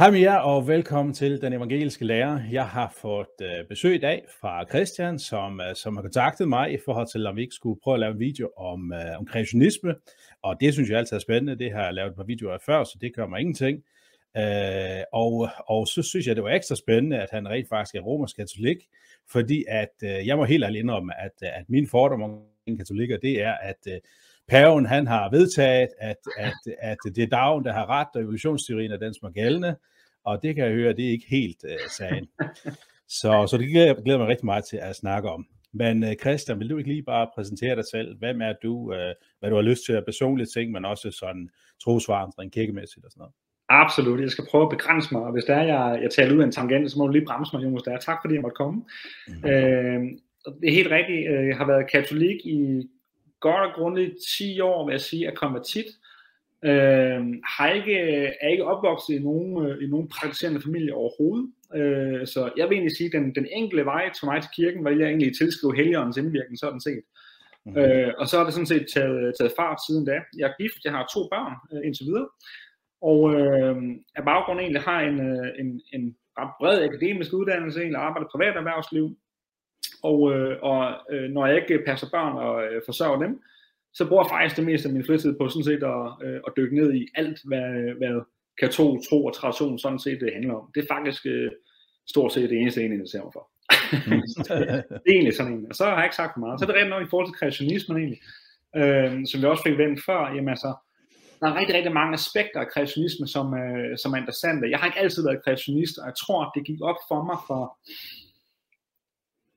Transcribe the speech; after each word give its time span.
Hej 0.00 0.10
med 0.10 0.20
jer, 0.20 0.36
og 0.36 0.68
velkommen 0.68 1.14
til 1.14 1.40
Den 1.42 1.52
Evangeliske 1.52 2.04
Lærer. 2.04 2.40
Jeg 2.50 2.68
har 2.68 2.94
fået 2.96 3.26
øh, 3.42 3.68
besøg 3.68 3.94
i 3.94 3.98
dag 3.98 4.24
fra 4.40 4.64
Christian, 4.68 5.18
som, 5.18 5.60
øh, 5.60 5.74
som 5.74 5.96
har 5.96 6.02
kontaktet 6.02 6.48
mig 6.48 6.72
i 6.72 6.78
forhold 6.84 7.06
til, 7.06 7.26
om 7.26 7.36
vi 7.36 7.42
ikke 7.42 7.54
skulle 7.54 7.80
prøve 7.82 7.94
at 7.94 8.00
lave 8.00 8.12
en 8.12 8.18
video 8.18 8.50
om, 8.56 8.92
øh, 8.92 9.18
om 9.18 9.26
kreationisme. 9.26 9.94
Og 10.42 10.56
det 10.60 10.72
synes 10.72 10.90
jeg 10.90 10.98
altid 10.98 11.16
er 11.16 11.20
spændende. 11.20 11.58
Det 11.58 11.72
har 11.72 11.84
jeg 11.84 11.94
lavet 11.94 12.10
et 12.10 12.16
par 12.16 12.24
videoer 12.24 12.54
af 12.54 12.60
før, 12.66 12.84
så 12.84 12.98
det 13.00 13.14
gør 13.14 13.26
mig 13.26 13.40
ingenting. 13.40 13.82
Øh, 14.36 15.02
og, 15.12 15.48
og 15.66 15.88
så 15.88 16.02
synes 16.02 16.26
jeg, 16.26 16.36
det 16.36 16.44
var 16.44 16.50
ekstra 16.50 16.76
spændende, 16.76 17.18
at 17.18 17.28
han 17.30 17.48
rent 17.48 17.68
faktisk 17.68 17.94
er 17.94 18.00
romersk 18.00 18.36
katolik, 18.36 18.76
fordi 19.30 19.64
at 19.68 19.94
øh, 20.04 20.26
jeg 20.26 20.36
må 20.36 20.44
helt 20.44 20.64
ærligt 20.64 20.82
indrømme, 20.82 21.20
at, 21.20 21.32
øh, 21.42 21.48
at 21.58 21.64
min 21.68 21.86
fordom 21.86 22.22
om 22.22 22.38
katolikker, 22.78 23.18
det 23.18 23.42
er, 23.42 23.52
at 23.52 23.86
øh, 23.88 23.98
paven 24.48 24.86
han 24.86 25.06
har 25.06 25.30
vedtaget, 25.30 25.88
at, 25.98 26.16
at, 26.38 26.54
at 26.78 26.98
det 27.04 27.22
er 27.22 27.28
dagen, 27.28 27.64
der 27.64 27.72
har 27.72 27.90
ret, 27.90 28.08
og 28.14 28.20
evolutionsteorien 28.20 28.92
er 28.92 28.96
den, 28.96 29.14
som 29.14 29.28
er 29.28 29.32
gældende, 29.32 29.76
og 30.24 30.42
det 30.42 30.54
kan 30.54 30.64
jeg 30.64 30.74
høre, 30.74 30.92
det 30.92 31.06
er 31.06 31.10
ikke 31.10 31.26
helt 31.28 31.64
uh, 31.64 31.90
sagen. 31.90 32.28
Så, 33.20 33.46
så 33.50 33.56
det 33.58 33.68
glæder, 33.68 34.02
glæder 34.02 34.18
mig 34.18 34.28
rigtig 34.28 34.46
meget 34.46 34.64
til 34.64 34.76
at 34.76 34.96
snakke 34.96 35.30
om. 35.30 35.46
Men 35.72 36.02
uh, 36.02 36.12
Christian, 36.20 36.58
vil 36.58 36.70
du 36.70 36.78
ikke 36.78 36.90
lige 36.90 37.02
bare 37.02 37.30
præsentere 37.34 37.76
dig 37.76 37.84
selv? 37.90 38.18
Hvem 38.18 38.42
er 38.42 38.52
du? 38.62 38.74
Uh, 38.74 39.12
hvad 39.40 39.50
du 39.50 39.54
har 39.54 39.62
lyst 39.62 39.84
til 39.84 39.92
at 39.92 40.04
personlige 40.04 40.46
ting, 40.46 40.72
men 40.72 40.84
også 40.84 41.10
sådan 41.10 41.48
trosvandring, 41.84 42.52
kirkemæssigt 42.52 43.04
og 43.04 43.10
sådan 43.10 43.20
noget? 43.20 43.34
Absolut. 43.68 44.20
Jeg 44.20 44.30
skal 44.30 44.46
prøve 44.50 44.64
at 44.64 44.70
begrænse 44.70 45.08
mig, 45.14 45.22
og 45.22 45.32
hvis 45.32 45.44
der 45.44 45.54
er, 45.54 45.62
jeg, 45.62 46.02
jeg 46.02 46.10
taler 46.10 46.34
ud 46.34 46.40
af 46.40 46.44
en 46.44 46.52
tangent, 46.52 46.92
så 46.92 46.98
må 46.98 47.06
du 47.06 47.12
lige 47.12 47.26
bremse 47.26 47.56
mig, 47.56 47.64
Jonas. 47.64 47.82
Der. 47.82 47.98
Tak 47.98 48.18
fordi 48.22 48.34
jeg 48.34 48.42
måtte 48.42 48.56
komme. 48.56 48.84
Mm. 49.28 49.50
Øh, 49.50 50.00
det 50.60 50.68
er 50.68 50.72
helt 50.72 50.90
rigtigt. 50.90 51.30
Jeg 51.48 51.56
har 51.56 51.66
været 51.66 51.90
katolik 51.90 52.46
i 52.46 52.88
godt 53.40 53.66
og 53.68 53.74
grundigt 53.74 54.14
10 54.38 54.60
år, 54.60 54.86
vil 54.86 54.92
jeg 54.92 55.00
sige, 55.00 55.26
er 55.26 55.34
konvertit. 55.34 55.86
Øh, 56.64 57.20
har 57.56 57.68
ikke, 57.68 57.96
er 58.40 58.48
ikke 58.48 58.64
opvokset 58.64 59.14
i 59.14 59.18
nogen, 59.18 59.66
øh, 59.66 59.84
i 59.84 59.86
nogen 59.86 60.08
praktiserende 60.08 60.60
familie 60.60 60.94
overhovedet. 60.94 61.52
Øh, 61.74 62.26
så 62.26 62.50
jeg 62.56 62.68
vil 62.68 62.74
egentlig 62.74 62.96
sige, 62.96 63.06
at 63.06 63.12
den, 63.12 63.34
den 63.34 63.46
enkelte 63.52 63.84
vej 63.84 64.12
til 64.12 64.26
mig 64.26 64.42
til 64.42 64.50
kirken, 64.56 64.84
var 64.84 64.90
jeg 64.90 65.08
egentlig 65.08 65.36
tilskrive 65.36 65.76
Helligåndens 65.76 66.16
indvirkning, 66.16 66.58
sådan 66.58 66.80
set. 66.80 67.02
Mm. 67.66 67.76
Øh, 67.78 68.12
og 68.18 68.26
så 68.28 68.38
er 68.38 68.44
det 68.44 68.52
sådan 68.52 68.72
set 68.74 68.86
taget, 68.94 69.34
taget 69.38 69.52
fart 69.56 69.78
siden 69.86 70.04
da. 70.06 70.16
Jeg 70.38 70.46
er 70.48 70.62
gift, 70.62 70.84
jeg 70.84 70.92
har 70.92 71.10
to 71.14 71.28
børn 71.32 71.54
øh, 71.72 71.86
indtil 71.86 72.06
videre. 72.06 72.28
Og 73.02 73.20
øh, 73.34 73.76
af 74.16 74.24
baggrund 74.24 74.60
egentlig 74.60 74.82
har 74.82 75.00
en, 75.00 75.18
øh, 75.30 75.48
en, 75.60 75.80
en 75.92 76.16
ret 76.38 76.52
bred 76.60 76.82
akademisk 76.82 77.32
uddannelse, 77.32 77.80
egentlig 77.80 78.00
arbejder 78.00 78.28
privat 78.32 78.56
erhvervsliv, 78.56 79.16
og, 80.02 80.32
øh, 80.34 80.56
og 80.62 80.80
øh, 81.10 81.30
når 81.30 81.46
jeg 81.46 81.56
ikke 81.56 81.84
passer 81.86 82.06
børn 82.12 82.36
og 82.36 82.64
øh, 82.64 82.82
forsørger 82.86 83.18
dem, 83.18 83.42
så 83.94 84.08
bruger 84.08 84.24
jeg 84.24 84.30
faktisk 84.30 84.56
det 84.56 84.64
meste 84.64 84.88
af 84.88 84.94
min 84.94 85.06
fritid 85.06 85.38
på 85.38 85.48
sådan 85.48 85.64
set 85.64 85.82
at, 85.94 86.02
øh, 86.24 86.40
at 86.46 86.52
dykke 86.56 86.76
ned 86.76 86.94
i 86.94 87.08
alt, 87.14 87.38
hvad, 87.44 87.70
hvad 87.98 88.20
katol, 88.60 88.98
tro 89.08 89.24
og 89.24 89.34
tradition 89.34 89.78
sådan 89.78 89.98
set 89.98 90.20
det 90.20 90.32
handler 90.32 90.54
om. 90.54 90.70
Det 90.74 90.82
er 90.82 90.94
faktisk 90.94 91.26
øh, 91.26 91.50
stort 92.08 92.32
set 92.32 92.50
det 92.50 92.58
eneste, 92.58 92.80
jeg 92.80 93.08
ser 93.12 93.22
mig 93.22 93.32
for. 93.32 93.50
det 95.04 95.08
er 95.08 95.16
egentlig 95.16 95.36
sådan 95.36 95.52
en. 95.52 95.66
Og 95.70 95.74
så 95.74 95.84
har 95.84 95.96
jeg 95.96 96.04
ikke 96.04 96.16
sagt 96.16 96.32
for 96.34 96.40
meget. 96.40 96.60
Så 96.60 96.64
er 96.64 96.70
det 96.70 96.76
rent 96.80 96.90
nok 96.90 97.02
i 97.06 97.10
forhold 97.10 97.28
til 97.28 97.38
kreationismen 97.40 97.96
egentlig, 97.98 98.20
øh, 98.76 99.26
som 99.26 99.40
vi 99.40 99.46
også 99.46 99.62
fik 99.62 99.78
vendt 99.78 100.04
før. 100.08 100.20
Jamen 100.34 100.48
altså, 100.48 100.70
der 101.40 101.46
er 101.48 101.58
rigtig, 101.60 101.76
rigtig 101.76 101.92
mange 101.92 102.14
aspekter 102.14 102.60
af 102.60 102.68
kreationisme, 102.74 103.26
som, 103.26 103.46
øh, 103.62 103.98
som 104.02 104.12
er 104.12 104.16
interessante. 104.18 104.70
Jeg 104.70 104.78
har 104.78 104.86
ikke 104.86 104.98
altid 104.98 105.22
været 105.24 105.44
kreationist, 105.44 105.98
og 105.98 106.06
jeg 106.06 106.16
tror, 106.22 106.44
at 106.44 106.52
det 106.54 106.66
gik 106.66 106.80
op 106.82 107.00
for 107.08 107.20
mig 107.24 107.38
for 107.48 107.62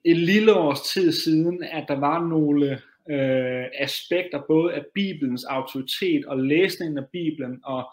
et 0.05 0.17
lille 0.17 0.53
års 0.53 0.81
tid 0.81 1.11
siden, 1.11 1.63
at 1.63 1.85
der 1.87 1.99
var 1.99 2.27
nogle 2.27 2.81
øh, 3.09 3.65
aspekter, 3.79 4.41
både 4.47 4.73
af 4.73 4.85
Bibelens 4.93 5.43
autoritet 5.43 6.25
og 6.25 6.39
læsningen 6.39 6.97
af 6.97 7.05
Bibelen, 7.11 7.59
og, 7.63 7.91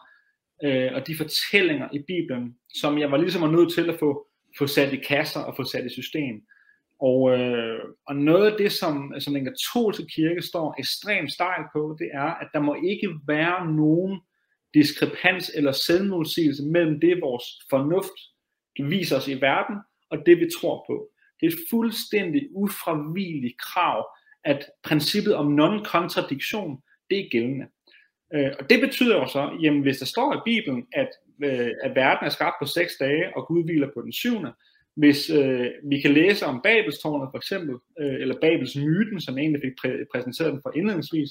øh, 0.65 0.91
og 0.95 1.07
de 1.07 1.17
fortællinger 1.17 1.89
i 1.93 1.99
Bibelen, 1.99 2.57
som 2.75 2.99
jeg 2.99 3.11
var 3.11 3.17
ligesom 3.17 3.53
nødt 3.53 3.75
til 3.75 3.91
at 3.91 3.99
få, 3.99 4.27
få 4.59 4.67
sat 4.67 4.93
i 4.93 4.97
kasser 4.97 5.41
og 5.41 5.57
få 5.57 5.65
sat 5.65 5.87
i 5.87 5.89
system. 5.89 6.43
Og, 7.01 7.39
øh, 7.39 7.81
og 8.07 8.17
noget 8.17 8.51
af 8.51 8.59
det, 8.59 8.73
som, 8.73 9.15
som 9.19 9.35
den 9.35 9.45
katolske 9.45 10.07
kirke 10.15 10.43
står 10.43 10.75
ekstremt 10.79 11.33
stejl 11.33 11.65
på, 11.73 11.97
det 11.99 12.11
er, 12.13 12.35
at 12.43 12.49
der 12.53 12.61
må 12.61 12.77
ikke 12.85 13.09
være 13.27 13.73
nogen 13.73 14.21
diskrepans 14.75 15.51
eller 15.55 15.73
selvmodsigelse 15.73 16.63
mellem 16.63 17.01
det, 17.01 17.21
vores 17.21 17.45
fornuft 17.71 18.19
viser 18.79 19.17
os 19.17 19.29
i 19.29 19.41
verden, 19.41 19.77
og 20.11 20.19
det, 20.27 20.39
vi 20.39 20.47
tror 20.61 20.85
på. 20.87 21.09
Det 21.41 21.47
er 21.47 21.51
et 21.51 21.69
fuldstændig 21.71 22.49
ufravigeligt 22.55 23.59
krav, 23.59 24.07
at 24.45 24.67
princippet 24.85 25.35
om 25.35 25.59
non-kontradiktion, 25.61 26.83
det 27.11 27.19
er 27.19 27.29
gældende. 27.31 27.67
Øh, 28.35 28.51
og 28.59 28.71
det 28.71 28.81
betyder 28.81 29.17
jo 29.17 29.27
så, 29.27 29.51
jamen 29.63 29.83
hvis 29.83 29.99
der 29.99 30.07
står 30.07 30.35
i 30.35 30.41
Bibelen, 30.45 30.87
at, 30.93 31.09
øh, 31.45 31.71
at 31.83 31.95
verden 31.95 32.27
er 32.27 32.31
skabt 32.31 32.57
på 32.61 32.67
seks 32.67 32.93
dage, 33.01 33.37
og 33.37 33.47
Gud 33.47 33.65
hviler 33.65 33.89
på 33.95 34.03
den 34.03 34.13
syvende, 34.13 34.53
hvis 34.97 35.31
øh, 35.31 35.67
vi 35.85 36.01
kan 36.01 36.11
læse 36.11 36.47
om 36.47 36.61
Babelstårnet 36.65 37.29
for 37.33 37.39
eksempel, 37.39 37.77
øh, 38.01 38.15
eller 38.23 38.41
Babels 38.41 38.77
myten, 38.77 39.21
som 39.21 39.39
egentlig 39.39 39.63
fik 39.65 39.73
præ- 39.81 40.05
præsenteret 40.15 40.53
den 40.53 40.61
for 40.63 40.73
indledningsvis, 40.77 41.31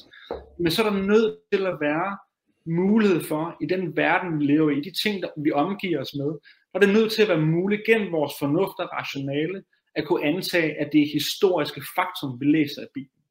men 0.60 0.72
så 0.72 0.84
er 0.84 0.90
der 0.90 1.04
nødt 1.04 1.38
til 1.54 1.66
at 1.66 1.78
være 1.82 2.18
mulighed 2.66 3.22
for, 3.22 3.58
i 3.62 3.66
den 3.66 3.98
verden, 3.98 4.40
vi 4.40 4.46
lever 4.46 4.70
i, 4.70 4.82
de 4.82 4.92
ting, 5.04 5.24
der 5.24 5.30
vi 5.44 5.52
omgiver 5.52 6.02
os 6.02 6.14
med, 6.16 6.32
og 6.74 6.82
det 6.82 6.90
er 6.90 6.94
nødt 6.94 7.12
til 7.12 7.22
at 7.22 7.30
være 7.30 7.42
muligt 7.42 7.86
gennem 7.86 8.12
vores 8.12 8.34
fornuft 8.40 8.80
og 8.80 8.90
rationale, 8.94 9.64
at 9.96 10.08
kunne 10.08 10.24
antage, 10.24 10.80
at 10.80 10.90
det 10.94 11.02
er 11.02 11.14
historiske 11.14 11.82
faktum, 11.96 12.40
vi 12.40 12.46
læser 12.46 12.82
i 12.82 12.94
Bibelen. 12.94 13.24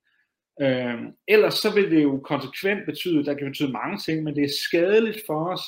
Øh, 0.61 1.13
ellers 1.29 1.55
så 1.55 1.75
vil 1.75 1.91
det 1.91 2.03
jo 2.03 2.21
konsekvent 2.25 2.87
betyde, 2.87 3.25
der 3.25 3.35
kan 3.35 3.47
betyde 3.47 3.73
mange 3.73 3.99
ting, 3.99 4.23
men 4.23 4.37
det 4.37 4.45
er 4.45 4.59
skadeligt 4.69 5.23
for 5.27 5.51
os, 5.53 5.63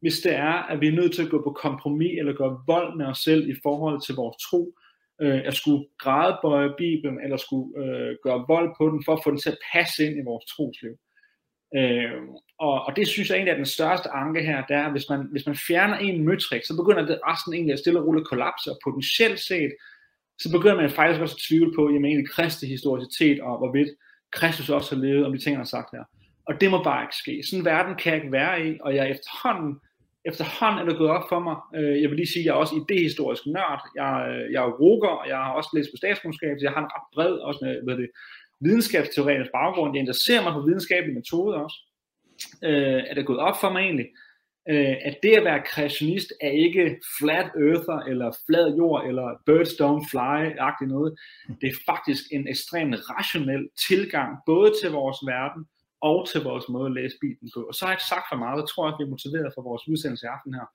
hvis 0.00 0.20
det 0.20 0.34
er, 0.34 0.52
at 0.70 0.80
vi 0.80 0.88
er 0.88 0.92
nødt 0.92 1.14
til 1.14 1.22
at 1.22 1.30
gå 1.30 1.42
på 1.42 1.50
kompromis 1.50 2.18
eller 2.18 2.32
gøre 2.32 2.60
vold 2.66 2.96
med 2.96 3.06
os 3.06 3.18
selv 3.18 3.48
i 3.48 3.54
forhold 3.62 4.06
til 4.06 4.14
vores 4.14 4.36
tro, 4.36 4.74
øh, 5.20 5.40
at 5.44 5.54
skulle 5.54 5.86
gradbøje 5.98 6.74
Bibelen, 6.78 7.20
eller 7.20 7.36
skulle 7.36 7.84
øh, 7.84 8.16
gøre 8.22 8.44
vold 8.48 8.74
på 8.78 8.90
den, 8.90 9.04
for 9.04 9.12
at 9.12 9.20
få 9.24 9.30
den 9.30 9.38
til 9.38 9.50
at 9.50 9.58
passe 9.72 10.06
ind 10.06 10.16
i 10.16 10.24
vores 10.24 10.44
trosliv. 10.44 10.94
Øh, 11.76 12.22
og, 12.58 12.84
og 12.86 12.96
det 12.96 13.08
synes 13.08 13.28
jeg 13.28 13.36
egentlig 13.36 13.52
er 13.52 13.56
den 13.56 13.74
største 13.78 14.08
anke 14.08 14.42
her, 14.42 14.66
det 14.66 14.76
er, 14.76 14.84
at 14.84 14.92
hvis 14.92 15.08
man, 15.10 15.20
hvis 15.30 15.46
man 15.46 15.56
fjerner 15.56 15.96
en 15.96 16.24
møtrik, 16.24 16.64
så 16.64 16.76
begynder 16.76 17.06
det 17.06 17.20
resten 17.26 17.54
egentlig 17.54 17.72
at 17.72 17.78
stille 17.78 18.00
og 18.00 18.06
roligt 18.06 18.28
kollapse, 18.28 18.70
og 18.70 18.78
potentielt 18.84 19.40
set, 19.40 19.72
så 20.38 20.52
begynder 20.52 20.76
man 20.76 20.90
faktisk 20.90 21.20
også 21.20 21.36
at 21.36 21.44
tvivle 21.48 21.72
på, 21.76 21.90
jamen 21.90 22.04
egentlig 22.04 22.30
Kristi 22.30 22.66
historicitet, 22.66 23.40
og 23.40 23.58
hvorvidt 23.58 23.90
Kristus 24.32 24.70
også 24.70 24.94
har 24.94 25.02
levet, 25.02 25.26
om 25.26 25.32
de 25.32 25.38
ting, 25.38 25.56
han 25.56 25.64
har 25.66 25.74
sagt 25.76 25.90
her. 25.92 26.04
Og 26.48 26.60
det 26.60 26.70
må 26.70 26.82
bare 26.82 27.04
ikke 27.04 27.16
ske. 27.22 27.42
Sådan 27.44 27.60
en 27.60 27.64
verden 27.64 27.94
kan 27.96 28.12
jeg 28.12 28.20
ikke 28.20 28.32
være 28.32 28.66
i, 28.68 28.78
og 28.80 28.94
jeg 28.94 29.10
efterhånden, 29.10 29.80
efterhånden 30.24 30.78
er 30.80 30.84
det 30.84 30.98
gået 30.98 31.10
op 31.10 31.26
for 31.28 31.40
mig. 31.48 31.56
Øh, 31.78 32.02
jeg 32.02 32.10
vil 32.10 32.16
lige 32.16 32.32
sige, 32.32 32.42
at 32.42 32.46
jeg 32.46 32.52
er 32.52 32.62
også 32.64 32.74
idehistorisk 32.82 33.46
nørd. 33.46 33.80
Jeg, 34.00 34.12
øh, 34.30 34.52
jeg 34.52 34.60
er 34.64 34.76
roker, 34.82 35.12
og 35.20 35.28
jeg 35.28 35.36
har 35.36 35.52
også 35.52 35.70
læst 35.74 35.90
på 35.92 35.96
statskundskab, 35.96 36.54
så 36.56 36.64
jeg 36.66 36.74
har 36.76 36.82
en 36.82 36.94
ret 36.94 37.08
bred 37.14 37.34
også 37.48 37.62
øh, 37.68 37.86
med, 37.86 37.96
det, 38.00 38.08
videnskabsteoretisk 38.60 39.50
baggrund. 39.58 39.94
Jeg 39.94 40.00
interesserer 40.00 40.42
mig 40.42 40.52
for 40.52 40.66
videnskabelige 40.68 41.18
metoder 41.20 41.58
også. 41.66 41.78
Øh, 42.68 43.02
er 43.08 43.14
det 43.14 43.26
gået 43.26 43.38
op 43.48 43.56
for 43.60 43.70
mig 43.72 43.80
egentlig, 43.80 44.08
øh, 44.68 44.96
at 45.08 45.16
det 45.22 45.32
at 45.36 45.44
være 45.44 45.62
kreationist 45.66 46.32
er 46.40 46.50
ikke 46.50 47.00
flat 47.18 47.50
earther, 47.66 47.98
eller 48.10 48.36
flad 48.46 48.76
jord, 48.76 49.06
eller 49.08 49.26
birds 49.46 49.72
don't 49.80 50.04
fly-agtigt 50.12 50.90
noget. 50.96 51.18
Det 51.60 51.68
er 51.68 51.78
faktisk 51.92 52.22
en 52.32 52.48
ekstremt 52.48 52.94
rationel 53.10 53.68
tilgang, 53.88 54.38
både 54.46 54.72
til 54.82 54.90
vores 54.90 55.18
verden, 55.26 55.62
og 56.00 56.28
til 56.30 56.40
vores 56.48 56.68
måde 56.68 56.86
at 56.86 56.96
læse 56.98 57.16
Bibelen 57.20 57.50
på. 57.54 57.60
Og 57.68 57.74
så 57.74 57.80
har 57.84 57.90
jeg 57.90 57.96
ikke 57.96 58.12
sagt 58.12 58.26
for 58.30 58.38
meget, 58.44 58.60
jeg 58.60 58.68
tror, 58.68 58.86
at 58.88 58.96
vi 58.98 59.04
er 59.04 59.14
motiveret 59.14 59.54
for 59.54 59.62
vores 59.68 59.88
udsendelse 59.92 60.26
i 60.26 60.32
aften 60.36 60.54
her. 60.58 60.66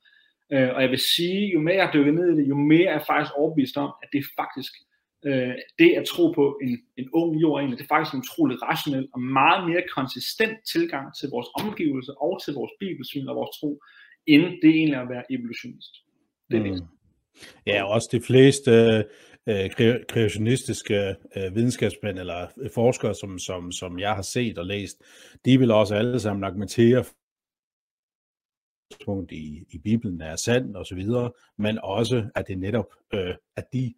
Øh, 0.53 0.69
og 0.75 0.79
jeg 0.83 0.89
vil 0.93 1.03
sige, 1.15 1.41
jo 1.55 1.59
mere 1.67 1.81
jeg 1.83 1.93
dykker 1.93 2.13
ned 2.19 2.27
i 2.29 2.35
det, 2.39 2.49
jo 2.53 2.57
mere 2.71 2.89
er 2.93 2.97
jeg 2.99 3.09
faktisk 3.11 3.33
overbevist 3.39 3.77
om, 3.85 3.91
at 4.03 4.09
det 4.13 4.23
faktisk 4.41 4.73
øh, 5.25 5.55
det 5.79 5.91
at 5.99 6.05
tro 6.05 6.31
på 6.31 6.59
en, 6.63 6.79
en 6.97 7.09
ung 7.13 7.41
jord 7.41 7.59
egentlig, 7.59 7.79
det 7.79 7.83
er 7.83 7.95
faktisk 7.95 8.13
en 8.13 8.19
utrolig 8.19 8.61
rationel 8.61 9.07
og 9.13 9.21
meget 9.21 9.69
mere 9.69 9.83
konsistent 9.95 10.57
tilgang 10.73 11.15
til 11.19 11.29
vores 11.29 11.47
omgivelser 11.61 12.13
og 12.13 12.41
til 12.43 12.53
vores 12.53 12.71
bibelsyn 12.79 13.27
og 13.27 13.35
vores 13.35 13.59
tro, 13.59 13.81
end 14.27 14.43
det 14.61 14.69
egentlig 14.69 14.99
at 15.01 15.09
være 15.09 15.23
evolutionist. 15.31 15.93
Det 16.51 16.57
er 16.57 16.73
mm. 16.73 16.87
Ja, 17.67 17.83
også 17.83 18.09
de 18.11 18.21
fleste 18.21 18.71
øh, 19.49 19.69
kreationistiske 20.09 21.15
øh, 21.35 21.55
videnskabsmænd 21.55 22.19
eller 22.19 22.47
forskere, 22.73 23.15
som, 23.15 23.39
som, 23.39 23.71
som 23.71 23.99
jeg 23.99 24.15
har 24.15 24.21
set 24.21 24.57
og 24.57 24.65
læst, 24.65 24.97
de 25.45 25.59
vil 25.59 25.71
også 25.71 25.95
alle 25.95 26.19
sammen 26.19 26.43
argumentere 26.43 27.03
punkt 29.05 29.31
i, 29.31 29.65
i 29.69 29.77
Bibelen 29.77 30.21
er 30.21 30.35
sand 30.35 30.75
og 30.75 30.85
så 30.85 30.95
videre, 30.95 31.31
men 31.57 31.79
også 31.83 32.29
at 32.35 32.47
det 32.47 32.59
netop, 32.59 32.85
øh, 33.13 33.35
at 33.55 33.65
de 33.73 33.93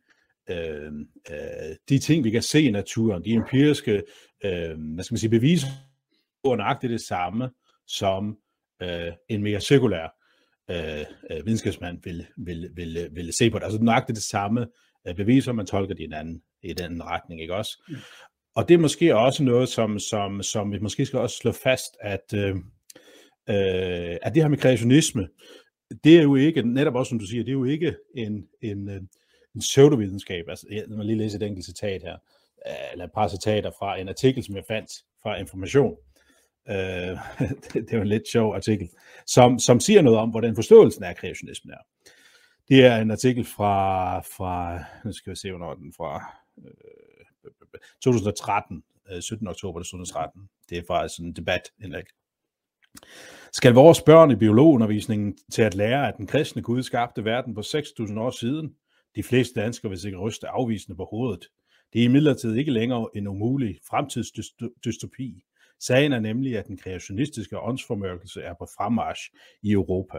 øh, 0.50 0.92
øh, 1.32 1.76
de 1.90 2.00
ting, 2.00 2.24
vi 2.24 2.32
kan 2.32 2.42
se 2.42 2.62
i 2.62 2.72
naturen, 2.72 3.26
de 3.26 3.34
empiriske 3.34 4.04
øh, 4.46 4.94
hvad 4.94 5.04
skal 5.04 5.14
man 5.14 5.20
sige, 5.20 5.30
beviser 5.30 5.68
på 6.44 6.56
nøjagtigt 6.56 6.92
det 6.92 7.02
samme, 7.02 7.50
som 7.88 8.38
øh, 8.82 9.12
en 9.30 9.44
mere 9.44 9.62
cirkulær 9.62 10.16
øh, 10.72 11.06
øh, 11.32 11.46
videnskabsmand 11.46 12.00
vil, 12.04 12.28
vil, 12.38 12.70
vil, 12.76 13.10
vil 13.12 13.34
se 13.34 13.50
på 13.50 13.60
det. 13.60 13.66
Altså 13.66 13.80
nøjagtigt 13.82 14.16
det 14.16 14.24
samme 14.24 14.68
øh, 15.08 15.16
beviser, 15.16 15.52
man 15.52 15.66
tolker 15.66 15.96
det 15.96 16.02
i 16.02 16.06
en 16.06 16.14
anden, 16.14 16.42
i 16.64 16.74
den 16.74 17.04
retning, 17.04 17.42
ikke 17.42 17.56
også? 17.56 17.84
Mm. 17.90 17.96
Og 18.56 18.70
det 18.70 18.74
er 18.74 18.80
måske 18.80 19.16
også 19.16 19.44
noget, 19.44 19.70
som, 19.70 20.00
som, 20.00 20.44
som 20.44 20.72
vi 20.72 20.80
måske 20.80 21.06
skal 21.06 21.20
også 21.20 21.38
slå 21.38 21.52
fast, 21.52 21.98
at, 22.02 22.34
øh, 22.36 22.56
øh, 23.50 24.18
at 24.22 24.36
det 24.36 24.44
her 24.44 24.48
med 24.48 24.58
kreationisme, 24.58 25.28
det 26.04 26.18
er 26.18 26.22
jo 26.22 26.36
ikke, 26.36 26.62
netop 26.62 26.96
også 26.96 27.10
som 27.10 27.20
du 27.20 27.26
siger, 27.26 27.44
det 27.44 27.50
er 27.50 27.54
jo 27.54 27.64
ikke 27.64 27.96
en, 28.16 28.48
en, 28.62 28.90
øh, 28.90 29.02
en 29.56 29.62
pseudovidenskab. 29.62 30.46
Altså, 30.50 30.68
jeg 30.72 30.86
må 30.90 31.04
lige 31.04 31.18
læse 31.18 31.38
et 31.38 31.44
enkelt 31.44 31.66
citat 31.66 32.02
her, 32.02 32.18
øh, 32.68 32.92
eller 32.92 33.06
et 33.06 33.12
par 33.12 33.28
citater 33.28 33.72
fra 33.80 34.00
en 34.00 34.10
artikel, 34.10 34.44
som 34.44 34.56
jeg 34.56 34.64
fandt 34.68 34.92
fra 35.24 35.38
Information. 35.40 35.98
Øh, 36.70 36.76
det 37.88 37.92
var 37.92 38.02
en 38.02 38.08
lidt 38.08 38.28
sjov 38.28 38.56
artikel, 38.56 38.90
som, 39.28 39.60
som 39.60 39.80
siger 39.80 40.02
noget 40.02 40.20
om, 40.20 40.30
hvordan 40.30 40.56
forståelsen 40.56 41.04
af 41.04 41.16
kreationismen 41.16 41.74
er. 41.74 41.82
Det 42.70 42.86
er 42.86 42.98
en 42.98 43.12
artikel 43.12 43.46
fra, 43.46 44.20
fra 44.20 44.84
nu 45.06 45.12
skal 45.12 45.32
vi 45.32 45.36
se, 45.36 45.50
hvornår 45.50 45.74
den 45.74 45.94
fra, 45.98 46.34
øh, 46.58 47.52
2013, 48.02 48.84
17. 49.20 49.48
Øh, 49.48 49.52
oktober 49.52 49.80
2013. 49.80 50.50
Det 50.70 50.78
er 50.78 50.84
faktisk 50.88 51.20
en 51.20 51.34
debatindlæg. 51.34 52.04
Skal 53.54 53.74
vores 53.74 54.02
børn 54.02 54.32
i 54.32 54.36
biologundervisningen 54.36 55.38
til 55.52 55.62
at 55.62 55.76
lære, 55.76 56.08
at 56.08 56.18
den 56.18 56.28
kristne 56.28 56.62
Gud 56.62 56.84
skabte 56.84 57.26
verden 57.26 57.54
på 57.54 57.62
6.000 57.62 58.20
år 58.20 58.30
siden? 58.30 58.76
De 59.16 59.24
fleste 59.24 59.62
danskere 59.62 59.90
vil 59.90 60.00
sikkert 60.00 60.22
ryste 60.22 60.48
afvisende 60.48 60.98
på 60.98 61.06
hovedet. 61.06 61.48
Det 61.94 62.02
er 62.02 62.06
imidlertid 62.06 62.56
ikke 62.56 62.72
længere 62.72 63.10
en 63.16 63.28
umulig 63.28 63.80
fremtidsdystopi. 63.90 65.44
Sagen 65.80 66.14
er 66.14 66.20
nemlig, 66.20 66.58
at 66.58 66.68
den 66.68 66.78
kreationistiske 66.78 67.60
åndsformørkelse 67.60 68.42
er 68.42 68.54
på 68.60 68.68
fremmarsch 68.78 69.22
i 69.64 69.72
Europa. 69.72 70.18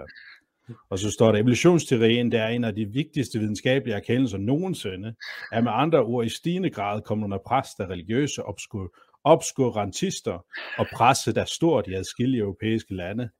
Og 0.90 0.98
så 0.98 1.10
står 1.10 1.32
der, 1.32 1.38
evolutionsteorien, 1.38 2.32
der 2.32 2.42
er 2.42 2.48
en 2.48 2.64
af 2.64 2.74
de 2.74 2.86
vigtigste 2.86 3.38
videnskabelige 3.38 3.96
erkendelser 3.96 4.38
nogensinde, 4.38 5.14
er 5.52 5.60
med 5.60 5.72
andre 5.74 6.02
ord 6.02 6.26
i 6.26 6.28
stigende 6.28 6.70
grad 6.70 7.02
kommet 7.02 7.24
under 7.24 7.38
pres 7.46 7.68
af 7.78 7.86
religiøse 7.86 8.42
obskur 8.42 8.94
obskurantister 9.24 10.44
og 10.78 10.86
presset 10.92 11.34
der 11.34 11.44
stort 11.44 11.88
i 11.88 11.94
adskillige 11.94 12.40
europæiske 12.40 12.94
lande. 12.94 13.30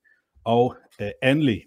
Og 0.45 0.77
uh, 1.01 1.31
endelig, 1.31 1.63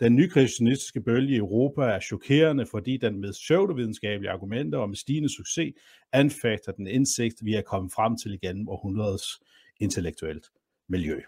den 0.00 0.16
nykreationistiske 0.16 1.00
bølge 1.00 1.34
i 1.34 1.36
Europa 1.36 1.82
er 1.82 2.00
chokerende, 2.00 2.66
fordi 2.66 2.96
den 2.96 3.20
med 3.20 3.32
pseudovidenskabelige 3.32 4.30
argumenter 4.30 4.78
og 4.78 4.88
med 4.88 4.96
stigende 4.96 5.36
succes 5.36 5.74
anfægter 6.12 6.72
den 6.72 6.86
indsigt, 6.86 7.34
vi 7.44 7.54
er 7.54 7.62
kommet 7.62 7.92
frem 7.92 8.16
til 8.16 8.34
igennem 8.34 8.68
århundredets 8.68 9.40
intellektuelt 9.80 10.46
miljø. 10.88 11.20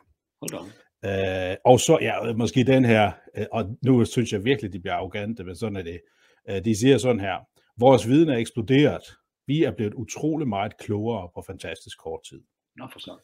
Uh, 1.07 1.57
og 1.65 1.81
så, 1.81 1.99
ja, 2.01 2.33
måske 2.33 2.65
den 2.65 2.85
her, 2.85 3.13
uh, 3.39 3.45
og 3.53 3.79
nu 3.83 4.05
synes 4.05 4.33
jeg 4.33 4.45
virkelig, 4.45 4.73
de 4.73 4.81
bliver 4.81 4.95
arrogante, 4.95 5.45
men 5.45 5.57
sådan 5.57 5.77
er 5.77 5.83
det. 5.83 6.01
Uh, 6.51 6.57
de 6.65 6.77
siger 6.77 6.99
sådan 6.99 7.21
her, 7.21 7.49
vores 7.77 8.09
viden 8.09 8.29
er 8.29 8.37
eksploderet, 8.37 9.03
vi 9.47 9.63
er 9.65 9.71
blevet 9.71 9.95
utrolig 9.95 10.49
meget 10.49 10.77
klogere 10.77 11.29
på 11.35 11.43
fantastisk 11.47 11.99
kort 11.99 12.21
tid. 12.29 12.41
Nå, 12.77 12.89
for 12.93 13.01
så. 13.01 13.17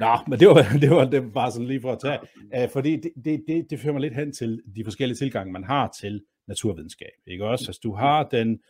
Nå, 0.00 0.16
men 0.28 0.40
det 0.40 0.48
var, 0.48 0.78
det 0.82 0.90
var, 0.90 1.04
det 1.04 1.24
var 1.24 1.30
bare 1.30 1.52
sådan 1.52 1.66
lige 1.66 1.80
for 1.80 1.92
at 1.92 1.98
tage, 2.00 2.18
Æh, 2.54 2.70
fordi 2.70 2.96
det, 2.96 3.12
det, 3.24 3.44
det, 3.48 3.66
det 3.70 3.80
fører 3.80 3.92
mig 3.92 4.02
lidt 4.02 4.14
hen 4.14 4.32
til 4.32 4.62
de 4.76 4.84
forskellige 4.84 5.16
tilgange, 5.16 5.52
man 5.52 5.64
har 5.64 5.92
til 6.00 6.24
naturvidenskab. 6.48 7.12
Ikke 7.26 7.44
også? 7.44 7.64
Altså, 7.68 7.80
du 7.82 7.94
har 7.94 8.28
den 8.28 8.60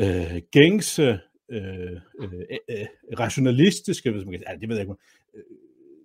øh, 0.00 0.42
gængse, 0.50 1.18
øh, 1.48 2.00
øh, 2.20 2.32
øh, 2.70 2.86
rationalistiske, 3.18 4.10
hvis 4.10 4.24
man 4.24 4.32
kan 4.32 4.42
sige, 4.46 4.60
det 4.60 4.68
ved 4.68 4.76
jeg 4.76 4.82
ikke, 4.84 4.94
øh, 5.34 5.42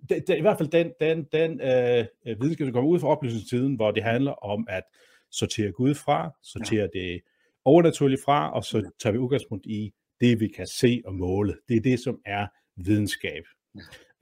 det, 0.08 0.28
det, 0.28 0.38
i 0.38 0.40
hvert 0.40 0.58
fald 0.58 0.68
den, 0.68 0.92
den, 1.00 1.24
den 1.32 1.60
øh, 1.60 2.40
videnskab, 2.40 2.66
der 2.66 2.72
kommer 2.72 2.90
ud 2.90 2.98
fra 2.98 3.08
oplysningstiden, 3.08 3.74
hvor 3.74 3.90
det 3.90 4.02
handler 4.02 4.32
om 4.32 4.66
at 4.70 4.82
sortere 5.30 5.72
Gud 5.72 5.94
fra, 5.94 6.30
sortere 6.42 6.88
ja. 6.94 7.00
det 7.00 7.20
overnaturligt 7.64 8.22
fra, 8.24 8.52
og 8.52 8.64
så 8.64 8.90
tager 9.00 9.12
vi 9.12 9.18
udgangspunkt 9.18 9.66
i 9.66 9.92
det, 10.20 10.40
vi 10.40 10.48
kan 10.48 10.66
se 10.66 11.02
og 11.04 11.14
måle. 11.14 11.56
Det 11.68 11.76
er 11.76 11.80
det, 11.80 12.00
som 12.00 12.20
er 12.26 12.46
videnskab. 12.76 13.44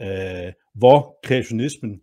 Øh, 0.00 0.52
hvor 0.74 1.18
kreationismen 1.22 2.00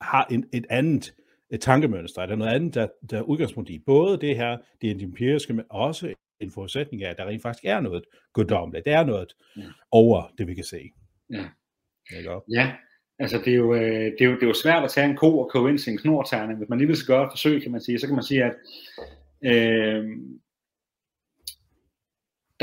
har 0.00 0.26
en, 0.30 0.44
et 0.52 0.66
andet 0.70 1.14
et 1.50 1.60
tankemønster, 1.60 2.26
der 2.26 2.32
er 2.32 2.36
noget 2.36 2.54
andet, 2.54 2.74
der, 2.74 2.88
der 3.10 3.18
er 3.18 3.22
udgangspunkt 3.22 3.70
i. 3.70 3.78
Både 3.78 4.18
det 4.20 4.36
her, 4.36 4.58
det 4.82 5.02
empiriske, 5.02 5.52
men 5.52 5.64
også 5.70 6.14
en 6.40 6.50
forudsætning 6.50 7.02
af, 7.02 7.10
at 7.10 7.16
der 7.18 7.26
rent 7.26 7.42
faktisk 7.42 7.64
er 7.64 7.80
noget 7.80 8.04
guddommeligt. 8.32 8.84
Der 8.84 8.98
er 8.98 9.04
noget 9.04 9.34
ja. 9.56 9.62
over 9.90 10.32
det, 10.38 10.46
vi 10.46 10.54
kan 10.54 10.64
se. 10.64 10.90
Ja. 11.30 11.44
Ja, 12.52 12.72
altså 13.18 13.38
det 13.44 13.52
er, 13.52 13.56
jo, 13.56 13.74
øh, 13.74 13.82
det, 13.82 14.20
er 14.20 14.24
jo, 14.24 14.34
det 14.34 14.42
er 14.42 14.46
jo 14.46 14.54
svært 14.54 14.84
at 14.84 14.90
tage 14.90 15.10
en 15.10 15.16
ko 15.16 15.38
og 15.38 15.50
koge 15.50 15.70
ind 15.70 15.78
til 15.78 15.92
en 15.92 15.98
knorterning. 15.98 16.58
Hvis 16.58 16.68
man 16.68 16.78
lige 16.78 16.88
vil 16.88 16.96
gøre 17.06 17.24
et 17.24 17.32
forsøg, 17.32 17.62
kan 17.62 17.72
man 17.72 17.80
sige, 17.80 17.98
så 17.98 18.06
kan 18.06 18.14
man 18.14 18.24
sige, 18.24 18.44
at 18.44 18.54
øh, 19.44 20.04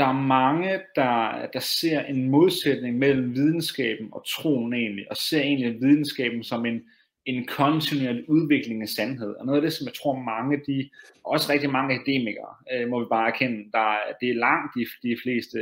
der 0.02 0.08
er 0.08 0.26
mange, 0.40 0.80
der, 0.96 1.46
der 1.52 1.60
ser 1.60 2.00
en 2.00 2.30
modsætning 2.30 2.98
mellem 2.98 3.34
videnskaben 3.34 4.08
og 4.12 4.26
troen 4.26 4.74
egentlig, 4.74 5.10
og 5.10 5.16
ser 5.16 5.40
egentlig 5.40 5.80
videnskaben 5.80 6.44
som 6.44 6.66
en, 6.66 6.82
en 7.26 7.46
kontinuerlig 7.46 8.30
udvikling 8.30 8.82
af 8.82 8.88
sandhed. 8.88 9.34
Og 9.34 9.46
noget 9.46 9.58
af 9.58 9.62
det, 9.62 9.72
som 9.72 9.86
jeg 9.86 9.94
tror 9.94 10.18
mange, 10.18 10.56
de, 10.66 10.90
også 11.24 11.52
rigtig 11.52 11.70
mange 11.70 11.94
akademikere, 11.94 12.54
øh, 12.72 12.88
må 12.88 13.00
vi 13.00 13.06
bare 13.10 13.28
erkende, 13.28 13.58
der, 13.72 13.96
det 14.20 14.30
er 14.30 14.34
langt 14.34 14.70
de, 14.76 15.08
de 15.08 15.16
fleste, 15.22 15.58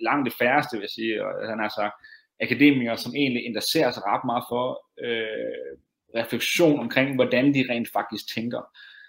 langt 0.00 0.24
det 0.26 0.34
færreste, 0.38 0.76
vil 0.76 0.86
jeg 0.88 0.96
sige, 0.98 1.24
og 1.26 1.48
han 1.50 1.58
har 1.58 1.72
sagt, 1.80 1.94
akademikere, 2.40 2.98
som 2.98 3.14
egentlig 3.14 3.44
interesserer 3.46 3.90
sig 3.90 4.02
ret 4.06 4.24
meget 4.24 4.44
for 4.50 4.66
øh, 5.06 5.72
refleksion 6.20 6.80
omkring, 6.80 7.14
hvordan 7.14 7.54
de 7.54 7.66
rent 7.70 7.88
faktisk 7.92 8.34
tænker. 8.34 8.62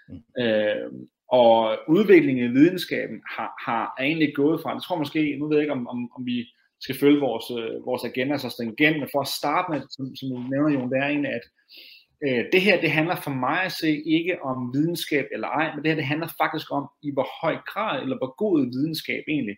Mm. 0.08 0.42
Øh, 0.42 0.90
og 1.32 1.78
udviklingen 1.88 2.44
i 2.44 2.54
videnskaben 2.58 3.22
har, 3.36 3.50
har 3.66 3.94
egentlig 4.00 4.34
gået 4.34 4.60
fra, 4.62 4.72
jeg 4.74 4.82
tror 4.82 4.98
måske, 4.98 5.36
nu 5.38 5.48
ved 5.48 5.56
jeg 5.56 5.64
ikke, 5.64 5.72
om, 5.72 5.88
om, 5.88 6.10
om 6.16 6.26
vi 6.26 6.46
skal 6.80 6.98
følge 6.98 7.20
vores, 7.20 7.46
øh, 7.58 7.86
vores 7.86 8.04
agenda 8.04 8.38
så 8.38 8.48
stringent, 8.48 8.98
men 8.98 9.08
for 9.12 9.20
at 9.20 9.34
starte 9.40 9.72
med, 9.72 9.80
som, 9.90 10.16
som 10.16 10.28
du 10.28 10.36
nævner, 10.52 10.74
Jon, 10.74 10.90
det 10.90 10.98
er 10.98 11.08
egentlig, 11.08 11.32
at 11.38 11.46
øh, 12.26 12.44
det 12.52 12.60
her, 12.60 12.80
det 12.80 12.90
handler 12.90 13.16
for 13.16 13.30
mig 13.30 13.62
at 13.62 13.72
se 13.72 14.02
ikke 14.06 14.42
om 14.42 14.72
videnskab 14.74 15.26
eller 15.32 15.48
ej, 15.48 15.74
men 15.74 15.82
det 15.82 15.90
her, 15.90 15.96
det 15.96 16.12
handler 16.12 16.28
faktisk 16.42 16.72
om, 16.72 16.88
i 17.02 17.10
hvor 17.12 17.28
høj 17.42 17.56
grad, 17.66 18.02
eller 18.02 18.16
hvor 18.18 18.34
god 18.36 18.60
videnskab 18.76 19.22
egentlig 19.28 19.56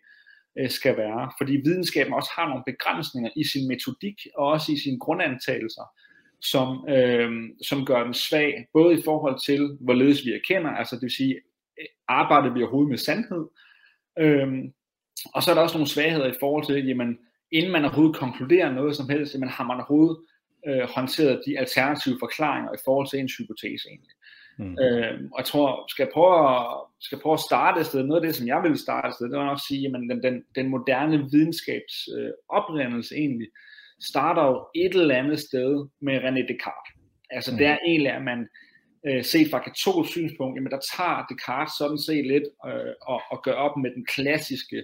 øh, 0.58 0.70
skal 0.70 0.96
være. 0.96 1.30
Fordi 1.38 1.52
videnskaben 1.56 2.14
også 2.14 2.30
har 2.36 2.48
nogle 2.48 2.64
begrænsninger 2.66 3.30
i 3.36 3.44
sin 3.44 3.68
metodik, 3.68 4.18
og 4.36 4.46
også 4.46 4.72
i 4.72 4.78
sine 4.84 4.98
grundantagelser, 4.98 5.86
som, 6.40 6.68
øh, 6.88 7.30
som 7.68 7.86
gør 7.86 8.04
den 8.04 8.14
svag, 8.14 8.66
både 8.72 8.98
i 8.98 9.02
forhold 9.04 9.36
til, 9.46 9.76
hvorledes 9.80 10.26
vi 10.26 10.32
erkender, 10.32 10.70
altså 10.70 10.94
det 10.96 11.02
vil 11.02 11.20
sige, 11.20 11.36
arbejder 12.08 12.50
vi 12.50 12.62
overhovedet 12.62 12.90
med 12.90 12.98
sandhed? 12.98 13.46
Øhm, 14.18 14.72
og 15.34 15.42
så 15.42 15.50
er 15.50 15.54
der 15.54 15.62
også 15.62 15.76
nogle 15.76 15.94
svagheder 15.94 16.26
i 16.26 16.40
forhold 16.40 16.66
til, 16.66 16.86
jamen, 16.86 17.18
inden 17.52 17.72
man 17.72 17.84
overhovedet 17.84 18.16
konkluderer 18.16 18.72
noget 18.72 18.96
som 18.96 19.08
helst, 19.08 19.34
jamen, 19.34 19.48
har 19.48 19.64
man 19.64 19.76
overhovedet 19.76 20.16
øh, 20.68 20.88
håndteret 20.94 21.42
de 21.46 21.58
alternative 21.58 22.16
forklaringer 22.20 22.72
i 22.72 22.82
forhold 22.84 23.08
til 23.08 23.18
ens 23.18 23.36
hypotese 23.36 23.88
egentlig. 23.88 24.14
Mm. 24.58 24.76
Øhm, 24.84 25.24
og 25.32 25.38
jeg 25.38 25.46
tror, 25.46 25.84
skal 25.88 26.02
jeg, 26.04 26.12
prøve 26.14 26.34
at, 26.50 26.66
skal 27.00 27.16
jeg 27.16 27.22
prøve 27.22 27.38
at 27.40 27.46
starte 27.50 27.80
et 27.80 27.86
sted, 27.86 28.02
noget 28.02 28.20
af 28.20 28.26
det, 28.26 28.36
som 28.36 28.46
jeg 28.46 28.60
vil 28.62 28.78
starte 28.78 29.08
et 29.08 29.14
sted, 29.14 29.30
det 29.30 29.38
var 29.38 29.44
nok 29.44 29.60
at 29.62 29.68
sige, 29.68 29.86
at 29.86 29.92
den, 29.92 30.22
den, 30.22 30.44
den 30.54 30.68
moderne 30.68 31.18
videnskabs 31.32 31.96
øh, 32.16 32.30
oprindelse 32.48 33.14
egentlig, 33.14 33.48
starter 34.00 34.44
jo 34.50 34.66
et 34.74 34.94
eller 34.94 35.14
andet 35.14 35.40
sted 35.40 35.86
med 36.00 36.16
René 36.24 36.42
Descartes. 36.52 36.92
Altså 37.30 37.50
mm. 37.52 37.58
det 37.58 37.66
er 37.66 37.78
egentlig, 37.86 38.12
at 38.12 38.22
man 38.22 38.48
øh, 39.06 39.24
set 39.24 39.50
fra 39.50 39.64
katolsk 39.66 40.10
synspunkt, 40.10 40.56
jamen 40.56 40.72
der 40.72 40.82
tager 40.96 41.26
Descartes 41.30 41.74
sådan 41.78 41.98
set 41.98 42.26
lidt 42.26 42.46
øh, 42.66 42.94
og, 43.02 43.20
og 43.30 43.42
gør 43.42 43.52
op 43.52 43.76
med 43.76 43.90
den 43.96 44.04
klassiske 44.06 44.82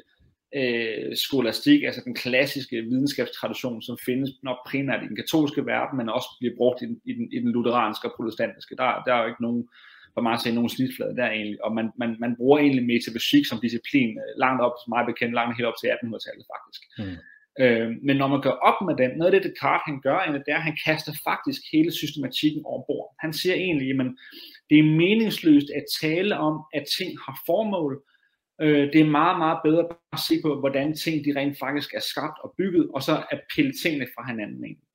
øh, 0.55 1.17
skolastik, 1.17 1.83
altså 1.83 2.03
den 2.05 2.15
klassiske 2.15 2.77
videnskabstradition, 2.83 3.83
som 3.83 3.99
findes 4.07 4.31
nok 4.43 4.59
primært 4.67 5.05
i 5.05 5.09
den 5.09 5.17
katolske 5.17 5.67
verden, 5.67 5.97
men 5.97 6.09
også 6.09 6.29
bliver 6.41 6.57
brugt 6.57 6.83
i 6.83 6.87
den, 6.87 7.01
i 7.05 7.13
den, 7.13 7.33
i 7.33 7.39
den 7.39 7.53
lutheranske 7.53 8.09
og 8.09 8.15
protestantiske. 8.17 8.77
Der, 8.77 9.03
der 9.07 9.15
er 9.15 9.21
jo 9.23 9.29
ikke 9.29 9.43
nogen, 9.43 9.69
for 10.15 10.21
mig 10.23 10.33
at 10.33 10.41
se, 10.41 10.55
nogen 10.55 10.77
snitflade 10.77 11.17
der 11.17 11.29
egentlig, 11.31 11.65
og 11.65 11.75
man, 11.75 11.91
man, 11.99 12.17
man 12.19 12.37
bruger 12.37 12.59
egentlig 12.59 12.87
metafysik 12.87 13.45
som 13.47 13.61
disciplin 13.67 14.11
øh, 14.25 14.33
langt 14.45 14.61
op, 14.67 14.75
som 14.81 14.91
meget 14.95 15.07
bekendt, 15.11 15.35
langt 15.35 15.57
helt 15.57 15.71
op 15.71 15.79
til 15.81 15.89
1800-tallet 15.95 16.47
faktisk. 16.55 16.83
Mm. 16.99 17.19
Øh, 17.61 17.91
men 18.03 18.17
når 18.17 18.29
man 18.29 18.43
gør 18.43 18.51
op 18.51 18.79
med 18.87 18.97
den, 18.97 19.19
noget 19.19 19.35
af 19.35 19.41
det 19.41 19.51
Descartes 19.51 19.87
han 19.87 20.01
gør, 20.01 20.19
det 20.33 20.53
er, 20.53 20.57
at 20.57 20.63
han 20.63 20.79
kaster 20.87 21.13
faktisk 21.25 21.63
hele 21.73 21.93
systematikken 21.93 22.63
over 22.65 22.83
bord. 22.87 23.15
Han 23.19 23.33
siger 23.33 23.55
egentlig, 23.55 24.01
at 24.01 24.07
det 24.71 24.79
er 24.79 24.97
meningsløst 25.03 25.71
at 25.79 25.85
tale 26.01 26.39
om, 26.39 26.55
at 26.75 26.85
ting 26.99 27.11
har 27.25 27.41
formål. 27.47 28.03
Øh, 28.61 28.93
det 28.93 29.01
er 29.01 29.17
meget, 29.21 29.39
meget 29.39 29.59
bedre 29.65 29.85
at 30.13 30.19
se 30.29 30.35
på, 30.45 30.61
hvordan 30.61 30.95
ting 30.95 31.25
de 31.25 31.41
rent 31.41 31.59
faktisk 31.59 31.95
er 31.95 32.01
skabt 32.01 32.39
og 32.45 32.55
bygget, 32.59 32.89
og 32.95 33.03
så 33.03 33.25
at 33.31 33.41
pille 33.55 33.73
tingene 33.83 34.07
fra 34.15 34.27
hinanden. 34.31 34.65
Egentlig. 34.65 34.89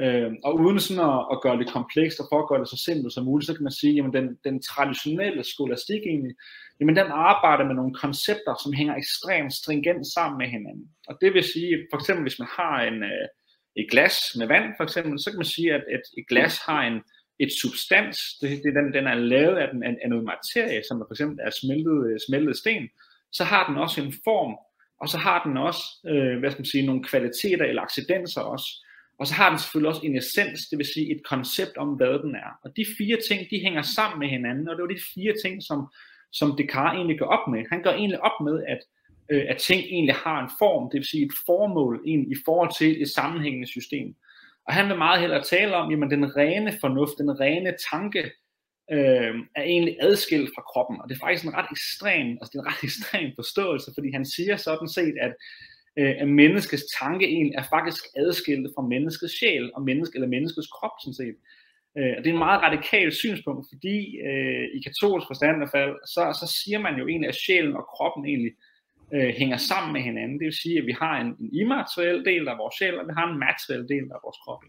Øh, 0.00 0.32
og 0.44 0.52
uden 0.60 0.80
sådan 0.80 1.04
at, 1.10 1.20
at 1.32 1.40
gøre 1.44 1.58
det 1.58 1.72
komplekst 1.76 2.20
og 2.20 2.26
for 2.30 2.38
at 2.42 2.48
gøre 2.48 2.60
det 2.60 2.68
så 2.68 2.78
simpelt 2.84 3.12
som 3.12 3.24
muligt, 3.24 3.46
så 3.46 3.54
kan 3.54 3.62
man 3.62 3.80
sige, 3.80 4.04
at 4.04 4.12
den, 4.12 4.28
den 4.44 4.62
traditionelle 4.62 5.44
skolastik 5.44 6.02
egentlig, 6.06 6.34
jamen 6.80 6.96
den 6.96 7.06
arbejder 7.10 7.64
med 7.64 7.74
nogle 7.74 7.94
koncepter, 7.94 8.54
som 8.62 8.72
hænger 8.72 8.94
ekstremt 8.96 9.52
stringent 9.52 10.06
sammen 10.14 10.38
med 10.38 10.46
hinanden. 10.46 10.86
Og 11.08 11.18
det 11.20 11.34
vil 11.34 11.44
sige, 11.44 11.86
for 11.90 11.98
eksempel 11.98 12.22
hvis 12.22 12.38
man 12.38 12.48
har 12.58 12.82
en, 12.82 13.02
øh, 13.02 13.26
et 13.76 13.86
glas 13.90 14.16
med 14.38 14.46
vand, 14.46 14.66
for 14.76 14.84
eksempel, 14.84 15.20
så 15.20 15.30
kan 15.30 15.38
man 15.38 15.54
sige, 15.56 15.74
at 15.74 15.84
et, 15.96 16.04
et 16.18 16.28
glas 16.28 16.58
har 16.58 16.82
en, 16.82 17.02
et 17.38 17.52
substans, 17.62 18.18
det, 18.40 18.50
det, 18.64 18.74
den, 18.74 18.92
den 18.92 19.06
er 19.06 19.14
lavet 19.14 19.56
af, 19.56 19.68
den, 19.72 19.82
af 19.82 20.08
noget 20.08 20.24
materie, 20.24 20.82
som 20.88 20.98
for 20.98 21.14
eksempel 21.14 21.38
er 21.46 21.50
smeltet, 21.50 21.98
øh, 22.08 22.18
smeltet 22.28 22.56
sten, 22.56 22.88
så 23.32 23.44
har 23.44 23.66
den 23.68 23.76
også 23.76 24.00
en 24.02 24.14
form, 24.24 24.54
og 25.00 25.08
så 25.08 25.18
har 25.18 25.42
den 25.44 25.56
også, 25.56 25.84
øh, 26.06 26.38
hvad 26.38 26.50
skal 26.50 26.60
man 26.60 26.72
sige, 26.74 26.86
nogle 26.86 27.04
kvaliteter 27.04 27.64
eller 27.64 27.82
accidenser 27.82 28.40
også, 28.40 28.68
og 29.18 29.26
så 29.26 29.34
har 29.34 29.48
den 29.50 29.58
selvfølgelig 29.58 29.88
også 29.88 30.02
en 30.04 30.16
essens, 30.16 30.60
det 30.70 30.78
vil 30.78 30.86
sige 30.94 31.14
et 31.14 31.22
koncept 31.24 31.76
om, 31.76 31.88
hvad 31.88 32.18
den 32.24 32.34
er. 32.34 32.50
Og 32.64 32.76
de 32.76 32.84
fire 32.98 33.18
ting, 33.28 33.40
de 33.50 33.60
hænger 33.66 33.82
sammen 33.82 34.18
med 34.18 34.28
hinanden, 34.28 34.68
og 34.68 34.76
det 34.76 34.82
var 34.82 34.94
de 34.94 35.06
fire 35.14 35.34
ting, 35.44 35.62
som, 35.62 35.78
som 36.38 36.56
Descartes 36.58 36.96
egentlig 36.96 37.18
går 37.18 37.26
op 37.26 37.48
med. 37.52 37.64
Han 37.72 37.82
går 37.82 37.90
egentlig 37.90 38.20
op 38.28 38.38
med, 38.46 38.56
at, 38.68 38.80
øh, 39.30 39.44
at 39.48 39.56
ting 39.56 39.80
egentlig 39.82 40.14
har 40.14 40.38
en 40.42 40.50
form, 40.58 40.90
det 40.90 40.98
vil 40.98 41.08
sige 41.12 41.26
et 41.26 41.32
formål 41.46 42.02
egentlig, 42.06 42.38
i 42.38 42.40
forhold 42.44 42.70
til 42.78 43.02
et 43.02 43.08
sammenhængende 43.08 43.68
system. 43.68 44.14
Og 44.66 44.74
han 44.74 44.88
vil 44.88 44.98
meget 44.98 45.20
hellere 45.20 45.42
tale 45.42 45.76
om, 45.76 45.90
jamen 45.90 46.10
den 46.10 46.36
rene 46.36 46.72
fornuft, 46.80 47.18
den 47.18 47.40
rene 47.40 47.74
tanke, 47.90 48.22
øh, 48.92 49.34
er 49.56 49.62
egentlig 49.62 49.96
adskilt 50.00 50.50
fra 50.54 50.62
kroppen. 50.62 51.00
Og 51.00 51.08
det 51.08 51.14
er 51.14 51.20
faktisk 51.20 51.44
en 51.44 51.54
ret 51.54 51.70
ekstrem, 51.70 52.28
altså 52.40 52.50
det 52.52 52.58
er 52.58 52.62
en 52.62 52.72
ret 52.72 52.84
ekstrem 52.88 53.30
forståelse, 53.36 53.90
fordi 53.94 54.08
han 54.12 54.26
siger 54.26 54.56
sådan 54.56 54.88
set, 54.88 55.14
at 55.20 55.34
øh, 55.98 56.14
at 56.18 56.28
menneskets 56.28 56.84
tanke 57.00 57.26
egentlig 57.26 57.54
er 57.54 57.66
faktisk 57.70 58.04
adskilt 58.16 58.68
fra 58.74 58.82
menneskets 58.82 59.38
sjæl 59.38 59.70
og 59.74 59.82
menneske, 59.82 60.16
eller 60.16 60.28
menneskets 60.28 60.68
krop 60.76 60.96
sådan 61.00 61.14
set. 61.14 61.36
Øh, 61.98 62.14
og 62.16 62.20
det 62.20 62.28
er 62.30 62.36
en 62.38 62.46
meget 62.48 62.62
radikalt 62.62 63.14
synspunkt, 63.14 63.66
fordi 63.72 63.96
øh, 64.28 64.64
i 64.76 64.78
katolsk 64.86 65.26
forstand 65.26 65.56
i 65.62 65.68
fald, 65.76 65.94
så, 66.14 66.22
så 66.40 66.46
siger 66.58 66.78
man 66.86 66.94
jo 66.98 67.04
egentlig, 67.08 67.28
at 67.28 67.40
sjælen 67.44 67.76
og 67.80 67.84
kroppen 67.94 68.22
egentlig 68.30 68.52
øh, 69.14 69.30
hænger 69.40 69.56
sammen 69.56 69.92
med 69.92 70.02
hinanden. 70.08 70.38
Det 70.38 70.44
vil 70.44 70.62
sige, 70.64 70.78
at 70.78 70.86
vi 70.86 70.94
har 71.02 71.14
en, 71.20 71.30
en 71.42 71.50
immateriel 71.62 72.24
del 72.24 72.48
af 72.48 72.58
vores 72.58 72.74
sjæl, 72.78 72.98
og 73.00 73.06
vi 73.08 73.12
har 73.18 73.26
en 73.32 73.38
materiel 73.46 73.84
del 73.92 74.06
af 74.16 74.20
vores 74.24 74.38
krop. 74.44 74.62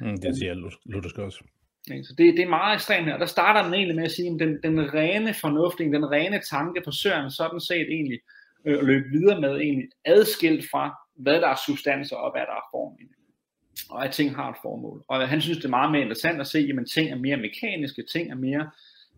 Mm, 0.00 0.16
det 0.22 0.36
siger 0.38 0.54
Luthersk 0.92 1.18
også. 1.18 1.42
Så 1.86 2.14
det, 2.18 2.36
det 2.36 2.42
er 2.44 2.48
meget 2.48 2.74
ekstremt 2.74 3.06
her. 3.06 3.14
Og 3.14 3.20
der 3.20 3.26
starter 3.26 3.62
den 3.62 3.74
egentlig 3.74 3.96
med 3.96 4.04
at 4.04 4.10
sige, 4.10 4.30
at 4.32 4.40
den, 4.40 4.62
den 4.62 4.94
rene 4.94 5.34
fornuft, 5.34 5.78
den 5.78 6.10
rene 6.10 6.40
tanke 6.50 6.80
forsøger 6.84 7.28
sådan 7.28 7.60
set 7.60 7.88
egentlig 7.96 8.20
øh, 8.66 8.78
løbe 8.88 9.08
videre 9.08 9.40
med 9.40 9.54
egentlig 9.60 9.88
adskilt 10.04 10.64
fra, 10.70 10.84
hvad 11.16 11.40
der 11.40 11.48
er 11.48 11.58
substanser 11.66 12.16
og 12.16 12.32
hvad 12.32 12.44
der 12.50 12.56
er 12.62 12.66
form. 12.72 12.94
Og 13.90 14.04
at 14.04 14.12
ting 14.12 14.36
har 14.36 14.50
et 14.50 14.56
formål. 14.62 15.04
Og 15.08 15.28
han 15.28 15.40
synes, 15.40 15.58
det 15.58 15.64
er 15.64 15.78
meget 15.78 15.92
mere 15.92 16.02
interessant 16.02 16.40
at 16.40 16.46
se, 16.46 16.58
at 16.58 16.86
ting 16.94 17.10
er 17.10 17.16
mere 17.16 17.36
mekaniske, 17.36 18.02
ting 18.12 18.30
er 18.30 18.34
mere, 18.34 18.70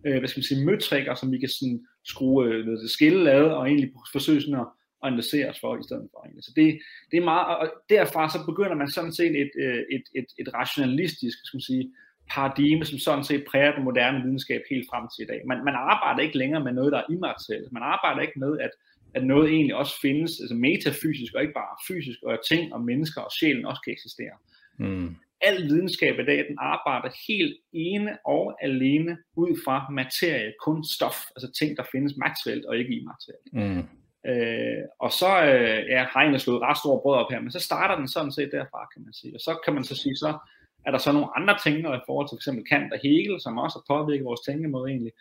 øh, 0.06 0.18
hvad 0.18 0.28
skal 0.28 0.38
man 0.38 0.50
sige, 0.50 0.66
møtrikker, 0.66 1.14
som 1.14 1.32
vi 1.32 1.38
kan 1.38 1.48
sådan 1.48 1.80
skrue 2.04 2.44
øh, 2.46 2.64
noget 2.64 2.90
skille 2.90 3.30
ad, 3.32 3.44
og 3.44 3.68
egentlig 3.68 3.92
forsøge 4.12 4.40
sådan 4.40 4.60
at, 4.60 4.66
at 5.02 5.06
analysere 5.08 5.50
os 5.50 5.60
for 5.60 5.76
i 5.76 5.82
stedet 5.88 6.08
for. 6.12 6.18
Egentlig. 6.24 6.44
Så 6.44 6.52
det, 6.56 6.78
det 7.10 7.16
er 7.16 7.24
meget, 7.24 7.46
og 7.56 7.66
derfra 7.90 8.30
så 8.30 8.38
begynder 8.46 8.74
man 8.74 8.90
sådan 8.90 9.12
set 9.12 9.34
et, 9.42 9.50
øh, 9.64 9.82
et, 9.96 10.04
et, 10.14 10.28
et 10.40 10.54
rationalistisk, 10.54 11.38
skal 11.44 11.56
man 11.56 11.68
sige, 11.70 11.92
paradigme, 12.30 12.84
som 12.84 12.98
sådan 12.98 13.24
set 13.24 13.44
præger 13.50 13.74
den 13.74 13.84
moderne 13.84 14.22
videnskab 14.24 14.62
helt 14.70 14.86
frem 14.90 15.04
til 15.12 15.22
i 15.22 15.30
dag. 15.32 15.40
Man, 15.50 15.64
man 15.64 15.74
arbejder 15.74 16.20
ikke 16.22 16.38
længere 16.38 16.64
med 16.64 16.72
noget, 16.72 16.92
der 16.92 16.98
er 16.98 17.10
immaterielt. 17.10 17.72
Man 17.72 17.82
arbejder 17.82 18.20
ikke 18.20 18.38
med, 18.44 18.58
at 18.58 18.70
at 19.14 19.24
noget 19.24 19.50
egentlig 19.50 19.74
også 19.74 20.00
findes, 20.00 20.40
altså 20.40 20.54
metafysisk 20.54 21.34
og 21.34 21.42
ikke 21.42 21.54
bare 21.54 21.76
fysisk, 21.88 22.18
og 22.22 22.32
at 22.32 22.40
ting 22.48 22.74
og 22.74 22.80
mennesker 22.80 23.20
og 23.20 23.32
sjælen 23.40 23.66
også 23.66 23.82
kan 23.84 23.92
eksistere. 23.92 24.36
Mm. 24.78 25.16
Al 25.40 25.62
videnskab 25.62 26.18
i 26.18 26.24
dag, 26.24 26.38
den 26.48 26.56
arbejder 26.58 27.10
helt 27.28 27.56
ene 27.72 28.18
og 28.26 28.64
alene 28.64 29.18
ud 29.36 29.60
fra 29.64 29.90
materie, 29.90 30.52
kun 30.64 30.84
stof, 30.84 31.18
altså 31.36 31.52
ting, 31.58 31.76
der 31.76 31.82
findes 31.92 32.16
materielt 32.16 32.64
og 32.64 32.78
ikke 32.78 32.94
immaterielt. 32.94 33.52
Mm. 33.52 33.84
Øh, 34.30 34.84
og 35.00 35.12
så 35.12 35.32
øh, 35.44 35.88
ja, 35.88 36.06
har 36.12 36.22
jeg 36.22 36.40
slået 36.40 36.62
ret 36.62 36.78
store 36.78 37.00
brød 37.02 37.16
op 37.16 37.30
her, 37.30 37.40
men 37.40 37.50
så 37.50 37.60
starter 37.60 37.96
den 37.96 38.08
sådan 38.08 38.32
set 38.32 38.50
derfra, 38.52 38.88
kan 38.94 39.02
man 39.04 39.12
sige. 39.12 39.34
Og 39.36 39.40
så 39.40 39.58
kan 39.64 39.74
man 39.74 39.84
så 39.84 39.96
sige, 39.96 40.16
så 40.16 40.38
er 40.86 40.90
der 40.90 40.98
så 40.98 41.12
nogle 41.12 41.36
andre 41.36 41.58
ting, 41.64 41.78
i 41.78 42.06
forhold 42.06 42.28
til 42.28 42.36
f.eks. 42.36 42.68
Kant 42.70 42.92
og 42.92 42.98
Hegel, 43.02 43.40
som 43.40 43.58
også 43.58 43.78
har 43.78 43.94
påvirket 43.94 44.24
vores 44.24 44.40
tænkemåde 44.40 44.90
egentlig, 44.90 45.12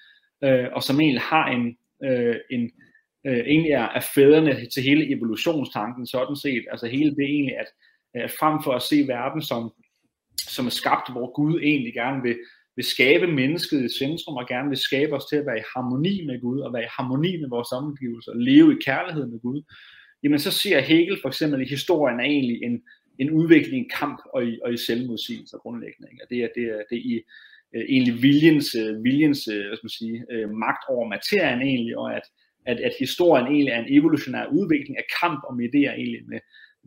øh, 0.44 0.68
og 0.76 0.84
som 0.84 1.00
egentlig 1.00 1.22
har 1.22 1.46
en, 1.48 1.78
øh, 2.04 2.36
en, 2.52 2.72
øh, 3.26 3.38
egentlig 3.38 3.72
er, 3.72 3.88
er 4.00 4.06
fædrene 4.16 4.66
til 4.74 4.84
hele 4.84 5.16
evolutionstanken 5.16 6.08
sådan 6.08 6.36
set. 6.36 6.66
Altså 6.72 6.88
hele 6.88 7.16
det 7.16 7.24
egentlig, 7.24 7.58
at, 7.58 7.70
at 8.14 8.32
frem 8.40 8.64
for 8.64 8.74
at 8.74 8.82
se 8.82 9.08
verden 9.08 9.42
som, 9.42 9.72
som 10.38 10.66
er 10.66 10.70
skabt, 10.70 11.12
hvor 11.12 11.34
Gud 11.34 11.60
egentlig 11.62 11.94
gerne 11.94 12.22
vil, 12.24 12.38
vil 12.76 12.86
skabe 12.86 13.28
mennesket 13.28 13.84
i 13.86 13.98
centrum, 14.00 14.36
og 14.38 14.48
gerne 14.48 14.70
vil 14.70 14.78
skabe 14.78 15.14
os 15.16 15.26
til 15.26 15.36
at 15.36 15.46
være 15.46 15.60
i 15.60 15.70
harmoni 15.76 16.26
med 16.26 16.42
Gud, 16.42 16.60
og 16.60 16.74
være 16.74 16.84
i 16.84 16.94
harmoni 16.98 17.38
med 17.42 17.50
vores 17.50 17.72
omgivelser, 17.72 18.32
og 18.32 18.40
leve 18.40 18.74
i 18.74 18.82
kærlighed 18.86 19.26
med 19.28 19.40
Gud, 19.40 19.62
jamen 20.24 20.40
så 20.40 20.52
ser 20.52 20.80
Hegel 20.80 21.18
for 21.22 21.30
eksempel 21.30 21.62
i 21.62 21.70
historien 21.70 22.20
er 22.20 22.24
egentlig 22.24 22.64
en, 22.64 22.82
en 23.20 23.32
udvikling 23.32 23.86
i 23.86 23.90
kamp 24.00 24.20
og 24.34 24.46
i, 24.46 24.60
og 24.64 24.74
i 24.74 24.78
selvmodsigelse 24.78 25.58
grundlæggende. 25.58 26.08
Ikke? 26.12 26.24
Og 26.24 26.30
det 26.30 26.38
er, 26.44 26.50
det 26.56 26.64
er, 26.64 26.82
det 26.90 26.98
er 26.98 27.06
i, 27.14 27.16
øh, 27.76 27.86
egentlig 27.90 28.16
viljens, 28.22 28.76
øh, 28.76 29.04
viljens 29.04 29.48
øh, 29.48 29.66
hvad 29.68 29.78
skal 29.78 29.86
man 29.90 30.00
sige, 30.02 30.26
øh, 30.32 30.50
magt 30.50 30.84
over 30.90 31.10
materien 31.16 31.62
egentlig, 31.62 31.98
og 31.98 32.16
at, 32.16 32.26
at, 32.68 32.80
at 32.80 32.94
historien 33.00 33.48
egentlig 33.48 33.72
er 33.72 33.80
en 33.80 33.94
evolutionær 33.98 34.46
udvikling 34.46 34.98
af 34.98 35.06
kamp 35.22 35.40
om 35.50 35.60
idéer 35.60 35.94
egentlig 36.02 36.22
med 36.28 36.40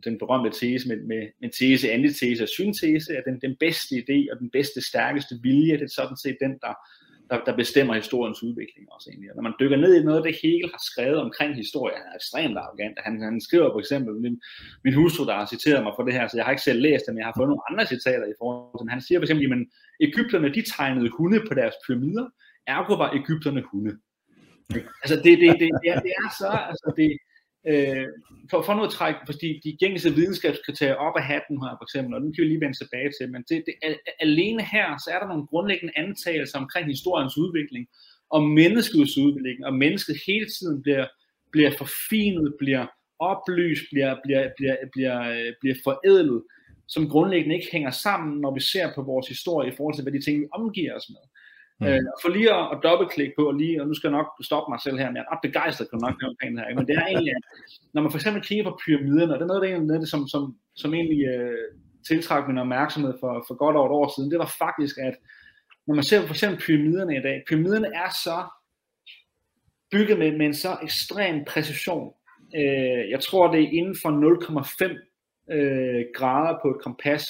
den 0.04 0.18
berømte 0.18 0.50
tese 0.60 0.88
med, 0.88 0.96
med, 0.96 1.22
med 1.40 1.50
tese, 1.58 1.92
antitese 1.92 2.42
og 2.44 2.48
syntese, 2.48 3.16
at 3.16 3.24
den, 3.26 3.40
den 3.40 3.56
bedste 3.60 3.94
idé 4.02 4.18
og 4.32 4.38
den 4.38 4.50
bedste, 4.50 4.80
stærkeste 4.90 5.34
vilje, 5.42 5.72
det 5.72 5.82
er 5.82 5.98
sådan 6.00 6.16
set 6.16 6.36
den, 6.40 6.52
der, 6.64 6.74
der, 7.30 7.38
der 7.46 7.56
bestemmer 7.56 7.94
historiens 7.94 8.42
udvikling 8.42 8.84
også 8.94 9.06
egentlig. 9.10 9.30
Og 9.30 9.36
når 9.36 9.42
man 9.42 9.58
dykker 9.60 9.76
ned 9.76 9.92
i 9.94 10.04
noget 10.04 10.18
af 10.18 10.24
det, 10.24 10.40
Hegel 10.42 10.70
har 10.74 10.82
skrevet 10.90 11.18
omkring 11.26 11.56
historie, 11.56 11.94
han 11.96 12.06
er 12.10 12.16
ekstremt 12.20 12.58
arrogant. 12.58 12.96
Han, 13.06 13.22
han 13.22 13.40
skriver 13.40 13.68
for 13.72 13.80
eksempel, 13.84 14.14
min, 14.14 14.40
min 14.84 14.94
hustru, 14.94 15.24
der 15.26 15.34
har 15.40 15.46
citeret 15.54 15.82
mig 15.82 15.92
for 15.96 16.04
det 16.06 16.14
her, 16.14 16.28
så 16.28 16.36
jeg 16.36 16.44
har 16.44 16.52
ikke 16.52 16.68
selv 16.68 16.80
læst 16.80 17.02
det, 17.06 17.14
men 17.14 17.20
jeg 17.20 17.26
har 17.30 17.38
fået 17.38 17.50
nogle 17.52 17.66
andre 17.70 17.84
citater 17.86 18.26
i 18.30 18.38
forhold 18.40 18.78
til 18.78 18.90
Han 18.94 19.02
siger 19.06 19.18
for 19.18 19.24
eksempel, 19.24 19.44
at 19.52 19.66
Ægypterne, 20.06 20.54
de 20.56 20.62
tegnede 20.76 21.10
hunde 21.16 21.38
på 21.48 21.54
deres 21.60 21.76
pyramider, 21.84 22.26
ergo 22.66 22.94
var 23.02 23.10
Ægypterne 23.20 23.62
hunde. 23.70 23.92
Altså 25.02 25.16
det, 25.24 25.34
det, 25.42 25.48
det, 25.60 25.68
det, 25.82 25.88
er, 25.94 26.00
det 26.06 26.12
er 26.22 26.28
så, 26.40 26.50
altså 26.70 26.88
det, 27.00 27.10
øh, 27.70 28.06
for, 28.50 28.62
for 28.62 28.74
noget 28.74 28.90
træk, 28.90 29.14
fordi 29.30 29.60
de 29.64 29.76
gængse 29.80 30.14
videnskabskriterier 30.14 30.94
op 31.06 31.16
af 31.16 31.24
hatten 31.32 31.56
her 31.64 31.72
for 31.78 31.84
eksempel, 31.88 32.14
og 32.14 32.20
den 32.20 32.32
kan 32.32 32.42
vi 32.42 32.48
lige 32.48 32.64
vende 32.64 32.78
tilbage 32.78 33.10
til, 33.16 33.26
men 33.32 33.42
det, 33.48 33.58
det, 33.66 33.74
alene 34.20 34.62
her, 34.74 34.86
så 35.04 35.08
er 35.14 35.18
der 35.18 35.28
nogle 35.28 35.46
grundlæggende 35.46 35.94
antagelser 35.96 36.58
omkring 36.58 36.86
historiens 36.86 37.36
udvikling, 37.44 37.84
og 38.34 38.40
menneskets 38.60 39.18
udvikling, 39.18 39.58
og 39.68 39.74
mennesket 39.74 40.16
hele 40.26 40.46
tiden 40.56 40.82
bliver, 40.82 41.06
bliver 41.52 41.70
forfinet, 41.78 42.54
bliver 42.58 42.86
oplyst, 43.18 43.84
bliver, 43.92 44.16
bliver, 44.24 44.50
bliver, 44.56 44.76
bliver, 44.92 45.20
øh, 45.20 45.52
bliver 45.60 45.76
forædlet, 45.84 46.42
som 46.88 47.08
grundlæggende 47.08 47.56
ikke 47.56 47.72
hænger 47.72 47.90
sammen, 47.90 48.40
når 48.40 48.54
vi 48.54 48.60
ser 48.60 48.94
på 48.94 49.02
vores 49.02 49.28
historie 49.28 49.72
i 49.72 49.76
forhold 49.76 49.94
til, 49.94 50.02
hvad 50.02 50.12
de 50.12 50.24
ting, 50.24 50.40
vi 50.40 50.46
omgiver 50.52 50.96
os 50.96 51.08
med. 51.14 51.24
Mm. 51.80 51.86
Øh, 51.86 52.02
for 52.22 52.28
lige 52.36 52.50
at, 52.58 52.64
at 52.72 52.78
dobbeltklikke 52.86 53.34
på, 53.38 53.44
og, 53.50 53.54
lige, 53.54 53.80
og 53.80 53.86
nu 53.88 53.94
skal 53.94 54.08
jeg 54.08 54.18
nok 54.18 54.28
stoppe 54.48 54.68
mig 54.72 54.80
selv 54.80 54.98
her, 54.98 55.08
men 55.08 55.16
jeg 55.16 55.24
er 55.26 55.32
ret 55.32 55.46
begejstret 55.46 55.88
for 55.90 55.98
nok 56.06 56.16
omkring 56.30 56.50
det 56.56 56.64
her, 56.64 56.74
men 56.78 56.86
det 56.88 56.94
er 56.96 57.06
egentlig, 57.06 57.34
at 57.38 57.44
når 57.94 58.02
man 58.02 58.10
for 58.10 58.18
eksempel 58.18 58.42
kigger 58.48 58.64
på 58.64 58.78
pyramiderne, 58.84 59.32
og 59.32 59.38
det 59.38 59.44
er 59.44 59.52
noget, 59.52 59.62
det 59.62 59.70
er 59.70 59.80
noget, 59.80 60.00
det, 60.04 60.10
som, 60.14 60.22
som, 60.34 60.42
som 60.82 60.94
egentlig 60.94 61.22
øh, 61.34 61.66
tiltrak 62.08 62.48
min 62.48 62.62
opmærksomhed 62.64 63.14
for, 63.20 63.32
for 63.46 63.54
godt 63.62 63.76
over 63.76 63.86
et 63.86 63.98
år 64.00 64.08
siden, 64.14 64.30
det 64.30 64.38
var 64.38 64.54
faktisk, 64.64 64.94
at 65.08 65.14
når 65.86 65.94
man 65.94 66.04
ser 66.04 66.20
på 66.20 66.26
for 66.26 66.34
eksempel 66.34 66.60
pyramiderne 66.66 67.16
i 67.16 67.22
dag, 67.22 67.36
pyramiderne 67.48 67.90
er 68.04 68.10
så 68.26 68.38
bygget 69.92 70.18
med, 70.18 70.30
med 70.38 70.46
en 70.46 70.54
så 70.54 70.76
ekstrem 70.82 71.44
præcision. 71.44 72.12
Øh, 72.56 73.10
jeg 73.10 73.20
tror, 73.20 73.52
det 73.52 73.60
er 73.62 73.70
inden 73.78 73.96
for 74.02 74.10
0,5 74.10 75.54
øh, 75.56 76.04
grader 76.14 76.58
på 76.62 76.68
et 76.68 76.82
kompas, 76.82 77.24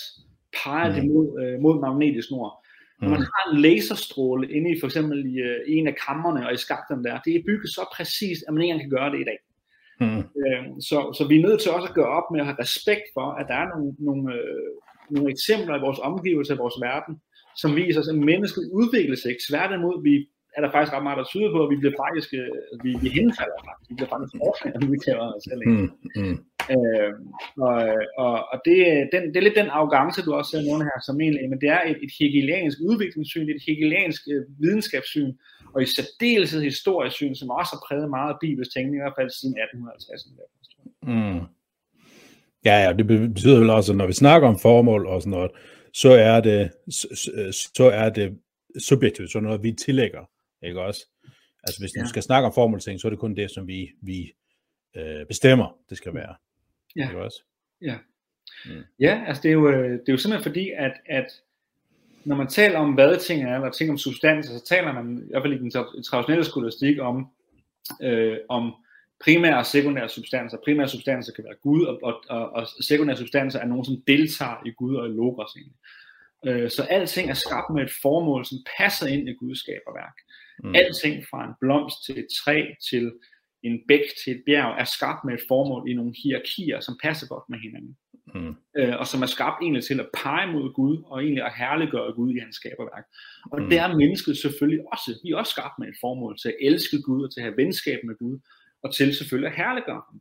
peger 0.62 0.88
mm. 0.88 0.95
det 0.95 1.04
mod, 1.11 1.42
øh, 1.42 1.61
mod 1.61 1.80
magnetisk 1.80 2.30
nord. 2.30 2.60
Når 3.00 3.09
man 3.09 3.21
mm. 3.21 3.30
har 3.35 3.42
en 3.50 3.61
laserstråle 3.61 4.52
inde 4.57 4.69
i 4.73 4.80
for 4.80 4.87
eksempel 4.87 5.19
i, 5.33 5.35
uh, 5.49 5.59
en 5.76 5.87
af 5.87 5.97
kammerne 6.07 6.47
og 6.47 6.52
i 6.54 6.57
skakten 6.57 7.04
der, 7.04 7.21
det 7.25 7.33
er 7.35 7.42
bygget 7.47 7.71
så 7.78 7.83
præcist, 7.97 8.42
at 8.47 8.54
man 8.54 8.62
ikke 8.62 8.73
engang 8.73 8.85
kan 8.87 8.97
gøre 8.99 9.11
det 9.12 9.21
i 9.21 9.28
dag. 9.30 9.40
Mm. 10.00 10.23
Uh, 10.40 10.64
så, 10.88 10.99
så 11.16 11.23
vi 11.28 11.35
er 11.38 11.47
nødt 11.47 11.61
til 11.61 11.71
også 11.76 11.88
at 11.88 11.95
gøre 11.95 12.12
op 12.19 12.28
med 12.33 12.40
at 12.40 12.47
have 12.47 12.62
respekt 12.64 13.07
for, 13.16 13.26
at 13.40 13.47
der 13.50 13.57
er 13.62 13.69
nogle, 13.73 13.88
nogle, 14.09 14.23
uh, 14.37 14.71
nogle 15.14 15.30
eksempler 15.35 15.75
i 15.76 15.85
vores 15.87 16.00
omgivelser, 16.11 16.54
i 16.54 16.62
vores 16.64 16.78
verden, 16.88 17.14
som 17.62 17.76
viser 17.76 18.00
os, 18.00 18.09
at 18.09 18.19
mennesket 18.33 18.64
udvikler 18.78 19.16
sig 19.16 19.28
ikke. 19.30 19.47
Tværtimod, 19.49 19.97
vi 20.09 20.14
er 20.57 20.61
der 20.62 20.71
faktisk 20.75 20.92
ret 20.95 21.07
meget, 21.07 21.21
der 21.21 21.33
tyder 21.33 21.50
på, 21.52 21.59
at 21.64 21.71
vi 21.73 21.76
bliver 21.83 21.97
faktisk, 22.04 22.28
vi, 22.85 22.90
vi 23.04 23.09
henfalder 23.19 23.59
faktisk. 23.66 23.87
Vi 23.90 23.95
bliver 23.99 24.11
faktisk 24.14 24.35
overfaldet, 24.45 24.90
vi 24.95 24.99
kæver 25.07 25.26
os 25.37 25.42
selv. 25.49 25.62
Mm. 25.69 25.90
Mm. 26.21 26.37
Øh, 26.75 27.12
og 27.67 27.75
og, 28.25 28.35
og 28.52 28.57
det, 28.64 28.76
den, 29.12 29.23
det 29.29 29.37
er 29.37 29.47
lidt 29.47 29.61
den 29.62 29.71
arrogance, 29.76 30.23
du 30.23 30.35
også 30.35 30.50
ser 30.50 30.62
nogle 30.69 30.85
her, 30.85 30.99
som 31.07 31.21
egentlig, 31.21 31.50
men 31.50 31.61
det 31.61 31.69
er 31.69 31.83
et, 31.90 31.99
et 32.05 32.12
hegeliansk 32.21 32.79
udviklingssyn, 32.88 33.49
et 33.49 33.62
hegeliansk 33.67 34.23
øh, 34.33 34.43
videnskabssyn, 34.62 35.33
og 35.75 35.83
i 35.83 35.87
særdeleshed 35.87 36.62
historiesyn, 36.62 37.35
som 37.35 37.50
også 37.50 37.73
har 37.75 37.83
præget 37.88 38.11
meget 38.11 38.33
af 38.33 38.38
Bibels 38.40 38.69
tænkning, 38.69 38.97
i 38.97 39.05
hvert 39.05 39.19
fald 39.19 39.31
siden 39.31 39.55
1850. 39.59 40.29
Mm. 41.02 41.40
Ja, 42.64 42.76
ja, 42.85 42.93
det 42.93 43.07
betyder 43.07 43.59
vel 43.59 43.71
også, 43.71 43.93
at 43.93 43.99
når 43.99 44.07
vi 44.07 44.12
snakker 44.12 44.49
om 44.49 44.59
formål 44.59 45.07
og 45.07 45.23
sådan 45.23 45.31
noget, 45.31 45.50
så 45.93 46.11
er 46.11 46.40
det, 46.40 46.71
så, 46.90 47.09
så 47.75 47.85
er 47.85 48.11
det 48.11 48.38
subjektivt, 48.79 49.33
så 49.33 49.40
noget 49.40 49.62
vi 49.62 49.73
tillægger, 49.73 50.31
ikke 50.62 50.81
også? 50.81 51.07
Altså 51.62 51.81
hvis 51.81 51.97
ja. 51.97 52.02
du 52.02 52.09
skal 52.09 52.23
snakke 52.23 52.47
om 52.47 52.52
formålsting, 52.52 53.00
så 53.00 53.09
er 53.09 53.11
det 53.11 53.19
kun 53.19 53.37
det, 53.37 53.50
som 53.50 53.67
vi, 53.67 53.90
vi 54.02 54.33
øh, 54.97 55.26
bestemmer, 55.26 55.76
det 55.88 55.97
skal 55.97 56.14
være. 56.14 56.35
Ja. 56.97 57.09
Ikke 57.09 57.23
også? 57.23 57.42
Ja. 57.82 57.97
Mm. 58.66 58.82
Ja, 58.99 59.25
altså 59.26 59.42
det 59.42 59.49
er, 59.49 59.52
jo, 59.52 59.68
øh, 59.68 59.90
det 59.90 60.09
er 60.09 60.12
jo 60.12 60.18
simpelthen 60.18 60.42
fordi, 60.42 60.70
at, 60.70 60.92
at 61.06 61.26
når 62.25 62.37
man 62.37 62.47
taler 62.47 62.78
om 62.78 62.92
hvad 62.94 63.18
ting 63.18 63.42
er, 63.44 63.54
eller 63.54 63.70
ting 63.70 63.90
om 63.90 63.99
substanser, 63.99 64.59
så 64.59 64.64
taler 64.64 64.92
man 64.92 65.18
i 65.18 65.30
hvert 65.30 65.42
fald 65.42 65.52
i 65.52 65.59
den 65.59 65.70
traditionelle 66.04 66.44
skolastik 66.44 66.99
om, 67.00 67.26
øh, 68.02 68.37
om 68.49 68.75
primære 69.25 69.59
og 69.59 69.66
sekundære 69.66 70.09
substanser. 70.09 70.59
Primære 70.64 70.88
substanser 70.88 71.32
kan 71.32 71.44
være 71.44 71.54
Gud, 71.62 71.85
og, 71.85 71.99
og, 72.02 72.25
og, 72.28 72.50
og 72.50 72.66
sekundære 72.80 73.16
substanser 73.16 73.61
er 73.61 73.66
nogen, 73.66 73.85
som 73.85 74.02
deltager 74.06 74.66
i 74.66 74.70
Gud 74.70 74.97
og 74.97 75.09
i 75.09 75.12
logos 75.12 75.56
egentlig. 75.56 75.78
Øh, 76.47 76.70
så 76.70 76.82
alting 76.82 77.30
er 77.30 77.35
skabt 77.35 77.75
med 77.75 77.82
et 77.82 77.92
formål, 78.02 78.44
som 78.44 78.59
passer 78.78 79.06
ind 79.06 79.28
i 79.28 79.32
Guds 79.32 79.59
skaberværk. 79.59 80.16
Mm. 80.64 80.75
Alting 80.75 81.25
fra 81.30 81.44
en 81.44 81.54
blomst 81.61 82.04
til 82.06 82.18
et 82.18 82.26
træ 82.44 82.64
til 82.90 83.12
en 83.62 83.81
bæk 83.88 84.05
til 84.25 84.33
et 84.37 84.43
bjerg 84.47 84.81
er 84.81 84.85
skabt 84.85 85.25
med 85.25 85.35
et 85.35 85.45
formål 85.49 85.90
i 85.90 85.95
nogle 85.95 86.14
hierarkier, 86.23 86.81
som 86.81 86.99
passer 87.02 87.26
godt 87.26 87.45
med 87.49 87.59
hinanden. 87.59 87.97
Mm. 88.35 88.55
Øh, 88.79 88.95
og 89.00 89.07
som 89.07 89.23
er 89.23 89.26
skabt 89.26 89.62
egentlig 89.62 89.85
til 89.85 90.00
at 90.00 90.09
pege 90.23 90.52
mod 90.52 90.73
Gud, 90.73 91.02
og 91.07 91.23
egentlig 91.23 91.45
at 91.45 91.52
herliggøre 91.57 92.12
Gud 92.12 92.35
i 92.35 92.38
hans 92.38 92.57
skaberværk. 92.57 93.05
Og 93.52 93.62
mm. 93.62 93.69
det 93.69 93.79
er 93.79 93.97
mennesket 93.97 94.37
selvfølgelig 94.37 94.81
også. 94.93 95.21
Vi 95.25 95.31
er 95.31 95.37
også 95.37 95.50
skabt 95.50 95.79
med 95.79 95.88
et 95.88 96.00
formål 96.00 96.38
til 96.38 96.49
at 96.49 96.57
elske 96.61 97.02
Gud, 97.02 97.25
og 97.25 97.33
til 97.33 97.40
at 97.40 97.45
have 97.45 97.57
venskab 97.57 98.00
med 98.05 98.14
Gud, 98.19 98.38
og 98.83 98.95
til 98.95 99.14
selvfølgelig 99.14 99.50
at 99.50 99.57
herliggøre 99.57 100.02
ham. 100.09 100.21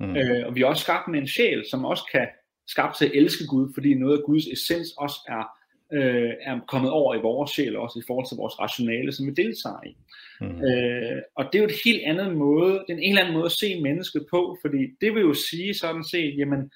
Mm. 0.00 0.16
Øh, 0.16 0.46
og 0.46 0.54
vi 0.54 0.60
er 0.62 0.66
også 0.66 0.82
skabt 0.82 1.08
med 1.08 1.18
en 1.20 1.28
sjæl, 1.28 1.64
som 1.70 1.84
også 1.84 2.04
kan 2.12 2.26
skabt 2.68 2.96
til 2.96 3.04
at 3.04 3.14
elske 3.14 3.46
Gud, 3.46 3.72
fordi 3.74 3.94
noget 3.94 4.18
af 4.18 4.24
Guds 4.24 4.46
essens 4.46 4.88
også 4.98 5.18
er 5.28 5.44
øh, 5.92 6.30
er 6.42 6.60
kommet 6.68 6.90
over 6.90 7.14
i 7.14 7.20
vores 7.20 7.50
sjæl, 7.50 7.76
også 7.76 7.98
i 7.98 8.06
forhold 8.06 8.26
til 8.28 8.36
vores 8.36 8.60
rationale, 8.60 9.12
som 9.12 9.26
vi 9.26 9.30
deltager 9.30 9.82
i. 9.86 9.96
Mm. 10.40 10.64
Øh, 10.64 11.22
og 11.36 11.44
det 11.44 11.54
er 11.54 11.62
jo 11.62 11.68
et 11.68 11.80
helt 11.84 12.02
andet 12.04 12.36
måde, 12.36 12.72
det 12.72 12.94
er 12.94 12.98
en 12.98 13.08
eller 13.08 13.22
anden 13.22 13.34
måde 13.34 13.46
at 13.46 13.52
se 13.52 13.80
mennesket 13.80 14.26
på, 14.30 14.58
fordi 14.60 14.82
det 15.00 15.14
vil 15.14 15.20
jo 15.20 15.34
sige 15.34 15.74
sådan 15.74 16.04
set, 16.04 16.38
jamen, 16.38 16.70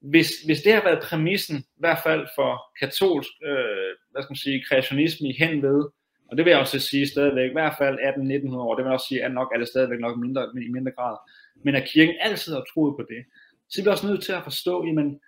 hvis, 0.00 0.28
hvis 0.46 0.62
det 0.62 0.72
har 0.72 0.82
været 0.84 1.02
præmissen, 1.02 1.56
i 1.58 1.80
hvert 1.80 1.98
fald 2.06 2.26
for 2.36 2.62
katolsk, 2.80 3.30
øh, 3.44 3.90
hvad 4.10 4.22
skal 4.22 4.32
man 4.32 4.44
sige, 4.44 4.64
kreationisme 4.68 5.28
i 5.28 5.36
henved, 5.38 5.84
og 6.28 6.36
det 6.36 6.44
vil 6.44 6.50
jeg 6.50 6.60
også 6.60 6.78
sige 6.78 7.06
stadigvæk, 7.06 7.50
i 7.50 7.52
hvert 7.52 7.74
fald 7.78 7.98
18-1900 7.98 8.56
år, 8.56 8.74
det 8.74 8.84
vil 8.84 8.88
jeg 8.88 8.94
også 8.94 9.08
sige, 9.08 9.24
at 9.24 9.32
nok 9.32 9.48
er 9.54 9.58
det 9.58 9.68
stadigvæk 9.68 10.00
nok 10.00 10.18
mindre, 10.18 10.48
i 10.62 10.68
mindre 10.68 10.92
grad, 10.92 11.16
men 11.64 11.74
at 11.74 11.88
kirken 11.88 12.14
altid 12.20 12.54
har 12.54 12.64
troet 12.74 12.96
på 12.96 13.02
det, 13.08 13.24
så 13.68 13.80
er 13.80 13.84
vi 13.84 13.90
også 13.90 14.06
nødt 14.06 14.22
til 14.22 14.32
at 14.32 14.44
forstå, 14.44 14.86
jamen, 14.86 15.20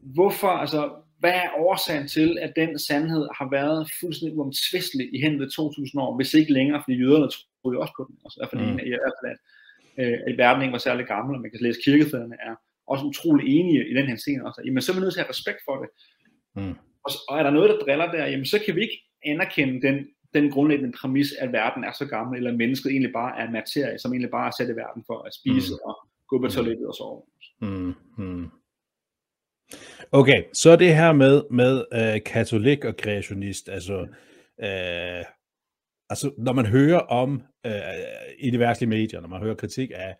hvorfor, 0.00 0.48
altså, 0.48 0.90
hvad 1.18 1.30
er 1.30 1.50
årsagen 1.56 2.08
til, 2.08 2.38
at 2.40 2.52
den 2.56 2.78
sandhed 2.78 3.28
har 3.38 3.48
været 3.50 3.90
fuldstændig 4.00 4.38
uomtvistelig 4.38 5.14
i 5.14 5.20
hen 5.20 5.40
ved 5.40 5.50
2000 5.50 6.02
år, 6.02 6.16
hvis 6.16 6.34
ikke 6.34 6.52
længere, 6.52 6.82
fordi 6.84 6.98
jøderne 6.98 7.28
troede 7.28 7.76
jo 7.76 7.80
også 7.80 7.94
på 7.96 8.04
den, 8.08 8.16
altså, 8.24 8.36
i 8.38 8.40
hvert 8.40 8.50
fald 8.52 8.72
mm. 8.72 8.78
i 8.78 8.88
hvert 8.88 9.16
fald, 9.18 9.28
at, 9.32 9.38
øh, 10.00 10.18
at 10.26 10.38
verden 10.38 10.62
ikke 10.62 10.72
var 10.72 10.86
særlig 10.88 11.06
gammel, 11.06 11.34
og 11.36 11.40
man 11.40 11.50
kan 11.50 11.60
læse 11.62 11.80
kirkefædrene 11.84 12.36
er 12.48 12.54
også 12.86 13.04
utrolig 13.04 13.44
enige 13.56 13.90
i 13.90 13.94
den 13.94 14.06
her 14.06 14.16
scene 14.16 14.46
også, 14.46 14.62
jamen 14.64 14.82
så 14.82 14.92
er 14.92 14.96
vi 14.96 15.00
nødt 15.00 15.14
til 15.14 15.20
at 15.20 15.26
have 15.26 15.34
respekt 15.36 15.60
for 15.66 15.76
det. 15.82 15.88
Mm. 16.56 16.74
Og, 17.04 17.10
og 17.28 17.38
er 17.38 17.42
der 17.42 17.50
noget, 17.50 17.70
der 17.70 17.78
driller 17.78 18.10
der, 18.10 18.26
jamen 18.26 18.46
så 18.46 18.58
kan 18.64 18.76
vi 18.76 18.80
ikke 18.80 18.98
anerkende 19.24 19.86
den, 19.86 19.96
den 20.34 20.50
grundlæggende 20.50 20.92
præmis, 20.98 21.32
at 21.32 21.52
verden 21.52 21.84
er 21.84 21.92
så 21.92 22.06
gammel, 22.06 22.36
eller 22.36 22.52
mennesket 22.52 22.90
egentlig 22.90 23.12
bare 23.12 23.38
er 23.40 23.50
materie, 23.50 23.98
som 23.98 24.12
egentlig 24.12 24.30
bare 24.30 24.46
er 24.46 24.54
sat 24.58 24.70
i 24.74 24.76
verden 24.76 25.02
for 25.06 25.18
at 25.26 25.34
spise 25.34 25.72
mm. 25.72 25.88
og 25.88 25.94
gå 26.28 26.38
på 26.40 26.48
toilettet 26.48 26.86
og 26.86 26.94
sove. 26.94 27.22
Mm. 27.60 27.94
Mm. 28.18 28.50
Okay, 30.12 30.42
så 30.52 30.76
det 30.76 30.94
her 30.94 31.12
med, 31.12 31.42
med 31.50 31.84
øh, 31.92 32.22
katolik 32.26 32.84
og 32.84 32.96
kreationist, 32.96 33.68
altså, 33.68 34.06
øh, 34.62 35.24
altså 36.10 36.32
når 36.38 36.52
man 36.52 36.66
hører 36.66 36.98
om 36.98 37.42
øh, 37.66 37.72
i 38.38 38.50
de 38.50 38.58
værtslige 38.58 38.90
medier, 38.90 39.20
når 39.20 39.28
man 39.28 39.42
hører 39.42 39.54
kritik 39.54 39.90
af 39.94 40.16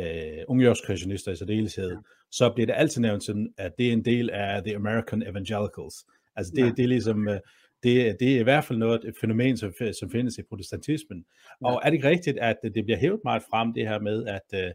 øh, 0.00 0.44
ungjørskreationister 0.48 1.32
i 1.32 1.36
særdeleshed, 1.36 1.90
ja. 1.90 1.96
så 2.30 2.52
bliver 2.54 2.66
det 2.66 2.74
altid 2.76 3.00
nævnt 3.00 3.24
som, 3.24 3.46
at 3.58 3.72
det 3.78 3.88
er 3.88 3.92
en 3.92 4.04
del 4.04 4.30
af 4.30 4.62
the 4.64 4.76
American 4.76 5.22
Evangelicals. 5.22 5.94
Altså 6.36 6.52
det, 6.56 6.62
ja. 6.62 6.70
det 6.76 6.82
er 6.82 6.88
ligesom, 6.88 7.28
øh, 7.28 7.40
det, 7.82 8.16
det 8.20 8.36
er 8.36 8.40
i 8.40 8.42
hvert 8.42 8.64
fald 8.64 8.78
noget, 8.78 9.04
et 9.04 9.14
fænomen, 9.20 9.56
som, 9.56 9.72
som 10.00 10.10
findes 10.10 10.38
i 10.38 10.42
protestantismen. 10.42 11.24
Ja. 11.60 11.66
Og 11.66 11.80
er 11.84 11.90
det 11.90 11.94
ikke 11.94 12.08
rigtigt, 12.08 12.38
at 12.38 12.56
det 12.62 12.84
bliver 12.84 12.98
hævet 12.98 13.20
meget 13.24 13.42
frem, 13.50 13.72
det 13.74 13.88
her 13.88 14.00
med, 14.00 14.26
at 14.26 14.64
øh, 14.64 14.70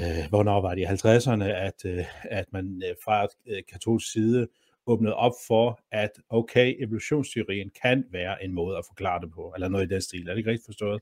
øh, 0.00 0.28
hvornår 0.28 0.60
var 0.60 0.74
det 0.74 0.80
i 0.80 0.84
50'erne, 0.84 1.44
at, 1.44 1.84
øh, 1.84 2.04
at 2.22 2.52
man 2.52 2.82
øh, 2.86 2.94
fra 3.04 3.28
øh, 3.46 3.62
katolsk 3.72 4.12
side 4.12 4.48
åbnede 4.86 5.14
op 5.14 5.32
for, 5.46 5.80
at 5.92 6.10
okay, 6.30 6.74
evolutionsteorien 6.84 7.70
kan 7.82 8.04
være 8.10 8.44
en 8.44 8.52
måde 8.52 8.76
at 8.76 8.84
forklare 8.88 9.20
det 9.20 9.30
på, 9.32 9.52
eller 9.54 9.68
noget 9.68 9.84
i 9.84 9.94
den 9.94 10.00
stil. 10.00 10.28
Er 10.28 10.30
det 10.30 10.38
ikke 10.38 10.50
rigtigt 10.50 10.66
forstået? 10.66 11.00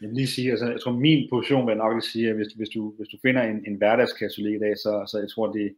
Jeg 0.00 0.08
vil 0.08 0.16
lige 0.16 0.26
sige, 0.26 0.50
altså, 0.50 0.70
jeg 0.70 0.80
tror 0.80 0.92
min 0.92 1.28
position 1.30 1.66
vil 1.66 1.76
nok 1.76 2.02
sige, 2.02 2.28
at 2.28 2.36
hvis, 2.36 2.52
hvis, 2.52 2.68
du, 2.68 2.94
hvis 2.96 3.08
du 3.08 3.16
finder 3.22 3.42
en, 3.42 3.64
en 3.66 3.74
hverdagskatolik 3.74 4.54
i 4.54 4.58
dag, 4.58 4.76
så, 4.76 5.04
så 5.10 5.18
jeg 5.18 5.30
tror, 5.30 5.52
det 5.52 5.66
er 5.66 5.70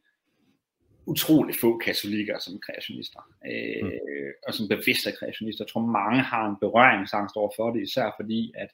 utrolig 1.07 1.55
få 1.61 1.79
katolikker 1.79 2.39
som 2.39 2.61
kreationister, 2.67 3.21
øh, 3.47 3.85
mm. 3.85 3.91
og 4.47 4.55
som 4.55 4.69
bevidste 4.69 5.13
kreationister. 5.19 5.65
Jeg 5.65 5.71
tror, 5.73 5.87
mange 5.87 6.21
har 6.21 6.49
en 6.49 6.57
berøringsangst 6.61 7.37
over 7.37 7.51
for 7.57 7.71
det, 7.71 7.83
især 7.83 8.15
fordi, 8.21 8.53
at 8.55 8.71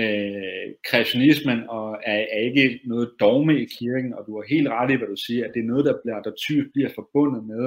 øh, 0.00 0.68
kreationismen 0.88 1.58
og 1.68 1.98
er, 2.04 2.20
er 2.36 2.40
ikke 2.48 2.80
noget 2.84 3.12
dogme 3.20 3.60
i 3.62 3.66
kirken, 3.78 4.14
og 4.14 4.26
du 4.26 4.32
har 4.36 4.44
helt 4.54 4.68
ret 4.68 4.90
i, 4.90 4.98
hvad 4.98 5.08
du 5.08 5.16
siger, 5.16 5.44
at 5.44 5.54
det 5.54 5.60
er 5.60 5.70
noget, 5.72 5.84
der, 5.84 5.94
bliver, 6.02 6.22
der 6.22 6.32
typisk 6.44 6.72
bliver 6.72 6.90
forbundet 6.94 7.42
med 7.52 7.64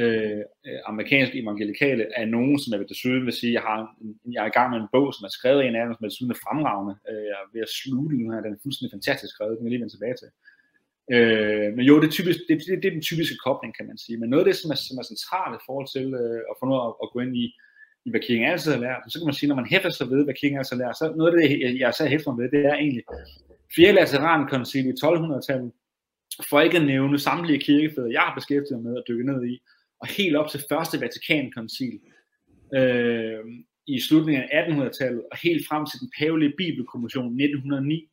øh, 0.00 0.42
amerikansk 0.90 1.32
evangelikale 1.34 2.18
af 2.18 2.28
nogen, 2.28 2.58
som 2.58 2.72
jeg 2.72 2.80
vil 2.80 2.88
desuden 2.88 3.26
vil 3.26 3.38
sige, 3.40 3.52
jeg, 3.52 3.64
har, 3.68 3.78
jeg 4.34 4.42
er 4.44 4.50
i 4.50 4.56
gang 4.58 4.70
med 4.70 4.78
en 4.80 4.92
bog, 4.92 5.14
som 5.14 5.24
er 5.24 5.32
skrevet 5.38 5.60
af 5.62 5.66
en 5.66 5.76
af 5.76 5.84
dem, 5.86 5.94
som 5.94 6.04
er 6.04 6.08
desuden 6.08 6.42
fremragende. 6.44 6.94
Øh, 7.10 7.24
jeg 7.30 7.36
er 7.42 7.48
ved 7.54 7.62
at 7.66 7.74
slutte 7.80 8.16
nu 8.18 8.24
her, 8.30 8.40
den 8.44 8.54
er 8.54 8.62
fuldstændig 8.62 8.94
fantastisk 8.96 9.32
skrevet, 9.34 9.56
den 9.56 9.64
vil 9.64 9.70
jeg 9.70 9.74
lige 9.74 9.82
vende 9.82 9.96
tilbage 9.96 10.16
til. 10.22 10.30
Øh, 11.14 11.68
men 11.76 11.84
jo, 11.90 11.94
det 12.00 12.06
er, 12.08 12.16
typisk, 12.18 12.38
det, 12.48 12.56
det, 12.66 12.82
det 12.82 12.88
er 12.88 12.96
den 12.98 13.08
typiske 13.10 13.36
kobling, 13.46 13.72
kan 13.76 13.86
man 13.90 13.98
sige. 14.04 14.16
Men 14.18 14.28
noget 14.30 14.44
af 14.44 14.48
det, 14.48 14.56
som 14.60 14.70
er, 14.74 14.78
som 14.86 14.98
er 15.00 15.06
centralt 15.12 15.54
i 15.56 15.64
forhold 15.66 15.88
til 15.96 16.06
øh, 16.22 16.40
at 16.50 16.54
få 16.58 16.64
noget 16.70 16.82
at, 16.88 16.92
at 17.02 17.08
gå 17.12 17.18
ind 17.24 17.34
i, 17.44 17.46
i 18.04 18.10
hvad 18.10 18.20
King 18.20 18.44
altid 18.46 18.72
har 18.72 18.80
lært. 18.80 19.02
Så 19.08 19.18
kan 19.18 19.26
man 19.26 19.34
sige, 19.34 19.48
når 19.48 19.56
man 19.56 19.66
hæfter 19.66 19.90
sig 19.90 20.10
ved, 20.10 20.24
hvad 20.24 20.34
King 20.34 20.58
altid 20.58 20.76
har 20.76 20.84
lært, 20.84 20.96
så 20.96 21.12
noget 21.16 21.32
af 21.32 21.48
det, 21.48 21.80
jeg 21.80 21.94
så 21.94 22.06
hæfter 22.06 22.32
mig 22.32 22.42
ved, 22.42 22.50
det 22.50 22.66
er 22.66 22.74
egentlig 22.74 23.04
fjerde 23.76 23.92
Laterankoncil 23.92 24.86
i 24.86 24.92
1200-tallet, 25.04 25.72
for 26.48 26.60
ikke 26.60 26.76
at 26.76 26.86
nævne 26.86 27.18
samtlige 27.18 27.60
kirkefædre, 27.60 28.12
jeg 28.12 28.20
har 28.20 28.34
beskæftiget 28.34 28.82
mig 28.82 28.92
med 28.92 28.98
at 28.98 29.04
dykke 29.08 29.26
ned 29.32 29.46
i, 29.46 29.62
og 30.00 30.06
helt 30.06 30.36
op 30.36 30.50
til 30.50 30.64
første 30.70 31.00
Vatikankoncil 31.00 32.00
øh, 32.74 33.44
i 33.86 34.00
slutningen 34.00 34.44
af 34.52 34.64
1800-tallet, 34.64 35.22
og 35.32 35.38
helt 35.42 35.66
frem 35.68 35.86
til 35.86 36.00
den 36.00 36.10
pavelige 36.18 36.54
bibelkommission 36.58 37.40
1909, 37.40 38.10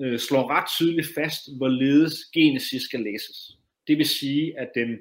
øh, 0.00 0.18
slår 0.18 0.50
ret 0.50 0.68
tydeligt 0.68 1.08
fast, 1.14 1.42
hvorledes 1.56 2.14
Genesis 2.34 2.82
skal 2.82 3.00
læses. 3.00 3.56
Det 3.86 3.98
vil 3.98 4.08
sige, 4.08 4.58
at 4.58 4.70
den 4.74 4.98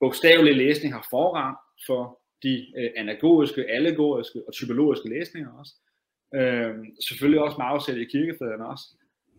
bogstavelige 0.00 0.56
læsning 0.56 0.94
har 0.94 1.06
forrang 1.10 1.56
for 1.86 2.20
de 2.42 2.66
øh, 2.78 2.90
anagoriske, 2.96 3.64
allegoriske 3.64 4.42
og 4.46 4.52
typologiske 4.52 5.08
læsninger 5.08 5.50
også. 5.60 5.74
Øh, 6.34 6.74
selvfølgelig 7.08 7.40
også 7.40 7.56
med 7.58 7.66
afsæt 7.66 7.96
i 7.96 8.04
kirkefædrene 8.04 8.68
også. 8.68 8.84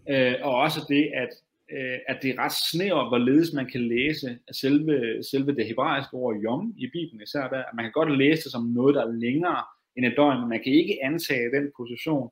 Øh, 0.09 0.35
og 0.41 0.55
også 0.55 0.79
det, 0.89 1.11
at, 1.13 1.29
øh, 1.71 1.97
at 2.07 2.17
det 2.21 2.29
er 2.29 2.39
ret 2.39 2.57
snævert, 2.71 3.07
hvorledes 3.07 3.53
man 3.53 3.65
kan 3.65 3.87
læse 3.87 4.39
selve, 4.51 5.23
selve 5.31 5.55
det 5.55 5.67
hebraiske 5.67 6.13
ord 6.13 6.35
yom 6.43 6.73
i 6.77 6.87
Bibelen 6.87 7.21
især 7.21 7.47
der. 7.47 7.63
Man 7.73 7.85
kan 7.85 7.91
godt 7.91 8.17
læse 8.17 8.43
det 8.43 8.51
som 8.51 8.63
noget, 8.63 8.95
der 8.95 9.05
er 9.05 9.11
længere 9.11 9.63
end 9.95 10.05
et 10.05 10.13
døgn, 10.17 10.39
men 10.39 10.49
man 10.49 10.63
kan 10.63 10.73
ikke 10.73 10.99
antage 11.03 11.51
den 11.57 11.71
position, 11.77 12.29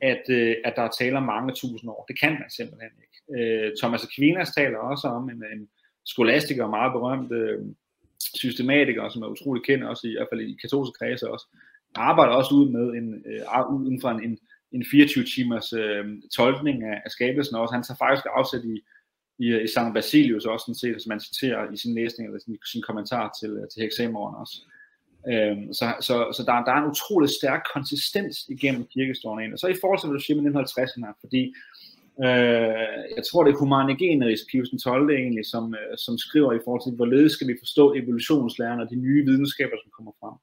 at, 0.00 0.22
øh, 0.30 0.56
at 0.64 0.72
der 0.76 0.82
er 0.82 0.96
tale 0.98 1.16
om 1.16 1.22
mange 1.22 1.54
tusind 1.54 1.90
år. 1.90 2.04
Det 2.08 2.20
kan 2.20 2.32
man 2.32 2.50
simpelthen 2.50 2.90
ikke. 3.04 3.18
Øh, 3.36 3.72
Thomas 3.80 4.04
Aquinas 4.04 4.50
taler 4.54 4.78
også 4.78 5.08
om 5.08 5.30
en, 5.30 5.44
en 5.54 5.68
skolastiker, 6.04 6.68
meget 6.68 6.92
berømt, 6.92 7.32
øh, 7.32 7.58
systematikere, 8.34 9.10
som 9.10 9.22
er 9.22 9.26
utrolig 9.26 9.62
kendt, 9.64 9.84
også 9.84 10.06
i, 10.06 10.10
i 10.10 10.16
hvert 10.16 10.28
fald 10.32 10.40
i 10.40 10.58
katolske 10.62 10.98
kredse 10.98 11.30
også, 11.30 11.46
arbejder 11.94 12.32
også 12.32 12.54
ud 12.54 12.68
med 12.76 12.86
en, 12.98 13.08
øh, 13.30 13.86
inden 13.86 14.00
for 14.00 14.10
en, 14.10 14.22
en, 14.24 14.38
en 14.72 14.84
24 14.90 15.24
timers 15.24 15.72
øh, 15.72 16.04
tolkning 16.36 16.84
af, 16.84 17.02
af 17.04 17.10
skabelsen 17.10 17.56
også. 17.56 17.74
Han 17.74 17.82
tager 17.82 17.98
faktisk 18.04 18.26
afsæt 18.38 18.64
i, 18.64 18.76
i, 19.38 19.46
i 19.64 19.66
St. 19.66 19.94
Basilius 19.94 20.44
også, 20.44 20.64
sådan 20.64 20.82
set, 20.82 21.02
som 21.02 21.10
man 21.10 21.20
citerer 21.20 21.72
i 21.72 21.76
sin 21.76 21.94
læsning, 21.94 22.24
eller 22.28 22.40
sin, 22.44 22.56
sin 22.72 22.82
kommentar 22.82 23.32
til, 23.40 23.50
øh, 23.50 23.68
til 23.68 23.82
hexamoren 23.82 24.34
også. 24.42 24.56
Øhm, 25.32 25.72
så 25.78 25.86
så, 26.00 26.14
så 26.36 26.42
der, 26.46 26.64
der 26.66 26.72
er 26.72 26.80
en 26.82 26.90
utrolig 26.94 27.30
stærk 27.38 27.62
konsistens 27.74 28.36
igennem 28.48 28.86
kirkehistorien. 28.94 29.52
Og 29.52 29.58
så 29.58 29.66
i 29.66 29.80
forhold 29.80 30.00
til, 30.00 30.08
hvad 30.08 30.18
du 30.18 30.24
siger 30.24 30.42
med 30.42 30.50
1950'erne, 30.54 31.20
fordi 31.20 31.42
Øh, 32.24 32.98
jeg 33.16 33.24
tror, 33.28 33.44
det 33.44 33.52
er 33.52 33.62
Humanegeneris 33.62 34.46
Pius 34.50 34.70
12. 34.84 35.10
egentlig, 35.10 35.46
som, 35.46 35.64
øh, 35.80 35.96
som 36.04 36.14
skriver 36.18 36.52
i 36.52 36.64
forhold 36.64 36.82
til, 36.82 36.96
hvorledes 36.96 37.32
skal 37.32 37.48
vi 37.48 37.62
forstå 37.62 37.84
evolutionslæren 38.00 38.80
og 38.80 38.90
de 38.90 38.96
nye 39.06 39.24
videnskaber, 39.28 39.76
som 39.82 39.90
kommer 39.96 40.12
frem. 40.20 40.36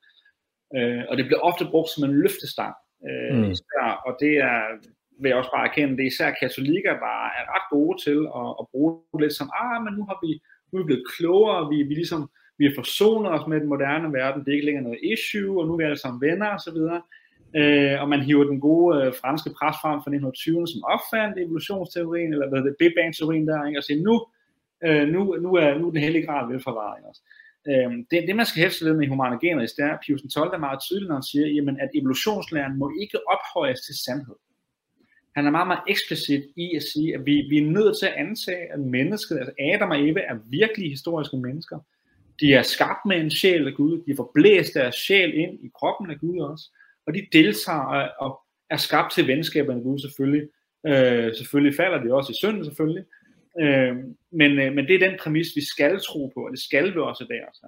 Øh, 0.78 1.04
og 1.10 1.14
det 1.18 1.26
bliver 1.26 1.46
ofte 1.50 1.66
brugt 1.72 1.90
som 1.90 2.04
en 2.04 2.18
løftestang. 2.22 2.76
Øh, 3.08 3.38
mm. 3.38 3.52
især, 3.54 3.86
og 4.08 4.12
det 4.24 4.34
er, 4.52 4.60
vil 5.22 5.30
jeg 5.30 5.38
også 5.42 5.54
bare 5.56 5.68
erkende, 5.70 5.98
det 5.98 6.04
er 6.04 6.14
især 6.14 6.32
katolikker, 6.42 6.94
der 7.06 7.16
er 7.40 7.44
ret 7.56 7.68
gode 7.76 7.96
til 8.06 8.20
at, 8.42 8.50
at 8.62 8.66
bruge 8.72 8.92
det 9.14 9.22
lidt 9.22 9.40
som, 9.40 9.50
ah, 9.62 9.78
men 9.84 9.94
nu 9.98 10.04
har 10.10 10.18
vi, 10.26 10.32
nu 10.70 10.74
er 10.76 10.84
vi 10.84 10.90
blevet 10.90 11.10
klogere, 11.16 11.70
vi, 11.72 11.78
vi 11.90 11.94
ligesom, 12.02 12.22
vi 12.58 12.64
har 12.66 12.74
forsonet 12.76 13.32
os 13.36 13.48
med 13.48 13.60
den 13.62 13.70
moderne 13.74 14.14
verden, 14.20 14.40
det 14.42 14.50
er 14.50 14.58
ikke 14.58 14.70
længere 14.70 14.88
noget 14.88 15.06
issue, 15.14 15.60
og 15.60 15.64
nu 15.66 15.74
er 15.74 15.78
vi 15.78 15.84
alle 15.84 16.04
sammen 16.04 16.22
venner 16.28 16.50
osv., 16.58 16.80
øh, 17.60 18.02
og 18.02 18.10
man 18.10 18.22
hiver 18.22 18.44
den 18.44 18.60
gode 18.60 18.90
øh, 18.98 19.14
franske 19.22 19.50
pres 19.58 19.76
frem 19.82 20.00
fra 20.04 20.12
1920'erne, 20.12 20.72
som 20.74 20.82
opfandt 20.94 21.40
evolutionsteorien, 21.40 22.34
eller 22.34 22.50
hvad 22.50 22.62
det 22.64 22.76
Big 22.80 22.94
Bang-teorien 22.98 23.48
der, 23.48 23.66
ikke? 23.66 23.80
og 23.80 23.84
siger, 23.84 24.00
nu, 24.08 24.16
øh, 24.86 25.08
nu, 25.14 25.20
nu, 25.46 25.50
er, 25.64 25.78
nu 25.80 25.88
er 25.88 25.92
den 25.92 26.06
hellige 26.08 26.26
grad 26.26 26.52
velforvaret. 26.52 27.04
Også. 27.10 27.22
Øh, 27.70 27.92
det, 28.12 28.18
det, 28.28 28.36
man 28.36 28.46
skal 28.46 28.64
hæfte 28.64 28.86
ved 28.86 28.94
med 28.94 29.08
humanogener, 29.08 29.62
det 29.78 29.86
er, 29.90 29.98
Pius 30.06 30.22
12 30.34 30.54
er 30.54 30.66
meget 30.68 30.80
tydelig, 30.88 31.08
når 31.08 31.16
han 31.16 31.30
siger, 31.32 31.48
jamen, 31.48 31.80
at 31.84 31.90
evolutionslæren 32.00 32.78
må 32.82 32.92
ikke 33.02 33.18
ophøjes 33.34 33.82
til 33.82 33.96
sandhed. 34.06 34.38
Han 35.36 35.48
er 35.48 35.52
meget, 35.52 35.68
meget 35.68 35.84
eksplicit 35.88 36.44
i 36.56 36.76
at 36.76 36.84
sige, 36.94 37.16
at 37.16 37.26
vi, 37.26 37.36
vi 37.50 37.58
er 37.58 37.72
nødt 37.78 37.98
til 38.00 38.06
at 38.06 38.14
antage, 38.14 38.74
at 38.74 38.80
mennesket, 38.80 39.38
altså 39.38 39.54
Adam 39.60 39.92
og 39.92 40.08
Eva, 40.08 40.20
er 40.20 40.38
virkelige 40.46 40.90
historiske 40.90 41.38
mennesker. 41.38 41.80
De 42.40 42.54
er 42.54 42.62
skabt 42.62 43.06
med 43.06 43.18
en 43.18 43.32
sjæl 43.32 43.68
af 43.68 43.74
Gud. 43.74 44.04
De 44.08 44.16
får 44.16 44.32
blæst 44.34 44.74
deres 44.74 44.96
sjæl 44.96 45.34
ind 45.34 45.54
i 45.64 45.70
kroppen 45.80 46.12
af 46.12 46.20
Gud 46.20 46.40
også. 46.40 46.66
Og 47.08 47.14
de 47.14 47.28
deltager 47.32 48.10
og 48.20 48.42
er 48.70 48.78
skabt 48.78 49.14
til 49.14 49.28
venskaber 49.28 49.76
med 49.76 49.84
Gud 49.84 50.00
selvfølgelig. 50.00 50.50
Øh, 50.88 51.36
selvfølgelig 51.36 51.76
falder 51.76 52.04
det 52.04 52.12
også 52.12 52.32
i 52.32 52.36
synden 52.36 52.66
selvfølgelig. 52.66 53.06
Øh, 53.62 53.96
men, 54.32 54.60
øh, 54.60 54.74
men 54.74 54.88
det 54.88 54.96
er 54.96 55.10
den 55.10 55.20
præmis, 55.20 55.48
vi 55.56 55.66
skal 55.66 56.00
tro 56.00 56.32
på, 56.34 56.46
og 56.46 56.52
det 56.52 56.60
skal 56.60 56.94
vi 56.94 57.00
også 57.00 57.26
der. 57.30 57.46
Så. 57.54 57.68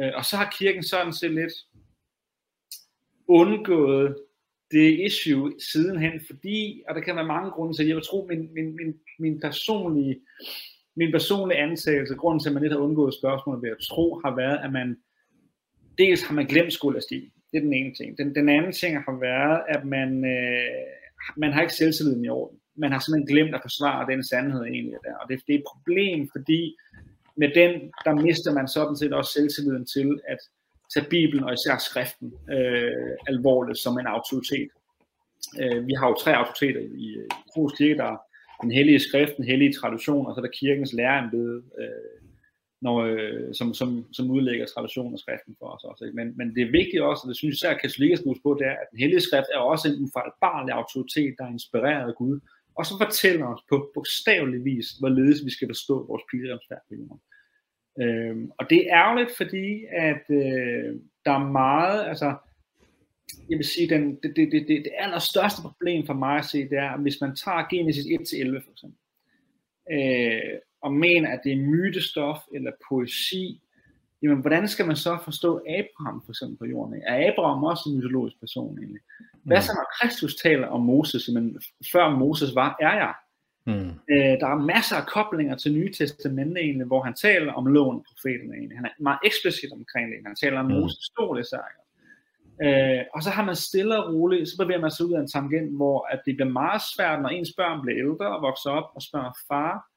Øh, 0.00 0.12
og 0.16 0.24
så 0.24 0.36
har 0.36 0.54
kirken 0.58 0.82
sådan 0.82 1.12
set 1.12 1.30
lidt 1.30 1.52
undgået 3.28 4.16
det 4.70 5.00
issue 5.06 5.52
sidenhen, 5.72 6.20
fordi, 6.26 6.82
og 6.88 6.94
der 6.94 7.00
kan 7.00 7.16
være 7.16 7.26
mange 7.26 7.50
grunde 7.50 7.76
til, 7.76 7.86
jeg 7.86 7.96
vil 7.96 8.04
tro, 8.04 8.26
min, 8.26 8.54
min, 8.54 8.76
min, 8.76 8.94
min 9.18 9.40
personlige 9.40 10.20
min 10.96 11.12
personlige 11.12 11.58
antagelse, 11.58 12.14
grunden 12.14 12.40
til, 12.40 12.48
at 12.48 12.52
man 12.54 12.62
lidt 12.62 12.72
har 12.72 12.80
undgået 12.80 13.14
spørgsmålet 13.14 13.62
ved 13.62 13.70
at 13.70 13.76
tro, 13.90 14.20
har 14.24 14.36
været, 14.36 14.58
at 14.64 14.72
man 14.72 14.96
dels 15.98 16.22
har 16.22 16.34
man 16.34 16.46
glemt 16.46 16.72
skolastik. 16.72 17.22
Det 17.50 17.58
er 17.58 17.62
den 17.62 17.72
ene 17.72 17.94
ting. 17.94 18.18
Den, 18.18 18.34
den 18.34 18.48
anden 18.48 18.72
ting 18.72 18.96
har 18.96 19.18
været, 19.20 19.62
at 19.68 19.84
man, 19.84 20.24
øh, 20.24 20.86
man 21.36 21.52
har 21.52 21.60
ikke 21.60 21.74
selvtilliden 21.74 22.24
i 22.24 22.28
orden. 22.28 22.58
Man 22.76 22.92
har 22.92 22.98
simpelthen 22.98 23.34
glemt 23.34 23.54
at 23.54 23.60
forsvare 23.64 24.10
den 24.12 24.24
sandhed 24.24 24.62
egentlig 24.62 24.96
der. 25.04 25.14
Og 25.14 25.28
det, 25.28 25.40
det 25.46 25.54
er 25.54 25.58
et 25.58 25.70
problem, 25.72 26.28
fordi 26.32 26.76
med 27.36 27.50
den, 27.54 27.72
der 28.04 28.14
mister 28.14 28.52
man 28.52 28.68
sådan 28.68 28.96
set 28.96 29.12
også 29.12 29.32
selvtilliden 29.32 29.86
til 29.86 30.20
at 30.28 30.38
tage 30.94 31.06
Bibelen 31.10 31.44
og 31.44 31.52
især 31.52 31.76
skriften 31.78 32.32
øh, 32.50 33.12
alvorligt 33.26 33.78
som 33.78 33.98
en 33.98 34.06
autoritet. 34.06 34.70
Øh, 35.60 35.86
vi 35.86 35.92
har 35.98 36.08
jo 36.08 36.14
tre 36.14 36.32
autoriteter 36.36 36.80
i, 36.80 37.06
øh, 37.16 37.28
i 37.56 37.76
Kirke, 37.78 37.96
der 37.96 38.04
er 38.04 38.16
den 38.62 38.70
hellige 38.70 39.00
skrift, 39.00 39.36
den 39.36 39.44
hellige 39.44 39.72
tradition, 39.72 40.26
og 40.26 40.34
så 40.34 40.40
er 40.40 40.44
der 40.44 40.58
kirkens 40.60 40.92
lærerembede, 40.92 41.62
øh, 41.80 42.19
når, 42.82 42.96
øh, 43.10 43.54
som, 43.54 43.74
som, 43.74 44.06
som 44.12 44.30
udlægger 44.30 44.66
traditionen 44.66 45.12
og 45.12 45.18
skriften 45.18 45.56
for 45.58 45.66
os 45.66 45.84
også. 45.84 46.04
Ikke? 46.04 46.16
Men, 46.16 46.36
men 46.36 46.54
det 46.54 46.62
er 46.62 46.70
vigtigt 46.80 47.02
også, 47.02 47.22
og 47.24 47.28
det 47.28 47.36
synes 47.36 47.62
jeg 47.62 47.70
især 47.70 47.78
katolikker 47.78 48.16
skal 48.16 48.30
huske 48.30 48.42
på, 48.42 48.56
det 48.58 48.66
er, 48.66 48.76
at 48.82 48.88
den 48.90 48.98
hellige 48.98 49.20
skrift 49.20 49.50
er 49.54 49.58
også 49.58 49.88
en 49.88 50.02
ufejlbarlig 50.04 50.72
autoritet, 50.74 51.34
der 51.38 51.44
er 51.44 51.56
inspireret 51.58 52.08
af 52.08 52.14
Gud, 52.14 52.40
og 52.78 52.86
så 52.86 52.94
fortæller 53.04 53.46
os 53.46 53.62
på 53.68 53.90
bogstavelig 53.94 54.64
vis, 54.64 54.88
hvorledes 55.00 55.44
vi 55.44 55.50
skal 55.50 55.68
forstå 55.68 56.06
vores 56.10 56.22
pilgrimsfærd 56.30 56.82
på 56.88 56.94
jorden. 57.00 57.20
Øhm, 58.02 58.50
og 58.58 58.70
det 58.70 58.78
er 58.78 58.96
ærgerligt, 59.02 59.36
fordi 59.36 59.84
at 60.08 60.24
øh, 60.30 60.88
der 61.24 61.32
er 61.40 61.50
meget, 61.62 62.08
altså, 62.08 62.28
jeg 63.50 63.56
vil 63.58 63.66
sige, 63.66 63.88
den, 63.88 64.02
det, 64.22 64.32
det, 64.36 64.52
det, 64.52 64.68
det 64.68 64.92
allerstørste 64.98 65.62
problem 65.62 66.06
for 66.06 66.14
mig 66.14 66.38
at 66.38 66.44
se, 66.44 66.58
det 66.68 66.78
er, 66.78 66.96
hvis 66.96 67.20
man 67.20 67.36
tager 67.36 67.68
Genesis 67.68 68.04
1-11 68.04 68.64
for 68.64 68.72
eksempel, 68.72 68.98
øh, 69.92 70.58
og 70.82 70.92
mener, 70.92 71.28
at 71.30 71.40
det 71.44 71.52
er 71.52 71.56
mytestof 71.56 72.38
eller 72.54 72.70
poesi, 72.88 73.62
jamen 74.22 74.40
hvordan 74.40 74.68
skal 74.68 74.86
man 74.86 74.96
så 74.96 75.18
forstå 75.24 75.56
Abraham 75.56 76.22
for 76.24 76.32
eksempel 76.32 76.56
på 76.58 76.64
jorden? 76.64 77.02
Er 77.06 77.32
Abraham 77.32 77.64
også 77.64 77.82
en 77.88 77.96
mytologisk 77.96 78.40
person 78.40 78.78
egentlig? 78.78 79.00
Hvad 79.42 79.56
mm. 79.56 79.62
så 79.62 79.72
når 79.74 79.86
Kristus 80.00 80.34
taler 80.34 80.66
om 80.66 80.80
Moses? 80.82 81.28
Jamen, 81.28 81.60
før 81.92 82.08
Moses 82.08 82.54
var, 82.54 82.76
er 82.80 82.94
jeg. 82.94 83.14
Mm. 83.66 83.90
Øh, 84.10 84.34
der 84.40 84.46
er 84.46 84.66
masser 84.74 84.96
af 84.96 85.06
koblinger 85.06 85.56
til 85.56 85.72
Nye 85.72 85.92
Testamentet 85.92 86.58
egentlig, 86.58 86.86
hvor 86.86 87.02
han 87.02 87.14
taler 87.14 87.52
om 87.52 87.66
loven 87.66 87.96
og 87.96 88.04
profeten 88.08 88.54
egentlig. 88.54 88.78
Han 88.78 88.84
er 88.84 88.90
meget 88.98 89.18
eksplicit 89.24 89.72
omkring 89.72 90.10
det. 90.10 90.18
Han 90.26 90.36
taler 90.36 90.60
om 90.60 90.66
mm. 90.66 90.72
Moses 90.72 91.04
stol 91.04 91.40
især. 91.40 91.80
Øh, 92.64 93.04
og 93.14 93.22
så 93.22 93.30
har 93.30 93.44
man 93.44 93.56
stille 93.56 94.04
og 94.04 94.14
roligt, 94.14 94.48
så 94.48 94.56
bevæger 94.58 94.80
man 94.80 94.90
sig 94.90 95.06
ud 95.06 95.12
af 95.12 95.20
en 95.20 95.28
tangent, 95.28 95.76
hvor 95.76 96.06
at 96.12 96.20
det 96.26 96.36
bliver 96.36 96.50
meget 96.50 96.82
svært, 96.94 97.22
når 97.22 97.28
ens 97.28 97.52
børn 97.56 97.82
bliver 97.82 97.98
ældre 97.98 98.36
og 98.36 98.42
vokser 98.42 98.70
op 98.70 98.90
og 98.94 99.02
spørger 99.02 99.32
far, 99.48 99.89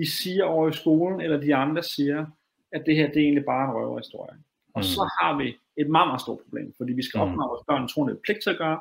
de 0.00 0.10
siger 0.10 0.44
over 0.44 0.68
i 0.68 0.72
skolen, 0.72 1.20
eller 1.20 1.40
de 1.40 1.54
andre 1.54 1.82
siger, 1.82 2.26
at 2.72 2.82
det 2.86 2.96
her 2.96 3.06
det 3.06 3.16
er 3.16 3.26
egentlig 3.28 3.44
bare 3.44 3.64
en 3.64 3.74
røverhistorie. 3.76 4.36
Og 4.74 4.80
mm. 4.80 4.90
så 4.94 5.02
har 5.20 5.32
vi 5.40 5.48
et 5.76 5.88
meget, 5.96 6.08
meget 6.08 6.20
stort 6.20 6.40
problem, 6.44 6.74
fordi 6.76 6.92
vi 6.92 7.02
skal 7.02 7.18
mm. 7.18 7.22
opnå 7.22 7.42
vores 7.48 7.64
børn 7.68 7.88
tror, 7.88 8.06
det 8.06 8.14
er 8.14 8.24
pligt 8.24 8.42
til 8.42 8.50
at 8.50 8.58
gøre, 8.64 8.80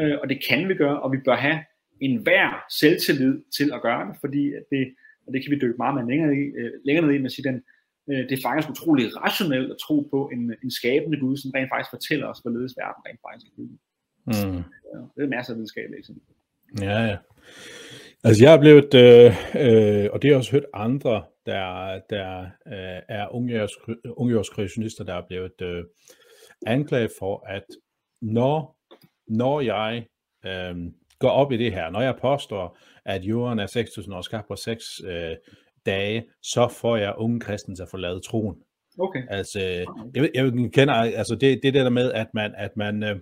øh, 0.00 0.16
og 0.22 0.28
det 0.28 0.38
kan 0.48 0.68
vi 0.68 0.74
gøre, 0.74 1.00
og 1.02 1.12
vi 1.12 1.18
bør 1.24 1.36
have 1.36 1.60
en 2.00 2.22
hver 2.22 2.64
selvtillid 2.80 3.34
til 3.56 3.68
at 3.76 3.82
gøre 3.82 4.08
det, 4.08 4.16
fordi 4.20 4.42
det, 4.70 4.82
og 5.26 5.32
det 5.32 5.42
kan 5.42 5.50
vi 5.50 5.58
dykke 5.58 5.82
meget 5.82 5.94
mere 5.94 6.08
længere, 6.12 6.32
i, 6.42 6.44
øh, 6.60 6.72
længere 6.84 7.06
ned 7.06 7.14
i, 7.14 7.18
med 7.18 7.30
at 7.30 7.32
sige, 7.32 7.48
den, 7.50 7.62
øh, 8.10 8.22
det 8.28 8.32
er 8.32 8.42
faktisk 8.48 8.70
utrolig 8.70 9.04
rationelt 9.24 9.70
at 9.70 9.78
tro 9.86 9.96
på 10.12 10.30
en, 10.32 10.54
en 10.64 10.70
skabende 10.70 11.20
Gud, 11.20 11.36
som 11.36 11.50
rent 11.54 11.70
faktisk 11.72 11.90
fortæller 11.96 12.26
os, 12.26 12.40
hvorledes 12.42 12.74
verden 12.82 13.00
rent 13.06 13.20
faktisk 13.26 13.46
er. 13.52 13.62
Mm. 14.26 14.62
Ja, 14.90 14.98
det 15.14 15.22
er 15.24 15.34
masser 15.36 15.52
af 15.52 15.56
videnskabelige 15.56 15.98
eksempler. 15.98 16.34
Ja, 16.88 16.98
ja. 17.10 17.16
Altså 18.24 18.44
jeg 18.44 18.50
har 18.50 18.60
blevet, 18.60 18.94
øh, 18.94 19.26
øh, 19.66 20.08
og 20.12 20.22
det 20.22 20.28
har 20.28 20.32
jeg 20.32 20.36
også 20.36 20.52
hørt 20.52 20.66
andre, 20.74 21.24
der, 21.46 22.00
der 22.10 22.40
øh, 22.66 23.02
er 23.08 23.28
ungejordskreationister, 24.16 25.04
der 25.04 25.14
er 25.14 25.26
blevet 25.28 25.60
øh, 25.62 25.84
anklaget 26.66 27.10
for, 27.18 27.46
at 27.48 27.64
når, 28.22 28.76
når 29.28 29.60
jeg 29.60 30.06
øh, 30.46 30.76
går 31.18 31.28
op 31.28 31.52
i 31.52 31.56
det 31.56 31.72
her, 31.72 31.90
når 31.90 32.00
jeg 32.00 32.18
påstår, 32.20 32.78
at 33.04 33.24
jorden 33.24 33.58
er 33.58 33.66
6.000 34.06 34.14
år 34.14 34.20
skabt 34.20 34.48
på 34.48 34.56
6 34.56 35.00
øh, 35.06 35.36
dage, 35.86 36.24
så 36.42 36.68
får 36.68 36.96
jeg 36.96 37.14
unge 37.16 37.40
kristne 37.40 37.76
til 37.76 37.82
at 37.82 37.88
forlade 37.88 38.20
troen. 38.20 38.56
Okay. 38.98 39.22
Altså, 39.28 39.60
jeg, 40.14 40.30
jeg 40.34 40.52
kender, 40.72 40.94
altså 40.94 41.34
det, 41.34 41.60
det 41.62 41.74
der 41.74 41.90
med, 41.90 42.12
at 42.12 42.26
man, 42.34 42.54
at 42.56 42.76
man 42.76 43.02
øh, 43.02 43.16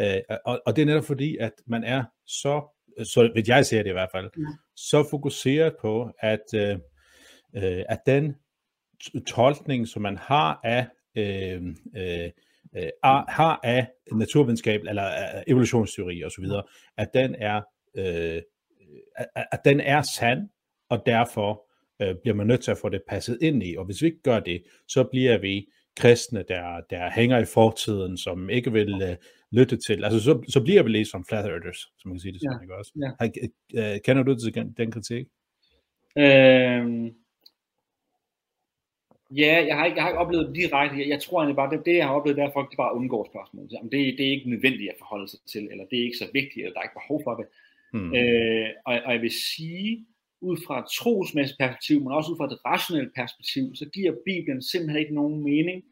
øh, 0.00 0.36
og, 0.44 0.62
og 0.66 0.76
det 0.76 0.82
er 0.82 0.86
netop 0.86 1.04
fordi, 1.04 1.36
at 1.36 1.52
man 1.66 1.84
er 1.84 2.04
så, 2.26 2.71
så 3.04 3.30
vil 3.34 3.44
jeg 3.46 3.66
ser 3.66 3.82
det 3.82 3.90
i 3.90 3.92
hvert 3.92 4.10
fald, 4.12 4.30
ja. 4.38 4.42
så 4.76 5.06
fokuseret 5.10 5.74
på, 5.80 6.10
at, 6.18 6.54
øh, 6.54 6.78
øh 7.56 7.82
at 7.88 7.98
den 8.06 8.34
tolkning, 9.26 9.88
som 9.88 10.02
man 10.02 10.16
har 10.16 10.60
af 10.64 10.86
øh, 11.16 11.62
øh, 11.96 12.30
øh, 12.76 12.90
har 13.28 13.60
af 13.62 13.86
naturvidenskab 14.12 14.80
eller 14.88 15.02
af 15.02 15.44
evolutionsteori 15.46 16.24
osv., 16.24 16.44
at 16.96 17.08
den 17.14 17.34
er 17.34 17.62
øh, 17.96 18.42
at, 19.16 19.46
at 19.52 19.60
den 19.64 19.80
er 19.80 20.02
sand, 20.02 20.48
og 20.88 21.02
derfor 21.06 21.70
øh, 22.02 22.14
bliver 22.22 22.34
man 22.34 22.46
nødt 22.46 22.62
til 22.62 22.70
at 22.70 22.78
få 22.78 22.88
det 22.88 23.02
passet 23.08 23.38
ind 23.42 23.62
i. 23.62 23.76
Og 23.76 23.84
hvis 23.84 24.02
vi 24.02 24.06
ikke 24.06 24.22
gør 24.22 24.40
det, 24.40 24.62
så 24.88 25.04
bliver 25.04 25.38
vi 25.38 25.66
kristne, 25.96 26.44
der, 26.48 26.80
der 26.90 27.10
hænger 27.10 27.38
i 27.38 27.44
fortiden, 27.44 28.18
som 28.18 28.50
ikke 28.50 28.72
vil 28.72 29.02
øh, 29.02 29.16
lytte 29.50 29.76
til. 29.76 30.04
Altså, 30.04 30.20
så, 30.20 30.42
så 30.48 30.62
bliver 30.62 30.82
vi 30.82 30.90
lidt 30.90 31.08
som 31.08 31.24
flat 31.28 31.44
earthers, 31.44 31.78
som 31.98 32.08
man 32.08 32.14
kan 32.14 32.20
sige 32.20 32.32
det 32.32 32.40
sådan, 32.40 32.58
ja. 32.58 32.62
ikke 32.62 32.76
også? 32.76 32.92
Ja. 33.02 33.10
Har, 33.20 33.94
øh, 33.94 34.00
kender 34.04 34.22
du 34.22 34.34
til 34.38 34.54
den, 34.54 34.72
den 34.72 34.90
kritik? 34.90 35.26
Øhm, 36.18 37.14
Ja, 39.36 39.64
jeg 39.66 39.76
har 39.76 39.84
ikke, 39.84 39.96
jeg 39.96 40.04
har 40.04 40.10
ikke 40.10 40.18
oplevet 40.18 40.46
det 40.46 40.56
direkte. 40.56 40.98
Jeg, 40.98 41.08
jeg 41.08 41.20
tror 41.20 41.38
egentlig 41.38 41.56
bare, 41.56 41.70
det, 41.70 41.86
det 41.86 41.96
jeg 41.96 42.06
har 42.06 42.14
oplevet, 42.14 42.36
det 42.36 42.42
er, 42.42 42.46
at 42.46 42.52
folk 42.52 42.76
bare 42.76 42.94
undgår 42.94 43.28
spørgsmål. 43.32 43.68
Det, 43.68 44.18
det 44.18 44.26
er 44.26 44.30
ikke 44.36 44.50
nødvendigt 44.50 44.90
at 44.90 44.98
forholde 44.98 45.28
sig 45.28 45.40
til, 45.52 45.68
eller 45.70 45.84
det 45.90 45.98
er 45.98 46.04
ikke 46.04 46.22
så 46.24 46.28
vigtigt, 46.32 46.62
eller 46.64 46.72
der 46.72 46.80
er 46.80 46.88
ikke 46.88 47.00
behov 47.02 47.20
for 47.24 47.34
det. 47.40 47.46
Hmm. 47.92 48.14
Øh, 48.16 48.68
og, 48.86 48.94
og 49.06 49.12
jeg 49.12 49.22
vil 49.22 49.34
sige, 49.54 50.06
ud 50.42 50.56
fra 50.66 50.78
et 50.78 50.88
trosmæssigt 50.98 51.58
perspektiv, 51.58 52.00
men 52.00 52.12
også 52.12 52.32
ud 52.32 52.36
fra 52.36 52.46
et 52.46 52.58
rationelt 52.64 53.14
perspektiv, 53.14 53.74
så 53.74 53.88
giver 53.94 54.12
Bibelen 54.26 54.62
simpelthen 54.62 55.00
ikke 55.00 55.14
nogen 55.14 55.44
mening, 55.44 55.84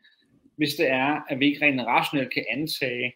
hvis 0.56 0.74
det 0.74 0.88
er, 0.88 1.20
at 1.28 1.40
vi 1.40 1.46
ikke 1.46 1.64
rent 1.66 1.86
rationelt 1.86 2.32
kan 2.34 2.44
antage, 2.50 3.06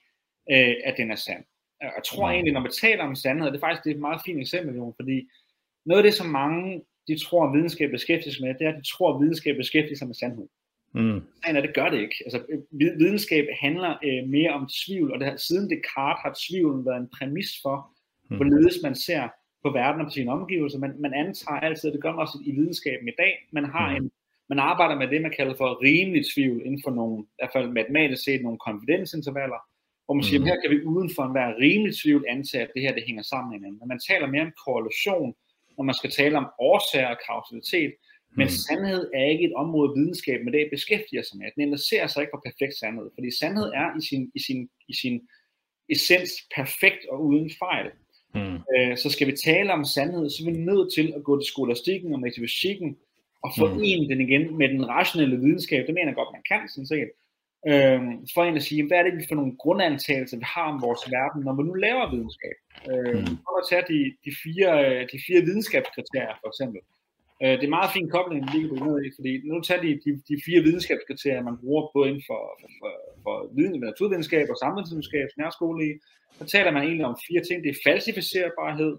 øh, 0.52 0.74
at 0.84 0.94
den 0.96 1.10
er 1.10 1.16
sand. 1.16 1.44
Og 1.80 1.92
jeg 1.96 2.04
tror 2.04 2.30
egentlig, 2.30 2.52
når 2.52 2.62
vi 2.62 2.68
taler 2.80 3.04
om 3.04 3.14
sandhed, 3.14 3.46
det 3.46 3.56
er 3.56 3.60
faktisk 3.60 3.84
det 3.84 3.90
er 3.90 3.94
et 3.94 4.00
meget 4.00 4.20
fint 4.26 4.40
eksempel, 4.40 4.74
fordi 4.96 5.28
noget 5.86 6.02
af 6.02 6.06
det, 6.08 6.14
som 6.14 6.26
mange 6.26 6.82
de 7.08 7.18
tror, 7.18 7.46
at 7.46 7.52
videnskab 7.52 7.90
beskæftiger 7.90 8.32
sig 8.34 8.42
med, 8.44 8.54
det 8.54 8.66
er, 8.66 8.72
at 8.72 8.78
de 8.78 8.88
tror, 8.88 9.14
at 9.14 9.20
videnskab 9.20 9.56
beskæftiger 9.56 9.96
sig 9.96 10.06
med 10.06 10.14
sandhed. 10.14 10.48
Mm. 10.94 11.22
Nej, 11.46 11.60
det 11.60 11.74
gør 11.74 11.88
det 11.88 12.00
ikke. 12.00 12.16
Altså, 12.26 12.42
videnskab 12.72 13.46
handler 13.60 13.98
øh, 14.04 14.28
mere 14.28 14.50
om 14.50 14.68
tvivl, 14.84 15.12
og 15.12 15.20
det 15.20 15.40
siden 15.40 15.70
Descartes 15.70 16.22
har 16.22 16.36
tvivlen 16.48 16.86
været 16.86 17.00
en 17.00 17.08
præmis 17.18 17.50
for, 17.62 17.90
mm. 18.30 18.36
hvorledes 18.36 18.76
man 18.82 18.94
ser 18.94 19.28
på 19.64 19.70
verden 19.70 20.00
og 20.00 20.06
på 20.06 20.10
sine 20.10 20.32
omgivelser. 20.32 20.78
Man, 20.78 20.94
man 20.98 21.14
antager 21.14 21.60
altid, 21.60 21.92
det 21.92 22.02
gør 22.02 22.10
man 22.10 22.20
også 22.20 22.38
i 22.44 22.50
videnskaben 22.50 23.08
i 23.08 23.16
dag, 23.18 23.48
man 23.52 23.64
har 23.64 23.90
mm. 23.90 23.96
en 23.96 24.10
man 24.48 24.58
arbejder 24.58 24.96
med 24.98 25.08
det, 25.08 25.22
man 25.22 25.34
kalder 25.36 25.54
for 25.56 25.82
rimelig 25.82 26.24
tvivl 26.34 26.62
inden 26.66 26.80
for 26.84 26.90
nogle, 26.90 27.24
i 27.24 27.36
hvert 27.38 27.50
fald 27.52 27.68
matematisk 27.68 28.24
set, 28.24 28.42
nogle 28.42 28.58
konfidensintervaller, 28.58 29.60
hvor 30.04 30.14
man 30.14 30.24
siger, 30.24 30.40
mm. 30.40 30.46
her 30.46 30.60
kan 30.60 30.70
vi 30.70 30.84
uden 30.84 31.10
for 31.14 31.22
enhver 31.22 31.58
rimelig 31.60 31.94
tvivl 32.02 32.24
antage, 32.28 32.64
at 32.64 32.70
det 32.74 32.82
her 32.82 32.94
det 32.94 33.04
hænger 33.06 33.22
sammen 33.22 33.50
med 33.50 33.58
hinanden. 33.58 33.78
Men 33.80 33.88
man 33.88 34.00
taler 34.08 34.26
mere 34.26 34.42
om 34.42 34.52
korrelation, 34.64 35.34
når 35.76 35.84
man 35.84 35.94
skal 35.94 36.10
tale 36.10 36.38
om 36.38 36.46
årsager 36.58 37.10
og 37.14 37.18
kausalitet, 37.28 37.92
men 38.38 38.46
mm. 38.46 38.56
sandhed 38.66 39.10
er 39.14 39.24
ikke 39.32 39.44
et 39.44 39.54
område 39.54 39.92
videnskab, 39.98 40.38
men 40.44 40.52
det 40.54 40.74
beskæftiger 40.76 41.22
sig 41.22 41.38
med. 41.38 41.46
Den 41.54 41.62
interesserer 41.62 42.06
sig 42.06 42.20
ikke 42.20 42.34
for 42.34 42.46
perfekt 42.48 42.74
sandhed, 42.80 43.10
fordi 43.14 43.28
sandhed 43.40 43.68
er 43.80 43.88
i 43.98 44.02
sin, 44.08 44.22
i 44.34 44.40
sin, 44.46 44.68
i 44.88 44.94
sin 45.02 45.16
essens 45.94 46.32
perfekt 46.56 47.02
og 47.10 47.24
uden 47.26 47.50
fejl. 47.58 47.86
Mm. 48.34 48.58
Øh, 48.76 48.96
så 48.96 49.10
skal 49.10 49.26
vi 49.26 49.36
tale 49.44 49.72
om 49.72 49.84
sandhed, 49.84 50.30
så 50.30 50.38
er 50.42 50.50
vi 50.52 50.58
nødt 50.58 50.94
til 50.94 51.12
at 51.16 51.24
gå 51.24 51.40
til 51.40 51.46
skolastikken 51.46 52.14
og 52.14 52.20
metafysikken 52.20 52.96
og 53.44 53.50
forene 53.58 54.02
mm. 54.02 54.08
den 54.08 54.20
igen 54.20 54.58
med 54.58 54.68
den 54.68 54.88
rationelle 54.88 55.36
videnskab. 55.36 55.86
Det 55.86 55.94
mener 55.94 56.08
jeg 56.08 56.14
godt, 56.14 56.34
man 56.36 56.48
kan 56.50 56.68
sådan 56.68 56.86
set. 56.86 57.10
øh, 57.70 58.00
for 58.34 58.42
en 58.44 58.56
at 58.56 58.62
sige, 58.62 58.86
hvad 58.86 58.98
er 58.98 59.02
det 59.02 59.16
vi 59.18 59.24
for 59.28 59.34
nogle 59.34 59.56
grundantagelser, 59.62 60.36
vi 60.36 60.46
har 60.54 60.66
om 60.72 60.82
vores 60.86 61.02
verden, 61.16 61.40
når 61.44 61.54
vi 61.56 61.62
nu 61.62 61.74
laver 61.86 62.10
videnskab. 62.14 62.56
Øh, 62.90 63.20
mm. 63.20 63.36
For 63.44 63.54
at 63.60 63.66
tage 63.70 63.84
de, 63.92 63.98
de, 64.24 64.32
fire, 64.42 64.72
de 65.12 65.16
fire 65.26 65.40
videnskabskriterier 65.48 66.36
for 66.42 66.48
eksempel. 66.52 66.80
Øh, 67.42 67.54
det 67.58 67.64
er 67.66 67.76
meget 67.78 67.94
fin 67.96 68.08
kobling, 68.14 68.42
vi 68.52 68.60
på 68.68 68.76
ned 68.86 68.96
i, 69.06 69.08
fordi 69.16 69.32
nu 69.50 69.54
tager 69.66 69.82
de, 69.86 69.90
de, 70.04 70.10
de 70.28 70.36
fire 70.46 70.60
videnskabskriterier, 70.66 71.48
man 71.48 71.60
bruger 71.62 71.82
både 71.94 72.08
inden 72.10 72.24
for, 72.30 72.40
for, 72.60 72.68
for, 72.80 72.92
for 73.24 73.36
viden, 73.56 73.80
naturvidenskab 73.80 74.46
og 74.52 74.56
samfundsvidenskab, 74.64 75.28
nærskole 75.42 75.80
i, 75.88 75.92
så 76.38 76.44
taler 76.44 76.70
man 76.70 76.82
egentlig 76.82 77.06
om 77.06 77.18
fire 77.28 77.42
ting. 77.42 77.64
Det 77.64 77.70
er 77.70 77.90
falsificerbarhed, 77.90 78.96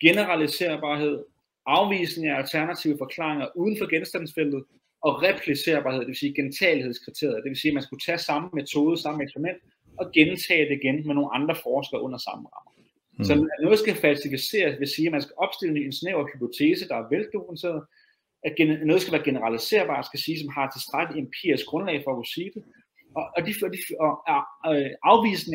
generaliserbarhed, 0.00 1.24
afvisning 1.66 2.28
af 2.28 2.36
alternative 2.36 2.98
forklaringer 2.98 3.46
uden 3.56 3.78
for 3.78 3.90
genstandsfeltet, 3.90 4.64
og 5.02 5.22
replicerbarhed, 5.22 6.00
det 6.00 6.08
vil 6.08 6.16
sige 6.16 6.34
gentagelighedskriteriet. 6.34 7.42
Det 7.44 7.50
vil 7.50 7.60
sige, 7.60 7.70
at 7.70 7.74
man 7.74 7.82
skulle 7.82 8.00
tage 8.00 8.18
samme 8.18 8.48
metode, 8.52 9.02
samme 9.02 9.22
eksperiment, 9.22 9.58
og 9.98 10.12
gentage 10.12 10.68
det 10.68 10.78
igen 10.82 11.06
med 11.06 11.14
nogle 11.14 11.34
andre 11.34 11.54
forskere 11.62 12.02
under 12.02 12.18
samme 12.18 12.48
rammer. 12.54 12.72
Mm. 13.18 13.24
Så 13.24 13.34
når 13.34 13.62
noget 13.62 13.78
skal 13.78 13.94
falsificeres, 13.94 14.80
vil 14.80 14.88
sige, 14.88 15.06
at 15.06 15.12
man 15.12 15.22
skal 15.22 15.34
opstille 15.36 15.84
en 15.84 15.92
snæver 15.92 16.28
hypotese, 16.32 16.88
der 16.88 16.96
er 16.96 17.08
veldokumenteret, 17.08 17.82
at 18.44 18.54
noget 18.86 19.02
skal 19.02 19.12
være 19.12 19.24
generaliserbart, 19.24 20.06
skal 20.06 20.20
sige, 20.20 20.40
som 20.40 20.48
har 20.48 20.70
tilstrækkeligt 20.70 21.24
empirisk 21.24 21.66
grundlag 21.66 22.02
for 22.04 22.10
at 22.10 22.16
kunne 22.16 22.34
sige 22.36 22.50
det, 22.54 22.62
og, 23.14 23.24
og, 23.36 23.40
de, 23.46 23.52
og, 23.64 23.70
de, 23.74 23.78
og, 24.00 24.10
og 24.64 24.72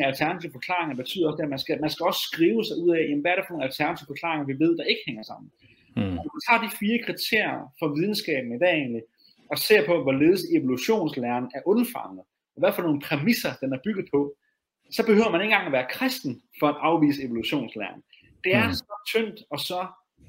af 0.02 0.06
alternative 0.12 0.52
forklaringer 0.52 0.96
betyder 0.96 1.26
også, 1.28 1.42
at 1.42 1.48
man 1.48 1.58
skal, 1.58 1.80
man 1.80 1.90
skal 1.90 2.06
også 2.06 2.22
skrive 2.30 2.64
sig 2.64 2.76
ud 2.84 2.90
af, 2.96 3.02
jamen, 3.08 3.20
hvad 3.20 3.30
er 3.32 3.36
det 3.36 3.44
for 3.46 3.52
nogle 3.54 3.68
alternative 3.70 4.06
forklaringer, 4.06 4.46
vi 4.46 4.56
ved, 4.64 4.72
der 4.78 4.84
ikke 4.84 5.04
hænger 5.06 5.22
sammen. 5.22 5.50
Mm. 5.96 6.18
Og 6.18 6.22
man 6.32 6.40
tager 6.46 6.60
de 6.64 6.76
fire 6.80 6.98
kriterier 7.06 7.60
for 7.78 7.88
videnskaben 7.96 8.50
i 8.56 8.58
dag 8.58 8.74
egentlig, 8.82 9.02
og 9.50 9.58
ser 9.58 9.86
på, 9.86 10.02
hvorledes 10.02 10.42
evolutionslæren 10.56 11.46
er 11.56 11.62
undfanget, 11.66 12.24
og 12.54 12.58
hvad 12.62 12.72
for 12.72 12.82
nogle 12.82 13.00
præmisser 13.00 13.52
den 13.62 13.72
er 13.72 13.80
bygget 13.84 14.06
på, 14.14 14.20
så 14.96 15.06
behøver 15.06 15.30
man 15.30 15.40
ikke 15.40 15.52
engang 15.52 15.66
at 15.66 15.72
være 15.72 15.92
kristen 15.96 16.42
for 16.60 16.66
at 16.68 16.76
afvise 16.80 17.22
evolutionslæren. 17.22 18.00
Det 18.44 18.54
er 18.54 18.66
mm. 18.66 18.72
så 18.72 18.94
tyndt 19.12 19.38
og 19.50 19.58
så, 19.58 19.86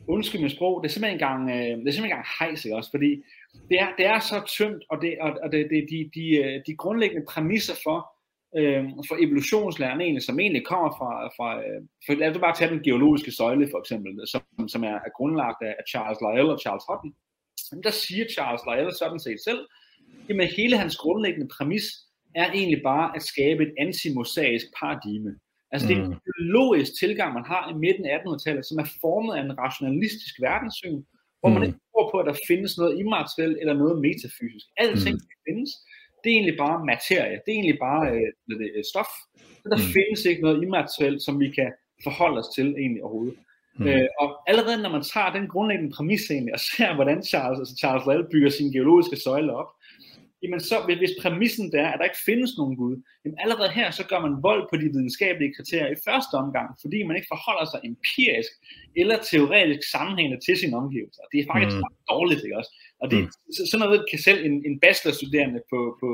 undskyld 0.08 0.42
med 0.42 0.50
sprog, 0.50 0.84
det 0.84 0.90
er 0.90 0.94
simpelthen 0.94 1.16
en 1.16 1.28
gang, 1.28 1.50
øh, 1.50 1.56
det 1.56 1.88
er 1.88 1.92
simpelthen 1.92 2.04
en 2.04 2.10
gang 2.10 2.26
hejs, 2.40 2.66
også? 2.66 2.92
Fordi 2.92 3.24
det 3.70 3.80
er, 3.80 3.90
det 3.98 4.06
er 4.06 4.20
så 4.20 4.38
tømt, 4.58 4.84
og 4.90 5.02
det, 5.02 5.18
og, 5.22 5.38
og 5.44 5.52
det, 5.52 5.68
det, 5.70 5.86
de, 5.90 6.10
de, 6.16 6.26
øh, 6.38 6.62
de 6.68 6.76
grundlæggende 6.76 7.26
præmisser 7.30 7.76
for, 7.84 8.00
øh, 8.58 8.84
for 9.08 9.16
evolutionslæren 9.26 10.02
egentlig, 10.02 10.24
som 10.24 10.40
egentlig 10.40 10.66
kommer 10.66 10.90
fra, 10.98 11.12
fra 11.38 11.50
øh, 11.66 11.82
for 12.06 12.14
lad 12.14 12.32
os 12.32 12.38
bare 12.38 12.56
tage 12.56 12.72
den 12.72 12.84
geologiske 12.84 13.32
søjle 13.32 13.68
for 13.72 13.80
eksempel, 13.80 14.28
som, 14.28 14.42
som 14.68 14.84
er, 14.84 14.96
er 15.08 15.12
grundlagt 15.18 15.62
af 15.62 15.76
Charles 15.90 16.20
Lyell 16.22 16.50
og 16.50 16.60
Charles 16.60 16.84
Hutton. 16.90 17.14
Der 17.84 17.92
siger 17.92 18.26
Charles 18.36 18.62
Lyell 18.68 18.96
sådan 18.96 19.20
set 19.20 19.40
selv, 19.44 19.62
jamen 20.30 20.48
hele 20.48 20.78
hans 20.78 20.98
grundlæggende 20.98 21.48
præmis 21.58 21.86
er 22.36 22.52
egentlig 22.52 22.82
bare 22.84 23.16
at 23.16 23.22
skabe 23.22 23.64
et 23.64 23.74
antimosaisk 23.80 24.66
paradigme. 24.80 25.36
Altså 25.76 25.88
det 25.88 25.98
er 25.98 26.04
en 26.04 26.14
mm. 26.16 26.26
biologisk 26.28 26.92
tilgang, 27.04 27.30
man 27.40 27.50
har 27.54 27.64
i 27.74 27.76
midten 27.86 28.06
af 28.06 28.16
1800-tallet, 28.18 28.64
som 28.70 28.78
er 28.84 28.88
formet 29.04 29.34
af 29.36 29.42
en 29.42 29.58
rationalistisk 29.64 30.34
verdenssyn, 30.48 31.00
hvor 31.40 31.50
man 31.56 31.62
mm. 31.62 31.68
ikke 31.68 31.80
tror 31.92 32.06
på, 32.12 32.18
at 32.22 32.28
der 32.32 32.38
findes 32.50 32.72
noget 32.82 32.94
immaterielt 33.02 33.58
eller 33.62 33.76
noget 33.82 33.96
metafysisk. 34.08 34.68
Alting 34.84 35.18
mm. 35.18 35.30
findes. 35.46 35.72
Det 36.20 36.28
er 36.30 36.36
egentlig 36.40 36.58
bare 36.66 36.86
materie. 36.92 37.36
Det 37.44 37.50
er 37.52 37.58
egentlig 37.60 37.80
bare 37.88 38.04
øh, 38.14 38.30
det, 38.48 38.68
øh, 38.78 38.84
stof. 38.92 39.12
Så 39.62 39.68
der 39.74 39.80
mm. 39.82 39.90
findes 39.96 40.22
ikke 40.30 40.42
noget 40.48 40.58
immaterielt, 40.66 41.22
som 41.28 41.34
vi 41.44 41.50
kan 41.58 41.70
forholde 42.06 42.40
os 42.42 42.50
til 42.56 42.68
egentlig 42.84 43.04
overhovedet. 43.04 43.38
Mm. 43.80 43.88
Øh, 43.88 44.08
og 44.22 44.28
allerede 44.50 44.82
når 44.84 44.92
man 44.98 45.06
tager 45.14 45.32
den 45.38 45.46
grundlæggende 45.54 45.92
præmis 45.96 46.24
egentlig, 46.32 46.54
og 46.58 46.60
ser 46.60 46.96
hvordan 46.96 47.20
Charles, 47.30 47.60
altså 47.60 47.76
Charles 47.82 48.06
Lyell 48.08 48.32
bygger 48.34 48.50
sin 48.50 48.72
geologiske 48.76 49.18
søjle 49.26 49.54
op, 49.62 49.70
jamen 50.46 50.62
så, 50.70 50.76
hvis 51.02 51.16
præmissen 51.22 51.72
der 51.72 51.82
er, 51.86 51.92
at 51.92 52.00
der 52.00 52.10
ikke 52.10 52.26
findes 52.30 52.52
nogen 52.60 52.76
Gud, 52.82 52.96
jamen 53.24 53.38
allerede 53.44 53.72
her, 53.80 53.88
så 53.92 54.04
gør 54.12 54.20
man 54.26 54.44
vold 54.48 54.64
på 54.70 54.76
de 54.82 54.88
videnskabelige 54.94 55.56
kriterier 55.58 55.90
i 55.92 56.04
første 56.08 56.34
omgang, 56.44 56.68
fordi 56.84 56.98
man 57.04 57.16
ikke 57.16 57.34
forholder 57.36 57.66
sig 57.70 57.80
empirisk 57.92 58.52
eller 59.02 59.18
teoretisk 59.32 59.84
sammenhængende 59.96 60.40
til 60.46 60.56
sine 60.62 60.78
omgivelser. 60.82 61.24
Det 61.32 61.38
er 61.40 61.52
faktisk 61.54 61.78
mm. 61.78 61.84
dårligt, 62.14 62.42
ikke 62.46 62.58
også? 62.62 62.74
Og 63.02 63.06
det, 63.12 63.20
mm. 63.22 63.30
så, 63.56 63.62
sådan 63.70 63.82
noget 63.84 64.06
kan 64.12 64.20
selv 64.28 64.40
en, 64.50 64.56
en 64.70 64.76
bachelorstuderende 64.84 65.62
på, 65.72 65.80
på, 66.02 66.08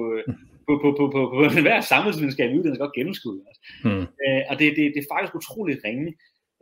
på, 0.65 0.71
på, 0.81 0.87
på, 0.97 1.03
på, 1.13 1.21
på, 1.33 1.43
på 1.55 1.61
hver 1.67 1.81
samfundsvidenskab 1.93 2.47
uddannelse 2.55 2.83
godt 2.85 2.97
gennemskue. 2.99 3.39
Altså. 3.49 3.61
Mm. 3.87 4.05
Øh, 4.23 4.41
og 4.49 4.53
det, 4.59 4.67
det, 4.77 4.83
det 4.93 4.99
er 5.01 5.11
faktisk 5.13 5.35
utroligt 5.39 5.83
ringe. 5.87 6.07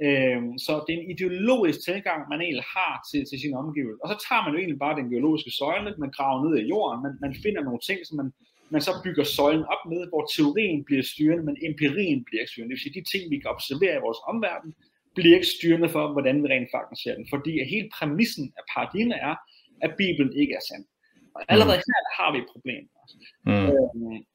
Øh, 0.06 0.42
så 0.66 0.72
det 0.84 0.92
er 0.92 1.00
en 1.00 1.12
ideologisk 1.16 1.80
tilgang, 1.90 2.20
man 2.32 2.42
egentlig 2.46 2.68
har 2.78 2.94
til, 3.10 3.22
til 3.30 3.38
sin 3.44 3.56
omgivelser. 3.62 4.02
Og 4.04 4.10
så 4.12 4.18
tager 4.26 4.42
man 4.44 4.54
jo 4.54 4.60
egentlig 4.60 4.84
bare 4.86 5.00
den 5.02 5.12
geologiske 5.14 5.52
søjle, 5.60 5.96
man 6.04 6.16
graver 6.18 6.40
ned 6.46 6.54
i 6.62 6.70
jorden, 6.74 7.00
man, 7.06 7.14
man 7.26 7.34
finder 7.44 7.62
nogle 7.68 7.82
ting, 7.88 8.00
som 8.08 8.16
man, 8.22 8.30
man 8.76 8.82
så 8.88 8.94
bygger 9.06 9.26
søjlen 9.38 9.66
op 9.74 9.84
med, 9.92 10.02
hvor 10.12 10.24
teorien 10.36 10.80
bliver 10.88 11.06
styrende, 11.14 11.44
men 11.48 11.56
empirien 11.70 12.20
bliver 12.26 12.42
ikke 12.42 12.52
styrende. 12.52 12.70
Det 12.70 12.78
vil 12.78 12.86
sige, 12.86 12.98
de 13.00 13.10
ting, 13.14 13.24
vi 13.32 13.38
kan 13.40 13.54
observere 13.56 13.96
i 13.98 14.06
vores 14.08 14.22
omverden, 14.32 14.72
bliver 15.16 15.36
ikke 15.38 15.54
styrende 15.58 15.90
for, 15.96 16.04
hvordan 16.14 16.38
vi 16.44 16.48
rent 16.48 16.70
faktisk 16.76 17.02
ser 17.04 17.16
den. 17.20 17.26
Fordi 17.34 17.52
hele 17.74 17.90
præmissen 17.98 18.46
af 18.60 18.64
paradigmet 18.74 19.18
er, 19.30 19.36
at 19.86 19.92
Bibelen 20.02 20.34
ikke 20.42 20.54
er 20.60 20.64
sand. 20.70 20.86
Og 21.36 21.42
allerede 21.54 21.80
mm. 21.80 21.90
her 21.90 22.02
har 22.20 22.30
vi 22.34 22.38
et 22.44 22.52
problem. 22.54 22.84
Mm. 23.46 23.68
Øh, 23.70 23.84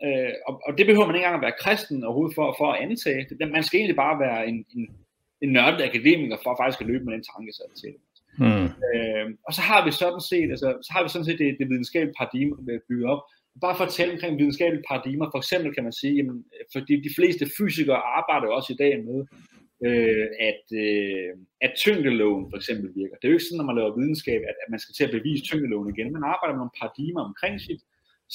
øh, 0.06 0.34
og, 0.48 0.54
og 0.66 0.78
det 0.78 0.86
behøver 0.86 1.06
man 1.06 1.14
ikke 1.14 1.24
engang 1.24 1.40
at 1.40 1.46
være 1.48 1.60
kristen 1.64 2.04
overhovedet 2.04 2.34
for, 2.34 2.46
for 2.58 2.66
at 2.72 2.80
antage. 2.84 3.26
Man 3.56 3.62
skal 3.62 3.78
egentlig 3.78 4.00
bare 4.04 4.16
være 4.26 4.40
en, 4.48 4.58
en 4.76 4.84
en 5.44 5.52
nørdet 5.56 5.82
akademiker 5.88 6.36
for 6.42 6.52
faktisk 6.60 6.80
at 6.80 6.88
løbe 6.90 7.04
med 7.04 7.14
den 7.14 7.24
tanke 7.32 7.52
sig 7.58 7.68
til. 7.82 7.94
Mm. 8.42 8.68
Øh, 8.88 9.26
og 9.46 9.52
så 9.56 9.62
har 9.70 9.80
vi 9.86 9.90
sådan 10.02 10.24
set, 10.30 10.48
altså, 10.54 10.68
så 10.86 10.90
har 10.94 11.02
vi 11.02 11.08
sådan 11.08 11.28
set 11.28 11.38
det, 11.38 11.56
det 11.60 11.70
videnskabelige 11.72 12.18
paradigme 12.20 12.54
bygget 12.88 13.08
op. 13.14 13.22
Bare 13.60 13.76
for 13.76 13.84
at 13.84 13.94
tale 13.98 14.12
omkring 14.12 14.38
videnskabelige 14.38 14.88
paradigmer, 14.90 15.26
for 15.32 15.38
eksempel 15.42 15.74
kan 15.74 15.84
man 15.88 15.96
sige, 16.00 16.14
jamen, 16.18 16.44
fordi 16.74 16.94
de 17.06 17.14
fleste 17.16 17.44
fysikere 17.58 18.00
arbejder 18.18 18.48
også 18.56 18.70
i 18.72 18.80
dag 18.84 18.94
med, 19.08 19.18
øh, 19.88 20.26
at, 20.50 20.64
øh, 20.84 21.30
at 21.66 21.72
tyngdeloven 21.82 22.44
for 22.50 22.56
eksempel 22.60 22.88
virker. 23.00 23.16
Det 23.16 23.24
er 23.24 23.32
jo 23.32 23.38
ikke 23.38 23.48
sådan, 23.48 23.60
når 23.60 23.70
man 23.70 23.78
laver 23.78 23.98
videnskab, 24.00 24.40
at, 24.50 24.56
at 24.62 24.68
man 24.72 24.80
skal 24.80 24.94
til 24.94 25.04
at 25.08 25.14
bevise 25.16 25.44
tyngdeloven 25.44 25.88
igen. 25.94 26.12
Man 26.12 26.30
arbejder 26.32 26.54
med 26.54 26.62
nogle 26.62 26.78
paradigmer 26.80 27.22
omkring 27.30 27.54
sit, 27.66 27.80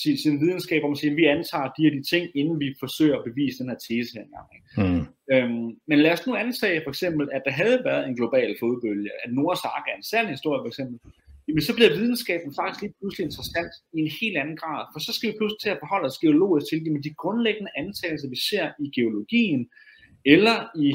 sin, 0.01 0.17
sin 0.23 0.35
videnskab, 0.43 0.79
hvor 0.81 0.91
man 0.91 1.01
siger, 1.01 1.13
at 1.13 1.21
vi 1.21 1.25
antager 1.35 1.67
de 1.75 1.83
her 1.85 1.93
de 1.97 2.03
ting, 2.11 2.23
inden 2.39 2.57
vi 2.63 2.67
forsøger 2.83 3.15
at 3.17 3.27
bevise 3.29 3.59
den 3.59 3.69
her 3.71 3.79
tese 3.87 4.11
her 4.15 4.23
engang. 4.27 4.49
Mm. 4.81 5.05
Øhm, 5.31 5.67
men 5.87 5.99
lad 5.99 6.11
os 6.11 6.27
nu 6.27 6.35
antage 6.35 6.81
for 6.83 6.89
eksempel, 6.89 7.29
at 7.31 7.41
der 7.45 7.51
havde 7.51 7.81
været 7.85 8.07
en 8.07 8.15
global 8.15 8.55
fodbølge, 8.59 9.11
at 9.23 9.33
Noahs 9.33 9.65
ark 9.65 9.85
er 9.91 9.97
en 9.97 10.03
sand 10.03 10.27
historie 10.27 10.61
for 10.63 10.67
eksempel, 10.67 10.99
jamen 11.47 11.61
så 11.61 11.73
bliver 11.75 11.97
videnskaben 11.99 12.51
faktisk 12.59 12.81
lige 12.81 12.95
pludselig 12.99 13.25
interessant 13.25 13.73
i 13.95 13.99
en 14.05 14.11
helt 14.21 14.37
anden 14.37 14.57
grad, 14.57 14.81
for 14.93 14.99
så 14.99 15.11
skal 15.13 15.29
vi 15.29 15.37
pludselig 15.37 15.61
til 15.61 15.69
at 15.75 15.81
forholde 15.83 16.09
os 16.11 16.21
geologisk 16.23 16.65
til 16.67 16.83
jamen 16.85 17.03
de 17.03 17.13
grundlæggende 17.21 17.71
antagelser, 17.77 18.29
vi 18.29 18.39
ser 18.49 18.65
i 18.85 18.87
geologien, 18.97 19.61
eller 20.33 20.57
i, 20.85 20.89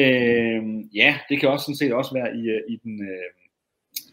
øh, 0.00 0.62
ja, 1.00 1.10
det 1.28 1.40
kan 1.40 1.48
også 1.48 1.64
sådan 1.64 1.82
set 1.82 1.92
også 2.00 2.12
være 2.18 2.30
i, 2.40 2.42
øh, 2.54 2.62
i 2.72 2.76
den, 2.84 2.94
øh, 3.10 3.30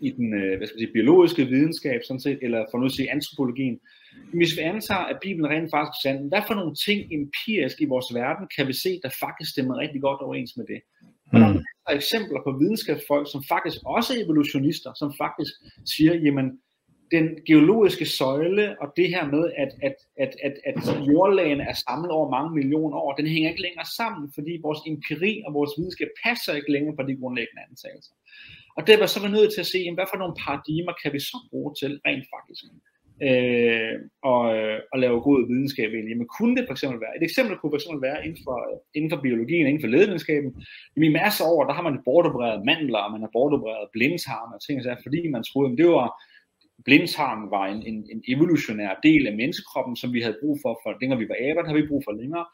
i 0.08 0.10
den 0.18 0.28
øh, 0.42 0.58
hvad 0.58 0.68
skal 0.68 0.80
jeg 0.80 0.88
sige, 0.88 0.98
biologiske 0.98 1.46
videnskab, 1.46 2.00
sådan 2.04 2.26
set, 2.28 2.40
eller 2.42 2.66
for 2.72 2.78
nu 2.78 2.86
at 2.86 2.92
sige 2.92 3.12
antropologien, 3.12 3.80
hvis 4.40 4.52
vi 4.58 4.62
antager, 4.62 5.06
at 5.12 5.18
Bibelen 5.22 5.52
rent 5.54 5.70
faktisk 5.76 5.98
er 5.98 6.02
sand, 6.04 6.20
hvad 6.32 6.44
for 6.48 6.56
nogle 6.60 6.76
ting 6.88 7.00
empirisk 7.20 7.78
i 7.82 7.92
vores 7.94 8.10
verden 8.22 8.46
kan 8.56 8.68
vi 8.68 8.74
se, 8.84 8.92
der 9.04 9.10
faktisk 9.24 9.50
stemmer 9.52 9.76
rigtig 9.84 10.02
godt 10.02 10.22
overens 10.22 10.54
med 10.58 10.66
det? 10.74 10.82
Og 11.34 11.40
der 11.40 11.50
er 11.88 11.96
eksempler 12.02 12.40
på 12.44 12.52
videnskabsfolk, 12.62 13.28
som 13.34 13.42
faktisk 13.54 13.78
også 13.86 14.10
er 14.14 14.24
evolutionister, 14.26 14.92
som 15.02 15.10
faktisk 15.24 15.54
siger, 15.94 16.14
jamen, 16.26 16.48
den 17.16 17.26
geologiske 17.50 18.06
søjle 18.20 18.66
og 18.82 18.88
det 18.98 19.08
her 19.14 19.26
med, 19.36 19.44
at, 19.64 19.72
at, 19.88 19.96
at, 20.24 20.32
at, 20.48 20.56
at 20.70 20.78
jordlagene 21.12 21.64
er 21.72 21.78
samlet 21.88 22.12
over 22.18 22.28
mange 22.38 22.52
millioner 22.60 22.98
år, 22.98 23.12
den 23.20 23.28
hænger 23.34 23.50
ikke 23.50 23.66
længere 23.68 23.88
sammen, 24.00 24.24
fordi 24.38 24.54
vores 24.68 24.82
empiri 24.92 25.34
og 25.46 25.54
vores 25.58 25.72
videnskab 25.78 26.10
passer 26.26 26.54
ikke 26.60 26.72
længere 26.76 26.96
på 26.96 27.04
de 27.10 27.20
grundlæggende 27.22 27.64
antagelser. 27.70 28.16
Og 28.78 28.82
det 28.88 28.96
var 29.02 29.08
så 29.10 29.20
vi 29.24 29.30
nødt 29.38 29.52
til 29.54 29.62
at 29.66 29.72
se, 29.74 29.80
jamen, 29.84 30.00
hvad 30.00 30.10
for 30.12 30.20
nogle 30.22 30.36
paradigmer 30.44 30.94
kan 31.02 31.12
vi 31.16 31.20
så 31.32 31.38
bruge 31.50 31.72
til 31.82 31.92
rent 32.08 32.26
faktisk 32.34 32.64
øh, 33.28 33.94
og, 34.32 34.44
øh, 34.58 34.80
og 34.92 34.98
lave 35.00 35.26
god 35.28 35.40
videnskab 35.52 35.90
egentlig. 35.90 36.12
Jamen 36.14 36.34
kunne 36.38 36.56
det 36.58 36.66
for 36.68 36.76
eksempel 36.78 37.00
være, 37.06 37.18
et 37.18 37.28
eksempel 37.30 37.54
kunne 37.58 37.74
for 37.74 37.80
eksempel 37.80 38.02
være 38.10 38.20
inden 38.26 38.40
for, 38.46 38.58
øh, 38.70 38.78
inden 38.98 39.12
for 39.14 39.20
biologien, 39.26 39.68
inden 39.68 39.84
for 39.84 39.94
ledvidenskaben, 39.96 40.52
i 41.10 41.10
masser 41.22 41.46
år, 41.54 41.62
der 41.68 41.74
har 41.78 41.86
man 41.90 42.02
bortopereret 42.10 42.66
mandler, 42.70 43.02
og 43.06 43.12
man 43.16 43.24
har 43.26 43.32
bortopereret 43.38 43.88
blindtarm 43.96 44.50
og 44.56 44.60
ting, 44.66 44.76
så 44.84 44.96
fordi 45.06 45.22
man 45.36 45.44
troede, 45.44 45.72
at 45.72 45.78
det 45.82 45.88
var, 46.00 46.10
blindtarmen 46.88 47.48
var 47.56 47.66
en, 47.74 47.82
en, 47.90 47.98
en 48.14 48.22
evolutionær 48.34 48.94
del 49.08 49.24
af 49.30 49.34
menneskekroppen, 49.42 49.96
som 50.02 50.10
vi 50.16 50.22
havde 50.26 50.42
brug 50.42 50.56
for, 50.64 50.74
for 50.84 50.90
dengang 51.00 51.20
vi 51.22 51.32
var 51.32 51.40
aber, 51.48 51.62
der 51.62 51.70
har 51.70 51.80
vi 51.82 51.92
brug 51.92 52.04
for 52.08 52.16
længere. 52.22 52.46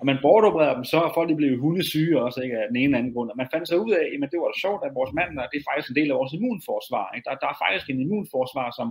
Og 0.00 0.06
man 0.10 0.18
bortopererede 0.22 0.76
dem 0.78 0.84
så, 0.92 0.98
for 1.00 1.12
folk 1.14 1.28
de 1.30 1.40
blev 1.40 1.60
hundesyge 1.64 2.22
også, 2.26 2.38
ikke, 2.44 2.56
af 2.62 2.66
den 2.68 2.76
ene 2.76 2.84
eller 2.84 2.98
anden 2.98 3.14
grund. 3.14 3.30
Og 3.30 3.36
man 3.36 3.52
fandt 3.52 3.68
sig 3.68 3.78
ud 3.84 3.92
af, 4.00 4.04
at 4.24 4.30
det 4.32 4.40
var 4.40 4.50
da 4.50 4.58
sjovt, 4.64 4.82
at 4.86 4.98
vores 4.98 5.12
mand, 5.18 5.30
det 5.52 5.58
er 5.58 5.68
faktisk 5.68 5.90
en 5.90 5.98
del 6.00 6.10
af 6.10 6.18
vores 6.20 6.32
immunforsvar. 6.36 7.06
Ikke? 7.14 7.26
Der, 7.28 7.34
der 7.42 7.48
er 7.50 7.58
faktisk 7.64 7.86
en 7.88 8.02
immunforsvar, 8.04 8.68
som 8.78 8.88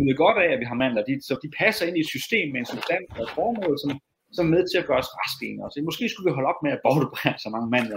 nyder 0.00 0.22
godt 0.24 0.38
af, 0.44 0.48
at 0.54 0.60
vi 0.62 0.66
har 0.70 0.78
mandler. 0.82 1.02
De, 1.08 1.14
så 1.28 1.34
de 1.44 1.50
passer 1.62 1.84
ind 1.88 1.96
i 1.96 2.04
et 2.04 2.12
system 2.16 2.46
med 2.52 2.60
en 2.60 2.70
substans 2.72 3.08
og 3.16 3.22
et 3.26 3.32
formål, 3.38 3.74
som, 3.82 3.90
som 4.36 4.42
er 4.46 4.52
med 4.56 4.62
til 4.70 4.78
at 4.80 4.86
gøre 4.88 5.02
os 5.04 5.12
raske 5.20 5.48
også. 5.64 5.76
Måske 5.88 6.04
skulle 6.08 6.26
vi 6.28 6.36
holde 6.38 6.50
op 6.52 6.60
med 6.64 6.72
at 6.76 6.80
bortoperere 6.86 7.38
så 7.44 7.48
mange 7.54 7.68
mandler. 7.74 7.96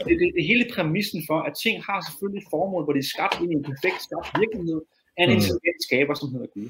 Og 0.00 0.04
det, 0.06 0.14
det, 0.20 0.28
det, 0.36 0.44
hele 0.52 0.64
præmissen 0.74 1.20
for, 1.28 1.38
at 1.48 1.52
ting 1.64 1.76
har 1.88 1.98
selvfølgelig 2.08 2.40
et 2.42 2.52
formål, 2.54 2.82
hvor 2.84 2.94
de 2.96 3.02
er 3.06 3.12
skabt 3.14 3.36
ind 3.42 3.50
i 3.52 3.56
en 3.60 3.68
perfekt 3.70 3.98
skabt 4.06 4.28
virkelighed, 4.42 4.80
af 5.18 5.22
en 5.24 5.30
mm. 5.30 5.36
intelligent 5.36 5.80
skaber, 5.88 6.14
som 6.14 6.28
hedder 6.34 6.50
Gud. 6.56 6.68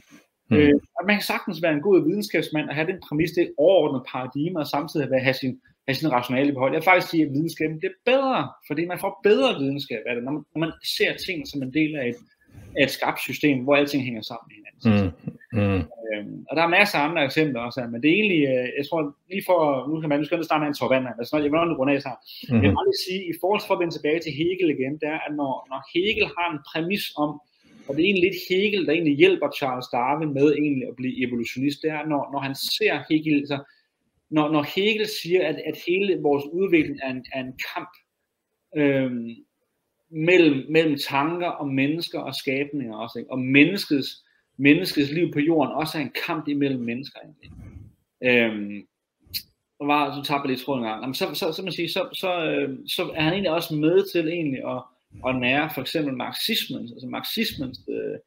Mm. 0.51 0.57
Øh, 0.57 0.75
man 1.09 1.17
kan 1.17 1.27
sagtens 1.33 1.63
være 1.63 1.75
en 1.75 1.87
god 1.89 1.99
videnskabsmand 2.09 2.69
og 2.69 2.75
have 2.75 2.91
den 2.93 3.01
præmis, 3.07 3.31
det 3.31 3.53
overordnede 3.59 4.05
paradigme, 4.13 4.59
og 4.61 4.67
samtidig 4.67 5.07
have 5.29 5.39
sin, 5.43 5.53
have 5.87 5.95
sin 5.95 6.13
rationale 6.13 6.53
behold. 6.53 6.73
Jeg 6.73 6.81
vil 6.81 6.91
faktisk 6.91 7.11
sige, 7.11 7.25
at 7.27 7.33
videnskaben 7.37 7.81
det 7.81 7.89
er 7.93 7.99
bedre, 8.13 8.41
fordi 8.69 8.83
man 8.93 8.99
får 9.05 9.21
bedre 9.23 9.51
videnskab 9.63 10.03
af 10.09 10.15
det, 10.15 10.25
når 10.25 10.33
man, 10.33 10.43
når 10.55 10.61
man 10.65 10.73
ser 10.97 11.13
ting 11.27 11.39
som 11.51 11.63
en 11.63 11.75
del 11.75 11.97
af 11.97 12.09
et, 12.09 12.21
af 12.77 12.83
et 12.85 12.91
skabt 12.91 13.21
system, 13.21 13.59
hvor 13.65 13.77
alting 13.77 14.05
hænger 14.05 14.23
sammen 14.23 14.47
med 14.49 14.57
hinanden. 14.59 14.83
Mm. 14.91 15.33
Mm. 15.59 15.83
Øhm, 16.09 16.39
og 16.49 16.53
der 16.57 16.63
er 16.63 16.77
masser 16.79 16.99
af 16.99 17.05
andre 17.09 17.25
eksempler 17.25 17.61
også, 17.61 17.81
men 17.93 18.03
det 18.03 18.09
er 18.11 18.19
egentlig, 18.21 18.43
øh, 18.53 18.69
jeg 18.79 18.85
tror 18.89 19.01
lige 19.33 19.45
for, 19.49 19.59
nu 19.91 19.95
kan 20.01 20.09
man 20.09 20.19
nu 20.19 20.25
skal 20.25 20.45
starte 20.45 20.61
med 20.63 20.69
en 20.69 20.81
torvand, 20.81 21.05
altså 21.19 21.37
jeg 21.37 21.51
vil 21.53 21.61
nok 21.61 21.79
runde 21.79 21.95
af 21.97 22.03
sig. 22.03 22.17
Mm. 22.49 22.55
Jeg 22.55 22.69
vil 22.69 22.79
bare 22.79 23.03
sige, 23.07 23.23
i 23.33 23.35
forhold 23.41 23.61
til 23.61 23.73
at 23.75 23.81
vende 23.81 23.95
tilbage 23.95 24.21
til 24.23 24.33
Hegel 24.39 24.69
igen, 24.77 24.95
det 25.01 25.09
er, 25.15 25.21
at 25.27 25.33
når, 25.41 25.53
når 25.71 25.81
Hegel 25.93 26.27
har 26.37 26.49
en 26.55 26.61
præmis 26.71 27.05
om, 27.25 27.31
og 27.87 27.91
det 27.93 28.01
er 28.01 28.09
egentlig 28.09 28.27
lidt 28.29 28.41
Hegel, 28.49 28.83
der 28.87 28.93
egentlig 28.93 29.17
hjælper 29.23 29.49
Charles 29.59 29.89
Darwin 29.95 30.35
med 30.39 30.49
egentlig 30.61 30.85
at 30.91 30.97
blive 31.01 31.17
evolutionist, 31.25 31.79
det 31.83 31.91
er, 31.97 32.03
når, 32.13 32.23
når 32.33 32.41
han 32.47 32.55
ser 32.77 32.95
Hegel, 33.09 33.39
altså, 33.45 33.59
når, 34.37 34.47
når 34.55 34.63
Hegel 34.75 35.07
siger, 35.21 35.41
at, 35.51 35.57
at 35.71 35.77
hele 35.87 36.13
vores 36.29 36.45
udvikling 36.59 36.99
er 37.07 37.11
en, 37.17 37.25
er 37.37 37.41
en 37.41 37.55
kamp 37.73 37.93
øhm, 38.81 39.29
mellem, 40.13 40.67
mellem 40.71 40.99
tanker 40.99 41.49
og 41.49 41.69
mennesker 41.69 42.19
og 42.19 42.35
skabninger 42.35 42.97
også, 42.97 43.19
ikke? 43.19 43.31
og 43.31 43.39
menneskets 43.39 44.23
menneskets 44.57 45.13
liv 45.13 45.33
på 45.33 45.41
jorden 45.41 45.73
også 45.73 45.99
er 45.99 46.03
en 46.03 46.13
kamp 46.27 46.49
imellem 46.49 46.81
mennesker. 46.81 47.19
Egentlig. 47.21 47.51
Øhm, 48.25 48.87
og 49.81 49.89
var, 49.89 50.15
så 50.15 50.29
tabte 50.29 50.43
jeg 50.43 50.49
lige 50.49 50.65
tråden 50.65 50.85
en 50.85 50.89
gang. 50.89 51.01
Jamen, 51.01 51.15
så, 51.15 51.35
så, 51.35 51.53
så, 51.53 51.63
man 51.63 51.73
sige, 51.73 51.89
så, 51.89 52.09
så, 52.13 52.45
øh, 52.45 52.79
så 52.87 53.03
er 53.15 53.23
han 53.23 53.33
egentlig 53.33 53.51
også 53.51 53.75
med 53.75 54.13
til 54.13 54.29
egentlig 54.29 54.63
at, 54.75 54.83
at 55.29 55.41
nære 55.41 55.71
for 55.75 55.81
eksempel 55.81 56.15
marxismen, 56.17 56.83
altså 56.83 57.07
marxismens 57.07 57.81
øh, 57.89 58.19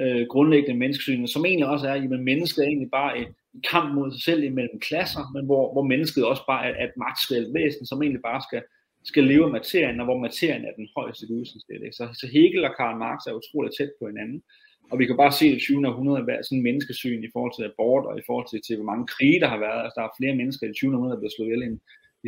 øh, 0.00 0.26
grundlæggende 0.26 0.78
menneskesyn, 0.78 1.26
som 1.26 1.44
egentlig 1.44 1.66
også 1.66 1.88
er, 1.88 1.94
at 1.94 2.20
mennesket 2.20 2.62
er 2.62 2.68
egentlig 2.68 2.90
bare 2.90 3.18
et 3.18 3.28
kamp 3.70 3.94
mod 3.94 4.12
sig 4.12 4.22
selv 4.22 4.42
imellem 4.42 4.80
klasser, 4.80 5.32
men 5.34 5.44
hvor, 5.44 5.72
hvor 5.72 5.82
mennesket 5.82 6.24
også 6.24 6.42
bare 6.46 6.66
er, 6.66 6.84
et 6.84 6.96
materielt 6.96 7.54
væsen, 7.54 7.86
som 7.86 8.02
egentlig 8.02 8.22
bare 8.22 8.42
skal, 8.48 8.62
skal 9.04 9.24
leve 9.24 9.44
af 9.44 9.50
materien, 9.50 10.00
og 10.00 10.06
hvor 10.06 10.18
materien 10.18 10.64
er 10.64 10.72
den 10.76 10.88
højeste 10.96 11.26
gud, 11.26 11.44
Så, 11.98 12.04
så 12.20 12.26
Hegel 12.32 12.64
og 12.64 12.74
Karl 12.76 12.98
Marx 12.98 13.18
er 13.26 13.38
utroligt 13.40 13.76
tæt 13.78 13.92
på 13.98 14.06
hinanden. 14.06 14.42
Og 14.90 14.98
vi 14.98 15.06
kan 15.06 15.16
bare 15.16 15.32
se 15.32 15.46
i 15.48 15.60
20. 15.60 15.88
århundrede, 15.88 16.24
hvad 16.24 16.38
sådan 16.42 16.58
en 16.58 16.68
menneskesyn 16.68 17.24
i 17.24 17.32
forhold 17.32 17.54
til 17.54 17.68
abort, 17.70 18.04
og 18.10 18.18
i 18.18 18.26
forhold 18.26 18.46
til, 18.50 18.60
til 18.66 18.76
hvor 18.76 18.90
mange 18.92 19.06
krige, 19.14 19.40
der 19.40 19.48
har 19.48 19.60
været. 19.66 19.80
Altså, 19.84 19.96
der 19.98 20.06
er 20.06 20.18
flere 20.18 20.36
mennesker 20.40 20.64
i 20.66 20.72
20. 20.72 20.90
århundrede, 20.90 21.14
der 21.14 21.20
bliver 21.20 21.34
slået 21.36 21.48
ihjel 21.48 21.62
end 21.62 21.78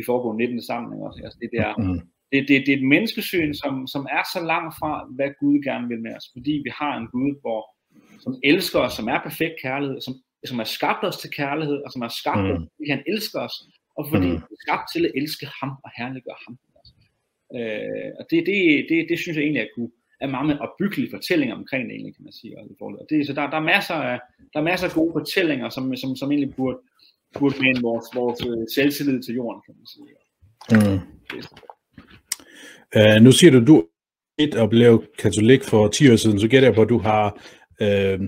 i 0.01 0.03
foregående 0.09 0.43
19. 0.43 0.61
samling 0.71 0.99
også. 1.07 1.19
Altså, 1.25 1.37
det, 1.41 1.49
der, 1.57 1.69
mm. 1.77 1.99
det, 2.31 2.39
det, 2.47 2.55
det, 2.65 2.71
er 2.73 2.79
et 2.81 2.91
menneskesyn, 2.95 3.53
som, 3.61 3.73
som 3.93 4.03
er 4.17 4.23
så 4.33 4.39
langt 4.51 4.73
fra, 4.79 4.91
hvad 5.17 5.29
Gud 5.41 5.57
gerne 5.67 5.87
vil 5.91 6.01
med 6.05 6.13
os. 6.17 6.27
Fordi 6.35 6.53
vi 6.65 6.71
har 6.79 6.93
en 6.97 7.07
Gud, 7.15 7.33
hvor, 7.43 7.61
som 8.25 8.33
elsker 8.51 8.79
os, 8.85 8.93
som 8.99 9.07
er 9.13 9.19
perfekt 9.27 9.55
kærlighed, 9.65 9.97
som, 10.01 10.13
som 10.49 10.57
har 10.61 10.69
skabt 10.77 11.03
os 11.09 11.17
til 11.17 11.31
kærlighed, 11.41 11.77
og 11.85 11.89
som 11.91 12.01
har 12.01 12.13
skabt 12.21 12.45
mm. 12.45 12.51
os, 12.51 12.61
fordi 12.75 12.89
han 12.95 13.03
elsker 13.13 13.39
os, 13.47 13.55
og 13.97 14.03
fordi 14.11 14.27
mm. 14.27 14.35
er 14.53 14.57
skabt 14.65 14.85
til 14.93 15.05
at 15.05 15.11
elske 15.15 15.47
ham 15.59 15.71
og 15.83 15.89
herliggøre 15.97 16.39
ham. 16.45 16.57
Øh, 17.57 18.11
og 18.19 18.23
det, 18.29 18.39
det, 18.49 18.85
det, 18.89 18.97
det 19.09 19.19
synes 19.19 19.35
jeg 19.35 19.43
egentlig, 19.43 19.61
at 19.61 19.69
kunne, 19.75 19.91
er 20.21 20.27
meget 20.27 20.59
opbyggelige 20.59 21.11
fortællinger 21.15 21.55
omkring 21.55 21.83
det 21.83 21.93
egentlig, 21.95 22.15
kan 22.15 22.23
man 22.23 22.33
sige. 22.33 22.59
Og 22.59 23.07
det, 23.09 23.27
så 23.27 23.33
der, 23.33 23.49
der, 23.49 23.57
er 23.57 23.69
masser 23.75 23.93
af, 23.93 24.19
der 24.53 24.59
er 24.59 24.63
masser 24.63 24.87
af 24.87 24.93
gode 24.93 25.11
fortællinger, 25.13 25.69
som, 25.69 25.95
som, 25.95 26.15
som 26.15 26.31
egentlig 26.31 26.55
burde, 26.55 26.77
burde 27.39 27.55
med 27.59 27.81
vores, 27.81 28.05
vores 28.15 28.39
øh, 28.49 28.65
selvtillid 28.75 29.23
til 29.23 29.35
jorden, 29.35 29.61
kan 29.65 29.75
man 29.77 29.87
sige. 29.93 30.05
Mm. 30.71 30.99
Uh, 32.97 33.23
nu 33.23 33.31
siger 33.31 33.51
du, 33.51 33.65
du 33.65 33.87
et 34.37 34.55
og 34.55 34.69
blev 34.69 35.03
katolik 35.19 35.63
for 35.63 35.87
10 35.87 36.11
år 36.11 36.15
siden, 36.15 36.39
så 36.39 36.47
gætter 36.47 36.67
jeg 36.69 36.75
på, 36.75 36.81
at 36.81 36.89
du 36.89 36.97
har 36.97 37.41
øh, 37.81 38.19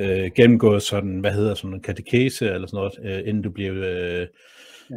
øh, 0.00 0.30
gennemgået 0.36 0.82
sådan, 0.82 1.20
hvad 1.20 1.32
hedder 1.32 1.54
sådan 1.54 1.74
en 1.74 1.82
katekese 1.82 2.46
eller 2.50 2.66
sådan 2.66 2.76
noget, 2.76 3.18
øh, 3.18 3.28
inden 3.28 3.42
du 3.42 3.50
blev 3.50 3.72
øh, 3.72 4.26
ja. 4.90 4.96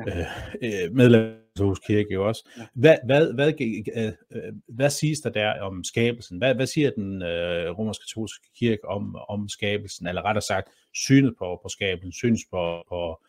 øh, 0.85 0.95
medlem 0.95 1.21
af 1.21 1.35
Katolsk 1.55 1.81
Kirke 1.87 2.13
jo 2.13 2.27
også. 2.27 2.49
Ja. 2.57 2.65
Hvad, 2.73 2.97
hvad, 3.05 3.33
hvad, 3.33 3.53
øh, 3.61 4.11
øh, 4.35 4.53
hvad 4.67 4.89
siges 4.89 5.19
der 5.19 5.29
der 5.29 5.61
om 5.61 5.83
skabelsen? 5.83 6.37
Hvad, 6.37 6.55
hvad 6.55 6.67
siger 6.67 6.89
den 6.89 7.21
øh, 7.21 7.77
romersk 7.77 8.01
katolske 8.01 8.47
kirke 8.59 8.85
om, 8.85 9.15
om 9.29 9.49
skabelsen, 9.49 10.07
eller 10.07 10.25
rettere 10.25 10.41
sagt, 10.41 10.67
synet 10.93 11.33
på, 11.37 11.59
på 11.63 11.69
skabelsen, 11.69 12.11
syns 12.11 12.41
på, 12.51 12.83
på 12.89 13.23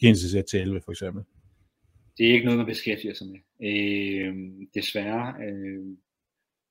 Genesis 0.00 0.34
1-11 0.34 0.84
for 0.84 0.90
eksempel? 0.90 1.22
Det 2.18 2.28
er 2.28 2.32
ikke 2.32 2.44
noget, 2.44 2.58
man 2.58 2.66
beskæftiger 2.66 3.14
sig 3.14 3.26
med. 3.26 3.40
Øh, 3.70 4.34
desværre. 4.74 5.34
Øh, 5.46 5.84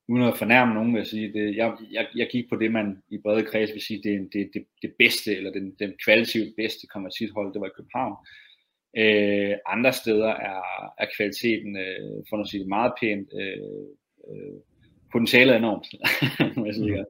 uden 0.09 0.23
at 0.23 0.37
fornærme 0.37 0.73
nogen, 0.73 0.93
vil 0.93 0.99
jeg 0.99 1.07
sige, 1.07 1.33
det, 1.33 1.55
jeg, 1.55 1.77
jeg, 1.91 2.07
jeg 2.15 2.27
gik 2.31 2.49
på 2.49 2.55
det, 2.55 2.71
man 2.71 2.97
i 3.11 3.17
brede 3.17 3.45
kreds 3.45 3.73
vil 3.73 3.81
sige, 3.81 4.01
det, 4.03 4.29
det, 4.33 4.49
det, 4.53 4.65
det 4.81 4.93
bedste, 4.99 5.37
eller 5.37 5.51
den, 5.51 5.75
den 5.79 5.93
kvalitativt 6.05 6.55
bedste 6.57 6.87
konvertithold, 6.87 7.53
det 7.53 7.61
var 7.61 7.67
i 7.67 7.77
København. 7.77 8.15
Øh, 8.23 8.46
Øh, 8.97 9.55
andre 9.65 9.93
steder 9.93 10.27
er, 10.27 10.61
er 10.97 11.07
kvaliteten, 11.17 11.77
øh, 11.77 12.23
for 12.29 12.37
at 12.37 12.47
sige 12.47 12.59
det 12.59 12.67
meget 12.67 12.93
pænt, 13.01 13.29
øh, 13.41 13.57
øh, 14.29 14.57
potentialet 15.11 15.53
er 15.53 15.57
enormt, 15.57 15.87
må 16.57 16.65
jeg 16.65 16.75
sige. 16.75 17.05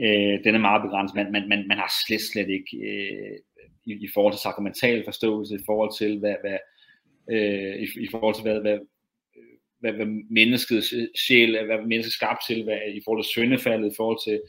Øh, 0.00 0.44
den 0.44 0.54
er 0.54 0.58
meget 0.58 0.82
begrænset, 0.82 1.16
men 1.16 1.32
man, 1.32 1.48
man, 1.48 1.68
man 1.68 1.78
har 1.78 1.92
slet, 2.06 2.20
slet 2.20 2.48
ikke 2.48 2.76
øh, 2.76 3.38
i, 3.84 3.92
i 3.92 4.08
forhold 4.14 4.34
til 4.34 4.40
sakramental 4.40 5.04
forståelse, 5.04 5.54
i 5.54 5.64
forhold 5.66 5.98
til 5.98 6.18
hvad, 6.18 6.36
hvad 6.40 6.58
øh, 7.30 7.74
i, 7.82 7.86
i 8.04 8.08
forhold 8.10 8.34
til 8.34 8.42
hvad, 8.42 8.60
hvad, 8.60 8.78
øh, 9.36 9.56
hvad, 9.80 9.92
hvad 9.92 10.06
menneskets 10.30 10.92
øh, 10.92 11.08
sjæl, 11.26 11.64
hvad 11.66 11.86
mennesket 11.86 12.12
skabt 12.12 12.40
til, 12.48 12.64
hvad, 12.64 12.78
i 12.94 13.00
forhold 13.04 13.22
til 13.22 13.30
syndefaldet, 13.30 13.92
i 13.92 13.96
forhold 13.96 14.18
til 14.24 14.42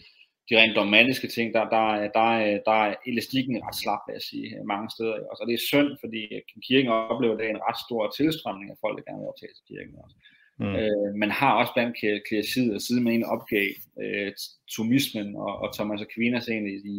de 0.50 0.58
rent 0.60 0.76
dogmatiske 0.76 1.28
ting, 1.28 1.48
der, 1.54 1.64
der, 1.76 1.86
der, 2.18 2.30
der 2.68 2.78
er 2.86 2.96
elastikken 3.10 3.64
ret 3.66 3.80
slap, 3.82 4.02
vil 4.08 4.18
jeg 4.18 4.26
sige, 4.32 4.48
mange 4.74 4.90
steder. 4.96 5.14
Også. 5.30 5.42
Og 5.42 5.48
det 5.48 5.56
er 5.56 5.70
synd, 5.72 5.90
fordi 6.04 6.22
kirken 6.68 6.92
oplever, 6.92 7.38
det 7.38 7.50
en 7.50 7.66
ret 7.68 7.80
stor 7.86 8.02
tilstrømning 8.18 8.70
af 8.72 8.78
folk, 8.84 8.96
der 8.98 9.08
gerne 9.08 9.22
vil 9.22 9.32
optage 9.32 9.54
til 9.56 9.66
kirken 9.72 9.96
også. 10.04 10.16
Mm. 10.60 10.76
Øh, 10.80 11.10
man 11.24 11.32
har 11.40 11.52
også 11.60 11.74
blandt 11.76 11.94
klerisid 12.28 12.68
og 12.76 12.82
siden 12.82 13.04
man 13.04 13.12
egentlig 13.14 13.34
opgav 13.36 13.70
øh, 14.04 14.32
tomismen 14.76 15.36
og, 15.36 15.54
og 15.64 15.68
Thomas 15.76 16.02
Aquinas 16.06 16.48
egentlig 16.50 16.78
i, 16.94 16.98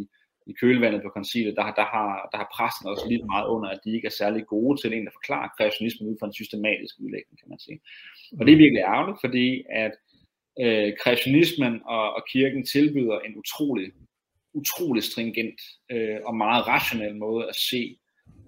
i 0.51 0.53
kølvandet 0.61 1.03
på 1.03 1.11
koncilet, 1.19 1.57
der, 1.57 1.67
der, 1.81 1.87
har, 1.95 2.11
der 2.33 2.39
har 2.43 2.49
præsten 2.57 2.87
også 2.93 3.05
lidt 3.13 3.25
meget 3.33 3.47
under, 3.55 3.69
at 3.75 3.81
de 3.85 3.95
ikke 3.97 4.07
er 4.07 4.19
særlig 4.23 4.47
gode 4.55 4.75
til 4.81 4.93
egentlig 4.93 5.13
at 5.13 5.19
forklare 5.21 5.55
kreationismen 5.57 6.11
ud 6.11 6.17
fra 6.21 6.27
en 6.27 6.39
systematisk 6.41 6.95
udlægning, 7.03 7.37
kan 7.41 7.49
man 7.53 7.61
sige. 7.67 7.79
Og 8.39 8.43
det 8.47 8.53
er 8.53 8.63
virkelig 8.65 8.83
ærgerligt, 8.95 9.19
fordi 9.25 9.47
at 9.85 9.95
øh, 10.61 10.93
kreationismen 11.01 11.81
og, 11.85 12.14
og 12.14 12.23
kirken 12.33 12.67
tilbyder 12.67 13.21
en 13.21 13.37
utrolig, 13.37 13.93
utrolig 14.53 15.03
stringent 15.03 15.61
øh, 15.90 16.17
og 16.25 16.37
meget 16.37 16.67
rationel 16.67 17.17
måde 17.17 17.49
at 17.49 17.57
se 17.57 17.99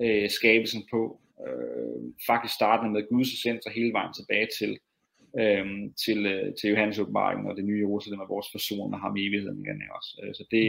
øh, 0.02 0.30
skabelsen 0.30 0.82
på. 0.90 1.20
Øh, 1.46 2.12
faktisk 2.26 2.54
startende 2.54 2.92
med 2.92 3.08
Guds 3.08 3.32
essens 3.32 3.66
og 3.66 3.72
hele 3.72 3.92
vejen 3.92 4.12
tilbage 4.14 4.48
til, 4.58 4.78
øh, 5.40 5.66
til, 6.04 6.26
øh, 6.26 6.54
til 6.54 6.70
Johannes 6.70 6.98
åbenbaring 6.98 7.48
og 7.48 7.56
det 7.56 7.64
nye 7.64 7.80
Jerusalem 7.80 8.20
er 8.20 8.26
vores 8.26 8.48
person 8.52 8.94
og 8.94 9.00
har 9.00 9.12
med 9.12 9.22
evigheden 9.22 9.60
igen 9.64 9.82
også. 9.96 10.20
Øh, 10.22 10.34
så 10.34 10.44
det, 10.50 10.64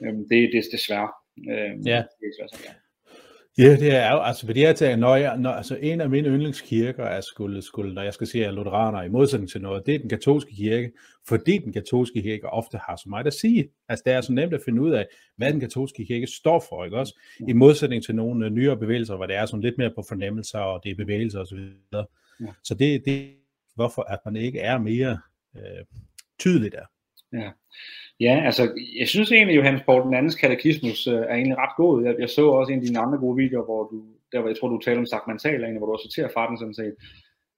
mm. 0.00 0.06
øh, 0.06 0.14
det, 0.14 0.52
det 0.52 0.58
er 0.58 0.70
desværre. 0.72 1.10
Øh, 1.38 1.72
ja. 1.92 1.98
Det 2.20 2.24
er 2.26 2.30
desværre, 2.30 2.64
ja. 2.64 2.72
Ja, 3.58 3.76
det 3.76 3.94
er 3.94 4.12
jo, 4.12 4.20
altså 4.20 4.46
fordi 4.46 4.62
jeg 4.62 4.76
tænker, 4.76 4.96
når 4.96 5.16
jeg, 5.16 5.36
når, 5.36 5.50
altså 5.50 5.76
en 5.76 6.00
af 6.00 6.10
mine 6.10 6.28
yndlingskirker 6.28 7.04
er 7.04 7.20
skulle, 7.20 7.62
skulle, 7.62 7.94
når 7.94 8.02
jeg 8.02 8.14
skal 8.14 8.26
sige, 8.26 8.46
at 8.46 8.54
lutheraner 8.54 9.02
i 9.02 9.08
modsætning 9.08 9.50
til 9.50 9.60
noget, 9.60 9.86
det 9.86 9.94
er 9.94 9.98
den 9.98 10.08
katolske 10.08 10.54
kirke, 10.56 10.92
fordi 11.28 11.58
den 11.58 11.72
katolske 11.72 12.22
kirke 12.22 12.46
ofte 12.50 12.78
har 12.78 12.96
så 12.96 13.08
meget 13.08 13.26
at 13.26 13.34
sige. 13.34 13.68
Altså 13.88 14.02
det 14.06 14.12
er 14.12 14.20
så 14.20 14.32
nemt 14.32 14.54
at 14.54 14.60
finde 14.64 14.82
ud 14.82 14.90
af, 14.90 15.06
hvad 15.36 15.52
den 15.52 15.60
katolske 15.60 16.06
kirke 16.06 16.26
står 16.26 16.64
for, 16.68 16.84
ikke 16.84 16.98
også? 16.98 17.20
I 17.48 17.52
modsætning 17.52 18.04
til 18.04 18.14
nogle 18.14 18.46
uh, 18.46 18.52
nyere 18.52 18.76
bevægelser, 18.76 19.16
hvor 19.16 19.26
det 19.26 19.36
er 19.36 19.46
sådan 19.46 19.60
lidt 19.60 19.78
mere 19.78 19.92
på 19.94 20.04
fornemmelser, 20.08 20.58
og 20.58 20.80
det 20.84 20.90
er 20.90 20.96
bevægelser 20.96 21.40
osv. 21.40 21.58
Ja. 21.92 22.02
Så 22.64 22.74
det, 22.74 23.02
det 23.04 23.30
hvorfor 23.74 24.02
at 24.02 24.18
man 24.24 24.36
ikke 24.36 24.60
er 24.60 24.78
mere 24.78 25.18
øh, 25.56 25.84
tydelig 26.38 26.72
der. 26.72 26.84
Ja. 27.32 27.50
Ja, 28.20 28.42
altså, 28.44 28.62
jeg 28.98 29.08
synes 29.08 29.32
egentlig, 29.32 29.54
at 29.54 29.58
Johannes 29.58 29.82
Paul 29.82 30.02
den 30.02 30.14
andens 30.14 30.34
katekismus 30.34 31.06
øh, 31.06 31.14
er 31.14 31.34
egentlig 31.34 31.58
ret 31.58 31.76
god. 31.76 32.04
Jeg, 32.04 32.14
jeg 32.18 32.30
så 32.30 32.48
også 32.48 32.72
en 32.72 32.78
af 32.78 32.86
dine 32.86 32.98
andre 32.98 33.18
gode 33.18 33.36
videoer, 33.36 33.64
hvor 33.64 33.82
du, 33.92 34.04
der 34.32 34.40
hvor 34.40 34.48
jeg 34.48 34.58
tror, 34.58 34.68
du 34.68 34.78
taler 34.78 34.98
om 34.98 35.06
sagmental, 35.06 35.62
egentlig, 35.62 35.78
hvor 35.78 35.86
du 35.86 35.92
også 35.92 36.08
citerer 36.08 36.30
fra 36.34 36.48
den 36.48 36.58
sådan 36.58 36.74
set. 36.74 36.94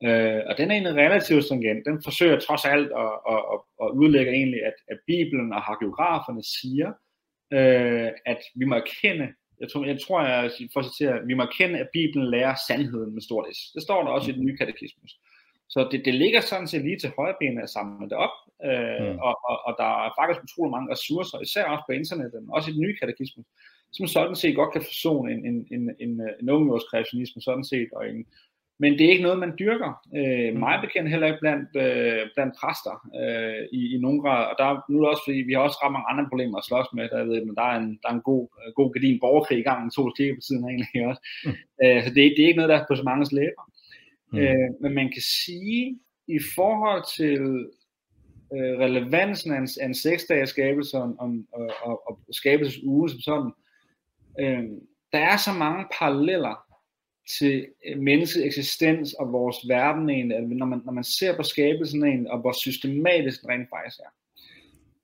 Øh, 0.07 0.41
og 0.49 0.59
den 0.59 0.71
er 0.71 0.75
egentlig 0.75 0.95
relativt 1.05 1.45
stringent. 1.45 1.87
Den 1.87 2.03
forsøger 2.05 2.39
trods 2.39 2.65
alt 2.65 2.91
at, 3.03 3.13
at, 3.33 3.41
at, 3.53 3.59
at 3.83 3.89
udlægge 4.01 4.33
egentlig, 4.33 4.61
at, 4.65 4.77
at 4.93 4.99
Bibelen 5.07 5.53
og 5.53 5.63
hagiograferne 5.63 6.43
siger, 6.61 6.89
øh, 7.59 8.11
at 8.33 8.41
vi 8.59 8.65
må 8.65 8.75
erkende, 8.75 9.29
jeg 9.61 9.69
tror, 9.71 9.85
jeg, 9.85 10.01
tror, 10.01 10.21
jeg 10.23 10.51
for 10.73 10.81
at 10.81 10.87
citere, 10.87 11.27
vi 11.27 11.35
må 11.35 11.43
erkende, 11.43 11.79
at 11.79 11.89
Bibelen 11.93 12.31
lærer 12.31 12.55
sandheden 12.69 13.15
med 13.15 13.23
stort 13.23 13.47
S. 13.57 13.59
Det 13.75 13.83
står 13.83 14.03
der 14.03 14.11
også 14.11 14.31
i 14.31 14.35
den 14.35 14.45
nye 14.47 14.57
katekismus. 14.57 15.13
Så 15.73 15.89
det, 15.91 16.01
det 16.05 16.15
ligger 16.15 16.41
sådan 16.41 16.69
set 16.69 16.85
lige 16.85 16.99
til 16.99 17.13
højre 17.19 17.41
benet 17.41 17.63
at 17.63 17.75
samle 17.77 18.09
det 18.11 18.19
op, 18.27 18.37
øh, 18.69 19.07
mm. 19.13 19.19
og, 19.27 19.35
og, 19.49 19.57
og 19.67 19.73
der 19.81 19.91
er 20.05 20.11
faktisk 20.19 20.45
utrolig 20.45 20.71
mange 20.71 20.93
ressourcer, 20.93 21.39
især 21.47 21.65
også 21.65 21.85
på 21.89 21.93
internettet, 21.93 22.43
men 22.43 22.55
også 22.57 22.71
i 22.71 22.75
den 22.75 22.85
nye 22.87 22.97
katekismus, 23.01 23.47
som 23.93 24.07
sådan 24.07 24.37
set 24.37 24.57
godt 24.61 24.73
kan 24.73 24.83
forsone 24.91 25.33
en, 25.33 25.41
en, 25.51 25.57
en, 25.75 25.83
en, 26.05 26.13
en 26.41 26.51
ungdomskreationisme 26.51 27.41
sådan 27.43 27.65
set, 27.65 27.89
og 27.97 28.03
en, 28.11 28.27
men 28.83 28.93
det 28.93 29.03
er 29.05 29.11
ikke 29.15 29.27
noget, 29.29 29.39
man 29.45 29.57
dyrker. 29.59 29.91
Øh, 30.19 30.51
mig 30.65 30.75
bekendt 30.85 31.11
heller 31.11 31.27
ikke 31.27 31.43
blandt, 31.45 31.69
øh, 31.85 32.23
blandt 32.35 32.55
præster 32.61 32.97
øh, 33.21 33.63
i, 33.79 33.81
i 33.95 33.97
nogen 34.05 34.21
grad. 34.25 34.43
Og 34.51 34.55
der, 34.59 34.69
nu 34.89 34.95
er 34.97 35.03
det 35.03 35.13
også, 35.13 35.25
fordi 35.27 35.41
vi 35.49 35.53
har 35.53 35.63
også 35.67 35.79
ret 35.83 35.95
mange 35.97 36.11
andre 36.11 36.27
problemer 36.31 36.59
at 36.59 36.67
slås 36.69 36.89
med. 36.97 37.09
Der, 37.13 37.25
ved, 37.31 37.45
men 37.47 37.55
der 37.61 37.67
er 37.71 37.77
en, 37.83 37.91
der 38.03 38.09
er 38.09 38.17
en 38.19 38.29
god, 38.31 38.45
god 38.79 38.89
gardin 38.93 39.21
borgerkrig 39.25 39.59
i 39.59 39.67
gang, 39.69 39.81
en 39.81 39.97
to 39.97 40.03
kirke 40.19 40.35
på 40.39 40.45
siden 40.49 40.65
egentlig 40.69 41.07
også. 41.11 41.23
Mm. 41.45 41.55
Øh, 41.83 41.99
så 42.05 42.09
det, 42.15 42.23
det 42.35 42.43
er 42.43 42.51
ikke 42.51 42.61
noget, 42.61 42.73
der 42.73 42.79
er 42.79 42.89
på 42.89 42.95
så 43.01 43.05
mange 43.11 43.25
læber. 43.39 43.63
Mm. 44.33 44.39
Øh, 44.39 44.71
men 44.81 44.95
man 44.95 45.13
kan 45.13 45.23
sige, 45.23 45.99
i 46.29 46.39
forhold 46.55 47.03
til 47.17 47.41
øh, 48.55 48.79
relevansen 48.79 49.53
af 49.53 49.59
en, 49.59 49.69
af 49.81 49.87
en 49.87 49.95
seksdages 49.95 50.51
skabelse 50.51 50.97
og, 50.99 51.17
og, 51.19 51.71
og, 51.83 52.09
og 52.09 52.21
skabelsesuge 52.31 53.11
som 53.11 53.21
sådan, 53.21 53.53
øh, 54.41 54.65
der 55.13 55.19
er 55.19 55.37
så 55.37 55.53
mange 55.53 55.85
paralleller 55.99 56.73
til 57.39 57.67
øh, 57.87 57.99
menneskets 57.99 58.47
eksistens 58.47 59.13
og 59.13 59.33
vores 59.33 59.57
verden 59.69 60.11
egentlig, 60.11 60.41
når 60.41 60.67
man, 60.67 60.83
når 60.85 60.93
man 60.93 61.05
ser 61.05 61.37
på 61.37 61.43
skabelsen 61.43 62.05
egentlig, 62.05 62.31
og 62.31 62.41
hvor 62.41 62.53
systematisk 62.53 63.43
den 63.43 63.51
rent 63.51 63.69
faktisk 63.69 64.01
er. 64.01 64.13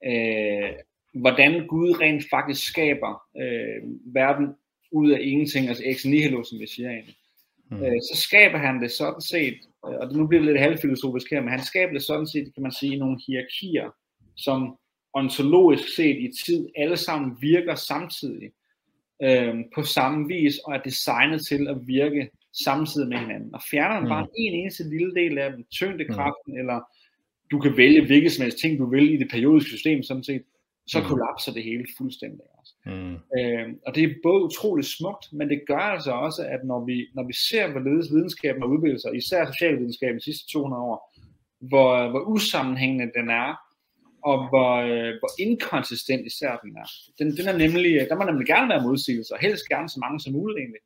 Øh, 0.04 0.72
hvordan 1.12 1.66
Gud 1.66 2.00
rent 2.00 2.24
faktisk 2.30 2.68
skaber 2.68 3.22
øh, 3.40 3.82
verden 4.14 4.46
ud 4.92 5.10
af 5.10 5.18
ingenting, 5.22 5.68
altså 5.68 5.82
ex 5.86 6.04
nihilo, 6.04 6.44
som 6.44 6.58
vi 6.58 6.66
siger 6.66 6.90
egentlig. 6.90 7.16
Mm. 7.70 7.84
Øh, 7.84 8.00
så 8.12 8.20
skaber 8.22 8.58
han 8.58 8.82
det 8.82 8.90
sådan 8.90 9.20
set, 9.20 9.58
øh, 9.86 9.94
og 10.00 10.12
nu 10.12 10.26
bliver 10.26 10.42
det 10.42 10.52
lidt 10.52 10.60
halvfilosofisk 10.60 11.30
her, 11.30 11.40
men 11.40 11.50
han 11.50 11.64
skaber 11.64 11.92
det 11.92 12.02
sådan 12.02 12.26
set, 12.26 12.54
kan 12.54 12.62
man 12.62 12.72
sige, 12.72 12.96
nogle 12.96 13.20
hierarkier, 13.26 13.90
som 14.36 14.76
ontologisk 15.14 15.96
set 15.96 16.16
i 16.16 16.30
tid 16.44 16.68
alle 16.76 16.96
sammen 16.96 17.36
virker 17.40 17.74
samtidig 17.74 18.50
øh, 19.22 19.54
på 19.74 19.82
samme 19.82 20.28
vis, 20.28 20.58
og 20.58 20.74
er 20.74 20.82
designet 20.82 21.46
til 21.46 21.68
at 21.68 21.76
virke 21.86 22.30
samtidig 22.64 23.08
med 23.08 23.18
hinanden. 23.18 23.54
Og 23.54 23.60
fjerner 23.70 23.94
man 23.94 24.02
mm. 24.02 24.08
bare 24.08 24.26
en 24.36 24.54
eneste 24.54 24.88
lille 24.88 25.14
del 25.14 25.38
af 25.38 25.52
dem, 25.52 25.64
tyngdekraften, 25.72 26.52
mm. 26.52 26.58
eller 26.58 26.80
du 27.50 27.58
kan 27.58 27.76
vælge 27.76 28.06
hvilket 28.06 28.32
som 28.32 28.42
helst 28.42 28.58
ting, 28.58 28.78
du 28.78 28.90
vil 28.90 29.14
i 29.14 29.16
det 29.16 29.30
periodiske 29.30 29.70
system, 29.70 30.02
sådan 30.02 30.24
set, 30.24 30.42
så 30.88 31.00
mm. 31.00 31.06
kollapser 31.06 31.52
det 31.52 31.64
hele 31.64 31.86
fuldstændig. 31.98 32.46
Også. 32.58 32.74
Mm. 32.86 33.14
Øh, 33.38 33.66
og 33.86 33.94
det 33.94 34.04
er 34.04 34.14
både 34.22 34.44
utroligt 34.44 34.88
smukt, 34.88 35.24
men 35.32 35.48
det 35.48 35.60
gør 35.66 35.84
altså 35.96 36.12
også, 36.12 36.42
at 36.42 36.60
når 36.64 36.84
vi, 36.84 37.06
når 37.14 37.24
vi 37.26 37.32
ser, 37.32 37.70
hvorledes 37.70 38.10
videnskaben 38.12 38.62
har 38.62 38.68
udviklet 38.68 39.00
sig, 39.00 39.16
især 39.16 39.46
socialvidenskaben 39.46 40.18
de 40.18 40.24
sidste 40.24 40.52
200 40.52 40.82
år, 40.82 40.98
hvor, 41.60 42.08
hvor 42.10 42.20
usammenhængende 42.20 43.12
den 43.18 43.30
er, 43.30 43.50
og 44.22 44.48
hvor, 44.48 44.72
øh, 44.90 45.12
hvor 45.20 45.32
inkonsistent 45.46 46.26
især 46.26 46.52
den 46.64 46.76
er. 46.82 46.88
Den, 47.18 47.36
den 47.36 47.46
er 47.52 47.56
nemlig, 47.64 48.06
der 48.08 48.16
må 48.16 48.24
nemlig 48.24 48.46
gerne 48.46 48.68
være 48.68 48.82
modsigelser, 48.82 49.34
og 49.34 49.40
helst 49.40 49.68
gerne 49.68 49.88
så 49.88 49.98
mange 50.04 50.20
som 50.20 50.32
muligt 50.32 50.58
egentlig. 50.58 50.82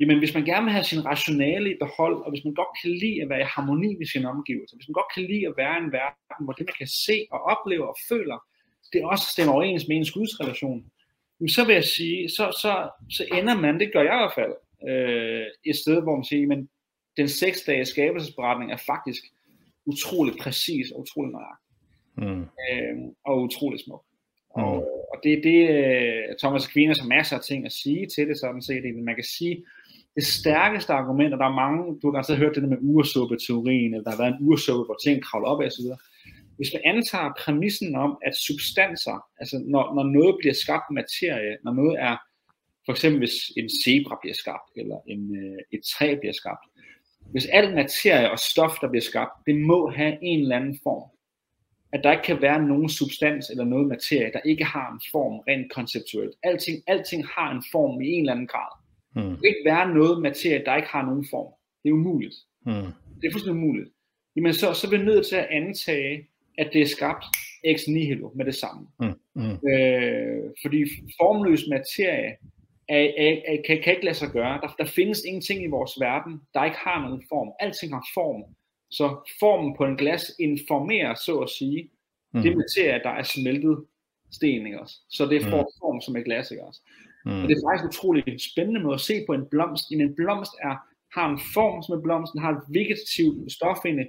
Jamen 0.00 0.18
hvis 0.18 0.34
man 0.34 0.44
gerne 0.44 0.64
vil 0.64 0.72
have 0.72 0.84
sin 0.92 1.04
rationale 1.04 1.68
i 1.74 1.76
behold, 1.84 2.16
og 2.24 2.30
hvis 2.30 2.44
man 2.44 2.54
godt 2.54 2.72
kan 2.80 2.90
lide 3.02 3.22
at 3.22 3.28
være 3.28 3.40
i 3.40 3.52
harmoni 3.54 3.96
med 4.00 4.06
sine 4.06 4.30
omgivelser, 4.34 4.76
hvis 4.76 4.88
man 4.88 4.98
godt 5.00 5.12
kan 5.14 5.24
lide 5.30 5.46
at 5.50 5.54
være 5.56 5.74
i 5.76 5.82
en 5.84 5.92
verden, 5.92 6.44
hvor 6.44 6.54
det 6.58 6.66
man 6.66 6.78
kan 6.78 6.90
se 7.06 7.16
og 7.34 7.40
opleve 7.52 7.88
og 7.88 7.96
føler, 8.10 8.38
det 8.92 9.04
også 9.04 9.24
stemmer 9.32 9.54
overens 9.54 9.88
med 9.88 9.96
ens 9.96 10.10
gudsrelation, 10.10 10.84
så 11.48 11.64
vil 11.66 11.74
jeg 11.74 11.84
sige, 11.84 12.28
så, 12.28 12.58
så, 12.62 12.90
så 13.10 13.24
ender 13.38 13.54
man, 13.54 13.80
det 13.80 13.92
gør 13.92 14.02
jeg 14.02 14.14
i 14.14 14.22
hvert 14.22 14.38
fald, 14.40 14.54
øh, 14.88 15.46
et 15.64 15.76
sted, 15.76 16.02
hvor 16.02 16.16
man 16.16 16.24
siger, 16.24 16.46
men 16.46 16.68
den 17.16 17.28
seks 17.28 17.62
dage 17.62 17.84
skabelsesberetning 17.84 18.72
er 18.72 18.76
faktisk 18.86 19.22
utrolig 19.86 20.34
præcis 20.40 20.90
og 20.90 21.00
utrolig 21.00 21.32
nøjagtig 21.32 21.68
mm. 22.16 22.42
øh, 22.42 22.96
og 23.26 23.42
utrolig 23.42 23.80
smuk. 23.80 24.04
Mm. 24.56 24.62
Og, 24.62 24.74
og 25.12 25.20
det 25.24 25.40
det, 25.44 25.70
øh, 25.70 26.22
Thomas 26.38 26.68
Aquinas 26.68 26.98
har 26.98 27.06
masser 27.06 27.36
af 27.36 27.42
ting 27.42 27.66
at 27.66 27.72
sige 27.72 28.06
til 28.06 28.28
det, 28.28 28.38
sådan 28.38 28.62
set. 28.62 28.84
Men 28.84 29.04
man 29.04 29.14
kan 29.14 29.24
sige, 29.24 29.64
det 30.16 30.26
stærkeste 30.26 30.92
argument, 30.92 31.32
og 31.34 31.38
der 31.38 31.46
er 31.46 31.60
mange, 31.64 32.00
du 32.00 32.06
har 32.06 32.12
ganske 32.12 32.36
hørt 32.36 32.54
det 32.54 32.62
der 32.62 32.68
med 32.68 32.78
ursuppe-teorien, 32.80 33.94
eller 33.94 34.04
der 34.04 34.10
har 34.10 34.22
været 34.22 34.34
en 34.34 34.48
ursuppe, 34.48 34.84
hvor 34.84 34.98
ting 35.04 35.22
kravler 35.22 35.48
op 35.48 35.60
af 35.60 35.66
osv. 35.66 35.84
Hvis 36.58 36.70
man 36.74 36.82
antager 36.94 37.30
præmissen 37.38 37.94
om, 37.94 38.18
at 38.26 38.34
substanser, 38.36 39.16
altså 39.40 39.56
når, 39.66 39.94
når 39.94 40.04
noget 40.18 40.36
bliver 40.40 40.54
skabt 40.54 40.88
materie, 40.90 41.56
når 41.64 41.72
noget 41.72 41.96
er, 42.08 42.16
for 42.84 42.92
eksempel 42.92 43.18
hvis 43.18 43.36
en 43.56 43.68
zebra 43.84 44.18
bliver 44.22 44.34
skabt, 44.34 44.70
eller 44.76 44.98
en, 45.06 45.36
øh, 45.36 45.58
et 45.72 45.80
træ 45.92 46.16
bliver 46.20 46.32
skabt, 46.32 46.64
hvis 47.32 47.46
al 47.46 47.74
materie 47.74 48.30
og 48.30 48.38
stof, 48.38 48.74
der 48.80 48.88
bliver 48.88 49.02
skabt, 49.02 49.32
det 49.46 49.56
må 49.56 49.90
have 49.90 50.18
en 50.22 50.40
eller 50.40 50.56
anden 50.56 50.78
form 50.82 51.10
at 51.92 52.00
der 52.04 52.12
ikke 52.12 52.24
kan 52.24 52.42
være 52.42 52.62
nogen 52.62 52.88
substans 52.88 53.50
eller 53.50 53.64
noget 53.64 53.88
materie, 53.88 54.32
der 54.32 54.40
ikke 54.44 54.64
har 54.64 54.92
en 54.92 55.00
form 55.12 55.38
rent 55.48 55.72
konceptuelt. 55.72 56.34
Alting, 56.42 56.82
alting 56.86 57.26
har 57.26 57.50
en 57.52 57.62
form 57.72 58.00
i 58.00 58.08
en 58.08 58.20
eller 58.20 58.32
anden 58.32 58.46
grad. 58.46 58.72
Mm. 59.14 59.22
Der 59.22 59.36
kan 59.36 59.44
ikke 59.44 59.64
være 59.64 59.94
noget 59.94 60.22
materie, 60.22 60.64
der 60.64 60.76
ikke 60.76 60.88
har 60.88 61.02
nogen 61.02 61.26
form. 61.30 61.52
Det 61.82 61.88
er 61.88 61.92
umuligt. 61.92 62.34
Mm. 62.66 62.72
Det 63.20 63.26
er 63.26 63.32
fuldstændig 63.32 63.62
umuligt. 63.62 63.88
Jamen 64.36 64.54
så, 64.54 64.72
så 64.72 64.86
er 64.86 64.90
vi 64.90 65.04
nødt 65.04 65.26
til 65.26 65.36
at 65.36 65.48
antage, 65.50 66.26
at 66.58 66.70
det 66.72 66.82
er 66.82 66.86
skabt 66.86 67.24
ex 67.64 67.80
nihilo 67.88 68.30
med 68.34 68.44
det 68.44 68.54
samme. 68.54 68.86
Mm. 69.00 69.14
Mm. 69.34 69.68
Øh, 69.70 70.50
fordi 70.62 70.84
formløs 71.20 71.68
materie 71.70 72.36
er, 72.88 73.06
er, 73.18 73.36
er, 73.48 73.56
kan, 73.66 73.82
kan 73.82 73.92
ikke 73.92 74.04
lade 74.04 74.16
sig 74.16 74.30
gøre. 74.30 74.60
Der, 74.62 74.74
der 74.78 74.84
findes 74.84 75.24
ingenting 75.24 75.64
i 75.64 75.66
vores 75.66 75.92
verden, 76.00 76.40
der 76.54 76.64
ikke 76.64 76.78
har 76.78 77.02
nogen 77.02 77.22
form. 77.28 77.48
Alting 77.60 77.92
har 77.92 78.06
form. 78.14 78.44
Så 78.90 79.30
formen 79.40 79.76
på 79.76 79.84
en 79.84 79.96
glas 79.96 80.32
informerer, 80.40 81.14
så 81.14 81.38
at 81.38 81.50
sige, 81.50 81.90
mm. 82.34 82.42
det 82.42 82.56
materie, 82.56 83.00
der 83.02 83.10
er 83.10 83.22
smeltet 83.22 83.84
sten, 84.32 84.66
ikke 84.66 84.80
også? 84.80 84.96
Så 85.10 85.26
det 85.26 85.42
får 85.42 85.62
mm. 85.62 85.78
form 85.80 86.00
som 86.00 86.16
et 86.16 86.24
glas, 86.24 86.50
ikke 86.50 86.64
også? 86.64 86.80
Mm. 87.24 87.42
Og 87.42 87.48
det 87.48 87.54
er 87.56 87.68
faktisk 87.68 87.88
utroligt 87.88 88.42
spændende 88.42 88.80
måde 88.80 88.94
at 88.94 89.00
se 89.00 89.14
på 89.26 89.32
en 89.32 89.46
blomst. 89.50 89.84
En 89.92 90.14
blomst 90.14 90.52
er, 90.62 90.74
har 91.16 91.26
en 91.32 91.40
form 91.54 91.82
som 91.82 91.96
en 91.96 92.02
blomst, 92.02 92.32
den 92.32 92.40
har 92.40 92.52
et 92.52 92.64
vegetativt 92.68 93.52
stof 93.52 93.84
inde, 93.84 94.04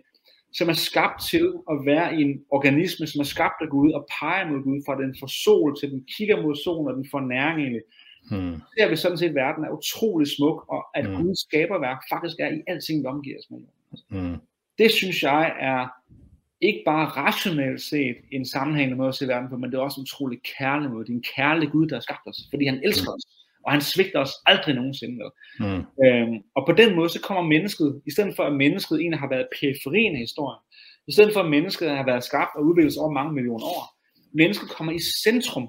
som 0.54 0.70
er 0.70 0.74
skabt 0.74 1.22
til 1.32 1.54
at 1.72 1.78
være 1.86 2.16
i 2.18 2.22
en 2.22 2.42
organisme, 2.50 3.08
som 3.08 3.20
er 3.20 3.30
skabt 3.36 3.60
af 3.62 3.70
Gud 3.70 3.92
og 3.92 4.08
peger 4.20 4.48
mod 4.52 4.64
Gud, 4.64 4.80
fra 4.86 5.02
den 5.02 5.16
får 5.20 5.30
sol 5.44 5.80
til 5.80 5.92
den 5.92 6.02
kigger 6.18 6.42
mod 6.42 6.56
solen, 6.56 6.88
og 6.88 6.96
den 7.00 7.08
får 7.12 7.22
næring 7.22 7.60
egentlig. 7.60 7.86
Hmm. 8.32 8.56
Ser 8.78 8.90
vi 8.90 8.96
sådan 8.96 9.18
set, 9.18 9.30
at 9.30 9.36
verden 9.36 9.64
er 9.64 9.78
utrolig 9.80 10.28
smuk, 10.28 10.58
og 10.76 10.82
at 10.98 11.06
hmm. 11.06 11.16
Guds 11.16 11.40
skaberværk 11.40 12.00
faktisk 12.14 12.38
er 12.40 12.50
i 12.58 12.60
alting, 12.68 13.02
vi 13.02 13.08
omgiver 13.08 13.38
os 13.42 13.50
med. 13.52 13.60
Hmm 14.10 14.38
det 14.80 14.92
synes 14.92 15.24
jeg 15.24 15.56
er 15.60 15.88
ikke 16.62 16.82
bare 16.86 17.06
rationelt 17.06 17.82
set 17.82 18.18
en 18.32 18.46
sammenhængende 18.46 18.98
måde 18.98 19.10
at 19.10 19.16
se 19.16 19.28
verden 19.28 19.50
på, 19.50 19.58
men 19.58 19.72
det 19.72 19.78
er 19.78 19.82
også 19.82 20.00
en 20.00 20.08
utrolig 20.08 20.40
kærlig 20.58 20.90
måde. 20.92 21.06
Det 21.06 21.12
er 21.12 21.16
en 21.16 21.32
kærlig 21.36 21.72
Gud, 21.72 21.88
der 21.88 21.96
har 21.96 22.02
skabt 22.02 22.28
os, 22.28 22.40
fordi 22.50 22.66
han 22.66 22.82
elsker 22.84 23.12
os, 23.12 23.26
og 23.70 23.74
han 23.74 23.82
svigter 23.82 24.20
os 24.20 24.34
aldrig 24.46 24.76
nogensinde. 24.76 25.32
Mm. 25.60 25.82
Øhm, 26.06 26.36
og 26.56 26.62
på 26.68 26.74
den 26.82 26.96
måde, 26.96 27.10
så 27.10 27.22
kommer 27.22 27.44
mennesket, 27.44 28.02
i 28.08 28.12
stedet 28.12 28.36
for 28.36 28.44
at 28.44 28.56
mennesket 28.56 29.00
egentlig 29.00 29.20
har 29.20 29.30
været 29.30 29.48
periferien 29.60 30.14
af 30.16 30.20
historien, 30.20 30.62
i 31.08 31.12
stedet 31.12 31.34
for 31.34 31.40
at 31.40 31.50
mennesket 31.50 31.90
har 31.90 32.06
været 32.06 32.24
skabt 32.24 32.52
og 32.56 32.66
udviklet 32.66 32.98
over 32.98 33.12
mange 33.12 33.34
millioner 33.34 33.66
år, 33.66 33.84
mennesket 34.34 34.70
kommer 34.70 34.94
i 34.94 35.00
centrum 35.24 35.68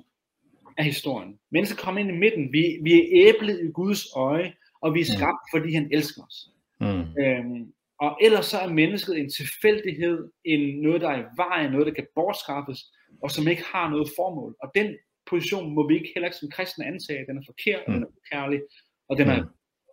af 0.79 0.85
historien. 0.85 1.33
Mennesket 1.53 1.79
kommer 1.79 2.01
ind 2.01 2.11
i 2.11 2.19
midten. 2.25 2.53
Vi, 2.53 2.63
vi 2.83 2.93
er 2.95 3.07
æblet 3.29 3.61
i 3.67 3.71
Guds 3.73 4.03
øje, 4.17 4.53
og 4.83 4.95
vi 4.95 5.01
er 5.01 5.11
skabt, 5.17 5.43
mm. 5.45 5.51
fordi 5.55 5.75
han 5.75 5.89
elsker 5.93 6.23
os. 6.29 6.39
Mm. 6.81 7.05
Øhm, 7.23 7.73
og 8.01 8.19
ellers 8.23 8.47
så 8.47 8.59
er 8.59 8.69
mennesket 8.83 9.19
en 9.19 9.31
tilfældighed, 9.31 10.19
en 10.45 10.83
noget, 10.83 11.01
der 11.01 11.11
er 11.11 11.21
i 11.21 11.27
vejen, 11.37 11.71
noget, 11.73 11.87
der 11.87 11.93
kan 11.93 12.07
bortskaffes, 12.15 12.81
og 13.23 13.31
som 13.31 13.49
ikke 13.49 13.65
har 13.73 13.91
noget 13.91 14.09
formål. 14.17 14.57
Og 14.63 14.69
den 14.75 14.89
position 15.27 15.75
må 15.75 15.89
vi 15.89 15.95
ikke 15.95 16.11
heller 16.15 16.27
ikke 16.27 16.37
som 16.37 16.51
kristne 16.51 16.87
antage. 16.87 17.27
Den 17.29 17.39
er 17.39 17.43
forkert, 17.47 17.83
mm. 17.89 17.95
den 17.95 18.03
er 18.03 18.07
ukærlig, 18.07 18.61
og 19.09 19.19
den 19.19 19.29
er 19.29 19.43
mm. 19.43 19.49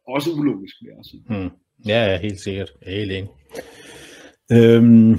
også 0.08 0.30
ulogisk, 0.32 0.76
vil 0.82 0.88
jeg 0.90 0.98
også 0.98 1.12
sige. 1.12 1.24
Mm. 1.30 1.50
Ja, 1.88 2.06
ja, 2.12 2.18
helt 2.18 2.40
sikkert. 2.40 2.72
Jeg 2.82 2.94
er 2.94 3.00
helt 3.00 3.12
enig. 3.12 3.32
Øhm, 4.52 5.16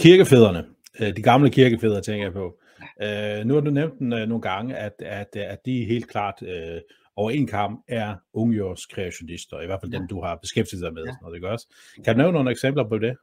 kirkefædrene, 0.00 0.64
øh, 1.00 1.16
de 1.16 1.22
gamle 1.22 1.50
kirkefædre, 1.50 2.00
tænker 2.00 2.24
jeg 2.24 2.32
på. 2.32 2.60
Øh, 3.02 3.46
nu 3.46 3.54
har 3.54 3.60
du 3.60 3.70
nævnt 3.70 3.98
den 3.98 4.12
øh, 4.12 4.28
nogle 4.28 4.42
gange, 4.42 4.76
at, 4.76 4.94
at, 4.98 5.36
at 5.36 5.58
de 5.66 5.84
helt 5.84 6.08
klart 6.08 6.42
øh, 6.42 6.80
over 7.16 7.30
en 7.30 7.46
kamp 7.46 7.84
er 7.88 8.16
ungjords 8.32 8.86
kreationister, 8.86 9.60
i 9.60 9.66
hvert 9.66 9.80
fald 9.82 9.92
ja. 9.92 9.98
dem, 9.98 10.08
du 10.08 10.20
har 10.22 10.36
beskæftiget 10.36 10.82
dig 10.82 10.94
med, 10.94 11.04
ja. 11.04 11.14
når 11.22 11.30
det 11.30 11.42
gørs. 11.42 11.68
Kan 12.04 12.14
du 12.14 12.18
nævne 12.18 12.32
nogle 12.32 12.50
eksempler 12.50 12.88
på 12.88 12.98
det? 12.98 13.16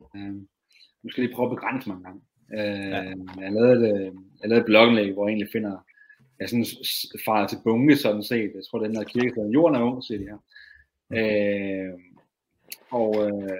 Um, 0.00 0.48
nu 1.02 1.10
skal 1.10 1.22
jeg 1.22 1.28
lige 1.28 1.36
prøve 1.36 1.50
at 1.50 1.56
begrænse 1.56 1.88
mig 1.88 1.96
en 1.96 2.02
gang. 2.02 2.22
Uh, 2.52 2.58
ja. 2.58 3.02
Jeg 3.40 3.52
lavede, 3.52 4.06
et, 4.06 4.12
jeg 4.40 4.48
lavede 4.48 4.60
et 4.60 4.66
blogindlæg, 4.66 5.12
hvor 5.12 5.26
jeg 5.26 5.32
egentlig 5.32 5.52
finder, 5.52 5.84
jeg 6.40 6.48
sådan 6.48 6.66
farer 7.24 7.46
til 7.46 7.58
bunke 7.64 7.96
sådan 7.96 8.22
set. 8.22 8.52
Jeg 8.54 8.62
tror, 8.70 8.78
den 8.78 8.96
her 8.96 9.04
kirke, 9.04 9.40
jorden 9.54 9.76
er 9.76 9.82
ung, 9.82 10.04
siger 10.04 10.18
de 10.18 10.24
her. 10.24 10.38
Okay. 11.10 11.92
Uh, 11.92 12.00
og, 12.90 13.10
uh, 13.10 13.58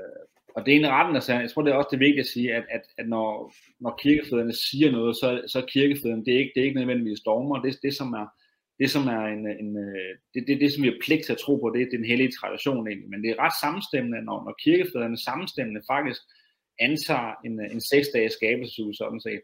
og 0.55 0.66
det 0.66 0.72
er 0.72 0.78
en 0.78 0.89
retten, 0.89 1.14
altså, 1.14 1.32
jeg 1.32 1.51
tror, 1.51 1.62
det 1.62 1.70
er 1.70 1.76
også 1.76 1.89
det 1.91 2.01
vigtige 2.01 2.20
at 2.20 2.26
sige, 2.26 2.55
at, 2.55 2.64
at, 2.70 2.82
at 2.99 3.09
når, 3.09 3.53
når 3.80 3.99
kirkefædrene 4.03 4.53
siger 4.53 4.91
noget, 4.91 5.16
så, 5.16 5.43
så 5.47 5.59
er 5.59 5.66
kirkefædrene, 5.66 6.24
det 6.24 6.35
er 6.35 6.39
ikke, 6.39 6.53
det 6.55 6.61
er 6.61 6.64
ikke 6.64 6.78
nødvendigvis 6.80 7.18
stormer, 7.18 7.62
det, 7.62 7.78
det 7.82 7.95
som 7.95 8.12
er, 8.12 8.26
det 8.78 8.91
som 8.91 9.07
er 9.07 9.24
en, 9.35 9.47
en 9.62 9.76
øh, 9.87 10.12
det, 10.35 10.45
det, 10.47 10.61
det, 10.61 10.72
som 10.72 10.82
vi 10.82 10.89
har 10.89 11.05
pligt 11.05 11.24
til 11.24 11.32
at 11.32 11.39
tro 11.39 11.57
på, 11.57 11.70
det, 11.70 11.78
det 11.78 11.95
er 11.95 12.03
den 12.03 12.12
hellige 12.12 12.32
tradition 12.41 12.89
egentlig. 12.89 13.11
Men 13.11 13.22
det 13.22 13.30
er 13.30 13.43
ret 13.45 13.61
sammenstemmende, 13.62 14.24
når, 14.24 14.39
når 14.45 14.55
kirkefædrene 14.64 15.18
sammenstemmende 15.18 15.82
faktisk 15.93 16.22
antager 16.81 17.35
en, 17.45 17.61
en 17.72 17.81
seks 17.81 18.07
dages 18.14 18.33
skabelsesuge, 18.33 18.95
sådan 18.95 19.20
set. 19.20 19.43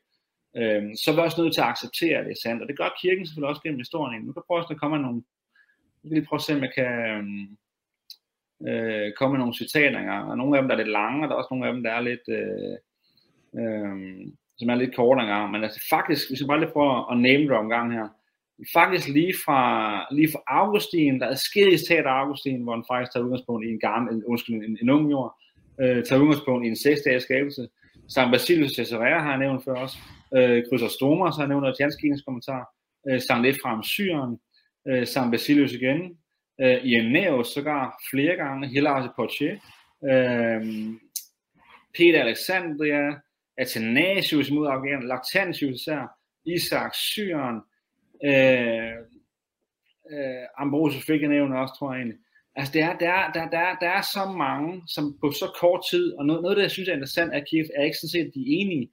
Øhm, 0.57 0.97
så 0.97 1.11
er 1.11 1.15
vi 1.15 1.21
også 1.21 1.43
nødt 1.43 1.55
til 1.55 1.61
at 1.61 1.67
acceptere, 1.67 2.19
at 2.19 2.27
det 2.27 2.33
er 2.33 2.43
sandt. 2.43 2.63
Og 2.63 2.69
det 2.69 2.79
gør 2.79 2.99
kirken 3.03 3.27
selvfølgelig 3.27 3.49
også 3.49 3.63
gennem 3.63 3.81
historien. 3.81 4.23
Nu 4.23 4.33
kan 4.33 4.43
prøve 4.47 4.65
at 4.71 4.81
komme 4.81 4.99
nogle, 4.99 5.23
jeg 6.03 6.11
vil 6.11 6.17
lige 6.17 6.27
prøve 6.27 6.39
at 6.39 6.43
se, 6.43 6.55
om 6.55 6.63
jeg 6.63 6.73
kan, 6.75 6.93
øhm, 7.11 7.57
øh, 8.69 9.13
komme 9.17 9.33
med 9.33 9.39
nogle 9.39 9.55
citater 9.55 10.21
og 10.21 10.37
nogle 10.37 10.57
af 10.57 10.63
dem 10.63 10.69
der 10.69 10.75
er 10.75 10.83
lidt 10.83 10.97
lange, 11.01 11.25
og 11.25 11.29
der 11.29 11.35
er 11.35 11.39
også 11.39 11.49
nogle 11.51 11.67
af 11.67 11.73
dem, 11.75 11.83
der 11.83 11.91
er 11.91 12.01
lidt, 12.01 12.27
øh, 12.29 12.77
øh, 13.61 13.97
som 14.59 14.69
er 14.69 14.75
lidt 14.75 14.97
kortere 14.97 15.25
engang, 15.25 15.51
men 15.51 15.65
altså 15.65 15.87
faktisk, 15.91 16.29
hvis 16.29 16.41
jeg 16.41 16.47
bare 16.47 16.61
lige 16.61 16.73
prøver 16.73 17.13
at 17.13 17.19
name 17.19 17.43
det 17.43 17.53
omgang 17.53 17.93
her, 17.93 18.09
faktisk 18.73 19.09
lige 19.09 19.35
fra, 19.45 19.63
lige 20.11 20.33
fra 20.33 20.43
Augustin, 20.47 21.21
der 21.21 21.27
er 21.27 21.35
skedet 21.35 21.81
citat 21.81 22.07
af 22.07 22.21
Augustin, 22.23 22.63
hvor 22.63 22.75
han 22.75 22.85
faktisk 22.89 23.13
tager 23.13 23.25
udgangspunkt 23.25 23.65
i 23.65 23.69
en 23.69 23.81
gammel, 23.81 24.25
undskyld, 24.27 24.55
en, 24.55 24.79
en 24.83 24.91
ung 24.91 25.11
jord, 25.11 25.40
øh, 25.83 26.05
tager 26.05 26.23
udgangspunkt 26.23 26.67
i 26.67 26.69
en 26.69 26.77
seksdages 26.77 27.23
skabelse, 27.23 27.69
Sankt 28.09 28.33
Basilius 28.33 28.73
Caesarea 28.77 29.19
har 29.19 29.31
jeg 29.31 29.39
nævnt 29.39 29.65
før 29.65 29.75
også, 29.75 29.99
øh, 30.37 30.65
Chrysostomos 30.67 31.37
har 31.37 31.43
jeg 31.43 31.49
nævnt 31.49 31.67
i 31.69 31.83
Tjanskines 31.83 32.23
kommentar, 32.23 32.75
øh, 33.09 33.21
Sankt 33.21 33.47
Efraim 33.47 33.83
Syren, 33.83 34.39
øh, 34.89 35.07
Sankt 35.07 35.31
Basilius 35.33 35.73
igen, 35.73 36.19
øh, 36.61 36.85
Irenaeus 36.85 37.49
sågar 37.49 38.03
flere 38.11 38.37
gange, 38.37 38.69
Hilaire 38.69 39.03
de 39.03 39.13
Poitiers, 39.17 39.61
øh, 40.05 40.61
Peter 41.95 42.21
Alexandria, 42.21 43.21
Athanasius 43.59 44.51
mod 44.51 44.67
Afghanistan, 44.67 45.09
Lactantius 45.09 45.81
især, 45.81 46.17
Isak 46.45 46.95
Syren, 46.95 47.61
øh, 48.25 48.97
øh, 50.13 50.45
Ambrosius 50.59 51.05
fik 51.05 51.21
jeg 51.21 51.29
nævnt 51.29 51.55
også, 51.55 51.75
tror 51.79 51.93
jeg 51.93 52.01
egentlig. 52.01 52.19
Altså, 52.61 52.73
der, 52.79 52.87
der, 53.05 53.17
der, 53.35 53.45
der, 53.57 53.67
der 53.81 53.91
er 53.99 54.03
så 54.03 54.25
mange, 54.47 54.83
som 54.87 55.05
på 55.21 55.31
så 55.31 55.49
kort 55.61 55.83
tid, 55.91 56.13
og 56.19 56.27
noget, 56.27 56.43
noget 56.43 56.55
af 56.55 56.57
det, 56.57 56.63
jeg 56.63 56.71
synes 56.71 56.89
er 56.89 56.93
interessant, 56.93 57.33
er, 57.33 57.37
at 57.37 57.49
Kiev 57.49 57.65
er 57.77 57.85
ikke 57.85 57.99
sådan 57.99 58.15
set, 58.17 58.35
de 58.35 58.41
er 58.41 58.53
enige. 58.61 58.87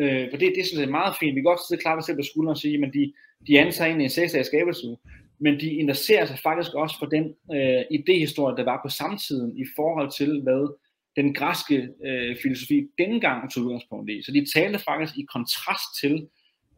Øh, 0.00 0.30
for 0.30 0.36
det, 0.38 0.52
det 0.56 0.66
synes 0.66 0.80
jeg 0.80 0.86
er 0.86 1.00
meget 1.00 1.14
fint. 1.20 1.34
Vi 1.34 1.40
kan 1.40 1.50
godt 1.52 1.66
sidde 1.68 1.82
klart 1.82 2.04
selv 2.04 2.18
på 2.18 2.22
skulderen 2.22 2.56
og 2.56 2.62
sige, 2.64 2.86
at 2.86 2.94
de, 2.94 3.12
de 3.46 3.60
antager 3.60 3.86
egentlig 3.86 4.04
en 4.04 4.10
seksdags 4.10 4.48
skabelse, 4.48 4.96
men 5.38 5.60
de 5.60 5.68
interesserer 5.82 6.26
sig 6.26 6.38
faktisk 6.38 6.74
også 6.74 6.96
for 6.98 7.06
den 7.06 7.24
øh, 7.56 7.82
idehistorie, 7.90 8.56
der 8.56 8.64
var 8.64 8.80
på 8.84 8.88
samtiden 8.88 9.58
i 9.58 9.64
forhold 9.76 10.10
til, 10.18 10.42
hvad 10.42 10.64
den 11.16 11.34
græske 11.34 11.88
øh, 12.06 12.36
filosofi 12.42 12.78
dengang 12.98 13.52
tog 13.52 13.64
udgangspunkt 13.64 14.10
i. 14.10 14.22
Så 14.22 14.32
de 14.32 14.46
talte 14.54 14.78
faktisk 14.78 15.18
i 15.18 15.24
kontrast 15.34 15.88
til 16.00 16.14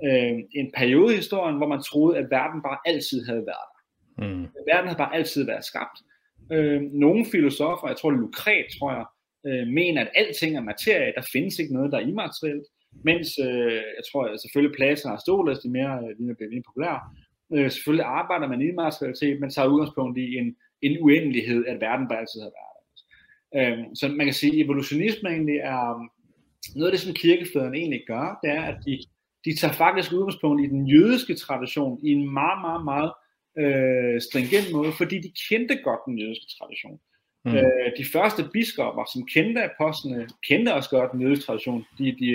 øh, 0.07 0.37
en 0.61 0.68
periode 0.76 1.12
i 1.14 1.16
historien, 1.16 1.57
hvor 1.57 1.68
man 1.74 1.82
troede, 1.82 2.18
at 2.18 2.26
verden 2.30 2.62
bare 2.62 2.78
altid 2.87 3.24
havde 3.24 3.45
været 3.51 3.68
der. 3.72 3.76
Mm. 4.18 4.43
Verden 4.70 4.87
havde 4.89 5.03
bare 5.05 5.14
altid 5.14 5.47
været 5.47 5.64
skabt. 5.64 5.99
Øh, 6.53 6.80
nogle 6.82 7.26
filosofer, 7.32 7.88
jeg 7.88 7.97
tror 7.97 8.11
det 8.11 8.16
er 8.16 8.20
Lukret, 8.20 8.66
tror 8.78 8.90
jeg, 8.92 9.07
øh, 9.47 9.66
mener, 9.68 10.01
at 10.01 10.11
alting 10.14 10.57
er 10.57 10.61
materie, 10.61 11.12
der 11.16 11.30
findes 11.32 11.59
ikke 11.59 11.74
noget, 11.74 11.92
der 11.92 11.99
er 11.99 12.09
immaterielt, 12.12 12.66
mens 13.05 13.28
øh, 13.47 13.82
jeg 13.99 14.05
tror 14.09 14.24
at 14.24 14.40
selvfølgelig 14.40 14.76
Platon 14.76 15.09
og 15.09 15.12
Aristoteles, 15.12 15.59
de 15.59 15.70
mere, 15.70 15.94
øh, 16.03 16.11
de 16.18 16.34
bliver 16.36 16.51
mere 16.55 16.68
populære, 16.68 17.01
øh, 17.55 17.70
selvfølgelig 17.70 18.07
arbejder 18.20 18.49
man 18.49 18.61
i 18.62 18.68
immaterialitet, 18.68 19.40
men 19.40 19.51
tager 19.51 19.68
udgangspunkt 19.68 20.18
i 20.18 20.28
en, 20.40 20.57
en 20.82 20.94
uendelighed, 21.05 21.66
at 21.66 21.80
verden 21.80 22.09
bare 22.09 22.22
altid 22.22 22.40
har 22.47 22.53
været 22.59 22.74
der. 22.76 22.84
Øh, 23.59 23.78
så 23.94 24.09
man 24.09 24.26
kan 24.26 24.34
sige, 24.34 24.53
at 24.53 24.64
evolutionisme 24.64 25.28
egentlig 25.28 25.57
er 25.57 25.94
um, 25.94 26.11
noget 26.74 26.88
af 26.88 26.92
det, 26.92 27.01
som 27.01 27.14
kirkefædrene 27.14 27.78
egentlig 27.78 28.03
gør, 28.07 28.38
det 28.42 28.51
er, 28.51 28.62
at 28.62 28.78
de, 28.86 28.94
de 29.44 29.57
tager 29.57 29.72
faktisk 29.72 30.12
udgangspunkt 30.12 30.64
i 30.64 30.68
den 30.74 30.86
jødiske 30.86 31.34
tradition 31.34 32.01
i 32.07 32.11
en 32.12 32.32
meget, 32.32 32.61
meget, 32.61 32.84
meget 32.84 33.12
øh, 33.63 34.21
stringent 34.21 34.69
måde, 34.73 34.93
fordi 34.93 35.17
de 35.27 35.33
kendte 35.49 35.77
godt 35.77 36.01
den 36.07 36.19
jødiske 36.19 36.47
tradition. 36.59 37.01
Mm. 37.45 37.55
Øh, 37.57 37.89
de 37.99 38.05
første 38.15 38.43
biskopper, 38.53 39.05
som 39.13 39.27
kendte 39.35 39.61
apostlene, 39.71 40.29
kendte 40.49 40.75
også 40.75 40.91
godt 40.91 41.13
den 41.13 41.23
jødiske 41.23 41.45
tradition. 41.47 41.85
De, 41.99 42.17
de, 42.21 42.29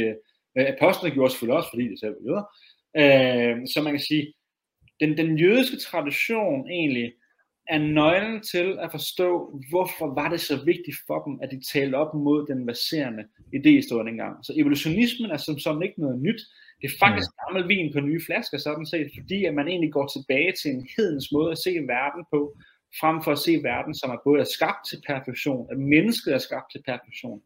øh, 0.58 0.66
apostlene 0.74 1.14
gjorde 1.14 1.32
selvfølgelig 1.32 1.58
også, 1.58 1.70
fordi 1.70 1.84
de 1.92 2.00
selv 2.00 2.16
var 2.16 2.26
jøder. 2.28 2.46
Øh, 3.02 3.68
så 3.74 3.82
man 3.84 3.94
kan 3.94 4.06
sige, 4.10 4.34
den, 5.00 5.18
den 5.18 5.40
jødiske 5.40 5.78
tradition 5.78 6.70
egentlig 6.70 7.14
er 7.68 7.78
nøglen 7.78 8.42
til 8.42 8.78
at 8.80 8.92
forstå, 8.92 9.60
hvorfor 9.70 10.14
var 10.14 10.30
det 10.30 10.42
så 10.42 10.56
vigtigt 10.66 10.98
for 11.08 11.20
dem, 11.24 11.40
at 11.44 11.52
de 11.52 11.62
talte 11.74 11.96
op 11.96 12.14
mod 12.14 12.48
den 12.48 12.66
baserende 12.66 13.24
idéhistorie 13.58 14.06
dengang. 14.10 14.46
Så 14.46 14.54
evolutionismen 14.58 15.32
er 15.32 15.38
som 15.38 15.60
sådan 15.60 15.84
ikke 15.84 16.02
noget 16.02 16.22
nyt. 16.22 16.42
Det 16.82 16.88
er 16.88 16.98
faktisk 17.06 17.30
mm. 17.32 17.40
gammel 17.42 17.62
vin 17.74 17.94
på 17.94 18.00
nye 18.00 18.22
flasker, 18.28 18.58
sådan 18.58 18.86
set, 18.86 19.08
fordi 19.18 19.46
at 19.46 19.54
man 19.54 19.68
egentlig 19.68 19.94
går 19.98 20.08
tilbage 20.08 20.52
til 20.62 20.72
en 20.72 20.88
hedens 20.98 21.28
måde 21.32 21.52
at 21.52 21.58
se 21.66 21.72
verden 21.96 22.24
på, 22.34 22.42
frem 23.00 23.18
for 23.24 23.32
at 23.32 23.44
se 23.46 23.54
verden, 23.72 23.94
som 23.96 24.10
er 24.16 24.20
både 24.28 24.40
er 24.46 24.50
skabt 24.58 24.82
til 24.90 25.00
perfektion, 25.12 25.68
at 25.72 25.78
mennesket 25.94 26.34
er 26.34 26.42
skabt 26.48 26.68
til 26.72 26.82
perfektion, 26.90 27.40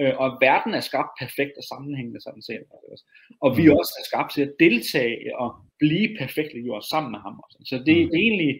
øh, 0.00 0.12
og 0.20 0.24
at 0.30 0.34
verden 0.48 0.72
er 0.74 0.84
skabt 0.90 1.12
perfekt 1.22 1.54
og 1.60 1.64
sammenhængende 1.72 2.20
sådan 2.26 2.42
set. 2.48 2.62
Og 3.44 3.50
vi 3.58 3.64
mm. 3.66 3.76
også 3.80 3.92
er 4.00 4.04
skabt 4.10 4.30
til 4.34 4.42
at 4.46 4.52
deltage 4.64 5.16
og 5.42 5.48
blive 5.82 6.08
perfekte 6.22 6.58
gjort 6.66 6.84
sammen 6.92 7.10
med 7.14 7.20
ham. 7.26 7.36
Også. 7.44 7.58
Så 7.70 7.76
det, 7.86 7.96
mm. 7.96 8.08
det 8.10 8.16
er 8.18 8.26
egentlig, 8.28 8.54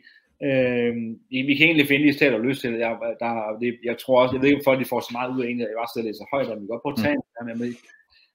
øh, 0.49 0.93
vi 1.49 1.53
kan 1.55 1.67
egentlig 1.67 1.89
finde 1.89 2.07
de 2.07 2.17
steder, 2.17 2.33
der 2.33 2.49
lyst 2.49 2.61
til 2.61 2.73
det. 2.73 2.79
Jeg, 2.87 2.93
der, 3.25 3.33
det. 3.63 3.71
jeg 3.91 3.97
tror 3.99 4.17
også, 4.23 4.35
jeg 4.35 4.41
ved 4.41 4.49
ikke, 4.49 4.61
om 4.63 4.69
folk 4.69 4.81
de 4.81 4.93
får 4.93 5.01
så 5.01 5.13
meget 5.19 5.31
ud 5.35 5.43
af 5.45 5.49
en, 5.49 5.61
at 5.61 5.69
jeg 5.71 5.81
bare 5.81 5.93
sidder 5.95 6.13
så 6.13 6.27
højt, 6.33 6.49
at 6.51 6.61
vi 6.61 6.67
godt 6.73 6.83
prøve 6.83 6.97
at 6.97 7.03
tage 7.05 7.17
mm. 7.17 7.49
en 7.51 7.59
med. 7.63 7.73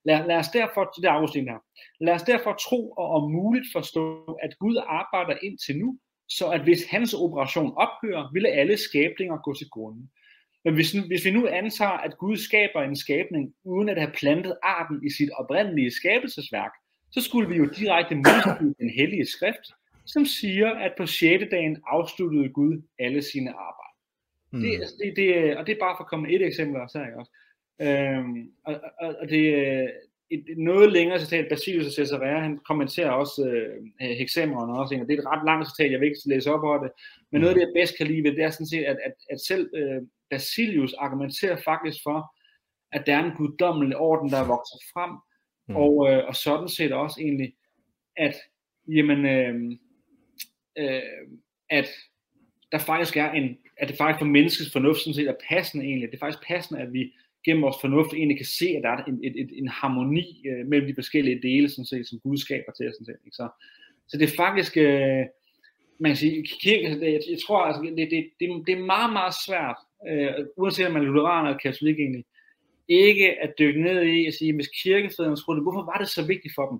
Lad, 0.08 0.28
lad 0.28 0.38
os 0.43 0.49
derfor, 0.49 0.84
det 0.95 1.05
er 1.05 1.12
Augustin 1.12 1.47
her, 1.47 1.60
lad 1.99 2.14
os 2.14 2.24
derfor 2.24 2.53
tro 2.53 2.91
og 2.91 3.08
om 3.18 3.32
muligt 3.32 3.66
forstå, 3.74 4.38
at 4.43 4.60
Gud 4.60 4.78
arbejder 4.88 5.36
indtil 5.43 5.78
nu, 5.78 5.99
så 6.30 6.45
at 6.49 6.62
hvis 6.62 6.86
hans 6.86 7.14
operation 7.14 7.74
ophører, 7.78 8.34
ville 8.34 8.49
alle 8.49 8.78
skabninger 8.78 9.38
gå 9.38 9.53
til 9.53 9.70
grunden. 9.70 10.10
Men 10.64 10.74
hvis, 10.74 10.91
hvis 10.91 11.26
vi 11.26 11.32
nu 11.32 11.47
antager, 11.47 11.97
at 12.08 12.18
Gud 12.18 12.38
skaber 12.38 12.82
en 12.82 12.95
skabning, 12.95 13.53
uden 13.64 13.89
at 13.89 13.97
have 13.97 14.12
plantet 14.12 14.58
arten 14.64 15.05
i 15.08 15.10
sit 15.10 15.30
oprindelige 15.30 15.91
skabelsesværk, 15.91 16.72
så 17.12 17.22
skulle 17.22 17.49
vi 17.49 17.55
jo 17.55 17.66
direkte 17.66 18.16
modsige 18.16 18.76
den 18.80 18.89
hellige 18.89 19.26
skrift, 19.26 19.66
som 20.05 20.26
siger, 20.26 20.70
at 20.70 20.93
på 20.97 21.05
6. 21.05 21.43
dagen 21.51 21.78
afsluttede 21.88 22.49
Gud 22.49 22.82
alle 22.99 23.22
sine 23.22 23.49
arbejder. 23.49 23.95
Mm. 24.51 24.60
Det, 24.62 24.72
det, 24.99 25.14
det, 25.16 25.58
og 25.58 25.68
det 25.68 25.74
er 25.74 25.80
bare 25.80 25.95
for 25.97 26.03
at 26.03 26.10
komme 26.10 26.30
et 26.30 26.41
eksempel 26.41 26.82
også 26.82 26.97
her, 26.99 27.20
også. 27.20 27.32
Øhm, 27.82 28.52
og, 28.66 28.82
og, 29.02 29.16
og 29.22 29.30
det 29.30 29.56
er 29.56 29.90
et, 30.30 30.44
et 30.50 30.58
noget 30.58 30.92
længere 30.92 31.20
citat, 31.20 31.48
Basilius 31.50 31.86
og 31.86 31.94
Caesarea, 31.94 32.40
han 32.40 32.58
kommenterer 32.58 33.10
også 33.12 33.50
øh, 33.50 33.84
Hexameron 34.00 34.80
også, 34.80 34.96
og 34.96 35.08
det 35.08 35.14
er 35.14 35.22
et 35.22 35.28
ret 35.28 35.46
langt 35.46 35.68
citat, 35.68 35.92
jeg 35.92 36.00
vil 36.00 36.08
ikke 36.08 36.20
læse 36.26 36.52
op 36.52 36.64
over 36.64 36.84
det, 36.84 36.92
men 37.32 37.42
noget 37.42 37.54
af 37.54 37.60
det, 37.60 37.66
jeg 37.66 37.74
bedst 37.76 37.98
kan 37.98 38.08
lide 38.08 38.24
ved 38.24 38.32
det, 38.32 38.44
er 38.44 38.50
sådan 38.50 38.68
set, 38.68 38.84
at, 38.84 38.98
at, 39.06 39.14
at 39.30 39.40
selv 39.42 39.70
øh, 39.76 40.02
Basilius 40.30 40.94
argumenterer 40.94 41.58
faktisk 41.66 42.04
for, 42.04 42.36
at 42.92 43.06
der 43.06 43.18
er 43.18 43.24
en 43.24 43.38
guddommelig 43.38 43.98
orden, 43.98 44.30
der 44.30 44.38
er 44.38 44.48
vokset 44.48 44.80
frem, 44.94 45.12
mm. 45.68 45.76
og, 45.76 46.12
øh, 46.12 46.28
og 46.28 46.36
sådan 46.36 46.70
set 46.70 46.94
også 46.94 47.22
egentlig, 47.22 47.54
at 48.18 48.36
jamen, 48.88 49.26
øh, 49.26 49.78
øh, 50.78 51.02
at 51.70 51.90
der 52.72 52.78
faktisk 52.78 53.18
er 53.18 53.32
en, 53.32 53.58
at 53.78 53.88
det 53.88 53.98
faktisk 53.98 54.20
for 54.20 54.26
menneskets 54.26 54.72
fornuft 54.72 55.00
sådan 55.00 55.14
set 55.14 55.28
er 55.28 55.36
passende 55.50 55.86
egentlig, 55.86 56.12
det 56.12 56.16
er 56.16 56.26
faktisk 56.26 56.48
passende, 56.48 56.82
at 56.82 56.94
vi 56.94 57.14
gennem 57.48 57.64
vores 57.64 57.82
fornuft 57.82 58.14
egentlig 58.14 58.38
kan 58.38 58.52
se, 58.60 58.68
at 58.78 58.84
der 58.84 58.89
er 58.89 59.04
en, 59.12 59.20
et, 59.24 59.36
et, 59.41 59.50
en 59.62 59.68
harmoni 59.68 60.28
øh, 60.50 60.68
mellem 60.68 60.88
de 60.88 61.00
forskellige 61.02 61.41
dele, 61.48 61.70
sådan 61.70 61.86
set, 61.86 62.08
som 62.08 62.20
Gud 62.20 62.38
skaber 62.38 62.72
til 62.72 62.88
os. 62.88 62.93
Sådan 62.95 63.06
set, 63.06 63.26
ikke? 63.26 63.36
Så, 63.41 63.45
så 64.10 64.18
det 64.18 64.26
er 64.26 64.36
faktisk, 64.43 64.78
øh, 64.78 65.24
man 66.00 66.10
kan 66.12 66.18
sige, 66.18 66.48
kirke, 66.62 67.00
det, 67.00 67.14
jeg, 67.16 67.22
jeg 67.34 67.39
tror, 67.45 67.60
altså, 67.68 67.82
det, 67.82 68.12
det, 68.12 68.24
det, 68.39 68.48
det 68.68 68.74
er 68.74 68.89
meget, 68.95 69.12
meget 69.14 69.36
svært, 69.45 69.80
øh, 70.10 70.32
uanset 70.58 70.88
om 70.88 70.93
man 70.93 71.02
er 71.02 71.08
lutheraner 71.08 71.50
eller 71.50 71.66
katolik 71.66 72.00
egentlig, 72.00 72.26
ikke 72.88 73.28
at 73.43 73.54
dykke 73.60 73.82
ned 73.82 74.04
i 74.04 74.26
at 74.26 74.34
sige, 74.34 74.56
hvis 74.56 74.70
kirkefædrene 74.84 75.36
troede 75.36 75.62
hvorfor 75.62 75.86
var 75.91 75.98
det 76.02 76.10
så 76.10 76.22
vigtigt 76.28 76.54
for 76.56 76.66
dem? 76.72 76.80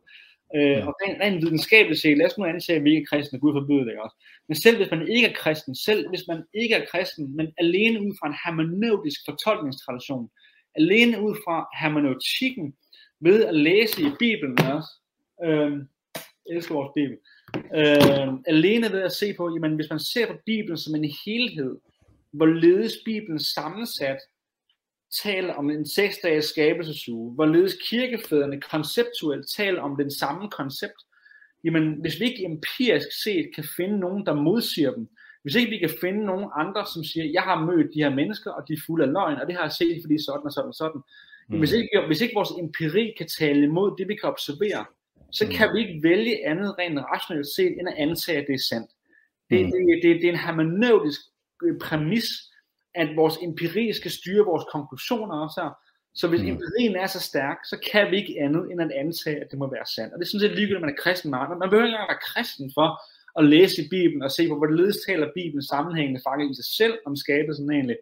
Øh, 0.56 0.88
og 0.88 0.94
rent, 1.02 1.22
rent 1.22 1.42
videnskabeligt 1.44 2.02
set, 2.02 2.18
lad 2.18 2.26
os 2.26 2.38
nu 2.38 2.46
antage, 2.46 2.78
at 2.78 2.84
vi 2.84 2.90
ikke 2.90 3.02
er 3.02 3.12
kristne, 3.12 3.40
Gud 3.40 3.54
forbyder 3.54 3.84
det 3.84 4.00
også. 4.06 4.16
Men 4.48 4.56
selv 4.56 4.78
hvis 4.78 4.92
man 4.92 5.08
ikke 5.16 5.28
er 5.28 5.34
kristen, 5.34 5.76
selv 5.76 6.10
hvis 6.10 6.26
man 6.28 6.44
ikke 6.54 6.76
er 6.76 6.86
kristen, 6.92 7.36
men 7.38 7.48
alene 7.58 8.02
ud 8.06 8.14
fra 8.20 8.28
en 8.28 8.40
hermeneutisk 8.46 9.20
fortolkningstradition, 9.30 10.30
alene 10.78 11.22
ud 11.22 11.36
fra 11.46 11.68
hermeneutikken, 11.80 12.76
ved 13.20 13.46
at 13.46 13.56
læse 13.56 14.02
i 14.02 14.12
Bibelen 14.20 14.60
også, 14.60 14.90
øh, 15.46 15.72
jeg 16.48 16.56
elsker 16.56 16.76
vores 16.76 16.92
Bibel, 16.96 17.18
øh, 17.56 18.34
alene 18.48 18.92
ved 18.92 19.02
at 19.02 19.12
se 19.12 19.34
på, 19.34 19.54
jamen 19.54 19.76
hvis 19.76 19.90
man 19.90 20.00
ser 20.00 20.28
på 20.28 20.38
Bibelen 20.46 20.78
som 20.78 20.96
en 20.96 21.12
helhed, 21.26 21.78
hvorledes 22.32 22.94
Bibelen 23.06 23.40
sammensat 23.40 24.18
taler 25.24 25.54
om 25.54 25.70
en 25.70 25.86
seksdages 25.86 26.46
skabelsesuge, 26.46 27.34
hvorledes 27.34 27.76
kirkefædrene 27.90 28.62
konceptuelt 28.62 29.50
taler 29.56 29.82
om 29.82 29.98
den 29.98 30.12
samme 30.12 30.50
koncept, 30.50 31.02
jamen 31.64 32.02
hvis 32.02 32.20
vi 32.20 32.26
ikke 32.26 32.46
empirisk 32.46 33.08
set 33.24 33.50
kan 33.56 33.66
finde 33.78 34.00
nogen, 34.00 34.26
der 34.26 34.34
modsiger 34.34 34.92
dem, 34.92 35.10
hvis 35.48 35.56
ikke 35.56 35.70
vi 35.70 35.78
kan 35.78 35.98
finde 36.02 36.26
nogen 36.26 36.50
andre, 36.56 36.86
som 36.94 37.04
siger, 37.04 37.26
jeg 37.38 37.42
har 37.42 37.66
mødt 37.66 37.94
de 37.94 38.04
her 38.04 38.10
mennesker, 38.10 38.52
og 38.52 38.68
de 38.68 38.74
er 38.74 38.84
fulde 38.86 39.06
af 39.06 39.12
løgn, 39.12 39.40
og 39.42 39.48
det 39.48 39.56
har 39.56 39.64
jeg 39.64 39.72
set, 39.72 39.98
fordi 40.04 40.18
sådan 40.26 40.46
og 40.46 40.52
sådan 40.52 40.68
og 40.68 40.74
sådan. 40.74 41.02
Mm. 41.50 41.60
Hvis, 41.60 41.72
ikke, 41.72 41.90
hvis 42.08 42.22
ikke 42.22 42.36
vores 42.36 42.54
empiri 42.60 43.14
kan 43.18 43.28
tale 43.40 43.64
imod 43.64 43.98
det, 43.98 44.08
vi 44.08 44.16
kan 44.16 44.30
observere, 44.30 44.86
så 45.32 45.46
mm. 45.46 45.52
kan 45.52 45.68
vi 45.74 45.80
ikke 45.80 46.00
vælge 46.04 46.48
andet 46.48 46.70
rent 46.80 47.00
rationelt 47.00 47.48
set, 47.56 47.74
end 47.80 47.88
at 47.92 47.98
antage, 47.98 48.38
at 48.42 48.48
det 48.48 48.54
er 48.54 48.66
sandt. 48.70 48.92
Det, 49.50 49.66
mm. 49.66 49.72
det, 49.72 50.00
det, 50.04 50.22
det 50.22 50.28
er 50.28 50.34
en 50.34 50.46
hermeneutisk 50.48 51.22
øh, 51.64 51.80
præmis, 51.80 52.28
at 52.96 53.10
vores 53.16 53.38
empiri 53.42 53.94
skal 53.94 54.12
styre 54.12 54.46
vores 54.46 54.66
konklusioner 54.72 55.36
også 55.46 55.62
her. 55.62 55.72
Så 56.16 56.28
hvis 56.28 56.42
mm. 56.42 56.48
empirien 56.48 56.96
er 56.96 57.08
så 57.08 57.20
stærk, 57.20 57.58
så 57.72 57.76
kan 57.92 58.12
vi 58.12 58.16
ikke 58.22 58.36
andet 58.46 58.64
end 58.72 58.82
at 58.82 58.92
antage, 58.92 59.38
at 59.44 59.48
det 59.52 59.60
må 59.60 59.68
være 59.76 59.88
sandt. 59.96 60.14
Og 60.14 60.20
det 60.20 60.26
er 60.26 60.30
sådan 60.30 60.46
set 60.46 60.56
ligegyldigt, 60.58 60.82
at 60.82 60.86
man 60.88 60.96
er 60.96 61.02
kristen. 61.04 61.32
Man 61.32 61.70
behøver 61.70 61.86
ikke 61.86 61.96
engang 61.96 62.14
være 62.14 62.26
kristen 62.32 62.72
for 62.78 62.88
at 63.38 63.46
læse 63.46 63.82
i 63.84 63.88
Bibelen 63.90 64.24
og 64.24 64.32
se 64.32 64.48
på, 64.48 64.56
hvorledes 64.58 64.98
taler 65.08 65.36
Bibelen 65.36 65.64
sammenhængende 65.64 66.22
faktisk 66.28 66.52
i 66.52 66.56
sig 66.62 66.70
selv 66.80 66.98
om 67.06 67.16
skabelsen 67.16 67.72
egentlig, 67.72 67.98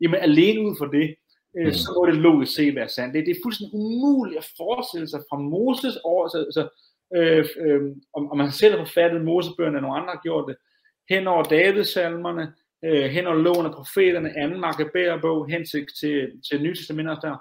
jamen 0.00 0.20
alene 0.20 0.60
ud 0.60 0.74
for 0.78 0.86
det, 0.86 1.14
øh, 1.58 1.66
mm. 1.66 1.72
så 1.72 1.88
må 1.96 2.06
det 2.06 2.14
logisk 2.14 2.54
se 2.54 2.74
være 2.74 2.88
sandt. 2.88 3.14
Det, 3.14 3.26
det 3.26 3.36
er 3.36 3.44
fuldstændig 3.44 3.74
umuligt 3.74 4.38
at 4.38 4.48
forestille 4.56 5.08
sig 5.08 5.20
fra 5.30 5.38
Moses 5.38 5.96
år, 6.04 6.28
så, 6.28 6.38
så 6.56 6.62
øh, 7.16 7.44
øh, 7.64 7.82
om, 8.16 8.30
om 8.30 8.38
man 8.38 8.52
selv 8.52 8.76
har 8.76 8.84
forfattet 8.84 9.24
Mosebøgerne, 9.24 9.76
eller 9.76 9.88
nogle 9.88 10.00
andre 10.00 10.14
har 10.14 10.20
gjort 10.22 10.44
det, 10.48 10.56
hen 11.10 11.26
over 11.26 11.42
Davidsalmerne, 11.42 12.52
øh, 12.84 13.04
hen 13.04 13.26
over 13.26 13.36
loven 13.36 13.66
af 13.66 13.72
profeterne, 13.72 14.38
anden 14.38 14.60
Makkabæerbog, 14.60 15.48
hen 15.50 15.66
til, 15.66 15.86
til, 16.00 16.14
til 16.48 16.62
Nye 16.62 16.76
der. 17.24 17.36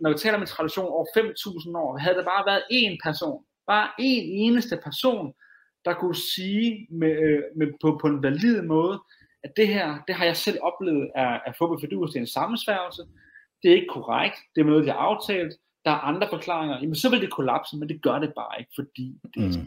Når 0.00 0.12
vi 0.12 0.18
taler 0.18 0.36
om 0.36 0.42
en 0.42 0.46
tradition 0.46 0.86
over 0.86 1.06
5.000 1.18 1.78
år, 1.78 1.98
havde 1.98 2.16
der 2.16 2.24
bare 2.24 2.46
været 2.46 2.62
én 2.72 2.96
person, 3.04 3.44
bare 3.66 3.88
én 4.00 4.24
eneste 4.46 4.76
person, 4.84 5.34
der 5.84 5.94
kunne 5.94 6.16
sige 6.16 6.86
med, 6.90 7.10
øh, 7.10 7.42
med, 7.56 7.66
på, 7.82 7.98
på 8.00 8.06
en 8.06 8.22
valid 8.22 8.62
måde, 8.62 9.00
at 9.44 9.52
det 9.56 9.68
her, 9.68 9.98
det 10.06 10.14
har 10.14 10.24
jeg 10.24 10.36
selv 10.36 10.58
oplevet 10.62 11.10
af, 11.14 11.40
af 11.46 11.54
Fobbe 11.58 11.80
Fidus, 11.80 12.10
det 12.10 12.16
er 12.16 12.20
en 12.20 12.26
sammensværgelse, 12.26 13.02
det 13.62 13.70
er 13.70 13.74
ikke 13.74 13.94
korrekt, 13.94 14.36
det 14.54 14.60
er 14.60 14.64
noget, 14.64 14.84
de 14.84 14.90
har 14.90 14.98
aftalt, 14.98 15.52
der 15.84 15.90
er 15.90 15.98
andre 15.98 16.28
forklaringer, 16.30 16.78
jamen 16.80 16.94
så 16.94 17.10
vil 17.10 17.20
det 17.20 17.32
kollapse, 17.32 17.76
men 17.76 17.88
det 17.88 18.02
gør 18.02 18.18
det 18.18 18.32
bare 18.36 18.60
ikke, 18.60 18.72
fordi 18.74 19.20
det 19.34 19.42
er 19.42 19.46
mm. 19.46 19.52
det. 19.52 19.66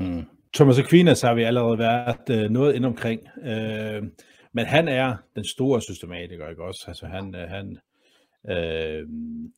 Mm. 0.00 0.24
Thomas 0.54 0.78
Aquinas 0.78 1.22
har 1.22 1.34
vi 1.34 1.42
allerede 1.42 1.78
været 1.78 2.44
øh, 2.44 2.50
noget 2.50 2.74
ind 2.74 2.86
omkring, 2.86 3.20
øh, 3.42 4.02
men 4.52 4.66
han 4.66 4.88
er 4.88 5.16
den 5.34 5.44
store 5.44 5.80
systematiker, 5.82 6.48
ikke 6.48 6.64
også? 6.64 6.84
Altså 6.88 7.06
han, 7.06 7.34
øh, 7.34 7.48
han 7.48 7.78
øh, 8.48 9.08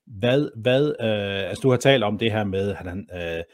hvad, 0.07 0.51
hvad 0.57 0.89
øh, 1.01 1.49
altså 1.49 1.61
du 1.63 1.71
har 1.71 1.77
talt 1.77 2.05
om 2.05 2.19
det 2.19 2.33
her 2.33 2.45
med, 2.45 2.71
at 2.71 2.77
han 2.77 3.09
øh, 3.15 3.45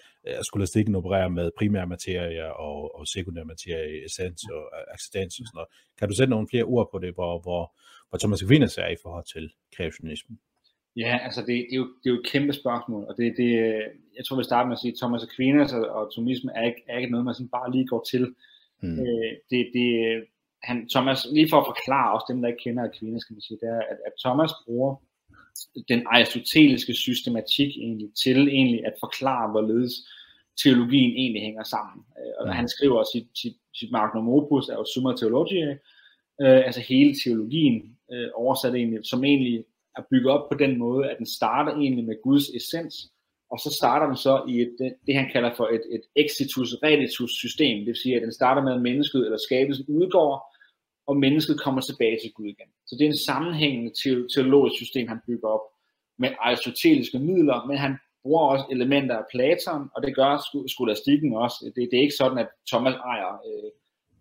skolastikken 0.43 0.95
opererer 0.95 1.29
med 1.29 1.51
primære 1.59 1.87
materie 1.87 2.57
og, 2.57 2.99
og 2.99 3.07
sekundære 3.07 3.45
materie, 3.45 4.05
essens 4.05 4.43
og 4.45 4.62
accidens 4.95 5.39
og 5.41 5.47
sådan 5.47 5.57
noget. 5.59 5.69
Kan 5.99 6.09
du 6.09 6.14
sætte 6.14 6.31
nogle 6.31 6.49
flere 6.51 6.64
ord 6.64 6.89
på 6.93 6.99
det, 6.99 7.14
hvor, 7.14 7.41
hvor, 7.45 7.62
hvor 8.09 8.19
Thomas 8.19 8.43
Aquinas 8.43 8.79
er 8.79 8.89
i 8.89 9.03
forhold 9.03 9.25
til 9.35 9.45
kreationismen? 9.77 10.39
Ja, 10.97 11.19
altså 11.27 11.41
det, 11.41 11.49
det, 11.69 11.75
er, 11.77 11.81
jo, 11.83 11.87
det 12.01 12.07
er 12.11 12.14
jo 12.14 12.21
et 12.21 12.31
kæmpe 12.33 12.53
spørgsmål, 12.53 13.05
og 13.09 13.14
det, 13.16 13.35
det, 13.37 13.51
jeg 14.16 14.25
tror 14.25 14.37
vi 14.37 14.45
starter 14.51 14.69
med 14.69 14.77
at 14.77 14.83
sige, 14.83 14.93
at 14.93 14.99
Thomas 15.03 15.27
Aquinas 15.29 15.73
og, 15.73 15.85
og 15.99 16.14
tomisme 16.14 16.51
er 16.55 16.64
ikke, 16.71 16.83
er 16.89 16.97
ikke 16.99 17.11
noget, 17.11 17.25
man 17.25 17.35
sådan 17.35 17.57
bare 17.59 17.73
lige 17.73 17.87
går 17.87 18.03
til. 18.12 18.25
Mm. 18.83 18.99
Øh, 19.01 19.33
det, 19.51 19.61
det, 19.77 19.89
han, 20.62 20.89
Thomas, 20.95 21.21
lige 21.37 21.51
for 21.51 21.59
at 21.61 21.69
forklare 21.73 22.14
også 22.14 22.27
dem, 22.31 22.41
der 22.41 22.49
ikke 22.49 22.64
kender 22.66 22.83
Aquinas, 22.85 23.25
kan 23.25 23.35
man 23.35 23.47
sige, 23.47 23.59
det 23.62 23.69
er, 23.77 23.83
at, 23.93 23.99
at 24.09 24.14
Thomas 24.25 24.53
bruger 24.64 24.93
den 25.89 26.03
aristoteliske 26.07 26.95
systematik 26.95 27.77
egentlig 27.77 28.11
til 28.25 28.49
egentlig 28.49 28.87
at 28.87 28.95
forklare, 29.01 29.51
hvorledes 29.51 29.93
teologien 30.63 31.17
egentlig 31.17 31.43
hænger 31.43 31.63
sammen. 31.63 32.05
Øh, 32.19 32.33
og 32.41 32.55
han 32.55 32.69
skriver 32.69 33.05
sit, 33.13 33.29
sit, 33.35 33.57
sit 33.75 33.91
magnum 33.93 34.29
opus, 34.29 34.69
er 34.69 34.75
jo 34.75 34.85
Summa 34.85 35.13
Theologiae, 35.17 35.79
øh, 36.43 36.61
altså 36.67 36.81
hele 36.81 37.15
teologien, 37.25 37.97
øh, 38.13 38.29
oversat 38.35 38.75
egentlig, 38.75 39.01
som 39.05 39.25
egentlig 39.25 39.65
er 39.97 40.03
bygget 40.11 40.33
op 40.33 40.49
på 40.49 40.59
den 40.59 40.79
måde, 40.79 41.11
at 41.11 41.19
den 41.19 41.27
starter 41.27 41.73
egentlig 41.73 42.05
med 42.05 42.23
Guds 42.23 42.49
essens, 42.49 42.95
og 43.51 43.59
så 43.59 43.71
starter 43.79 44.07
den 44.07 44.17
så 44.17 44.45
i 44.49 44.61
et, 44.61 44.77
det, 44.79 44.95
det 45.07 45.15
han 45.15 45.31
kalder 45.33 45.55
for 45.57 45.67
et, 45.67 45.83
et 45.91 46.03
exitus 46.17 46.75
reditus 46.83 47.31
system, 47.31 47.79
det 47.79 47.87
vil 47.87 47.97
sige, 47.97 48.17
at 48.17 48.23
den 48.23 48.33
starter 48.33 48.63
med, 48.63 48.73
at 48.75 48.83
mennesket 48.83 49.25
eller 49.25 49.39
skabelsen 49.47 49.85
udgår, 49.89 50.55
og 51.09 51.17
mennesket 51.17 51.61
kommer 51.65 51.81
tilbage 51.81 52.19
til 52.23 52.33
Gud 52.37 52.49
igen. 52.55 52.71
Så 52.87 52.93
det 52.97 53.05
er 53.05 53.13
en 53.17 53.25
sammenhængende 53.31 53.91
teologisk 54.35 54.77
system, 54.83 55.09
han 55.09 55.21
bygger 55.27 55.49
op 55.49 55.65
med 56.23 56.31
aristoteliske 56.47 57.19
midler, 57.19 57.67
men 57.69 57.77
han 57.85 57.93
bruger 58.23 58.45
også 58.53 58.65
elementer 58.71 59.17
af 59.17 59.25
Platon, 59.33 59.83
og 59.95 59.99
det 60.05 60.17
gør 60.21 60.33
skolastikken 60.75 61.31
også. 61.45 61.57
Det, 61.75 61.83
det 61.91 61.97
er 61.97 62.07
ikke 62.07 62.21
sådan, 62.23 62.39
at 62.45 62.51
Thomas 62.71 62.97
ejer 63.13 63.33
øh, 63.49 63.71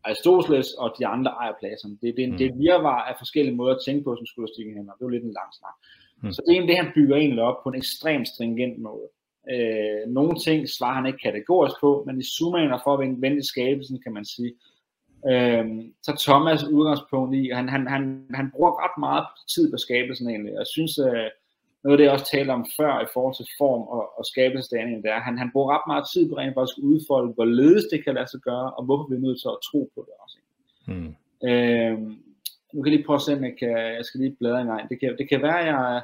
Aristoteles, 0.07 0.69
og 0.81 0.87
de 0.99 1.05
andre 1.15 1.31
ejer 1.41 1.55
Platon. 1.59 1.91
Det, 2.01 2.09
det, 2.17 2.25
mm. 2.29 2.37
det 2.37 2.47
virvar 2.67 2.99
af 3.09 3.15
forskellige 3.17 3.55
måder 3.59 3.75
at 3.75 3.83
tænke 3.85 4.03
på, 4.03 4.11
som 4.15 4.25
skolastikken 4.31 4.73
hænder. 4.75 4.93
Det 4.93 5.01
er 5.01 5.09
jo 5.09 5.15
lidt 5.15 5.29
en 5.29 5.37
lang 5.39 5.51
snak. 5.59 5.75
Mm. 6.21 6.31
Så 6.33 6.39
det 6.41 6.49
er 6.49 6.55
egentlig 6.55 6.73
det, 6.73 6.83
han 6.83 6.95
bygger 6.97 7.15
egentlig 7.15 7.43
op 7.49 7.59
på 7.63 7.69
en 7.69 7.81
ekstremt 7.83 8.27
stringent 8.33 8.77
måde. 8.87 9.07
Øh, 9.53 10.01
nogle 10.17 10.35
ting 10.45 10.59
svarer 10.77 10.97
han 10.99 11.09
ikke 11.09 11.25
kategorisk 11.27 11.75
på, 11.85 11.91
men 12.07 12.15
i 12.23 12.25
summaen 12.35 12.83
for 12.83 12.91
at 12.93 13.01
vende 13.25 13.43
skabelsen, 13.51 13.97
kan 14.03 14.13
man 14.17 14.25
sige, 14.35 14.51
øh, 15.31 15.65
så 16.03 16.11
Thomas 16.25 16.63
udgangspunkt 16.63 17.35
i, 17.35 17.49
han, 17.53 17.69
han, 17.69 17.87
han, 17.87 18.25
han 18.33 18.51
bruger 18.51 18.83
ret 18.83 18.97
meget 18.99 19.25
tid 19.53 19.71
på 19.71 19.77
skabelsen 19.77 20.29
egentlig. 20.29 20.53
Jeg 20.53 20.67
synes, 20.67 20.97
øh, 20.97 21.27
noget 21.83 21.93
af 21.95 21.97
det, 21.97 22.03
jeg 22.05 22.13
også 22.17 22.31
talte 22.31 22.51
om 22.51 22.65
før 22.77 22.93
i 23.01 23.11
forhold 23.13 23.35
til 23.35 23.47
form 23.57 23.81
og, 23.95 24.03
og 24.19 24.25
skabelsesdaningen, 24.25 25.03
det 25.03 25.11
er, 25.11 25.19
han, 25.19 25.37
han 25.37 25.51
bruger 25.53 25.73
ret 25.75 25.87
meget 25.87 26.05
tid 26.13 26.29
på 26.29 26.35
rent 26.37 26.55
faktisk 26.55 26.77
at 26.77 26.83
udfolde, 26.91 27.33
hvorledes 27.33 27.85
det 27.91 28.03
kan 28.03 28.13
lade 28.15 28.29
sig 28.31 28.41
gøre, 28.49 28.67
og 28.77 28.85
hvorfor 28.85 29.07
vi 29.09 29.15
er 29.15 29.25
nødt 29.27 29.39
til 29.41 29.49
at 29.55 29.63
tro 29.69 29.81
på 29.95 29.99
det 30.07 30.15
også. 30.23 30.37
Hmm. 30.87 31.11
Øh, 31.49 31.97
nu 32.73 32.77
kan 32.81 32.91
jeg 32.91 32.97
lige 32.97 33.07
prøve 33.07 33.21
at 33.21 33.25
se, 33.27 33.33
om 33.37 33.43
jeg 33.43 33.55
kan, 33.61 33.77
jeg 33.97 34.05
skal 34.05 34.19
lige 34.19 34.35
bladre 34.39 34.61
en 34.61 34.67
gang. 34.67 34.89
Det 34.89 34.99
kan, 34.99 35.17
det 35.17 35.29
kan 35.29 35.41
være, 35.41 35.59
at 35.59 35.67
jeg, 35.67 36.01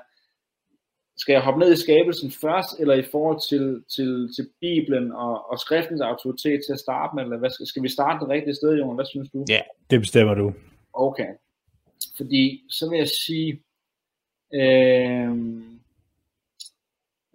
skal 1.18 1.34
jeg 1.34 1.42
hoppe 1.42 1.60
ned 1.60 1.74
i 1.74 1.82
skabelsen 1.82 2.32
først, 2.32 2.80
eller 2.80 2.94
i 2.94 3.04
forhold 3.12 3.50
til, 3.50 3.84
til, 3.96 4.30
til 4.36 4.50
Bibelen 4.62 5.12
og, 5.12 5.52
og 5.52 5.60
skriftens 5.60 6.02
autoritet 6.02 6.62
til 6.66 6.74
at 6.74 6.80
starte 6.80 7.16
med, 7.16 7.24
eller 7.24 7.38
hvad 7.38 7.50
skal, 7.50 7.68
skal 7.68 7.84
vi 7.84 7.90
starte 7.90 8.20
det 8.20 8.30
rigtige 8.30 8.56
sted, 8.56 8.78
Jon? 8.78 8.96
Hvad 8.96 9.06
synes 9.06 9.30
du? 9.30 9.46
Ja, 9.50 9.62
det 9.90 10.00
bestemmer 10.00 10.34
du. 10.34 10.54
Okay. 10.94 11.28
Fordi 12.18 12.64
så 12.70 12.90
vil 12.90 12.98
jeg 12.98 13.08
sige, 13.08 13.64
øh, 14.54 15.32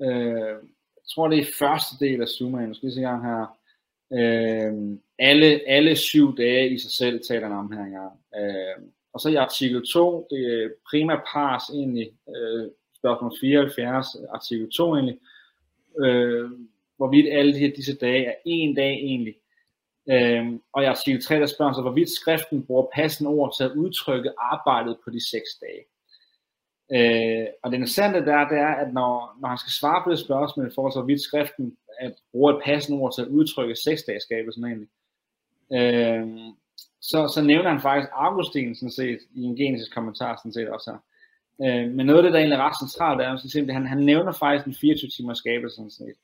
øh, 0.03 0.57
jeg 0.97 1.07
tror 1.15 1.29
det 1.29 1.39
er 1.39 1.53
første 1.59 2.05
del 2.05 2.23
af 2.23 2.29
skal 2.29 2.89
vi 2.89 2.91
se 2.91 3.01
gang 3.01 3.25
her, 3.25 3.59
øh, 4.13 4.99
alle, 5.19 5.61
alle 5.67 5.97
syv 5.97 6.37
dage 6.37 6.71
i 6.71 6.79
sig 6.79 6.91
selv 6.91 7.21
taler 7.29 7.49
han 7.49 7.57
om 7.57 7.73
her 7.73 7.85
engang. 7.85 8.13
Øh, 8.37 8.85
og 9.13 9.21
så 9.21 9.29
i 9.29 9.35
artikel 9.35 9.87
2, 9.93 10.27
det 10.31 10.39
er 10.39 10.69
prima 10.91 11.17
pars 11.33 11.63
egentlig, 11.75 12.11
øh, 12.37 12.71
spørgsmål 12.99 13.33
74, 13.41 14.07
artikel 14.31 14.71
2 14.71 14.95
egentlig, 14.95 15.19
øh, 16.01 16.51
hvorvidt 16.97 17.33
alle 17.33 17.55
de 17.55 17.59
her, 17.59 17.75
disse 17.77 17.97
dage 17.97 18.27
er 18.27 18.35
en 18.45 18.75
dag 18.75 18.93
egentlig. 18.93 19.35
Øh, 20.11 20.47
og 20.73 20.83
i 20.83 20.87
artikel 20.87 21.23
3, 21.23 21.41
der 21.41 21.47
spørger 21.47 21.73
sig, 21.73 21.83
hvorvidt 21.83 22.11
skriften 22.11 22.67
bruger 22.67 22.87
passende 22.95 23.31
ord 23.31 23.55
til 23.57 23.65
at 23.65 23.73
udtrykke 23.73 24.31
arbejdet 24.39 24.97
på 25.05 25.11
de 25.11 25.31
seks 25.31 25.49
dage. 25.61 25.85
Øh, 26.97 27.47
og 27.63 27.71
det 27.71 27.77
interessante 27.77 28.19
der, 28.19 28.49
det 28.49 28.59
er, 28.59 28.75
at 28.83 28.93
når, 28.93 29.37
når 29.41 29.49
han 29.49 29.59
skal 29.59 29.73
svare 29.73 30.03
på 30.05 30.11
det 30.11 30.19
spørgsmål 30.19 30.73
for 30.75 30.91
så 30.91 31.03
vidt 31.03 31.21
skriften 31.21 31.77
at 32.01 32.15
bruger 32.33 32.53
et 32.53 32.63
passende 32.65 32.99
ord 32.99 33.15
til 33.15 33.23
at 33.23 33.29
udtrykke 33.29 33.77
seksdagsskabelsen 33.77 34.65
egentlig, 34.65 34.89
øh, 35.73 36.27
så, 37.01 37.29
så 37.35 37.43
nævner 37.43 37.71
han 37.71 37.81
faktisk 37.81 38.11
Augustin 38.13 38.75
sådan 38.75 38.91
set, 38.91 39.19
i 39.35 39.43
en 39.43 39.57
genesis 39.57 39.89
kommentar 39.89 40.37
sådan 40.37 40.53
set 40.53 40.69
også 40.69 40.91
her. 40.91 40.99
Øh, 41.65 41.85
men 41.97 42.07
noget 42.07 42.19
af 42.19 42.23
det, 42.23 42.33
der 42.33 42.39
egentlig 42.39 42.57
er 42.57 42.67
ret 42.69 42.81
centralt, 42.85 43.21
er, 43.21 43.29
at 43.69 43.75
han, 43.75 43.87
han 43.87 43.99
nævner 44.11 44.33
faktisk 44.33 44.65
den 44.65 44.75
24 44.75 45.11
timer 45.11 45.35
skabelse 45.35 45.77
sådan 45.77 45.91
set. 45.91 46.19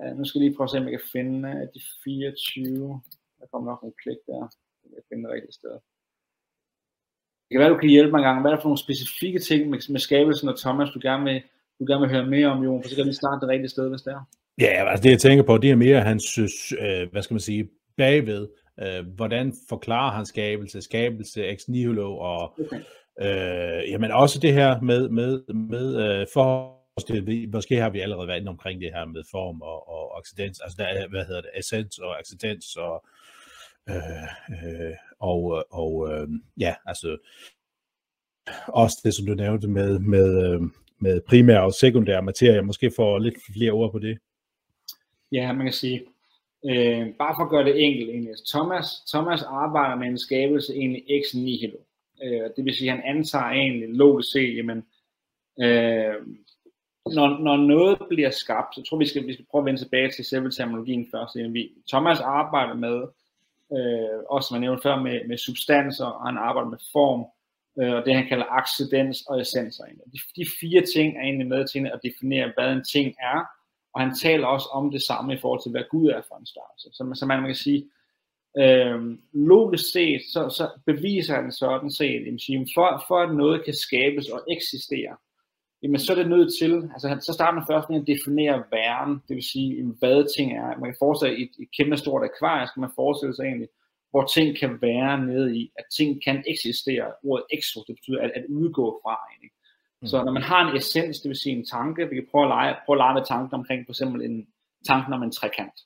Øh, 0.00 0.12
nu 0.18 0.24
skal 0.24 0.38
jeg 0.38 0.44
lige 0.46 0.56
prøve 0.56 0.66
at 0.66 0.70
se, 0.70 0.78
om 0.78 0.88
jeg 0.88 0.96
kan 0.98 1.08
finde 1.12 1.48
uh, 1.48 1.66
de 1.74 1.80
24. 2.04 3.00
Der 3.38 3.46
kommer 3.52 3.70
nok 3.70 3.82
en 3.82 3.94
klik 4.02 4.20
der. 4.26 4.42
Jeg 4.84 4.90
kan 4.96 5.04
finde 5.08 5.24
det 5.24 5.32
rigtige 5.34 5.58
sted. 5.60 5.74
Det 7.44 7.52
kan 7.52 7.60
være, 7.60 7.74
du 7.74 7.82
kan 7.82 7.94
hjælpe 7.96 8.10
mig 8.10 8.18
en 8.18 8.28
gang. 8.28 8.40
Hvad 8.40 8.50
er 8.50 8.54
der 8.54 8.62
for 8.62 8.68
nogle 8.68 8.86
specifikke 8.86 9.38
ting 9.38 9.70
med, 9.70 9.78
med 9.94 10.00
skabelsen 10.00 10.48
og 10.48 10.58
Thomas, 10.58 10.90
du 10.94 11.00
gerne 11.02 11.24
vil, 11.24 11.42
du 11.78 11.84
gerne 11.88 12.00
vil 12.00 12.14
høre 12.14 12.26
mere 12.26 12.48
om, 12.54 12.62
Jon? 12.64 12.82
For 12.82 12.88
så 12.88 12.96
kan 12.96 13.06
vi 13.06 13.12
starte 13.12 13.40
det 13.40 13.48
rigtige 13.48 13.68
sted, 13.68 13.88
hvis 13.88 14.02
det 14.02 14.12
er. 14.12 14.22
Ja, 14.60 14.90
altså 14.90 15.02
det 15.02 15.10
jeg 15.10 15.18
tænker 15.18 15.44
på, 15.44 15.58
det 15.58 15.70
er 15.70 15.76
mere 15.76 16.00
hans, 16.00 16.38
øh, 16.38 17.10
hvad 17.12 17.22
skal 17.22 17.34
man 17.34 17.40
sige, 17.40 17.68
bagved. 17.96 18.48
Øh, 18.82 19.06
hvordan 19.06 19.54
forklarer 19.68 20.12
han 20.12 20.26
skabelse, 20.26 20.82
skabelse, 20.82 21.46
ex 21.46 21.68
nihilo 21.68 22.16
og 22.16 22.58
okay 22.60 22.80
øh, 23.20 23.90
jamen 23.90 24.10
også 24.10 24.38
det 24.38 24.52
her 24.52 24.80
med, 24.80 25.08
med, 25.08 25.54
med 25.54 25.96
øh, 25.96 26.26
for 26.32 26.80
måske 27.52 27.76
har 27.76 27.90
vi 27.90 28.00
allerede 28.00 28.28
været 28.28 28.48
omkring 28.48 28.80
det 28.80 28.90
her 28.94 29.04
med 29.04 29.22
form 29.30 29.62
og, 29.62 29.88
og 29.88 30.18
accidens, 30.18 30.60
altså 30.60 30.76
der 30.78 30.84
er, 30.84 31.08
hvad 31.08 31.24
hedder 31.24 31.40
det, 31.40 31.50
essens 31.58 31.98
og 31.98 32.18
accidens 32.18 32.76
og 32.76 33.04
øh, 33.88 34.22
øh, 34.50 34.94
og, 35.20 35.64
og 35.70 36.12
øh, 36.12 36.28
ja, 36.58 36.74
altså 36.86 37.18
også 38.66 39.00
det, 39.04 39.14
som 39.14 39.26
du 39.26 39.34
nævnte 39.34 39.68
med, 39.68 39.98
med, 39.98 40.52
øh, 40.52 40.60
med 40.98 41.20
primær 41.20 41.58
og 41.58 41.74
sekundær 41.74 42.20
materie, 42.20 42.62
måske 42.62 42.92
få 42.96 43.18
lidt 43.18 43.34
flere 43.54 43.72
ord 43.72 43.92
på 43.92 43.98
det. 43.98 44.18
Ja, 45.32 45.52
man 45.52 45.66
kan 45.66 45.72
sige, 45.72 46.02
øh, 46.64 47.06
bare 47.18 47.34
for 47.38 47.44
at 47.44 47.50
gøre 47.50 47.64
det 47.64 47.84
enkelt 47.84 48.10
egentlig, 48.10 48.34
Thomas, 48.48 48.86
Thomas 49.08 49.42
arbejder 49.42 49.96
med 49.96 50.06
en 50.06 50.18
skabelse 50.18 50.74
egentlig 50.74 51.04
ex 51.08 51.34
nihilo. 51.34 51.76
Øh, 52.22 52.50
det 52.56 52.64
vil 52.64 52.74
sige, 52.74 52.90
at 52.90 52.96
han 52.96 53.16
antager 53.16 53.44
egentlig 53.44 53.88
logisk 53.88 54.32
set, 54.32 54.56
jamen, 54.56 54.78
øh, 55.60 56.14
når, 57.06 57.42
når 57.42 57.56
noget 57.56 57.98
bliver 58.08 58.30
skabt, 58.30 58.74
så 58.74 58.82
tror 58.82 58.98
vi 58.98 59.06
skal, 59.06 59.26
vi 59.26 59.32
skal 59.32 59.46
prøve 59.50 59.62
at 59.62 59.66
vende 59.66 59.80
tilbage 59.80 60.10
til 60.10 60.24
selve 60.24 60.50
terminologien 60.50 61.06
først. 61.10 61.36
Vi, 61.54 61.72
Thomas 61.88 62.20
arbejder 62.20 62.74
med 62.74 62.96
øh, 63.76 64.18
også 64.30 64.46
som 64.48 64.54
jeg 64.54 64.60
nævnte 64.60 64.82
før, 64.82 64.96
med, 64.96 65.28
med 65.28 65.38
substanser, 65.38 66.06
og 66.06 66.26
han 66.26 66.38
arbejder 66.38 66.70
med 66.70 66.78
form, 66.92 67.22
øh, 67.80 67.94
og 67.96 68.04
det 68.04 68.14
han 68.14 68.28
kalder 68.28 68.46
accidens 68.60 69.22
og 69.28 69.40
essenser. 69.40 69.84
De, 70.12 70.18
de 70.36 70.46
fire 70.60 70.82
ting 70.94 71.16
er 71.16 71.22
egentlig 71.22 71.46
med 71.46 71.66
til 71.66 71.90
at 71.94 72.00
definere, 72.08 72.52
hvad 72.56 72.72
en 72.72 72.84
ting 72.84 73.14
er, 73.20 73.40
Og 73.94 74.00
han 74.00 74.14
taler 74.14 74.46
også 74.46 74.68
om 74.72 74.90
det 74.90 75.02
samme 75.02 75.34
i 75.34 75.38
forhold 75.40 75.62
til, 75.62 75.70
hvad 75.70 75.84
Gud 75.90 76.08
er 76.08 76.22
for 76.28 76.36
en 76.36 76.46
størrelse. 76.46 76.88
Så, 76.92 77.02
så 77.14 77.26
man 77.26 77.44
kan 77.44 77.54
sige, 77.54 77.90
øh, 78.58 79.18
logisk 79.32 79.92
set, 79.92 80.22
så, 80.32 80.48
så 80.48 80.70
beviser 80.86 81.34
han 81.34 81.52
sådan 81.52 81.90
set, 81.90 82.22
at 82.26 82.68
for, 82.74 83.04
for 83.08 83.18
at 83.22 83.34
noget 83.34 83.64
kan 83.64 83.74
skabes 83.74 84.28
og 84.28 84.44
eksistere, 84.48 85.16
jamen 85.82 86.00
så 86.00 86.12
er 86.12 86.16
det 86.16 86.28
nødt 86.28 86.50
til, 86.60 86.72
altså 86.92 87.16
så 87.20 87.32
starter 87.32 87.58
man 87.58 87.70
først 87.70 87.90
med 87.90 88.00
at 88.00 88.06
definere 88.06 88.64
væren, 88.72 89.12
det 89.28 89.34
vil 89.36 89.50
sige, 89.52 89.84
hvad 89.98 90.36
ting 90.36 90.52
er. 90.52 90.78
Man 90.80 90.90
kan 90.90 90.96
forestille 90.98 91.36
sig 91.36 91.42
et, 91.44 91.50
et 91.62 91.68
kæmpe 91.76 91.96
stort 91.96 92.24
akvarie, 92.24 92.66
skal 92.66 92.80
man 92.80 92.90
forestille 92.94 93.34
sig 93.34 93.44
egentlig, 93.44 93.68
hvor 94.10 94.24
ting 94.36 94.56
kan 94.58 94.78
være 94.82 95.26
nede 95.26 95.56
i, 95.56 95.72
at 95.78 95.84
ting 95.96 96.24
kan 96.24 96.44
eksistere. 96.52 97.06
Ordet 97.24 97.44
exo, 97.52 97.84
det 97.86 97.94
betyder 97.94 98.20
at, 98.22 98.30
at 98.34 98.44
udgå 98.48 99.00
fra 99.02 99.14
egentlig. 99.30 99.50
Mm. 100.00 100.06
Så 100.06 100.24
når 100.24 100.32
man 100.32 100.42
har 100.42 100.60
en 100.68 100.76
essens, 100.76 101.20
det 101.20 101.28
vil 101.28 101.36
sige 101.36 101.56
en 101.56 101.66
tanke, 101.66 102.08
vi 102.08 102.14
kan 102.14 102.26
prøve 102.30 102.44
at 102.44 102.48
lege, 102.48 102.76
prøve 102.84 102.96
at 102.96 103.02
lege 103.04 103.14
med 103.14 103.24
tanken 103.26 103.54
omkring 103.54 103.86
for 103.86 103.92
eksempel 103.92 104.22
en 104.22 104.46
tanken 104.86 105.12
om 105.12 105.22
en 105.22 105.32
trekant. 105.32 105.76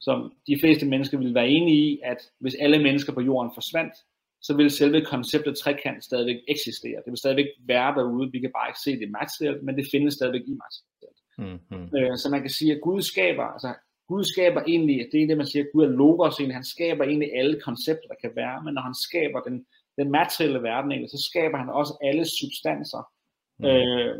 Så 0.00 0.30
de 0.46 0.60
fleste 0.60 0.86
mennesker 0.86 1.18
vil 1.18 1.34
være 1.34 1.48
enige 1.48 1.92
i, 1.92 2.00
at 2.04 2.30
hvis 2.38 2.54
alle 2.54 2.78
mennesker 2.82 3.12
på 3.12 3.20
jorden 3.20 3.50
forsvandt, 3.54 3.94
så 4.42 4.56
vil 4.56 4.70
selve 4.70 5.04
konceptet 5.04 5.58
trekant 5.58 6.04
stadigvæk 6.04 6.36
eksistere. 6.48 6.96
Det 7.04 7.10
vil 7.10 7.16
stadigvæk 7.16 7.46
være 7.66 7.94
derude. 7.94 8.32
Vi 8.32 8.40
kan 8.40 8.50
bare 8.54 8.68
ikke 8.70 8.80
se 8.80 9.00
det 9.00 9.10
materielt, 9.10 9.62
men 9.62 9.76
det 9.76 9.86
findes 9.92 10.14
stadigvæk 10.14 10.40
i 10.46 10.56
materielt. 10.64 11.20
Mm-hmm. 11.38 11.96
Øh, 11.96 12.18
så 12.18 12.28
man 12.30 12.40
kan 12.40 12.50
sige, 12.50 12.72
at 12.72 12.80
Gud 12.80 13.02
skaber, 13.02 13.42
altså 13.42 13.74
Gud 14.08 14.24
skaber 14.24 14.62
egentlig, 14.66 15.08
det 15.12 15.22
er 15.22 15.26
det, 15.26 15.36
man 15.36 15.46
siger, 15.46 15.64
at 15.64 15.70
Gud 15.72 15.84
er 15.84 15.88
logos 15.88 16.34
egentlig, 16.38 16.56
han 16.56 16.64
skaber 16.64 17.04
egentlig 17.04 17.30
alle 17.34 17.60
koncepter, 17.60 18.08
der 18.08 18.14
kan 18.20 18.32
være, 18.36 18.64
men 18.64 18.74
når 18.74 18.82
han 18.82 18.94
skaber 18.94 19.40
den, 19.40 19.66
den 19.98 20.10
materielle 20.10 20.62
verden 20.62 20.92
egentlig, 20.92 21.10
så 21.10 21.22
skaber 21.30 21.58
han 21.58 21.68
også 21.68 21.94
alle 22.02 22.24
substanser. 22.24 23.02
Mm. 23.58 23.64
Øh, 23.66 24.16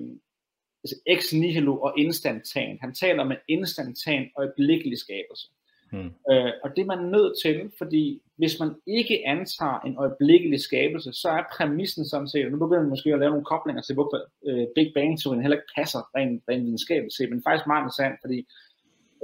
altså 0.84 0.96
ex 1.06 1.32
nihilo 1.32 1.80
og 1.80 1.94
instantan. 1.98 2.78
Han 2.80 2.94
taler 2.94 3.24
med 3.24 3.36
instantan 3.48 4.30
og 4.36 4.44
øjeblikkelig 4.44 4.98
skabelse. 4.98 5.46
Mm. 5.92 6.12
Øh, 6.30 6.52
og 6.62 6.70
det 6.76 6.82
er 6.82 6.86
man 6.96 7.04
nødt 7.04 7.34
til, 7.42 7.70
fordi 7.78 8.22
hvis 8.36 8.58
man 8.60 8.74
ikke 8.86 9.22
antager 9.26 9.80
en 9.80 9.96
øjeblikkelig 9.96 10.60
skabelse, 10.60 11.12
så 11.12 11.28
er 11.28 11.42
præmissen 11.56 12.04
sådan 12.04 12.28
set, 12.28 12.44
og 12.44 12.50
nu 12.50 12.58
begynder 12.58 12.82
man 12.82 12.90
måske 12.90 13.12
at 13.12 13.18
lave 13.18 13.30
nogle 13.30 13.44
koblinger 13.44 13.82
til, 13.82 13.94
hvorfor 13.94 14.18
øh, 14.46 14.66
Big 14.74 14.92
Bang-teorien 14.94 15.42
heller 15.42 15.56
ikke 15.56 15.72
passer 15.76 16.02
rent, 16.16 16.42
rent 16.48 16.64
videnskabeligt 16.64 17.14
set, 17.14 17.30
men 17.30 17.42
faktisk 17.46 17.66
meget 17.66 17.82
interessant, 17.82 18.16
fordi 18.20 18.38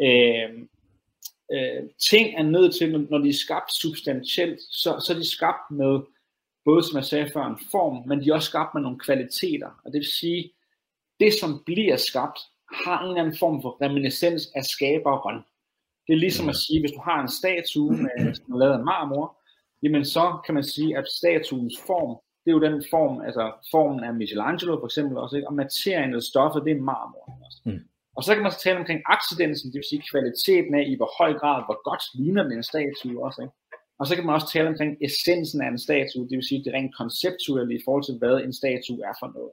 øh, 0.02 0.50
øh, 1.52 1.82
ting 2.10 2.26
er 2.38 2.42
nødt 2.42 2.74
til, 2.74 3.06
når 3.10 3.18
de 3.18 3.28
er 3.28 3.42
skabt 3.46 3.72
substantielt, 3.72 4.60
så, 4.60 4.90
så 5.06 5.12
er 5.12 5.18
de 5.18 5.30
skabt 5.30 5.70
med, 5.70 6.00
både 6.64 6.82
som 6.82 6.96
jeg 6.96 7.04
sagde 7.04 7.30
før, 7.32 7.44
en 7.46 7.58
form, 7.70 8.08
men 8.08 8.20
de 8.20 8.30
er 8.30 8.34
også 8.34 8.50
skabt 8.50 8.74
med 8.74 8.82
nogle 8.82 8.98
kvaliteter. 8.98 9.70
Og 9.84 9.92
det 9.92 9.98
vil 9.98 10.12
sige, 10.20 10.52
det 11.20 11.32
som 11.40 11.62
bliver 11.66 11.96
skabt, 11.96 12.38
har 12.84 13.02
en 13.02 13.08
eller 13.08 13.22
anden 13.22 13.38
form 13.38 13.62
for 13.62 13.76
reminiscens 13.82 14.50
af 14.54 14.64
skaberen. 14.64 15.40
Det 16.06 16.12
er 16.14 16.24
ligesom 16.26 16.48
at 16.48 16.56
sige, 16.64 16.80
hvis 16.80 16.96
du 16.96 17.00
har 17.08 17.18
en 17.22 17.32
statue, 17.40 17.92
med, 18.04 18.34
som 18.34 18.54
er 18.54 18.58
lavet 18.58 18.78
af 18.78 18.84
marmor, 18.92 19.26
jamen 19.82 20.04
så 20.04 20.24
kan 20.44 20.54
man 20.54 20.64
sige, 20.64 20.98
at 20.98 21.04
statuens 21.18 21.76
form, 21.86 22.12
det 22.42 22.48
er 22.50 22.56
jo 22.58 22.66
den 22.68 22.84
form, 22.90 23.14
altså 23.28 23.44
formen 23.72 24.04
af 24.04 24.14
Michelangelo 24.14 24.72
for 24.80 24.86
eksempel 24.86 25.16
også, 25.18 25.36
ikke? 25.36 25.48
og 25.48 25.54
materien 25.54 26.08
eller 26.10 26.30
stoffet, 26.32 26.64
det 26.66 26.72
er 26.72 26.88
marmor. 26.92 27.24
Også. 27.46 27.60
Mm. 27.64 27.80
Og 28.16 28.22
så 28.24 28.30
kan 28.34 28.42
man 28.42 28.52
så 28.52 28.60
tale 28.62 28.78
omkring 28.82 29.00
accidensen, 29.16 29.66
det 29.72 29.78
vil 29.80 29.90
sige 29.90 30.08
kvaliteten 30.12 30.72
af, 30.78 30.84
i 30.92 30.94
hvor 31.00 31.10
høj 31.20 31.32
grad, 31.40 31.58
hvor 31.66 31.78
godt 31.90 32.04
ligner 32.18 32.42
den 32.42 32.52
en 32.52 32.70
statue 32.72 33.24
også. 33.26 33.38
Ikke? 33.44 33.54
Og 34.00 34.04
så 34.06 34.12
kan 34.14 34.26
man 34.26 34.34
også 34.34 34.50
tale 34.52 34.68
omkring 34.72 34.92
essensen 35.06 35.58
af 35.64 35.68
en 35.68 35.78
statue, 35.86 36.28
det 36.28 36.36
vil 36.38 36.48
sige 36.50 36.64
det 36.64 36.72
rent 36.76 36.96
konceptuelle 37.00 37.72
i 37.78 37.82
forhold 37.84 38.04
til, 38.06 38.18
hvad 38.20 38.36
en 38.46 38.54
statue 38.60 39.00
er 39.10 39.14
for 39.20 39.28
noget. 39.36 39.52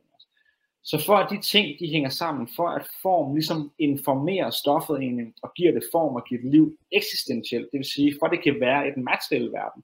Så 0.86 1.04
for 1.06 1.16
at 1.16 1.30
de 1.30 1.42
ting, 1.42 1.80
de 1.80 1.88
hænger 1.88 2.10
sammen, 2.10 2.48
for 2.56 2.68
at 2.68 2.88
form 3.02 3.34
ligesom 3.36 3.72
informerer 3.80 4.50
stoffet 4.50 4.98
egentlig, 4.98 5.34
og 5.44 5.54
giver 5.56 5.72
det 5.72 5.84
form 5.92 6.16
og 6.16 6.24
giver 6.30 6.42
det 6.42 6.52
liv 6.52 6.78
eksistentielt, 6.92 7.70
det 7.72 7.78
vil 7.78 7.94
sige, 7.96 8.16
for 8.20 8.26
at 8.26 8.32
det 8.32 8.44
kan 8.44 8.60
være 8.60 8.88
i 8.88 8.92
den 8.96 9.04
materielle 9.04 9.52
verden, 9.52 9.84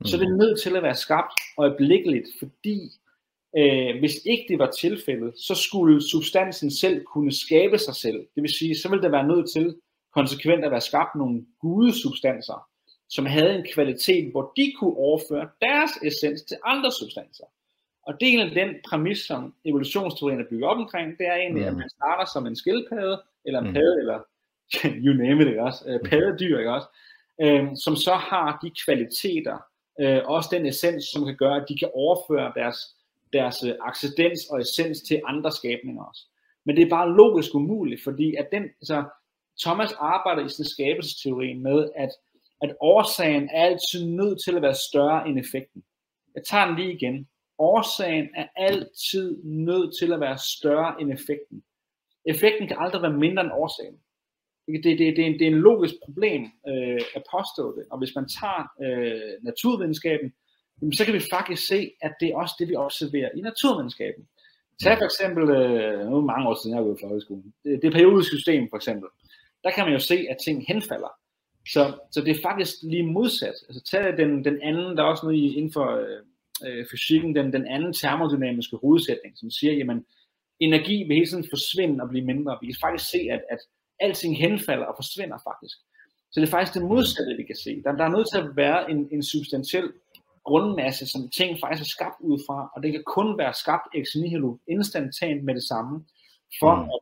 mm. 0.00 0.06
så 0.06 0.16
er 0.16 0.20
det 0.20 0.36
nødt 0.38 0.60
til 0.60 0.76
at 0.76 0.82
være 0.82 0.94
skabt 0.94 1.34
øjeblikkeligt, 1.58 2.28
fordi 2.38 2.78
øh, 3.58 3.98
hvis 3.98 4.16
ikke 4.24 4.44
det 4.48 4.58
var 4.58 4.70
tilfældet, 4.70 5.32
så 5.38 5.54
skulle 5.54 6.08
substansen 6.10 6.70
selv 6.70 7.04
kunne 7.04 7.32
skabe 7.32 7.78
sig 7.78 7.94
selv. 7.94 8.20
Det 8.34 8.42
vil 8.42 8.54
sige, 8.58 8.76
så 8.76 8.88
ville 8.88 9.02
der 9.02 9.10
være 9.10 9.28
nødt 9.28 9.50
til 9.50 9.76
konsekvent 10.14 10.64
at 10.64 10.70
være 10.70 10.80
skabt 10.80 11.14
nogle 11.14 11.46
gudesubstanser, 11.60 12.66
som 13.08 13.26
havde 13.26 13.54
en 13.58 13.66
kvalitet, 13.74 14.30
hvor 14.30 14.52
de 14.56 14.72
kunne 14.78 14.96
overføre 14.96 15.48
deres 15.60 15.90
essens 16.02 16.42
til 16.42 16.56
andre 16.64 16.92
substanser. 16.92 17.44
Og 18.10 18.20
del 18.20 18.40
af 18.40 18.50
den 18.50 18.74
præmis, 18.88 19.18
som 19.18 19.54
evolutionsteorien 19.64 20.40
er 20.40 20.44
bygget 20.50 20.68
op 20.70 20.76
omkring, 20.76 21.18
det 21.18 21.26
er 21.26 21.34
egentlig, 21.34 21.62
mm. 21.62 21.68
at 21.68 21.76
man 21.76 21.88
starter 21.88 22.24
som 22.24 22.46
en 22.46 22.56
skildpadde, 22.56 23.22
eller 23.44 23.60
en 23.60 23.66
mm. 23.66 23.74
padde, 23.74 23.98
eller 24.00 24.18
you 25.04 25.14
name 25.14 25.42
it, 25.42 25.48
ikke 25.48 25.62
også? 25.62 25.84
Øh, 25.86 26.00
paddedyr, 26.10 26.58
ikke 26.58 26.72
også? 26.72 26.88
Øh, 27.42 27.68
som 27.84 27.96
så 27.96 28.14
har 28.14 28.58
de 28.62 28.70
kvaliteter, 28.84 29.58
øh, 30.00 30.20
også 30.24 30.48
den 30.52 30.66
essens, 30.66 31.04
som 31.04 31.24
kan 31.24 31.36
gøre, 31.36 31.56
at 31.56 31.68
de 31.68 31.78
kan 31.78 31.90
overføre 31.94 32.52
deres, 32.54 32.76
deres 33.32 33.64
øh, 33.64 33.74
accidens 33.80 34.40
og 34.50 34.60
essens 34.60 35.02
til 35.02 35.20
andre 35.26 35.52
skabninger 35.52 36.04
også. 36.04 36.22
Men 36.64 36.76
det 36.76 36.84
er 36.84 36.90
bare 36.90 37.12
logisk 37.16 37.54
umuligt, 37.54 38.02
fordi 38.04 38.34
at 38.34 38.48
den, 38.52 38.62
altså, 38.62 39.04
Thomas 39.60 39.92
arbejder 39.92 40.44
i 40.44 40.48
sin 40.48 40.64
skabelsesteori 40.64 41.54
med, 41.54 41.88
at, 41.96 42.10
at 42.62 42.76
årsagen 42.80 43.48
er 43.52 43.62
altid 43.64 44.06
nødt 44.06 44.42
til 44.44 44.56
at 44.56 44.62
være 44.62 44.74
større 44.74 45.28
end 45.28 45.38
effekten. 45.38 45.82
Jeg 46.34 46.42
tager 46.44 46.66
den 46.66 46.76
lige 46.76 46.92
igen 46.92 47.28
årsagen 47.60 48.28
er 48.34 48.46
altid 48.56 49.44
nødt 49.44 49.98
til 49.98 50.12
at 50.12 50.20
være 50.20 50.38
større 50.38 51.00
end 51.00 51.12
effekten. 51.12 51.62
Effekten 52.24 52.68
kan 52.68 52.76
aldrig 52.80 53.02
være 53.02 53.12
mindre 53.12 53.42
end 53.42 53.52
årsagen. 53.52 53.98
Det, 54.66 54.84
det, 54.84 54.98
det, 54.98 55.16
det, 55.16 55.22
er, 55.22 55.26
en, 55.26 55.38
det 55.38 55.42
er 55.42 55.50
en 55.50 55.64
logisk 55.70 55.94
problem 56.04 56.42
øh, 56.68 57.00
at 57.16 57.22
påstå 57.36 57.76
det. 57.76 57.84
Og 57.90 57.98
hvis 57.98 58.14
man 58.14 58.28
tager 58.28 58.62
øh, 58.84 59.32
naturvidenskaben, 59.42 60.32
jamen, 60.80 60.92
så 60.92 61.04
kan 61.04 61.14
vi 61.14 61.20
faktisk 61.30 61.66
se, 61.66 61.92
at 62.02 62.12
det 62.20 62.28
er 62.28 62.36
også 62.36 62.54
det, 62.58 62.68
vi 62.68 62.76
observerer 62.76 63.30
i 63.36 63.40
naturvidenskaben. 63.40 64.28
Tag 64.82 64.98
for 64.98 65.04
eksempel, 65.04 65.50
øh, 65.50 66.10
nu 66.10 66.20
mange 66.20 66.48
år 66.48 66.54
siden 66.54 66.70
jeg 66.70 66.82
har 66.82 66.88
gået 66.88 66.98
i 66.98 67.06
folkeskolen, 67.06 67.54
det, 67.64 67.82
det 67.82 67.92
periodiske 67.92 68.36
system 68.36 68.68
for 68.70 68.76
eksempel. 68.76 69.08
Der 69.64 69.70
kan 69.70 69.84
man 69.84 69.92
jo 69.92 69.98
se, 69.98 70.26
at 70.30 70.36
ting 70.44 70.64
henfalder. 70.68 71.12
Så, 71.68 71.82
så 72.10 72.20
det 72.20 72.30
er 72.36 72.42
faktisk 72.42 72.74
lige 72.82 73.06
modsat. 73.06 73.54
Altså 73.68 73.82
tag 73.90 74.16
den, 74.16 74.44
den 74.44 74.62
anden, 74.62 74.96
der 74.96 75.02
er 75.02 75.06
også 75.06 75.26
noget 75.26 75.56
inden 75.56 75.72
for 75.72 75.86
øh, 75.96 76.22
øh, 76.66 76.86
fysikken, 76.90 77.36
den, 77.36 77.52
den 77.52 77.66
anden 77.66 77.92
termodynamiske 77.92 78.76
hovedsætning, 78.76 79.38
som 79.38 79.50
siger, 79.50 79.72
jamen, 79.72 80.04
energi 80.60 81.04
vil 81.04 81.16
hele 81.16 81.26
tiden 81.26 81.46
forsvinde 81.50 82.02
og 82.02 82.08
blive 82.08 82.24
mindre. 82.24 82.58
Vi 82.60 82.66
kan 82.66 82.76
faktisk 82.80 83.10
se, 83.10 83.18
at, 83.30 83.42
at 83.50 83.58
alting 84.00 84.38
henfalder 84.38 84.86
og 84.86 84.94
forsvinder 84.96 85.38
faktisk. 85.48 85.76
Så 86.32 86.40
det 86.40 86.46
er 86.46 86.50
faktisk 86.50 86.74
det 86.74 86.88
modsatte, 86.88 87.36
vi 87.36 87.42
kan 87.42 87.56
se. 87.56 87.82
Der, 87.84 87.92
der 87.92 88.04
er 88.04 88.16
nødt 88.16 88.28
til 88.32 88.38
at 88.38 88.56
være 88.56 88.90
en, 88.90 89.08
en 89.12 89.22
substantiel 89.22 89.88
grundmasse, 90.44 91.06
som 91.06 91.28
ting 91.28 91.58
faktisk 91.60 91.82
er 91.88 91.94
skabt 91.96 92.20
ud 92.20 92.38
fra, 92.46 92.70
og 92.74 92.82
det 92.82 92.92
kan 92.92 93.02
kun 93.06 93.38
være 93.38 93.54
skabt 93.54 93.86
ex 93.94 94.06
nihilo, 94.16 94.56
instantant 94.68 95.44
med 95.44 95.54
det 95.54 95.62
samme, 95.62 96.04
for 96.60 96.74
mm. 96.74 96.82
at 96.82 97.00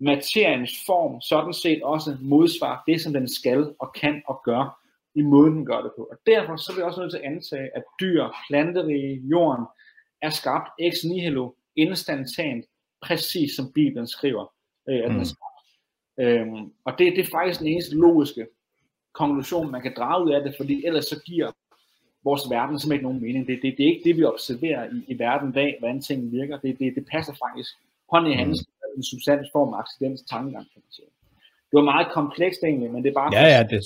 materiens 0.00 0.72
form 0.86 1.20
sådan 1.20 1.54
set 1.54 1.82
også 1.82 2.16
modsvarer 2.20 2.80
det, 2.86 3.00
som 3.00 3.12
den 3.12 3.28
skal 3.28 3.74
og 3.78 3.92
kan 3.92 4.22
og 4.26 4.40
gør 4.44 4.87
i 5.18 5.22
måden, 5.22 5.56
den 5.56 5.66
gør 5.66 5.80
det 5.80 5.92
på. 5.96 6.02
Og 6.12 6.18
derfor 6.26 6.56
så 6.56 6.72
er 6.72 6.76
vi 6.76 6.82
også 6.82 7.00
nødt 7.00 7.12
til 7.12 7.18
at 7.18 7.24
antage, 7.32 7.68
at 7.76 7.84
dyr, 8.00 8.24
planterige, 8.48 9.20
jorden, 9.32 9.64
er 10.22 10.30
skabt 10.30 10.68
ex 10.78 10.94
nihilo, 11.04 11.52
instantant, 11.76 12.64
præcis 13.02 13.56
som 13.56 13.72
Bibelen 13.72 14.06
skriver, 14.06 14.52
øh, 14.88 14.98
at 14.98 15.10
den 15.10 15.12
er 15.12 15.18
mm. 15.18 15.24
skabt. 15.24 15.58
Øhm, 16.20 16.72
og 16.84 16.92
det, 16.98 17.16
det 17.16 17.22
er 17.24 17.30
faktisk 17.30 17.60
den 17.60 17.68
eneste 17.68 17.96
logiske 17.96 18.46
konklusion, 19.12 19.70
man 19.70 19.82
kan 19.82 19.94
drage 19.96 20.24
ud 20.24 20.30
af 20.30 20.42
det, 20.42 20.54
fordi 20.56 20.86
ellers 20.86 21.04
så 21.04 21.22
giver 21.26 21.50
vores 22.24 22.42
verden 22.50 22.78
simpelthen 22.78 22.94
ikke 22.98 23.08
nogen 23.08 23.22
mening. 23.22 23.46
Det, 23.46 23.58
det, 23.62 23.74
det 23.76 23.84
er 23.84 23.90
ikke 23.92 24.08
det, 24.08 24.16
vi 24.16 24.24
observerer 24.24 24.84
i, 24.94 24.98
i 25.12 25.18
verden 25.18 25.52
dag, 25.52 25.76
hvordan 25.78 26.00
tingene 26.02 26.30
virker. 26.30 26.58
Det, 26.58 26.78
det, 26.78 26.94
det 26.94 27.04
passer 27.12 27.34
faktisk 27.44 27.70
hånd 28.12 28.28
i 28.28 28.36
hånd 28.36 28.48
mm. 28.48 28.96
en 28.96 29.02
substansform 29.02 29.74
accidens 29.74 30.22
tankegang, 30.30 30.66
kan 30.72 30.82
man 30.84 30.92
sige. 30.98 31.10
Det 31.70 31.76
var 31.80 31.86
meget 31.92 32.08
komplekst 32.18 32.60
egentlig, 32.64 32.90
men 32.92 33.02
det 33.02 33.10
er 33.10 33.14
bare... 33.14 33.30
Ja, 33.34 33.46
ja, 33.56 33.62
det, 33.70 33.80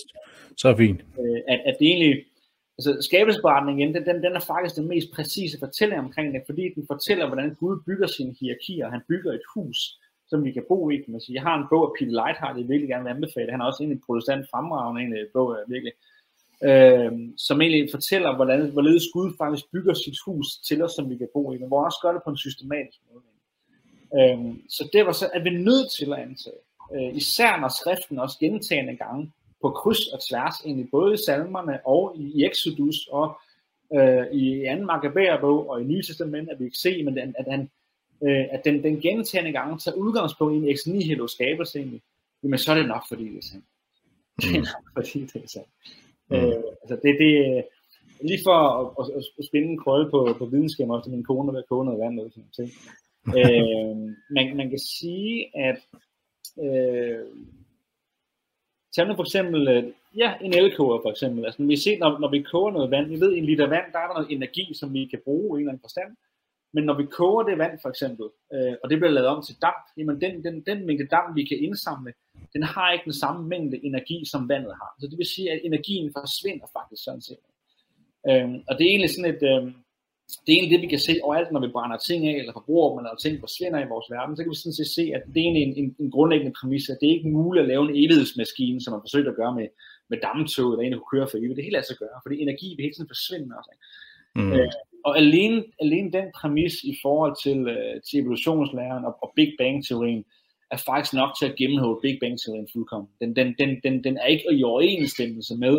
så 0.56 0.76
fint. 0.76 1.00
Øh, 1.20 1.40
at, 1.48 1.60
at 1.66 1.76
det 1.78 1.86
egentlig, 1.86 2.24
altså 2.78 2.92
skabelsesberetningen 3.08 3.80
igen, 3.80 4.06
den, 4.06 4.22
den 4.22 4.32
er 4.36 4.40
faktisk 4.40 4.76
den 4.76 4.88
mest 4.88 5.08
præcise 5.14 5.58
fortælling 5.58 6.00
omkring 6.00 6.34
det, 6.34 6.42
fordi 6.46 6.64
den 6.74 6.84
fortæller, 6.86 7.26
hvordan 7.26 7.54
Gud 7.54 7.82
bygger 7.86 8.06
sine 8.06 8.34
hierarkier. 8.40 8.90
Han 8.90 9.02
bygger 9.08 9.32
et 9.32 9.46
hus, 9.54 9.78
som 10.28 10.44
vi 10.44 10.52
kan 10.52 10.64
bo 10.68 10.90
i, 10.90 10.96
kan 10.96 11.12
man 11.12 11.20
sige. 11.20 11.34
Jeg 11.34 11.42
har 11.42 11.58
en 11.58 11.70
bog 11.70 11.82
af 11.84 11.92
Peter 11.98 12.16
Lightheart, 12.20 12.56
jeg 12.58 12.68
virkelig 12.68 12.88
gerne 12.88 13.04
vil 13.04 13.10
anbefale. 13.10 13.50
Han 13.50 13.60
er 13.60 13.64
også 13.64 13.82
en 13.82 14.02
protestant 14.06 14.46
fremragende 14.50 15.02
en 15.02 15.26
bog, 15.32 15.48
øh, 15.56 15.70
virkelig. 15.74 15.92
Øh, 16.68 17.12
som 17.36 17.60
egentlig 17.60 17.88
fortæller, 17.90 18.36
hvordan, 18.36 18.70
hvorledes 18.70 19.06
Gud 19.12 19.28
faktisk 19.38 19.64
bygger 19.72 19.94
sit 19.94 20.18
hus 20.26 20.46
til 20.68 20.82
os, 20.82 20.92
som 20.92 21.10
vi 21.10 21.16
kan 21.16 21.28
bo 21.34 21.52
i, 21.52 21.58
men 21.58 21.68
hvor 21.68 21.84
også 21.84 21.98
gør 22.02 22.12
det 22.12 22.22
på 22.24 22.30
en 22.30 22.44
systematisk 22.46 22.98
måde. 23.08 23.22
Øh, 24.18 24.38
så 24.68 24.88
det 24.92 25.06
var 25.06 25.12
så, 25.12 25.30
at 25.34 25.44
vi 25.44 25.48
er 25.48 25.64
nødt 25.70 25.88
til 25.98 26.12
at 26.12 26.18
antage, 26.18 26.62
øh, 26.94 27.16
især 27.16 27.60
når 27.60 27.70
skriften 27.80 28.18
også 28.18 28.36
gentagende 28.40 28.96
gange 28.96 29.32
på 29.62 29.70
kryds 29.70 30.06
og 30.06 30.20
tværs, 30.28 30.54
egentlig 30.64 30.88
både 30.90 31.14
i 31.14 31.24
salmerne 31.26 31.86
og 31.86 32.16
i, 32.16 32.44
Exodus 32.44 33.06
og 33.06 33.36
øh, 33.94 34.26
i 34.32 34.64
anden 34.64 34.86
Maccabæerbog 34.86 35.70
og 35.70 35.80
i 35.80 35.84
Nye 35.84 36.02
Testament, 36.02 36.50
at 36.50 36.60
vi 36.60 36.64
kan 36.64 36.74
se, 36.74 37.02
men 37.04 37.18
at, 37.18 37.34
at, 37.38 37.46
han, 37.50 37.70
øh, 38.22 38.44
at 38.50 38.60
den, 38.64 38.82
den 38.82 39.00
gentagende 39.00 39.52
gang 39.52 39.80
tager 39.80 39.96
udgangspunkt 39.96 40.54
i 40.54 40.56
en 40.56 40.68
ex 40.68 40.86
nihilo 40.86 41.26
skabelse 41.26 41.78
egentlig. 41.78 42.02
jamen 42.42 42.58
så 42.58 42.72
er 42.72 42.76
det 42.76 42.88
nok, 42.88 43.04
fordi 43.08 43.24
det 43.28 43.38
er 43.38 43.42
sandt. 43.42 43.64
Det 44.40 44.56
er 44.56 44.58
nok, 44.58 44.84
fordi 44.96 45.20
det 45.20 45.44
er 45.44 45.48
sandt. 45.48 45.68
Mm. 46.30 46.36
Øh, 46.36 46.62
altså 46.82 46.96
det, 47.02 47.16
det, 47.18 47.64
lige 48.20 48.40
for 48.46 48.58
at, 48.80 49.06
at, 49.16 49.24
at 49.38 49.44
spinde 49.44 49.68
en 49.68 49.78
krølle 49.78 50.10
på, 50.10 50.34
på 50.38 50.46
videnskab, 50.46 50.90
også 50.90 51.10
min 51.10 51.24
kone 51.24 51.52
der 51.52 51.62
koge 51.68 51.84
noget 51.84 52.00
vand 52.00 52.20
og 52.20 52.30
sådan 52.30 52.50
ting. 52.56 52.70
øh, 53.38 53.96
man, 54.30 54.56
man 54.56 54.70
kan 54.70 54.78
sige, 54.78 55.56
at 55.68 55.78
øh, 56.64 57.26
tag 58.94 59.06
nu 59.06 59.14
for 59.14 59.22
eksempel, 59.22 59.68
øh, 59.68 59.84
ja, 60.16 60.34
en 60.40 60.54
elkoger 60.54 60.98
for 61.02 61.10
eksempel. 61.10 61.44
Altså, 61.44 61.62
vi 61.62 61.76
ser, 61.76 61.98
når, 61.98 62.18
når 62.18 62.30
vi 62.30 62.42
koger 62.42 62.72
noget 62.72 62.90
vand, 62.90 63.08
vi 63.08 63.20
ved, 63.20 63.32
en 63.32 63.44
liter 63.44 63.66
vand, 63.66 63.92
der 63.92 63.98
er 63.98 64.06
der 64.06 64.14
noget 64.14 64.32
energi, 64.32 64.74
som 64.74 64.94
vi 64.94 65.06
kan 65.06 65.20
bruge 65.24 65.50
i 65.50 65.60
en 65.60 65.60
eller 65.60 65.72
anden 65.72 65.86
forstand. 65.88 66.16
Men 66.74 66.84
når 66.84 66.96
vi 66.96 67.04
koger 67.04 67.42
det 67.42 67.58
vand 67.58 67.78
for 67.82 67.88
eksempel, 67.88 68.26
øh, 68.54 68.74
og 68.82 68.90
det 68.90 68.98
bliver 68.98 69.16
lavet 69.16 69.28
om 69.28 69.42
til 69.42 69.56
damp, 69.62 69.84
jamen 69.98 70.20
den, 70.20 70.44
den, 70.44 70.54
den 70.68 70.86
mængde 70.86 71.06
damp, 71.06 71.36
vi 71.36 71.44
kan 71.44 71.58
indsamle, 71.58 72.12
den 72.54 72.62
har 72.62 72.92
ikke 72.92 73.04
den 73.04 73.18
samme 73.22 73.48
mængde 73.48 73.84
energi, 73.84 74.18
som 74.32 74.48
vandet 74.48 74.74
har. 74.80 74.90
Så 75.00 75.06
det 75.10 75.18
vil 75.18 75.26
sige, 75.34 75.52
at 75.52 75.60
energien 75.64 76.12
forsvinder 76.16 76.66
faktisk 76.78 77.04
sådan 77.04 77.22
set. 77.28 77.44
Øh, 78.28 78.48
og 78.68 78.72
det 78.76 78.84
er 78.84 78.90
egentlig 78.90 79.14
sådan 79.14 79.34
et, 79.34 79.42
øh, 79.52 79.62
det 80.42 80.50
er 80.50 80.56
egentlig 80.56 80.74
det, 80.74 80.84
vi 80.86 80.92
kan 80.94 81.06
se 81.08 81.14
overalt, 81.26 81.52
når 81.52 81.64
vi 81.66 81.74
brænder 81.76 81.96
ting 81.96 82.20
af, 82.30 82.36
eller 82.40 82.52
forbruger 82.58 82.88
dem, 82.88 82.98
eller 82.98 83.22
ting 83.22 83.34
forsvinder 83.46 83.78
i 83.80 83.92
vores 83.92 84.08
verden, 84.14 84.36
så 84.36 84.42
kan 84.42 84.50
vi 84.52 84.62
sådan 84.62 84.78
set 84.80 84.94
se, 84.98 85.04
at 85.16 85.22
det 85.32 85.38
er 85.40 85.46
egentlig 85.46 85.64
en, 85.68 85.74
en, 85.80 85.88
en 86.04 86.10
grundlæggende 86.16 86.54
præmis, 86.58 86.84
at 86.88 86.98
det 87.00 87.06
er 87.06 87.16
ikke 87.16 87.36
muligt 87.38 87.62
at 87.62 87.70
lave 87.72 87.82
en 87.86 87.96
evighedsmaskine, 88.02 88.80
som 88.80 88.92
man 88.92 89.04
forsøger 89.06 89.30
at 89.30 89.40
gøre 89.40 89.54
med, 89.58 89.68
med 90.10 90.18
dammtog, 90.28 90.68
eller 90.68 90.82
en, 90.84 90.92
der 90.92 90.98
kunne 90.98 91.14
køre 91.16 91.28
for 91.30 91.38
evigt. 91.38 91.56
Det 91.56 91.62
er 91.62 91.70
helt 91.70 91.82
altså 91.82 91.96
gøre, 92.04 92.18
fordi 92.24 92.36
energi 92.46 92.68
vil 92.74 92.84
hele 92.84 92.94
tiden 92.94 93.12
forsvinde 93.14 93.48
også. 93.60 93.72
Mm. 94.38 94.52
Øh, 94.52 94.70
og 95.08 95.12
alene, 95.22 95.58
alene 95.84 96.12
den 96.18 96.26
præmis 96.38 96.74
i 96.92 96.94
forhold 97.04 97.34
til, 97.44 97.58
øh, 97.74 97.94
til 98.06 98.16
evolutionslæren 98.22 99.04
og, 99.08 99.14
og 99.22 99.28
Big 99.36 99.50
Bang-teorien, 99.60 100.24
er 100.74 100.80
faktisk 100.90 101.14
nok 101.14 101.30
til 101.38 101.46
at 101.50 101.56
gennemhåbe 101.60 102.00
Big 102.02 102.18
Bang-teorien 102.22 102.68
fuldkommen. 102.72 103.08
Den, 103.20 103.36
den, 103.36 103.48
den, 103.58 103.70
den, 103.84 104.04
den 104.04 104.16
er 104.16 104.26
ikke 104.26 104.44
i 104.52 104.62
overensstemmelse 104.64 105.54
med 105.64 105.76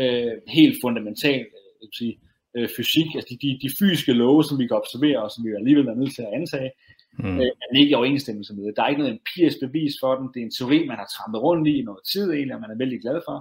øh, 0.00 0.32
helt 0.48 0.76
fundamentalt 0.84 1.46
øh, 1.82 1.88
sige, 1.92 2.18
øh, 2.56 2.68
fysik, 2.76 3.08
altså 3.14 3.28
de, 3.30 3.36
de, 3.42 3.58
de 3.64 3.70
fysiske 3.78 4.12
love, 4.12 4.44
som 4.44 4.58
vi 4.58 4.66
kan 4.66 4.76
observere, 4.82 5.22
og 5.22 5.30
som 5.30 5.44
vi 5.44 5.50
alligevel 5.50 5.86
er 5.88 5.94
nødt 5.94 6.14
til 6.14 6.22
at 6.22 6.34
antage, 6.38 6.70
mm. 7.18 7.36
øh, 7.40 7.50
er 7.62 7.78
ikke 7.78 7.90
i 7.90 8.00
overensstemmelse 8.00 8.54
med 8.54 8.64
det. 8.64 8.76
Der 8.76 8.82
er 8.82 8.88
ikke 8.88 9.02
noget 9.02 9.18
empirisk 9.18 9.58
bevis 9.60 9.94
for 10.02 10.12
den. 10.18 10.26
Det 10.32 10.40
er 10.40 10.46
en 10.46 10.56
teori, 10.58 10.78
man 10.90 11.00
har 11.02 11.08
trampet 11.14 11.42
rundt 11.46 11.68
i 11.68 11.72
i 11.78 11.82
noget 11.88 12.02
tid 12.12 12.26
egentlig, 12.32 12.54
og 12.54 12.60
man 12.60 12.70
er 12.74 12.82
vældig 12.82 13.00
glad 13.00 13.18
for. 13.28 13.38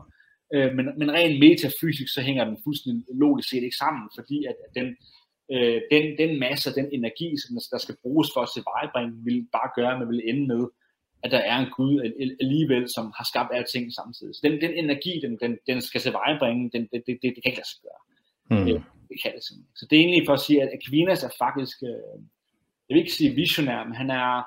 Øh, 0.55 0.69
men, 0.77 0.85
men 0.99 1.11
rent 1.17 1.39
metafysisk, 1.45 2.13
så 2.13 2.21
hænger 2.27 2.43
den 2.49 2.57
fuldstændig 2.63 3.03
logisk 3.23 3.49
set 3.49 3.63
ikke 3.67 3.81
sammen, 3.83 4.05
fordi 4.17 4.37
at, 4.49 4.57
at 4.65 4.71
den, 4.79 4.87
øh, 5.53 5.79
den, 5.93 6.03
den 6.21 6.31
masse, 6.45 6.75
den 6.79 6.87
energi, 6.97 7.29
som 7.43 7.51
der 7.73 7.79
skal 7.85 7.95
bruges 8.03 8.27
for 8.33 8.41
at 8.45 8.53
tilvejebringe, 8.55 9.13
vil 9.27 9.39
bare 9.57 9.69
gøre, 9.77 9.91
at 9.93 9.99
man 9.99 10.09
vil 10.13 10.29
ende 10.31 10.47
med 10.53 10.63
at 11.23 11.31
der 11.31 11.37
er 11.37 11.57
en 11.57 11.71
Gud 11.77 11.93
alligevel, 12.41 12.89
som 12.95 13.05
har 13.17 13.25
skabt 13.31 13.51
alting 13.57 13.93
samtidig. 13.93 14.35
Så 14.35 14.41
den, 14.43 14.61
den 14.61 14.73
energi, 14.83 15.13
den, 15.23 15.37
den, 15.41 15.57
den 15.67 15.81
skal 15.81 16.01
tilvejebringe, 16.01 16.69
den, 16.73 16.81
det, 16.91 17.03
det, 17.07 17.17
det, 17.21 17.29
det 17.35 17.41
kan 17.43 17.51
ikke 17.51 17.61
lade 17.61 17.71
sig 17.73 17.81
gøre. 17.85 18.01
Mm. 18.49 18.83
Det, 19.09 19.17
kan 19.23 19.33
det 19.35 19.43
simpelthen. 19.43 19.75
Så 19.75 19.87
det 19.89 19.95
er 19.95 20.03
egentlig 20.03 20.27
for 20.27 20.33
at 20.33 20.45
sige, 20.47 20.61
at 20.63 20.69
Aquinas 20.77 21.23
er 21.23 21.33
faktisk, 21.43 21.77
øh, 21.83 22.17
jeg 22.85 22.93
vil 22.93 23.03
ikke 23.03 23.19
sige 23.19 23.35
visionær, 23.43 23.83
men 23.83 23.95
han 23.95 24.09
er, 24.09 24.43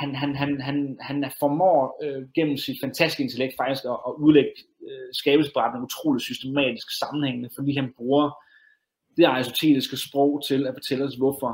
han, 0.00 0.14
han, 0.14 0.36
han, 0.36 0.60
han, 0.60 0.96
han 1.00 1.24
er 1.24 1.30
formår 1.38 2.04
øh, 2.04 2.22
gennem 2.34 2.56
sit 2.56 2.78
fantastiske 2.84 3.22
intellekt 3.22 3.54
faktisk 3.60 3.84
at, 3.84 3.98
at 4.08 4.12
udlægge 4.24 4.54
øh, 4.88 5.08
skabelsesberetningen 5.12 5.84
utroligt 5.84 6.24
systematisk 6.24 6.98
sammenhængende, 6.98 7.50
fordi 7.56 7.72
han 7.80 7.92
bruger 7.96 8.30
det 9.16 9.24
aristoteliske 9.24 9.96
sprog 9.96 10.42
til 10.48 10.66
at 10.66 10.74
fortælle 10.74 11.04
os, 11.04 11.14
hvorfor 11.14 11.52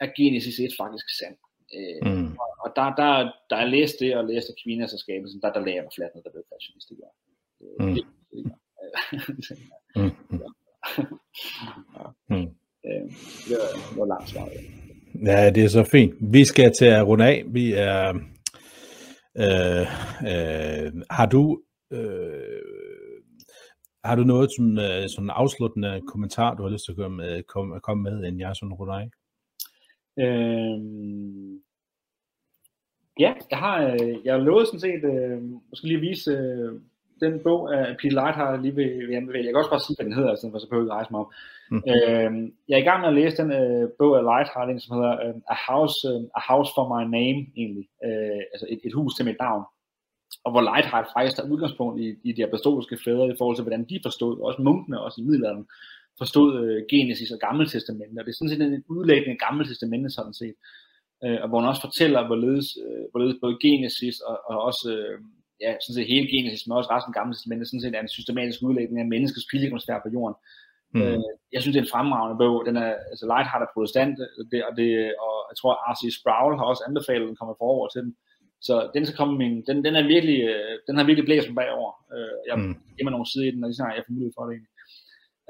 er 0.00 0.08
Genesis 0.16 0.58
1 0.58 0.70
faktisk 0.82 1.06
sandt. 1.18 1.38
Øh, 1.76 2.12
mm. 2.12 2.32
Og, 2.42 2.50
og 2.64 2.70
der, 2.76 2.94
der, 3.00 3.12
der 3.50 3.56
er 3.56 3.68
læst 3.74 3.96
det, 4.00 4.16
og 4.16 4.24
læst 4.24 4.50
Aquinas 4.54 4.92
og 4.92 4.98
skabelsen, 4.98 5.40
der, 5.42 5.52
der 5.52 5.60
lagde 5.60 5.76
jeg 5.76 5.84
mig 5.84 5.94
fladt 5.96 6.14
ned, 6.14 6.22
der 6.24 6.30
blev 6.30 6.44
fashionist, 6.52 6.88
det 6.88 6.96
gør. 7.00 7.12
Øh, 7.62 7.86
mm. 7.86 7.94
Det, 7.94 8.04
det 8.32 8.44
gør. 8.44 8.58
mm. 10.02 10.10
Ja. 10.98 11.04
mm. 12.36 12.48
Øh, 12.86 13.10
det 13.48 13.56
var, 13.60 13.98
var 13.98 14.06
langt 14.06 14.28
svar. 14.28 14.48
Ja, 15.26 15.50
det 15.50 15.64
er 15.64 15.68
så 15.68 15.84
fint. 15.84 16.14
Vi 16.20 16.44
skal 16.44 16.72
til 16.78 16.84
at 16.84 17.06
runde 17.06 17.26
af. 17.26 17.44
Vi 17.46 17.72
er... 17.72 18.08
Øh, 19.38 19.86
øh, 20.30 20.92
har 21.10 21.26
du... 21.26 21.62
Øh, 21.92 22.62
har 24.04 24.16
du 24.16 24.22
noget 24.22 24.50
som 24.56 24.78
øh, 24.78 25.08
sådan 25.08 25.30
afsluttende 25.30 26.02
kommentar, 26.06 26.54
du 26.54 26.62
har 26.62 26.70
lyst 26.70 26.84
til 26.84 26.92
at 26.92 26.96
komme 26.96 27.16
med, 27.16 27.42
komme, 27.42 27.80
komme 27.80 28.02
med 28.02 28.24
inden 28.24 28.40
jeg 28.40 28.56
sådan 28.56 28.74
runder 28.74 28.94
af? 28.94 29.10
Øhm, 30.18 31.62
ja, 33.18 33.34
jeg 33.50 33.58
har, 33.58 33.82
øh, 33.86 34.16
jeg 34.24 34.34
har 34.34 34.40
lovet 34.40 34.66
sådan 34.66 34.80
set, 34.80 35.04
øh, 35.04 35.42
måske 35.42 35.86
lige 35.86 36.00
vise 36.00 36.30
øh, 36.30 36.80
den 37.24 37.34
bog 37.46 37.60
af 37.76 37.82
Peter 38.00 38.16
Lightheart, 38.20 38.62
lige 38.62 38.76
vil, 38.80 38.90
vil 39.08 39.18
anbefale. 39.20 39.44
Jeg 39.46 39.52
kan 39.52 39.62
også 39.62 39.74
bare 39.74 39.86
sige, 39.86 39.96
hvad 39.96 40.06
den 40.08 40.18
hedder, 40.18 40.32
for 40.52 40.58
så 40.58 40.68
behøver 40.68 40.84
jeg 40.84 40.88
ikke 40.88 40.98
rejse 40.98 41.12
mig 41.12 41.20
op. 41.22 41.30
Mm. 41.72 41.82
Øhm, 41.92 42.42
jeg 42.68 42.74
er 42.76 42.84
i 42.84 42.88
gang 42.88 43.00
med 43.00 43.12
at 43.12 43.18
læse 43.20 43.40
den 43.42 43.50
øh, 43.60 43.84
bog 43.98 44.12
af 44.18 44.26
Lightheart, 44.30 44.68
som 44.82 44.94
hedder 44.96 45.14
øh, 45.24 45.34
A, 45.54 45.56
House, 45.68 45.98
øh, 46.10 46.20
A 46.38 46.40
House 46.50 46.70
for 46.76 46.84
My 46.92 47.02
Name, 47.18 47.40
egentlig. 47.60 47.86
Øh, 48.06 48.42
altså 48.52 48.66
et, 48.72 48.80
et 48.86 48.94
hus 48.98 49.12
til 49.14 49.28
mit 49.28 49.40
navn. 49.46 49.64
Og 50.44 50.50
hvor 50.52 50.64
Lightheart 50.70 51.08
faktisk 51.14 51.34
tager 51.34 51.52
udgangspunkt 51.52 51.96
i, 52.04 52.06
i 52.28 52.30
de 52.36 52.46
apostoliske 52.48 52.96
fædre 53.04 53.26
i 53.32 53.38
forhold 53.38 53.56
til, 53.56 53.66
hvordan 53.66 53.84
de 53.90 53.98
forstod, 54.06 54.32
også 54.48 54.60
munkene, 54.68 55.04
også 55.06 55.18
i 55.20 55.26
middelalderen, 55.28 55.66
forstod 56.22 56.48
øh, 56.62 56.78
Genesis 56.92 57.30
og 57.34 57.40
Gamle 57.46 57.66
Testament, 57.74 58.18
og 58.18 58.22
det 58.24 58.30
er 58.30 58.38
sådan 58.38 58.52
set 58.52 58.62
en 58.62 58.84
udlægning 58.96 59.32
af 59.34 59.42
Gamle 59.46 59.64
Testamente 59.66 60.10
sådan 60.18 60.36
set, 60.40 60.56
øh, 61.24 61.38
og 61.42 61.46
hvor 61.48 61.58
han 61.60 61.70
også 61.72 61.84
fortæller, 61.88 62.28
hvorledes, 62.28 62.68
øh, 62.84 63.04
hvorledes 63.10 63.36
både 63.42 63.60
Genesis 63.64 64.16
og, 64.28 64.36
og 64.50 64.56
også 64.68 64.84
øh, 64.96 65.16
ja, 65.64 65.70
sådan 65.80 65.96
set 65.96 66.12
hele 66.14 66.30
Genesis, 66.32 66.66
men 66.66 66.76
også 66.78 66.90
resten 66.94 67.12
af 67.12 67.16
Gamle 67.18 67.34
Testament, 67.34 67.68
sådan 67.68 67.84
set 67.84 67.94
er 67.94 68.02
en 68.02 68.16
systematisk 68.18 68.58
udlægning 68.66 69.00
af 69.00 69.12
menneskets 69.14 69.46
pilgrimsfærd 69.50 70.02
på 70.02 70.10
jorden. 70.16 70.36
Mm. 70.94 71.02
Øh, 71.02 71.18
jeg 71.54 71.60
synes, 71.60 71.72
det 71.74 71.80
er 71.80 71.86
en 71.86 71.94
fremragende 71.94 72.38
bog. 72.42 72.56
Den 72.68 72.76
er, 72.84 72.90
altså 73.12 73.24
Lightheart 73.32 73.62
er 73.64 73.72
protestant, 73.74 74.14
det, 74.52 74.60
og, 74.68 74.72
det, 74.78 74.88
og 75.24 75.34
jeg 75.50 75.56
tror, 75.60 75.72
R.C. 75.90 76.02
Sproul 76.18 76.52
har 76.58 76.66
også 76.72 76.84
anbefalet, 76.88 77.24
at 77.26 77.30
den 77.30 77.40
kommer 77.40 77.54
forover 77.60 77.88
til 77.88 78.02
den. 78.04 78.12
Så 78.68 78.74
den 78.94 79.02
skal 79.06 79.16
komme 79.20 79.34
min, 79.42 79.54
den, 79.68 79.76
den 79.86 79.94
er 80.00 80.04
virkelig, 80.14 80.38
øh, 80.52 80.74
den 80.86 80.94
har 80.96 81.04
virkelig 81.08 81.26
blæst 81.28 81.48
mig 81.48 81.56
bagover. 81.60 81.92
Øh, 82.14 82.38
jeg 82.48 82.56
mm. 82.58 82.74
giver 82.94 83.06
mig 83.06 83.14
nogle 83.14 83.30
sider 83.30 83.46
i 83.48 83.54
den, 83.54 83.64
og 83.64 83.68
lige 83.68 83.78
snart 83.78 83.96
jeg 83.96 84.04
får 84.06 84.16
mulighed 84.16 84.34
for 84.36 84.44
det 84.46 84.52
egentlig. 84.54 84.72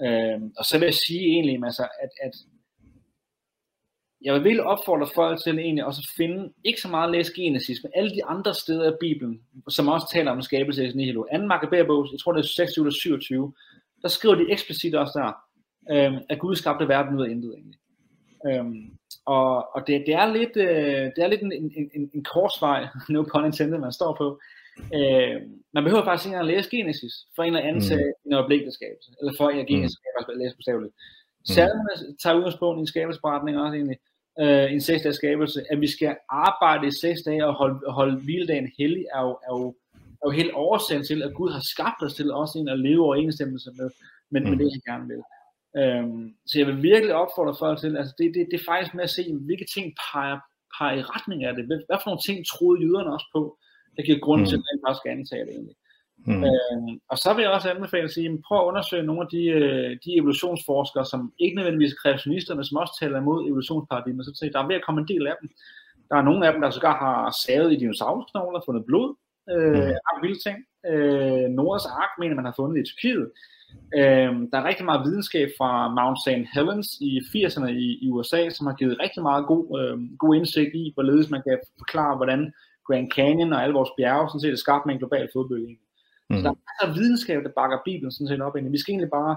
Øh, 0.04 0.38
og 0.58 0.64
så 0.68 0.74
vil 0.78 0.90
jeg 0.90 0.98
sige 1.06 1.24
egentlig, 1.34 1.56
altså, 1.70 1.86
at, 2.04 2.12
at 2.26 2.34
jeg 4.22 4.34
vil 4.34 4.44
virkelig 4.44 4.64
opfordre 4.64 5.08
folk 5.14 5.42
til 5.42 5.58
egentlig 5.58 5.84
også 5.84 6.00
at 6.04 6.14
finde, 6.16 6.52
ikke 6.64 6.80
så 6.80 6.88
meget 6.88 7.08
at 7.08 7.12
læse 7.12 7.32
Genesis, 7.36 7.82
men 7.82 7.92
alle 7.94 8.10
de 8.10 8.24
andre 8.24 8.54
steder 8.54 8.92
i 8.92 8.96
Bibelen, 9.00 9.40
som 9.68 9.88
også 9.88 10.06
taler 10.12 10.30
om 10.30 10.42
skabelse 10.42 10.84
i 10.84 10.92
nihilo. 10.92 11.24
Anden 11.32 11.48
Makkabærbog, 11.48 12.08
jeg 12.12 12.20
tror 12.20 12.32
det 12.32 12.38
er 12.38 12.46
26 12.46 12.82
eller 12.82 12.92
27, 12.92 13.52
der 14.02 14.08
skriver 14.08 14.34
de 14.34 14.50
eksplicit 14.52 14.94
også 14.94 15.18
der, 15.18 15.32
øh, 15.94 16.20
at 16.28 16.38
Gud 16.38 16.54
skabte 16.54 16.88
verden 16.88 17.18
ud 17.18 17.24
af 17.26 17.30
intet 17.30 17.54
egentlig. 17.54 17.78
Øhm, 18.46 18.90
og 19.24 19.74
og 19.74 19.86
det, 19.86 20.02
det, 20.06 20.14
er 20.14 20.32
lidt, 20.32 20.56
øh, 20.56 21.04
det 21.14 21.18
er 21.24 21.28
lidt 21.28 21.42
en, 21.42 21.52
en, 21.52 21.90
en, 21.94 22.10
en 22.14 22.24
korsvej, 22.24 22.86
no 23.08 23.24
pun 23.32 23.44
intended, 23.44 23.78
man 23.78 23.92
står 23.92 24.16
på. 24.18 24.40
Øh, 24.94 25.36
man 25.74 25.84
behøver 25.84 26.04
faktisk 26.04 26.26
ikke 26.26 26.34
engang 26.34 26.48
at 26.48 26.54
læse 26.54 26.70
Genesis, 26.70 27.14
for 27.34 27.42
en 27.42 27.56
eller 27.56 27.68
anden 27.68 27.82
mm. 27.96 28.26
en 28.26 28.32
øjeblikkelig 28.32 28.72
skabelse, 28.72 29.10
eller 29.20 29.32
for 29.38 29.48
en 29.50 29.66
Genesis 29.66 29.98
mm. 29.98 30.32
at 30.32 30.38
læse 30.38 30.56
bogstaveligt. 30.56 30.94
Mm. 30.94 31.46
Salmene 31.54 31.94
tager 32.22 32.36
udgangspunkt 32.36 32.78
i 32.78 32.80
en 32.80 32.92
skabelsesberetning 32.92 33.58
også 33.58 33.74
egentlig, 33.74 33.98
øh, 34.40 34.72
en 34.72 34.80
seks 34.80 35.02
dages 35.02 35.16
skabelse, 35.16 35.64
at 35.70 35.80
vi 35.80 35.86
skal 35.86 36.16
arbejde 36.28 36.86
i 36.86 36.90
seks 37.00 37.22
dage 37.22 37.46
og 37.46 37.54
holde, 37.54 37.90
holde 37.90 38.16
hviledagen 38.16 38.72
hellig, 38.78 39.04
er 39.14 39.22
jo, 39.22 39.38
er 39.48 39.52
jo, 39.58 39.74
er 39.94 40.26
jo 40.26 40.30
helt 40.30 40.52
oversendt 40.52 41.06
til, 41.06 41.22
at 41.22 41.34
Gud 41.34 41.50
har 41.50 41.60
skabt 41.60 42.02
os 42.02 42.14
til 42.14 42.32
også 42.32 42.58
en 42.58 42.68
at 42.68 42.80
leve 42.80 43.04
overensstemmelse 43.04 43.70
med, 43.78 43.90
med, 44.30 44.40
mm. 44.40 44.50
med 44.50 44.58
det, 44.58 44.72
han 44.72 44.92
gerne 44.92 45.08
vil. 45.12 45.22
Øhm, 45.80 46.34
så 46.46 46.58
jeg 46.58 46.66
vil 46.66 46.82
virkelig 46.82 47.14
opfordre 47.14 47.56
folk 47.58 47.80
til, 47.80 47.96
altså 47.96 48.14
det, 48.18 48.34
det, 48.34 48.46
det 48.50 48.60
er 48.60 48.70
faktisk 48.72 48.94
med 48.94 49.04
at 49.04 49.10
se, 49.10 49.22
hvilke 49.46 49.66
ting 49.74 49.94
peger, 50.12 50.38
peger 50.78 50.98
i 50.98 51.02
retning 51.02 51.44
af 51.44 51.54
det. 51.54 51.64
Hvad 51.66 51.98
for 52.00 52.08
nogle 52.10 52.26
ting 52.26 52.46
troede 52.46 52.82
jyderne 52.82 53.12
også 53.12 53.28
på? 53.34 53.58
det 53.96 54.06
giver 54.06 54.18
grund 54.26 54.40
mm. 54.40 54.46
til, 54.46 54.56
at 54.56 54.64
man 54.68 54.80
bare 54.86 54.96
skal 54.96 55.10
antage 55.10 55.44
det 55.46 55.52
egentlig. 55.56 55.76
Mm. 56.26 56.44
Øh, 56.44 56.78
og 57.10 57.16
så 57.18 57.34
vil 57.34 57.42
jeg 57.42 57.50
også 57.50 57.70
anbefale 57.70 58.04
at 58.04 58.10
sige, 58.10 58.42
prøv 58.46 58.58
at 58.58 58.68
undersøge 58.70 59.02
nogle 59.02 59.22
af 59.22 59.28
de, 59.34 59.44
øh, 59.46 59.90
de 60.04 60.16
evolutionsforskere, 60.20 61.04
som 61.04 61.32
ikke 61.38 61.56
nødvendigvis 61.56 61.92
er 61.92 62.02
kreationister, 62.02 62.54
men 62.54 62.64
som 62.64 62.76
også 62.82 62.96
taler 63.00 63.18
imod 63.18 63.46
evolutionsparadigmer. 63.46 64.22
Så 64.22 64.50
der 64.52 64.60
er 64.60 64.66
ved 64.66 64.80
at 64.80 64.86
komme 64.86 65.00
en 65.00 65.08
del 65.08 65.26
af 65.26 65.36
dem. 65.40 65.50
Der 66.10 66.16
er 66.16 66.22
nogle 66.22 66.46
af 66.46 66.52
dem, 66.52 66.60
der 66.62 66.70
sågar 66.70 66.96
har 67.04 67.34
savet 67.44 67.72
i 67.72 67.76
dinosaurusknogler, 67.76 68.60
fundet 68.66 68.84
blod, 68.86 69.14
øh, 69.50 69.88
mm. 69.88 70.22
vilde 70.22 70.40
ting. 70.46 70.58
Øh, 70.90 71.46
Noras 71.56 71.86
ark 71.86 72.12
mener 72.18 72.34
man 72.34 72.44
har 72.44 72.54
fundet 72.56 72.76
i 72.80 72.86
Tyrkiet. 72.88 73.30
Øh, 73.98 74.32
der 74.50 74.56
er 74.58 74.68
rigtig 74.70 74.84
meget 74.84 75.04
videnskab 75.06 75.48
fra 75.58 75.70
Mount 75.98 76.18
St. 76.24 76.46
Helens 76.54 76.88
i 77.00 77.10
80'erne 77.32 77.68
i, 77.68 77.98
i 78.04 78.10
USA, 78.10 78.50
som 78.50 78.66
har 78.66 78.74
givet 78.74 79.00
rigtig 79.02 79.22
meget 79.22 79.46
god, 79.46 79.64
øh, 79.80 79.96
god 80.18 80.34
indsigt 80.36 80.74
i, 80.74 80.90
hvorledes 80.94 81.30
man 81.30 81.42
kan 81.46 81.58
forklare, 81.78 82.16
hvordan 82.16 82.52
Grand 82.86 83.10
Canyon 83.10 83.52
og 83.52 83.62
alle 83.62 83.74
vores 83.74 83.90
bjerge 83.96 84.28
sådan 84.28 84.40
set 84.40 84.52
er 84.52 84.64
skabt 84.64 84.86
med 84.86 84.94
en 84.94 84.98
global 84.98 85.28
flodbølge. 85.32 85.76
Mm. 86.30 86.36
Så 86.36 86.42
der 86.42 86.50
er 86.50 86.60
masser 86.68 86.86
af 86.88 86.94
videnskab, 86.98 87.42
der 87.44 87.58
bakker 87.60 87.78
Bibelen 87.84 88.12
sådan 88.12 88.28
set 88.28 88.42
op 88.42 88.56
ind. 88.56 88.70
Vi 88.70 88.78
skal 88.78 88.92
egentlig 88.92 89.10
bare, 89.10 89.36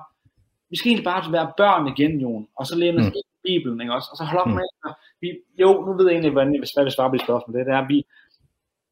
vi 0.69 0.75
skal 0.77 0.89
egentlig 0.89 1.09
bare 1.11 1.31
være 1.31 1.53
børn 1.57 1.83
igen, 1.93 2.13
Jon, 2.21 2.47
og 2.57 2.67
så 2.67 2.75
læne 2.75 2.99
os 2.99 3.05
mm. 3.05 3.13
Bibelen, 3.43 3.81
ikke 3.81 3.93
også? 3.93 4.07
Og 4.11 4.17
så 4.17 4.23
holde 4.23 4.41
op 4.41 4.47
mm. 4.47 4.53
med, 4.53 4.63
at 4.85 4.93
vi, 5.21 5.27
jo, 5.61 5.69
nu 5.85 5.91
ved 5.97 6.05
jeg 6.05 6.13
egentlig, 6.13 6.31
hvordan, 6.31 6.59
hvis 6.59 6.75
jeg 6.75 6.83
vil 6.83 6.91
svare 6.91 7.09
på 7.09 7.15
det 7.15 7.25
spørgsmål, 7.27 7.59
det 7.59 7.67
er, 7.67 7.77
at 7.77 7.89
vi, 7.89 8.05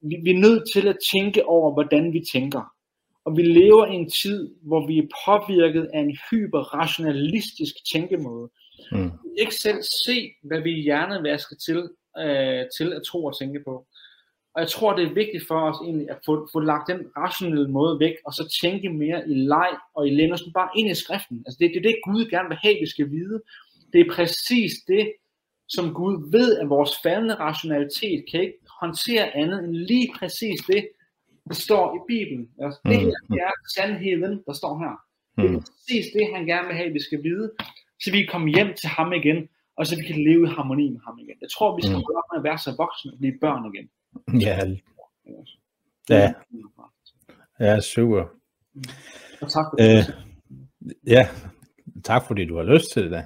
vi, 0.02 0.16
vi 0.24 0.32
er 0.32 0.42
nødt 0.46 0.64
til 0.74 0.88
at 0.88 0.98
tænke 1.14 1.46
over, 1.46 1.74
hvordan 1.74 2.14
vi 2.14 2.22
tænker. 2.34 2.64
Og 3.26 3.38
vi 3.38 3.44
lever 3.44 3.86
i 3.86 3.94
en 3.94 4.10
tid, 4.10 4.56
hvor 4.62 4.88
vi 4.88 4.98
er 4.98 5.08
påvirket 5.26 5.90
af 5.94 6.00
en 6.00 6.18
hyperrationalistisk 6.32 7.76
tænkemåde. 7.92 8.50
Mm. 8.92 9.04
Vi 9.04 9.30
kan 9.38 9.46
ikke 9.46 9.56
selv 9.56 9.82
se, 10.06 10.32
hvad 10.44 10.62
vi 10.62 10.72
hjernevasker 10.72 11.56
til, 11.56 11.90
øh, 12.18 12.64
til 12.78 12.94
at 12.94 13.04
tro 13.04 13.26
og 13.26 13.38
tænke 13.40 13.60
på. 13.68 13.86
Og 14.56 14.62
jeg 14.62 14.70
tror, 14.70 14.96
det 14.96 15.06
er 15.06 15.14
vigtigt 15.14 15.48
for 15.48 15.60
os 15.70 15.78
egentlig 15.84 16.10
at 16.10 16.20
få, 16.26 16.48
få 16.52 16.60
lagt 16.60 16.88
den 16.88 17.00
rationelle 17.18 17.72
måde 17.72 18.00
væk, 18.00 18.16
og 18.26 18.34
så 18.34 18.60
tænke 18.62 18.90
mere 18.90 19.30
i 19.30 19.34
leg 19.34 19.70
og 19.96 20.08
i 20.08 20.12
længere 20.12 20.38
bare 20.54 20.70
ind 20.76 20.90
i 20.90 20.96
skriften. 20.96 21.44
Altså 21.46 21.58
det, 21.60 21.70
det 21.74 21.78
er 21.78 21.90
det, 21.90 21.96
Gud 22.06 22.26
gerne 22.26 22.50
vil 22.50 22.58
have, 22.58 22.78
vi 22.82 22.90
skal 22.90 23.12
vide. 23.12 23.42
Det 23.94 24.02
er 24.02 24.14
præcis 24.14 24.72
det, 24.88 25.14
som 25.70 25.94
Gud 25.94 26.32
ved, 26.32 26.58
at 26.58 26.70
vores 26.70 26.92
faldende 27.04 27.36
rationalitet 27.36 28.26
kan 28.32 28.42
ikke 28.42 28.58
håndtere 28.82 29.36
andet 29.36 29.64
end 29.64 29.76
lige 29.76 30.14
præcis 30.20 30.60
det, 30.68 30.88
der 31.48 31.54
står 31.54 31.96
i 31.96 32.00
Bibelen. 32.08 32.50
Altså, 32.64 32.80
det 32.86 33.00
her 33.00 33.16
det 33.30 33.40
er 33.50 33.54
sandheden, 33.76 34.44
der 34.48 34.54
står 34.54 34.74
her. 34.84 34.96
Det 35.38 35.56
er 35.56 35.60
præcis 35.60 36.06
det, 36.14 36.36
han 36.36 36.46
gerne 36.46 36.68
vil 36.68 36.76
have, 36.76 36.94
vi 36.94 37.02
skal 37.02 37.24
vide, 37.24 37.52
så 38.02 38.12
vi 38.12 38.18
kan 38.18 38.32
komme 38.32 38.50
hjem 38.56 38.74
til 38.74 38.90
ham 38.90 39.14
igen, 39.14 39.50
og 39.78 39.88
så 39.88 39.96
vi 39.96 40.04
kan 40.04 40.24
leve 40.24 40.44
i 40.48 40.54
harmoni 40.56 40.90
med 40.90 41.00
ham 41.06 41.20
igen. 41.20 41.38
Jeg 41.42 41.50
tror, 41.56 41.76
vi 41.76 41.82
skal 41.82 41.98
mm. 41.98 42.08
gøre 42.10 42.24
med 42.32 42.38
at 42.40 42.44
være 42.44 42.58
så 42.58 42.72
voksne 42.78 43.12
og 43.14 43.18
blive 43.20 43.38
børn 43.42 43.64
igen. 43.74 43.90
Ja. 44.42 44.60
Ja. 46.10 46.34
Ja, 47.60 47.80
super. 47.80 48.26
Og 49.42 49.52
tak 49.52 49.66
for 49.72 49.78
det. 49.78 49.98
Øh, 49.98 50.04
ja, 51.08 51.28
tak 52.04 52.28
fordi 52.28 52.46
du 52.46 52.58
har 52.58 52.64
lyst 52.64 52.92
til 52.94 53.12
det. 53.12 53.24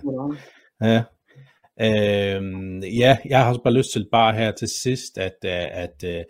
Ja. 0.82 1.04
Øhm, 1.82 2.80
ja, 2.80 3.18
jeg 3.26 3.40
har 3.40 3.50
også 3.50 3.62
bare 3.64 3.74
lyst 3.74 3.92
til 3.94 4.08
bare 4.12 4.34
her 4.34 4.52
til 4.52 4.68
sidst 4.68 5.18
at, 5.18 5.36
øh, 5.46 5.52
at, 5.52 6.04
at, 6.04 6.18
øh, 6.18 6.24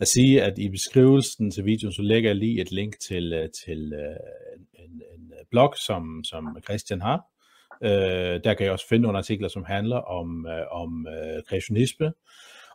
at 0.00 0.08
sige, 0.08 0.42
at 0.42 0.58
i 0.58 0.68
beskrivelsen 0.68 1.50
til 1.50 1.64
videoen, 1.64 1.92
så 1.92 2.02
lægger 2.02 2.30
jeg 2.30 2.36
lige 2.36 2.60
et 2.60 2.72
link 2.72 2.94
til, 3.08 3.32
øh, 3.32 3.48
til 3.64 3.92
en, 4.74 5.02
en 5.14 5.32
blog, 5.50 5.74
som, 5.76 6.24
som 6.24 6.58
Christian 6.64 7.00
har. 7.00 7.22
Øh, 7.84 8.40
der 8.44 8.54
kan 8.54 8.64
jeg 8.64 8.72
også 8.72 8.88
finde 8.88 9.02
nogle 9.02 9.18
artikler, 9.18 9.48
som 9.48 9.64
handler 9.64 9.96
om, 9.96 10.46
om 10.70 11.06
kreationisme. 11.48 12.12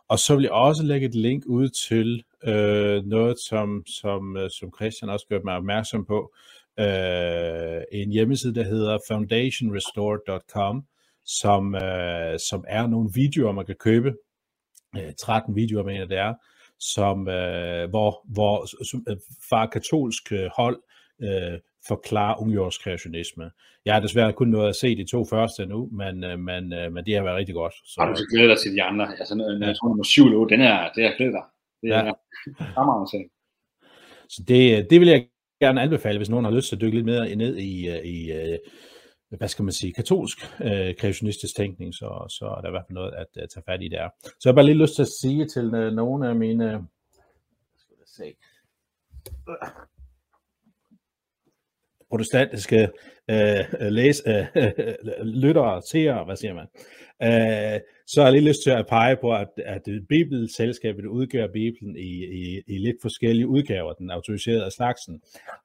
Og 0.08 0.18
så 0.18 0.34
vil 0.34 0.42
jeg 0.42 0.52
også 0.52 0.82
lægge 0.82 1.06
et 1.06 1.14
link 1.14 1.46
ud 1.46 1.68
til 1.68 2.24
øh, 2.44 3.04
noget, 3.04 3.38
som, 3.38 3.86
som, 3.86 4.36
øh, 4.36 4.50
som 4.50 4.72
Christian 4.76 5.10
også 5.10 5.26
gør 5.28 5.40
mig 5.44 5.56
opmærksom 5.56 6.04
på. 6.04 6.34
Øh, 6.78 7.82
en 7.92 8.12
hjemmeside, 8.12 8.54
der 8.54 8.62
hedder 8.62 8.98
foundationrestore.com, 9.08 10.84
som, 11.24 11.74
øh, 11.74 12.38
som 12.38 12.64
er 12.68 12.86
nogle 12.86 13.10
videoer, 13.14 13.52
man 13.52 13.66
kan 13.66 13.74
købe. 13.74 14.14
Øh, 14.96 15.12
13 15.18 15.56
videoer, 15.56 15.84
mener 15.84 16.04
det 16.04 16.18
er, 16.18 16.34
som, 16.78 17.28
øh, 17.28 17.90
hvor, 17.90 18.22
hvor 18.24 18.84
som, 18.84 19.06
øh, 19.08 19.16
fra 19.48 19.66
katolsk 19.66 20.32
øh, 20.32 20.50
hold 20.56 20.82
øh, 21.22 21.58
forklarer 21.88 22.40
ungjords 22.42 22.78
kreationisme. 22.78 23.50
Jeg 23.84 23.94
har 23.94 24.00
desværre 24.00 24.32
kun 24.32 24.48
noget 24.48 24.68
at 24.68 24.76
se 24.76 24.96
de 24.96 25.10
to 25.10 25.24
første 25.24 25.66
nu, 25.66 25.88
men, 25.92 26.24
øh, 26.24 26.38
men, 26.38 26.72
øh, 26.72 26.92
men 26.92 27.06
det 27.06 27.14
har 27.14 27.22
været 27.22 27.36
rigtig 27.36 27.54
godt. 27.54 27.74
Så... 27.84 28.00
Og 28.00 28.08
du 28.08 28.14
skal 28.14 28.26
glæde 28.36 28.48
dig 28.48 28.58
til 28.58 28.72
de 28.72 28.82
andre. 28.82 29.18
Altså, 29.18 29.58
jeg 29.60 29.76
tror, 29.76 29.88
nummer 29.88 30.04
7 30.04 30.24
eller 30.24 30.38
8, 30.38 30.54
den 30.54 30.62
er, 30.64 30.90
det 30.94 31.04
er 31.04 31.16
glæder 31.16 31.32
dig. 31.32 31.44
Det 31.82 31.90
er 31.90 32.04
ja. 32.04 32.12
Så 34.28 34.42
det, 34.48 34.90
det 34.90 35.00
vil 35.00 35.08
jeg 35.08 35.26
gerne 35.60 35.82
anbefale, 35.82 36.18
hvis 36.18 36.30
nogen 36.30 36.44
har 36.44 36.52
lyst 36.52 36.68
til 36.68 36.76
at 36.76 36.80
dykke 36.80 36.96
lidt 36.96 37.06
mere 37.06 37.34
ned 37.34 37.56
i, 37.56 37.88
øh, 37.88 38.04
i 38.04 38.32
hvad 39.28 39.48
skal 39.48 39.64
man 39.64 39.72
sige, 39.72 39.92
katolsk 39.92 40.38
øh, 40.60 40.96
kreationistisk 40.96 41.56
tænkning, 41.56 41.94
så, 41.94 42.26
så 42.28 42.46
er 42.46 42.60
der 42.60 42.68
i 42.68 42.70
hvert 42.70 42.84
fald 42.88 42.94
noget 42.94 43.12
at, 43.12 43.26
at 43.42 43.50
tage 43.50 43.64
fat 43.68 43.82
i 43.82 43.88
der. 43.88 44.08
Så 44.24 44.40
jeg 44.44 44.50
har 44.50 44.54
bare 44.54 44.64
lige 44.64 44.82
lyst 44.82 44.94
til 44.94 45.02
at 45.02 45.08
sige 45.08 45.46
til 45.46 45.74
øh, 45.74 45.92
nogle 45.92 46.28
af 46.28 46.36
mine 46.36 46.86
skal 47.76 47.96
jeg 47.98 48.06
se, 48.06 48.36
protestantiske 52.10 52.88
øh, 53.30 53.60
øh 53.80 53.90
læs, 53.90 54.22
øh, 54.26 54.46
øh, 54.56 54.72
øh, 54.78 54.94
lyttere, 55.24 55.82
seere, 55.90 56.24
hvad 56.24 56.36
siger 56.36 56.54
man, 56.54 56.66
øh, 57.22 57.80
så 58.06 58.20
har 58.20 58.26
jeg 58.26 58.32
lige 58.32 58.48
lyst 58.48 58.62
til 58.62 58.70
at 58.70 58.86
pege 58.86 59.16
på, 59.16 59.34
at, 59.34 59.48
at 59.64 59.82
Bibelselskabet 60.08 61.06
udgør 61.06 61.46
Bibelen 61.52 61.96
i, 61.96 62.24
i, 62.24 62.62
i 62.66 62.78
lidt 62.78 62.96
forskellige 63.02 63.46
udgaver, 63.46 63.92
den 63.92 64.10
autoriserede 64.10 64.64
af 64.64 64.72
slagsen. 64.72 65.20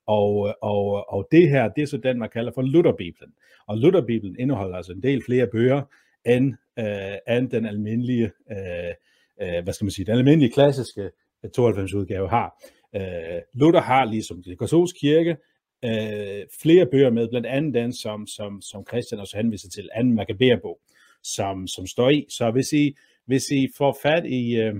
Og, 0.07 0.55
og, 0.61 1.13
og 1.13 1.27
det 1.31 1.49
her, 1.49 1.69
det 1.69 1.81
er 1.81 1.87
så 1.87 1.97
den, 1.97 2.19
man 2.19 2.29
kalder 2.29 2.51
for 2.55 2.61
Lutherbibelen. 2.61 3.33
Og 3.67 3.77
Lutherbibelen 3.77 4.35
indeholder 4.39 4.77
altså 4.77 4.91
en 4.91 5.03
del 5.03 5.23
flere 5.25 5.47
bøger, 5.47 5.81
end, 6.25 6.53
øh, 6.79 7.35
end 7.37 7.49
den 7.49 7.65
almindelige, 7.65 8.31
øh, 8.51 8.93
øh, 9.41 9.63
hvad 9.63 9.73
skal 9.73 9.85
man 9.85 9.91
sige, 9.91 10.05
den 10.05 10.17
almindelige 10.17 10.51
klassiske 10.51 11.11
92 11.53 11.93
udgave 11.93 12.29
har. 12.29 12.63
Øh, 12.95 13.41
Luther 13.53 13.81
har, 13.81 14.05
ligesom 14.05 14.43
den 14.43 14.57
katolske 14.57 14.99
kirke, 14.99 15.37
øh, 15.85 16.45
flere 16.61 16.85
bøger 16.85 17.09
med, 17.09 17.29
blandt 17.29 17.47
andet 17.47 17.73
den, 17.73 17.93
som, 17.93 18.27
som, 18.27 18.61
som 18.61 18.85
Christian 18.87 19.21
også 19.21 19.37
henviser 19.37 19.69
til, 19.69 19.89
anden 19.93 20.13
Maccabæerbog, 20.13 20.79
som, 21.23 21.67
som 21.67 21.87
står 21.87 22.09
i. 22.09 22.25
Så 22.29 22.51
hvis 22.51 22.73
I, 22.73 22.95
hvis 23.25 23.51
I 23.51 23.67
får 23.77 23.97
fat 24.03 24.25
i, 24.25 24.55
øh, 24.55 24.75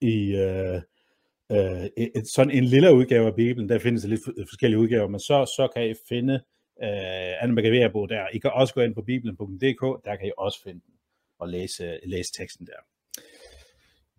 i 0.00 0.36
øh, 0.36 0.80
øh, 1.52 1.86
et, 1.96 2.28
sådan 2.28 2.50
en 2.50 2.64
lille 2.64 2.94
udgave 2.94 3.26
af 3.26 3.34
Bibelen, 3.34 3.68
der 3.68 3.78
findes 3.78 4.04
lidt 4.04 4.20
forskellige 4.48 4.78
udgaver, 4.78 5.08
men 5.08 5.20
så, 5.20 5.44
så 5.56 5.68
kan 5.74 5.90
I 5.90 5.94
finde 6.08 6.34
øh, 6.82 7.42
anden 7.42 7.54
Maccabæerbog 7.54 8.08
der. 8.08 8.28
I 8.32 8.38
kan 8.38 8.50
også 8.54 8.74
gå 8.74 8.80
ind 8.80 8.94
på 8.94 9.02
bibelen.dk, 9.02 10.04
der 10.04 10.16
kan 10.16 10.28
I 10.28 10.32
også 10.38 10.62
finde 10.62 10.80
den 10.86 10.94
og 11.38 11.48
læse, 11.48 11.98
læse 12.04 12.32
teksten 12.32 12.66
der. 12.66 12.80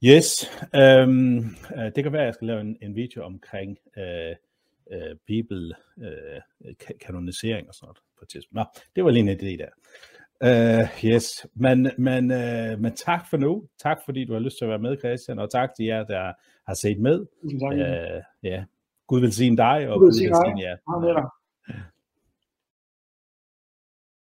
Yes, 0.04 0.52
øhm, 0.76 1.38
øh, 1.78 1.92
det 1.96 2.04
kan 2.04 2.14
være, 2.14 2.22
at 2.22 2.26
jeg 2.26 2.34
skal 2.34 2.48
lave 2.48 2.62
en, 2.62 2.78
en 2.82 2.96
video 2.96 3.24
omkring 3.24 3.78
øh, 3.98 4.36
øh, 4.92 5.16
bibel 5.28 5.74
øh, 5.98 6.42
og 7.68 7.76
sådan 7.76 7.86
noget 7.86 7.98
på 8.18 8.24
et 8.24 8.30
tidspunkt. 8.30 8.56
Nå, 8.56 8.64
det 8.96 9.04
var 9.04 9.12
lige 9.12 9.32
en 9.32 9.38
idé 9.40 9.64
der. 9.64 9.70
Uh, 10.42 11.06
yes, 11.06 11.48
men, 11.56 11.92
men, 11.98 12.24
uh, 12.32 12.80
men 12.82 12.96
tak 12.96 13.30
for 13.30 13.38
nu. 13.38 13.68
Tak 13.80 13.98
fordi 14.06 14.26
du 14.26 14.34
har 14.34 14.40
lyst 14.40 14.58
til 14.58 14.66
at 14.66 14.70
være 14.70 14.80
med, 14.80 14.98
Christian, 14.98 15.40
og 15.40 15.52
tak 15.52 15.70
til 15.76 15.86
jer, 15.86 16.04
der 16.04 16.34
har 16.68 16.74
set 16.74 17.00
med. 17.00 17.26
Tak. 17.60 17.74
Uh, 17.74 18.24
ja. 18.44 18.64
Gud 19.08 19.20
vil 19.20 19.34
sige 19.34 19.58
dig, 19.58 19.90
og 19.90 20.00
Gud 20.00 20.08
vil 20.08 20.14
sige 20.14 20.32
jer. 20.60 20.78
Ja. 21.08 21.22